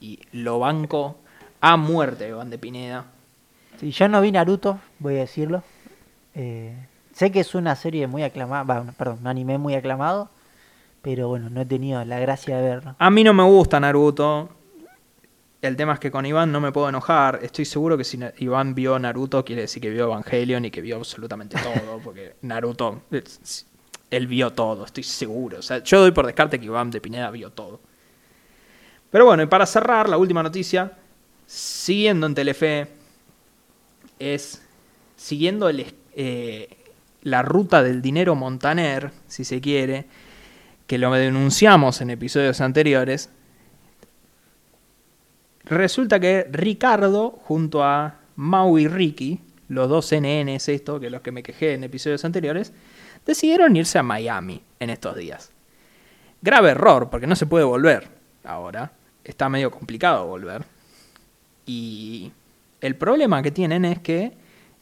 Y 0.00 0.18
lo 0.32 0.58
banco 0.58 1.18
a 1.60 1.76
muerte, 1.76 2.28
Iván 2.28 2.50
de 2.50 2.58
Pineda. 2.58 3.06
Sí, 3.78 3.90
yo 3.90 4.08
no 4.08 4.20
vi 4.20 4.32
Naruto, 4.32 4.78
voy 4.98 5.16
a 5.16 5.20
decirlo. 5.20 5.62
Eh, 6.34 6.74
sé 7.12 7.30
que 7.30 7.40
es 7.40 7.54
una 7.54 7.76
serie 7.76 8.06
muy 8.06 8.22
aclamada, 8.22 8.92
perdón, 8.92 9.18
un 9.20 9.26
anime 9.26 9.58
muy 9.58 9.74
aclamado, 9.74 10.30
pero 11.02 11.28
bueno, 11.28 11.50
no 11.50 11.60
he 11.60 11.66
tenido 11.66 12.04
la 12.04 12.18
gracia 12.18 12.56
de 12.58 12.62
verlo. 12.62 12.96
A 12.98 13.10
mí 13.10 13.24
no 13.24 13.34
me 13.34 13.42
gusta 13.44 13.78
Naruto. 13.80 14.48
El 15.60 15.76
tema 15.76 15.94
es 15.94 15.98
que 15.98 16.10
con 16.10 16.26
Iván 16.26 16.52
no 16.52 16.60
me 16.60 16.72
puedo 16.72 16.88
enojar. 16.90 17.40
Estoy 17.42 17.64
seguro 17.64 17.96
que 17.96 18.04
si 18.04 18.18
Iván 18.38 18.74
vio 18.74 18.98
Naruto, 18.98 19.44
quiere 19.44 19.62
decir 19.62 19.80
que 19.80 19.88
vio 19.88 20.04
Evangelion 20.04 20.64
y 20.66 20.70
que 20.70 20.82
vio 20.82 20.96
absolutamente 20.96 21.56
todo. 21.56 21.98
Porque 22.04 22.36
Naruto, 22.42 23.02
él 24.10 24.26
vio 24.26 24.52
todo, 24.52 24.84
estoy 24.84 25.04
seguro. 25.04 25.58
O 25.58 25.62
sea, 25.62 25.82
yo 25.82 26.00
doy 26.00 26.12
por 26.12 26.26
descarte 26.26 26.60
que 26.60 26.66
Iván 26.66 26.90
de 26.90 27.00
Pineda 27.00 27.30
vio 27.30 27.50
todo. 27.50 27.80
Pero 29.10 29.26
bueno, 29.26 29.42
y 29.42 29.46
para 29.46 29.64
cerrar, 29.64 30.08
la 30.08 30.18
última 30.18 30.42
noticia, 30.42 30.92
siguiendo 31.46 32.26
en 32.26 32.34
Telefe, 32.34 32.88
es 34.32 34.62
siguiendo 35.16 35.70
eh, 35.70 36.68
la 37.22 37.42
ruta 37.42 37.82
del 37.82 38.02
dinero 38.02 38.34
Montaner, 38.34 39.10
si 39.26 39.44
se 39.44 39.60
quiere, 39.60 40.06
que 40.86 40.98
lo 40.98 41.12
denunciamos 41.12 42.00
en 42.00 42.10
episodios 42.10 42.60
anteriores. 42.60 43.30
Resulta 45.64 46.20
que 46.20 46.46
Ricardo, 46.50 47.30
junto 47.30 47.82
a 47.82 48.20
Mau 48.36 48.78
y 48.78 48.88
Ricky, 48.88 49.40
los 49.68 49.88
dos 49.88 50.12
NNs 50.12 50.68
esto, 50.68 51.00
que 51.00 51.10
los 51.10 51.22
que 51.22 51.32
me 51.32 51.42
quejé 51.42 51.74
en 51.74 51.84
episodios 51.84 52.24
anteriores, 52.24 52.72
decidieron 53.24 53.74
irse 53.76 53.98
a 53.98 54.02
Miami 54.02 54.62
en 54.78 54.90
estos 54.90 55.16
días. 55.16 55.50
Grave 56.42 56.70
error, 56.70 57.08
porque 57.08 57.26
no 57.26 57.36
se 57.36 57.46
puede 57.46 57.64
volver 57.64 58.08
ahora. 58.44 58.92
Está 59.24 59.48
medio 59.48 59.70
complicado 59.70 60.26
volver. 60.26 60.64
Y 61.64 62.30
el 62.84 62.96
problema 62.96 63.42
que 63.42 63.50
tienen 63.50 63.86
es 63.86 63.98
que 63.98 64.32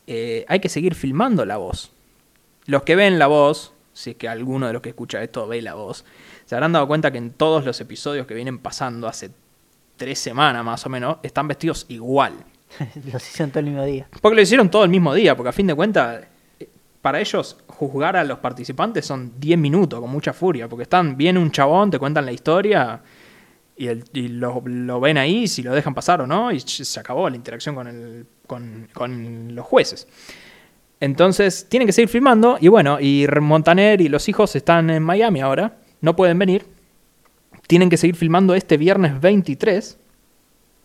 eh, 0.09 0.45
hay 0.49 0.59
que 0.59 0.69
seguir 0.69 0.97
filmando 0.97 1.45
la 1.45 1.57
voz. 1.57 1.93
Los 2.67 2.83
que 2.83 2.97
ven 2.97 3.17
la 3.17 3.29
voz, 3.29 3.75
si 3.93 4.11
es 4.11 4.17
que 4.17 4.29
alguno 4.29 4.67
de 4.67 4.73
los 4.73 4.83
que 4.83 4.89
escucha 4.89 5.23
esto 5.23 5.47
ve 5.47 5.63
la 5.63 5.75
voz, 5.75 6.05
se 6.45 6.57
habrán 6.57 6.73
dado 6.73 6.89
cuenta 6.89 7.13
que 7.13 7.19
en 7.19 7.31
todos 7.31 7.65
los 7.65 7.81
episodios 7.81 8.27
que 8.27 8.35
vienen 8.35 8.59
pasando 8.59 9.07
hace 9.07 9.31
tres 9.97 10.19
semanas 10.19 10.65
más 10.65 10.85
o 10.85 10.89
menos, 10.89 11.19
están 11.23 11.47
vestidos 11.47 11.87
igual. 11.91 12.33
Los 13.13 13.23
hicieron 13.29 13.51
todo 13.53 13.61
el 13.61 13.67
mismo 13.67 13.85
día. 13.85 14.09
Porque 14.21 14.35
lo 14.35 14.43
hicieron 14.43 14.69
todo 14.69 14.83
el 14.83 14.91
mismo 14.91 15.15
día, 15.15 15.37
porque 15.37 15.51
a 15.51 15.53
fin 15.53 15.69
de 15.69 15.75
cuentas, 15.77 16.25
eh, 16.59 16.69
para 17.01 17.21
ellos 17.21 17.57
juzgar 17.69 18.17
a 18.17 18.25
los 18.25 18.39
participantes 18.39 19.07
son 19.07 19.35
10 19.39 19.59
minutos 19.59 20.01
con 20.01 20.11
mucha 20.11 20.33
furia, 20.33 20.69
porque 20.69 20.85
están 20.85 21.17
bien 21.17 21.39
un 21.39 21.53
chabón, 21.53 21.91
te 21.91 22.01
cuentan 22.01 22.25
la 22.27 22.33
historia 22.33 23.01
y, 23.77 23.89
el- 23.89 24.05
lo, 24.39 25.01
ven 25.01 25.19
ahí, 25.19 25.49
si 25.49 25.63
lo 25.63 25.73
dejan 25.75 25.95
pasar 25.95 26.21
o 26.21 26.27
no, 26.27 26.53
y 26.53 26.61
se 26.61 27.01
acabó 27.01 27.29
la 27.31 27.37
interacción 27.37 27.75
con, 27.75 27.87
el, 27.89 28.27
con, 28.47 28.89
con 28.93 29.55
los 29.55 29.65
jueces. 29.67 30.07
Entonces, 31.01 31.67
tienen 31.69 31.87
que 31.87 31.93
seguir 31.93 32.09
filmando, 32.09 32.59
y 32.61 32.69
bueno, 32.69 33.01
y 33.01 33.27
Montaner 33.41 34.01
y 34.01 34.09
los 34.09 34.29
hijos 34.29 34.55
están 34.55 34.89
en 34.91 35.03
Miami 35.03 35.41
ahora, 35.41 35.79
no 36.01 36.15
pueden 36.15 36.39
venir, 36.39 36.65
tienen 37.67 37.91
que 37.91 37.97
seguir 37.97 38.17
filmando 38.17 38.55
este 38.55 38.77
viernes 38.77 39.21
23. 39.21 39.99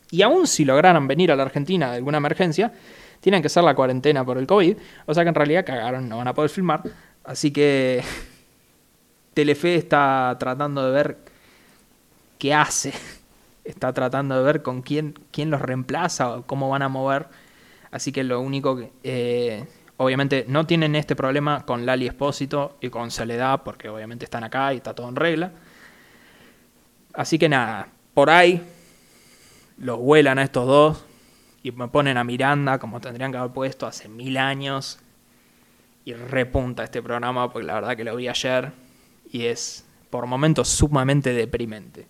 Y 0.09 0.21
aún 0.21 0.47
si 0.47 0.63
lograran 0.63 1.05
venir 1.07 1.31
a 1.31 1.35
la 1.35 1.43
Argentina 1.43 1.91
de 1.91 1.97
alguna 1.97 2.17
emergencia, 2.17 2.71
tienen 3.19 3.41
que 3.41 3.47
hacer 3.47 3.63
la 3.63 3.75
cuarentena 3.75 4.23
por 4.23 4.37
el 4.37 4.47
COVID. 4.47 4.77
O 5.05 5.13
sea 5.13 5.23
que 5.23 5.29
en 5.29 5.35
realidad 5.35 5.65
cagaron, 5.65 6.07
no 6.07 6.17
van 6.17 6.29
a 6.29 6.33
poder 6.33 6.49
filmar. 6.49 6.81
Así 7.25 7.51
que 7.51 8.01
Telefe 9.33 9.75
está 9.75 10.35
tratando 10.39 10.85
de 10.85 10.91
ver 10.91 11.17
qué 12.37 12.53
hace. 12.53 12.93
Está 13.63 13.93
tratando 13.93 14.37
de 14.37 14.43
ver 14.43 14.63
con 14.63 14.81
quién, 14.81 15.19
quién 15.31 15.49
los 15.49 15.61
reemplaza 15.61 16.33
o 16.33 16.43
cómo 16.43 16.69
van 16.69 16.81
a 16.81 16.89
mover 16.89 17.27
Así 17.91 18.11
que 18.11 18.23
lo 18.23 18.41
único 18.41 18.77
que... 18.77 18.91
eh, 19.03 19.65
obviamente 19.97 20.45
no 20.47 20.65
tienen 20.67 20.95
este 20.95 21.15
problema 21.15 21.65
con 21.65 21.85
Lali 21.85 22.05
Espósito 22.05 22.77
y 22.81 22.89
con 22.89 23.11
Soledad, 23.11 23.63
porque 23.63 23.89
obviamente 23.89 24.25
están 24.25 24.43
acá 24.43 24.73
y 24.73 24.77
está 24.77 24.93
todo 24.93 25.09
en 25.09 25.15
regla. 25.15 25.51
Así 27.13 27.39
que 27.39 27.49
nada, 27.49 27.87
por 28.13 28.29
ahí 28.29 28.61
los 29.79 29.97
vuelan 29.99 30.37
a 30.39 30.43
estos 30.43 30.67
dos 30.67 31.05
y 31.63 31.71
me 31.71 31.87
ponen 31.87 32.17
a 32.17 32.23
Miranda 32.23 32.77
como 32.77 32.99
tendrían 33.01 33.31
que 33.31 33.37
haber 33.37 33.51
puesto 33.51 33.87
hace 33.87 34.07
mil 34.07 34.37
años. 34.37 34.99
Y 36.05 36.13
repunta 36.13 36.83
este 36.83 37.01
programa 37.01 37.51
porque 37.51 37.67
la 37.67 37.73
verdad 37.73 37.97
que 37.97 38.05
lo 38.05 38.15
vi 38.15 38.29
ayer 38.29 38.71
y 39.29 39.45
es 39.45 39.85
por 40.09 40.25
momentos 40.25 40.69
sumamente 40.69 41.33
deprimente. 41.33 42.07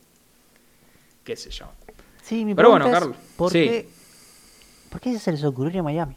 Qué 1.28 1.36
sé 1.36 1.50
yo. 1.50 1.66
Sí, 2.24 2.46
mi 2.46 2.56
Pero 2.56 2.70
bueno, 2.70 2.90
Carlos, 2.90 3.18
¿por, 3.36 3.52
sí. 3.52 3.60
qué, 3.60 3.90
¿por 4.90 5.02
qué 5.02 5.20
se 5.20 5.34
les 5.34 5.44
ocurrió 5.44 5.82
a 5.82 5.84
Miami? 5.84 6.16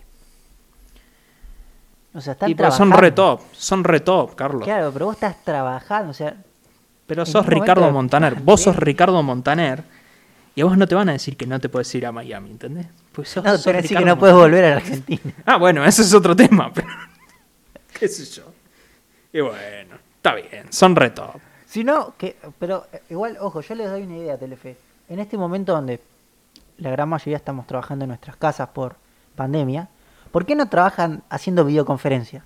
O 2.15 2.21
sea, 2.21 2.35
están 2.35 2.49
Y 2.49 2.55
pero 2.55 2.71
son 2.71 2.91
trabajando. 2.91 3.01
re 3.01 3.11
top, 3.11 3.41
son 3.51 3.83
re 3.83 3.99
top, 3.99 4.37
Carlos. 4.37 4.63
Claro, 4.63 4.93
pero 4.93 5.07
vos 5.07 5.17
estás 5.17 5.43
trabajando, 5.43 6.13
o 6.13 6.15
sea, 6.15 6.37
Pero 7.09 7.23
¿En 7.23 7.27
sos 7.27 7.45
momento 7.45 7.61
Ricardo 7.61 7.91
Montaner. 7.91 8.37
Vos 8.37 8.61
sos? 8.61 8.77
Ricardo 8.77 9.21
Montaner. 9.25 9.83
Y 10.55 10.61
a 10.61 10.65
vos 10.67 10.79
no 10.79 10.87
te 10.87 10.95
van 10.95 11.09
a 11.09 11.13
decir 11.13 11.37
que 11.37 11.45
no 11.45 11.59
te 11.59 11.69
puedes 11.69 11.93
ir 11.97 12.07
a 12.07 12.13
Miami, 12.13 12.53
¿entendés? 12.53 12.87
Pues 13.11 13.31
sos, 13.31 13.43
no, 13.43 13.51
sos 13.51 13.65
te 13.65 13.71
van 13.71 13.79
a 13.79 13.83
decir 13.83 13.99
que 13.99 14.05
no 14.05 14.17
puedes 14.17 14.37
volver 14.37 14.65
a 14.67 14.71
la 14.71 14.77
Argentina. 14.77 15.35
Ah, 15.45 15.57
bueno, 15.57 15.85
ese 15.85 16.03
es 16.03 16.15
otro 16.15 16.37
tema. 16.37 16.73
Pero... 16.75 16.87
¿Qué 17.99 18.07
sé 18.07 18.25
yo? 18.27 18.45
Y 19.33 19.41
bueno, 19.41 19.97
está 20.15 20.37
bien. 20.37 20.73
Son 20.73 20.95
re 20.95 21.11
top. 21.11 21.35
Si 21.67 21.83
no, 21.83 22.15
que, 22.17 22.37
pero 22.61 22.87
eh, 22.93 23.03
igual, 23.11 23.37
ojo, 23.41 23.61
yo 23.61 23.75
les 23.75 23.91
doy 23.91 24.03
una 24.03 24.17
idea, 24.17 24.39
Telefe. 24.39 24.77
En 25.11 25.19
este 25.19 25.37
momento 25.37 25.73
donde 25.73 26.01
la 26.79 26.91
gran 26.91 27.09
mayoría 27.09 27.37
estamos 27.37 27.67
trabajando 27.67 28.05
en 28.05 28.11
nuestras 28.11 28.37
casas 28.37 28.69
por 28.69 28.95
pandemia, 29.35 29.89
¿por 30.31 30.47
qué 30.47 30.55
no 30.55 30.69
trabajan 30.69 31.25
haciendo 31.29 31.65
videoconferencia? 31.65 32.45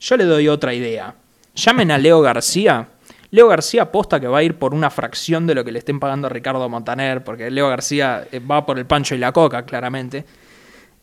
Yo 0.00 0.16
le 0.16 0.24
doy 0.24 0.48
otra 0.48 0.74
idea. 0.74 1.14
Llamen 1.54 1.92
a 1.92 1.96
Leo 1.96 2.20
García. 2.20 2.88
Leo 3.30 3.46
García 3.46 3.82
aposta 3.82 4.18
que 4.18 4.26
va 4.26 4.38
a 4.38 4.42
ir 4.42 4.58
por 4.58 4.74
una 4.74 4.90
fracción 4.90 5.46
de 5.46 5.54
lo 5.54 5.64
que 5.64 5.70
le 5.70 5.78
estén 5.78 6.00
pagando 6.00 6.26
a 6.26 6.30
Ricardo 6.30 6.68
Montaner, 6.68 7.22
porque 7.22 7.52
Leo 7.52 7.68
García 7.68 8.26
eh, 8.32 8.40
va 8.40 8.66
por 8.66 8.76
el 8.76 8.84
pancho 8.84 9.14
y 9.14 9.18
la 9.18 9.30
coca, 9.30 9.64
claramente. 9.64 10.24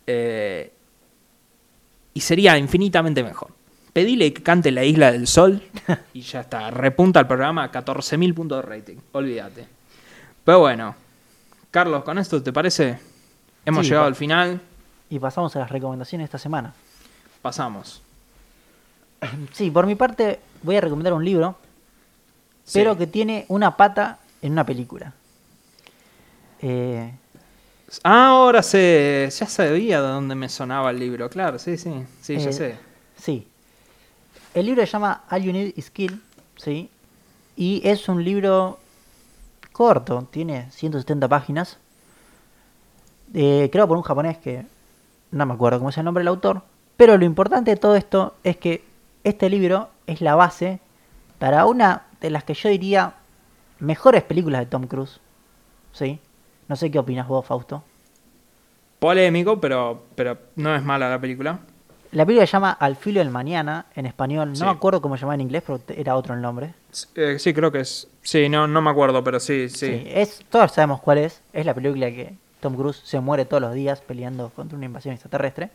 Eh, 0.06 0.70
y 2.14 2.20
sería 2.20 2.58
infinitamente 2.58 3.24
mejor. 3.24 3.61
Pedile 3.94 4.32
que 4.34 4.42
cante 4.42 4.72
La 4.72 4.84
Isla 4.86 5.12
del 5.12 5.28
Sol 5.28 5.62
y 6.14 6.22
ya 6.22 6.42
está. 6.42 6.72
Repunta 6.72 7.20
el 7.20 7.28
programa 7.28 7.64
a 7.66 7.72
14.000 7.72 8.34
puntos 8.34 8.58
de 8.64 8.70
rating. 8.70 8.96
Olvídate. 9.12 9.68
Pero 10.46 10.60
bueno, 10.60 10.96
Carlos, 11.72 12.04
con 12.04 12.18
esto, 12.18 12.42
¿te 12.42 12.54
parece? 12.54 13.00
Hemos 13.66 13.86
Sí, 13.86 13.90
llegado 13.90 14.08
al 14.08 14.16
final. 14.16 14.62
Y 15.10 15.20
pasamos 15.20 15.56
a 15.56 15.60
las 15.60 15.70
recomendaciones 15.70 16.24
de 16.24 16.26
esta 16.26 16.38
semana. 16.38 16.74
Pasamos. 17.42 18.02
Sí, 19.52 19.70
por 19.70 19.86
mi 19.86 19.96
parte 19.96 20.40
voy 20.64 20.78
a 20.78 20.82
recomendar 20.82 21.14
un 21.14 21.24
libro, 21.26 21.58
Sí. 22.64 22.80
pero 22.80 22.98
que 22.98 23.08
tiene 23.08 23.46
una 23.50 23.76
pata 23.76 24.20
en 24.42 24.54
una 24.54 24.66
película. 24.66 25.14
Eh, 26.62 27.12
Ahora 28.04 28.64
sé, 28.64 29.28
ya 29.38 29.46
sabía 29.48 30.02
de 30.02 30.08
dónde 30.08 30.34
me 30.34 30.48
sonaba 30.48 30.92
el 30.92 31.00
libro, 31.00 31.30
claro, 31.30 31.60
sí, 31.60 31.78
sí, 31.78 31.92
sí, 32.22 32.38
ya 32.38 32.50
Eh, 32.50 32.54
sé. 32.54 32.78
Sí. 33.18 33.48
El 34.54 34.66
libro 34.66 34.82
se 34.82 34.92
llama 34.92 35.24
All 35.32 35.44
You 35.44 35.54
Need 35.54 35.74
Is 35.78 35.90
Kill, 35.92 36.22
¿sí? 36.58 36.90
Y 37.56 37.82
es 37.86 38.10
un 38.10 38.24
libro 38.24 38.80
corto, 39.72 40.28
tiene 40.30 40.70
170 40.72 41.28
páginas. 41.30 41.78
Eh, 43.34 43.70
creado 43.72 43.88
por 43.88 43.98
un 43.98 44.04
japonés 44.04 44.38
que 44.40 44.66
no 45.32 45.46
me 45.46 45.54
acuerdo 45.54 45.80
cómo 45.80 45.90
es 45.90 45.98
el 45.98 46.04
nombre 46.04 46.22
del 46.22 46.28
autor. 46.28 46.64
Pero 46.98 47.18
lo 47.18 47.24
importante 47.24 47.72
de 47.72 47.78
todo 47.78 47.96
esto 47.96 48.36
es 48.44 48.58
que 48.58 48.84
este 49.24 49.50
libro 49.50 49.90
es 50.06 50.20
la 50.20 50.36
base 50.36 50.82
para 51.40 51.66
una 51.66 52.04
de 52.20 52.30
las 52.30 52.44
que 52.44 52.54
yo 52.54 52.68
diría 52.68 53.14
mejores 53.80 54.24
películas 54.24 54.62
de 54.62 54.66
Tom 54.66 54.86
Cruise. 54.86 55.22
¿Sí? 55.94 56.20
No 56.68 56.76
sé 56.76 56.92
qué 56.92 57.00
opinas 57.00 57.28
vos, 57.28 57.46
Fausto. 57.46 57.84
Polémico, 59.00 59.62
pero, 59.62 60.04
pero 60.16 60.38
no 60.58 60.76
es 60.76 60.84
mala 60.84 61.10
la 61.10 61.20
película. 61.20 61.60
La 62.12 62.26
película 62.26 62.46
se 62.46 62.52
llama 62.52 62.72
Al 62.72 62.96
filo 62.98 63.20
del 63.20 63.30
mañana 63.30 63.86
en 63.96 64.06
español. 64.06 64.50
No 64.50 64.56
Sí. 64.56 64.64
me 64.64 64.70
acuerdo 64.70 65.02
cómo 65.02 65.16
se 65.16 65.22
llama 65.22 65.36
en 65.36 65.42
inglés, 65.42 65.64
pero 65.66 65.80
era 65.96 66.16
otro 66.18 66.34
el 66.34 66.42
nombre. 66.42 66.74
Eh, 67.16 67.38
sí, 67.40 67.54
creo 67.54 67.72
que 67.72 67.80
es. 67.82 68.08
Sí, 68.22 68.50
no, 68.50 68.68
no 68.68 68.82
me 68.82 68.90
acuerdo, 68.90 69.24
pero 69.24 69.40
sí, 69.40 69.70
sí. 69.70 69.88
Sí, 69.88 70.04
es, 70.08 70.44
todos 70.50 70.74
sabemos 70.74 71.00
cuál 71.02 71.20
es. 71.20 71.42
Es 71.54 71.66
la 71.66 71.74
película 71.74 72.08
que 72.08 72.36
Tom 72.60 72.76
Cruise 72.76 73.02
se 73.04 73.20
muere 73.22 73.46
todos 73.46 73.62
los 73.62 73.74
días 73.74 74.02
peleando 74.02 74.50
contra 74.50 74.76
una 74.78 74.86
invasión 74.86 75.14
extraterrestre 75.14 75.72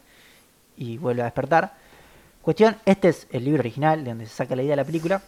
y 0.77 0.99
vuelve 0.99 1.23
a 1.23 1.25
despertar. 1.25 1.73
Cuestión, 2.43 2.77
este 2.85 3.09
es 3.09 3.27
el 3.33 3.45
libro 3.45 3.61
original 3.61 4.05
de 4.05 4.11
donde 4.11 4.27
se 4.27 4.35
saca 4.37 4.55
la 4.55 4.63
idea 4.63 4.73
de 4.73 4.77
la 4.77 4.85
película. 4.85 5.23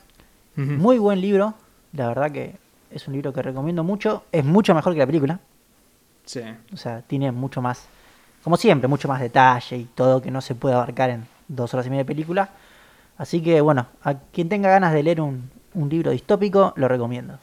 Muy 0.56 0.98
buen 0.98 1.20
libro, 1.20 1.54
la 1.92 2.08
verdad 2.08 2.30
que 2.32 2.56
es 2.90 3.06
un 3.08 3.14
libro 3.14 3.32
que 3.32 3.40
recomiendo 3.42 3.82
mucho. 3.84 4.24
Es 4.32 4.44
mucho 4.44 4.74
mejor 4.74 4.92
que 4.92 4.98
la 4.98 5.06
película, 5.06 5.40
Sí. 6.24 6.42
o 6.72 6.76
sea, 6.76 7.00
tiene 7.02 7.30
mucho 7.32 7.62
más, 7.62 7.86
como 8.42 8.56
siempre, 8.56 8.88
mucho 8.88 9.08
más 9.08 9.20
detalle 9.20 9.76
y 9.76 9.84
todo 9.84 10.22
que 10.22 10.30
no 10.30 10.40
se 10.40 10.54
puede 10.54 10.74
abarcar 10.74 11.10
en 11.10 11.26
dos 11.48 11.72
horas 11.74 11.86
y 11.86 11.90
media 11.90 12.02
de 12.02 12.06
película. 12.06 12.50
Así 13.16 13.42
que 13.42 13.60
bueno, 13.60 13.86
a 14.02 14.14
quien 14.14 14.48
tenga 14.48 14.70
ganas 14.70 14.92
de 14.92 15.02
leer 15.02 15.20
un, 15.20 15.50
libro 15.90 16.10
distópico, 16.10 16.72
lo 16.76 16.88
recomiendo. 16.88 17.38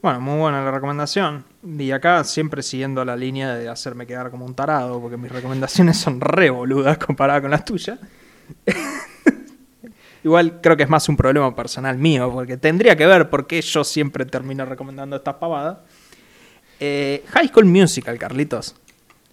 Bueno, 0.00 0.20
muy 0.20 0.38
buena 0.38 0.64
la 0.64 0.70
recomendación. 0.70 1.44
Y 1.78 1.92
acá 1.92 2.24
siempre 2.24 2.62
siguiendo 2.62 3.04
la 3.04 3.16
línea 3.16 3.54
de 3.54 3.68
hacerme 3.68 4.06
quedar 4.06 4.30
como 4.30 4.44
un 4.44 4.54
tarado, 4.54 5.00
porque 5.00 5.16
mis 5.16 5.30
recomendaciones 5.30 5.96
son 5.96 6.20
re 6.20 6.50
boludas 6.50 6.98
comparadas 6.98 7.42
con 7.42 7.50
las 7.52 7.64
tuyas. 7.64 7.98
Igual 10.24 10.60
creo 10.60 10.76
que 10.76 10.84
es 10.84 10.88
más 10.88 11.08
un 11.08 11.16
problema 11.16 11.54
personal 11.54 11.98
mío, 11.98 12.30
porque 12.32 12.56
tendría 12.56 12.96
que 12.96 13.06
ver 13.06 13.28
por 13.30 13.46
qué 13.46 13.60
yo 13.60 13.82
siempre 13.82 14.24
termino 14.24 14.64
recomendando 14.64 15.16
estas 15.16 15.34
pavadas. 15.34 15.78
Eh, 16.78 17.24
High 17.28 17.48
School 17.48 17.66
Musical, 17.66 18.18
Carlitos. 18.18 18.74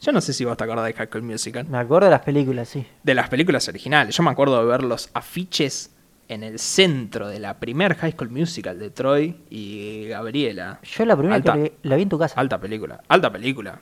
Yo 0.01 0.11
no 0.11 0.21
sé 0.21 0.33
si 0.33 0.45
vos 0.45 0.55
te 0.57 0.63
acordás 0.63 0.85
de 0.85 0.93
High 0.93 1.07
School 1.07 1.23
Musical. 1.23 1.65
Me 1.67 1.77
acuerdo 1.77 2.05
de 2.05 2.11
las 2.11 2.21
películas, 2.21 2.69
sí. 2.69 2.85
De 3.03 3.13
las 3.13 3.29
películas 3.29 3.67
originales. 3.67 4.15
Yo 4.15 4.23
me 4.23 4.29
acuerdo 4.31 4.59
de 4.59 4.65
ver 4.65 4.83
los 4.83 5.09
afiches 5.13 5.91
en 6.29 6.43
el 6.43 6.59
centro 6.59 7.27
de 7.27 7.39
la 7.39 7.59
primer 7.59 7.95
High 7.95 8.11
School 8.13 8.29
Musical 8.29 8.79
de 8.79 8.91
Troy 8.91 9.35
y 9.49 10.05
Gabriela. 10.07 10.79
Yo 10.83 11.05
la 11.05 11.15
primera 11.17 11.35
Alta. 11.35 11.53
que 11.53 11.73
la 11.83 11.95
vi 11.95 12.03
en 12.03 12.09
tu 12.09 12.17
casa. 12.19 12.39
Alta 12.39 12.59
película, 12.59 13.01
alta 13.07 13.31
película. 13.31 13.81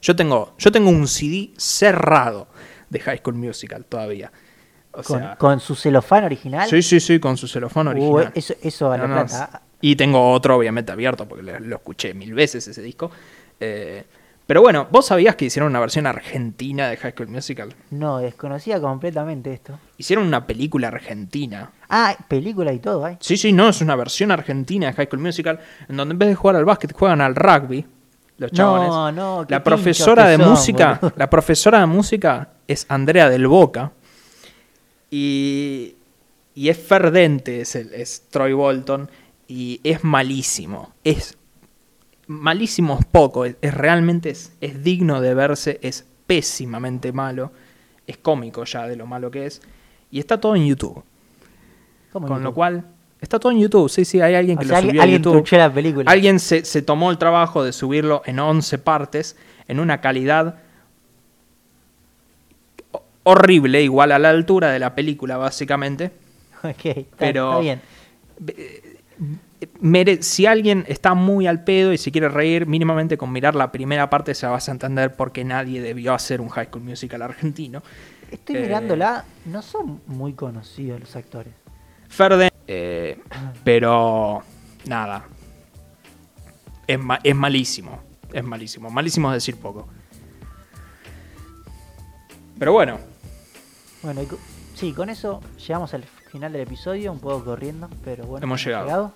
Yo 0.00 0.14
tengo, 0.16 0.54
yo 0.58 0.70
tengo 0.72 0.90
un 0.90 1.06
CD 1.08 1.50
cerrado 1.56 2.48
de 2.88 3.00
High 3.00 3.18
School 3.18 3.34
Musical 3.34 3.84
todavía. 3.84 4.30
O 4.92 5.02
con, 5.02 5.18
sea, 5.18 5.36
con 5.36 5.60
su 5.60 5.74
celofán 5.74 6.24
original. 6.24 6.68
sí, 6.68 6.82
sí, 6.82 6.98
sí, 7.00 7.18
con 7.20 7.36
su 7.36 7.46
celofán 7.46 7.88
Uh, 7.88 7.90
original. 7.90 8.32
eso, 8.34 8.54
eso 8.62 8.96
No, 8.96 9.06
no, 9.08 9.14
plata. 9.26 9.62
Y 9.80 9.94
tengo 9.96 10.30
otro, 10.32 10.56
obviamente, 10.56 10.92
abierto, 10.92 11.28
porque 11.28 11.42
lo, 11.44 11.58
lo 11.60 11.76
escuché 11.76 12.14
mil 12.14 12.32
veces 12.32 12.66
ese 12.66 12.80
disco. 12.80 13.10
Eh, 13.60 14.04
pero 14.48 14.62
bueno, 14.62 14.88
¿vos 14.90 15.06
sabías 15.06 15.36
que 15.36 15.44
hicieron 15.44 15.70
una 15.70 15.78
versión 15.78 16.06
argentina 16.06 16.88
de 16.88 16.96
High 16.96 17.12
School 17.12 17.28
Musical? 17.28 17.74
No, 17.90 18.18
desconocía 18.18 18.80
completamente 18.80 19.52
esto. 19.52 19.78
Hicieron 19.98 20.26
una 20.26 20.46
película 20.46 20.88
argentina. 20.88 21.70
Ah, 21.88 22.16
película 22.26 22.72
y 22.72 22.78
todo, 22.80 23.06
¿eh? 23.06 23.18
Sí, 23.20 23.36
sí, 23.36 23.52
no, 23.52 23.68
es 23.68 23.80
una 23.80 23.94
versión 23.94 24.30
argentina 24.32 24.86
de 24.88 24.94
High 24.94 25.06
School 25.06 25.20
Musical, 25.20 25.60
en 25.88 25.96
donde 25.96 26.12
en 26.14 26.18
vez 26.18 26.28
de 26.30 26.34
jugar 26.34 26.56
al 26.56 26.64
básquet 26.64 26.92
juegan 26.92 27.20
al 27.20 27.34
rugby. 27.36 27.86
Los 28.38 28.50
chabones. 28.52 28.88
No, 28.88 29.12
no, 29.12 29.46
qué 29.46 29.54
la 29.54 29.62
profesora 29.62 30.28
de 30.28 30.36
son, 30.36 30.50
música, 30.50 30.98
boludo. 31.00 31.14
la 31.16 31.28
profesora 31.30 31.80
de 31.80 31.86
música 31.86 32.48
es 32.66 32.86
Andrea 32.88 33.28
del 33.30 33.46
Boca. 33.46 33.92
Y, 35.10 35.94
y 36.54 36.68
es 36.68 36.78
Ferdente, 36.78 37.60
es, 37.62 37.74
el- 37.76 37.92
es 37.94 38.24
Troy 38.30 38.52
Bolton. 38.52 39.10
Y 39.50 39.80
es 39.82 40.04
malísimo. 40.04 40.92
Es 41.04 41.37
malísimo 42.28 42.96
es 43.00 43.04
poco. 43.06 43.44
Es, 43.44 43.56
es 43.60 43.74
realmente 43.74 44.30
es, 44.30 44.52
es 44.60 44.82
digno 44.84 45.20
de 45.20 45.34
verse. 45.34 45.78
Es 45.82 46.06
pésimamente 46.26 47.12
malo. 47.12 47.50
Es 48.06 48.16
cómico 48.18 48.64
ya 48.64 48.86
de 48.86 48.96
lo 48.96 49.06
malo 49.06 49.30
que 49.30 49.46
es. 49.46 49.60
Y 50.10 50.18
está 50.20 50.40
todo 50.40 50.54
en 50.56 50.66
YouTube. 50.66 51.02
¿Cómo 52.12 52.26
Con 52.26 52.36
YouTube? 52.38 52.44
lo 52.44 52.54
cual, 52.54 52.84
está 53.20 53.38
todo 53.38 53.52
en 53.52 53.58
YouTube. 53.60 53.90
Sí, 53.90 54.04
sí, 54.06 54.20
hay 54.20 54.34
alguien 54.34 54.56
O 54.56 54.60
que 54.60 54.66
sea, 54.66 54.72
lo 54.72 54.76
alguien, 54.78 54.92
subió 54.92 55.00
a 55.00 55.04
alguien 55.04 55.22
YouTube. 55.22 55.58
la 55.58 55.72
película. 55.74 56.10
Alguien 56.10 56.38
se, 56.40 56.64
se 56.64 56.80
tomó 56.80 57.10
el 57.10 57.18
trabajo 57.18 57.62
de 57.64 57.72
subirlo 57.72 58.22
en 58.24 58.38
11 58.38 58.78
partes, 58.78 59.36
en 59.66 59.78
una 59.80 60.00
calidad 60.00 60.60
ho- 62.92 63.02
horrible, 63.24 63.82
igual 63.82 64.12
a 64.12 64.18
la 64.18 64.30
altura 64.30 64.70
de 64.70 64.78
la 64.78 64.94
película, 64.94 65.36
básicamente. 65.36 66.10
Ok, 66.64 66.86
está, 66.86 67.16
Pero- 67.18 67.50
está 67.50 67.60
bien. 67.60 67.80
Mere- 69.80 70.22
si 70.22 70.46
alguien 70.46 70.84
está 70.88 71.14
muy 71.14 71.46
al 71.46 71.64
pedo 71.64 71.92
y 71.92 71.98
se 71.98 72.12
quiere 72.12 72.28
reír, 72.28 72.66
mínimamente 72.66 73.18
con 73.18 73.32
mirar 73.32 73.54
la 73.56 73.72
primera 73.72 74.08
parte 74.08 74.34
se 74.34 74.46
vas 74.46 74.68
a 74.68 74.72
entender 74.72 75.14
por 75.16 75.32
qué 75.32 75.44
nadie 75.44 75.80
debió 75.82 76.14
hacer 76.14 76.40
un 76.40 76.48
High 76.48 76.66
School 76.66 76.84
Musical 76.84 77.22
argentino. 77.22 77.82
Estoy 78.30 78.56
eh, 78.56 78.60
mirándola, 78.62 79.24
no 79.46 79.62
son 79.62 80.00
muy 80.06 80.34
conocidos 80.34 81.00
los 81.00 81.16
actores. 81.16 81.52
Ferde, 82.08 82.50
eh, 82.66 83.20
pero 83.64 84.42
nada. 84.86 85.24
Es, 86.86 86.98
ma- 86.98 87.18
es 87.22 87.34
malísimo. 87.34 88.00
Es 88.32 88.44
malísimo. 88.44 88.90
Malísimo 88.90 89.30
es 89.32 89.36
decir 89.36 89.56
poco. 89.56 89.88
Pero 92.58 92.72
bueno, 92.72 92.98
Bueno, 94.02 94.22
y 94.22 94.26
co- 94.26 94.38
sí, 94.74 94.92
con 94.92 95.08
eso 95.10 95.40
llegamos 95.66 95.94
al 95.94 96.04
final 96.30 96.52
del 96.52 96.62
episodio, 96.62 97.12
un 97.12 97.20
poco 97.20 97.44
corriendo, 97.44 97.88
pero 98.04 98.24
bueno. 98.24 98.44
Hemos 98.44 98.64
llegado. 98.64 99.12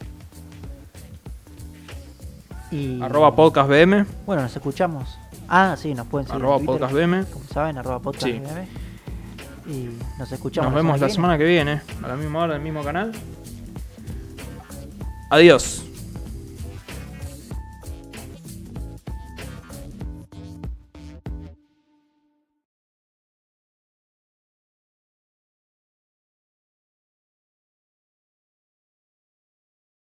Y 2.73 3.01
arroba 3.03 3.37
podcast 3.37 3.69
BM, 3.69 4.05
Bueno, 4.27 4.43
nos 4.43 4.57
escuchamos. 4.57 5.19
Ah, 5.49 5.77
sí, 5.79 5.95
nos 5.95 6.07
pueden 6.07 6.27
seguir. 6.27 6.41
en 6.41 6.45
arroba 6.47 6.57
Twitter, 6.59 6.73
podcast 6.81 6.95
BM. 6.95 7.25
Como 7.27 7.45
saben, 7.47 7.79
arroba 7.79 7.99
podcast 8.01 8.25
Sí. 8.25 8.33
BM. 8.39 8.69
Y 9.67 9.91
nos 10.19 10.33
escuchamos. 10.33 10.71
Nos 10.73 10.77
vemos 10.77 10.99
la 11.01 11.09
semana 11.09 11.37
que 11.39 11.45
viene, 11.45 11.83
a 12.03 12.09
la 12.09 12.17
misma 12.17 12.41
hora, 12.41 12.55
en 12.55 12.61
el 12.61 12.65
mismo 12.65 12.83
canal. 12.83 13.13
Adiós. 15.31 15.85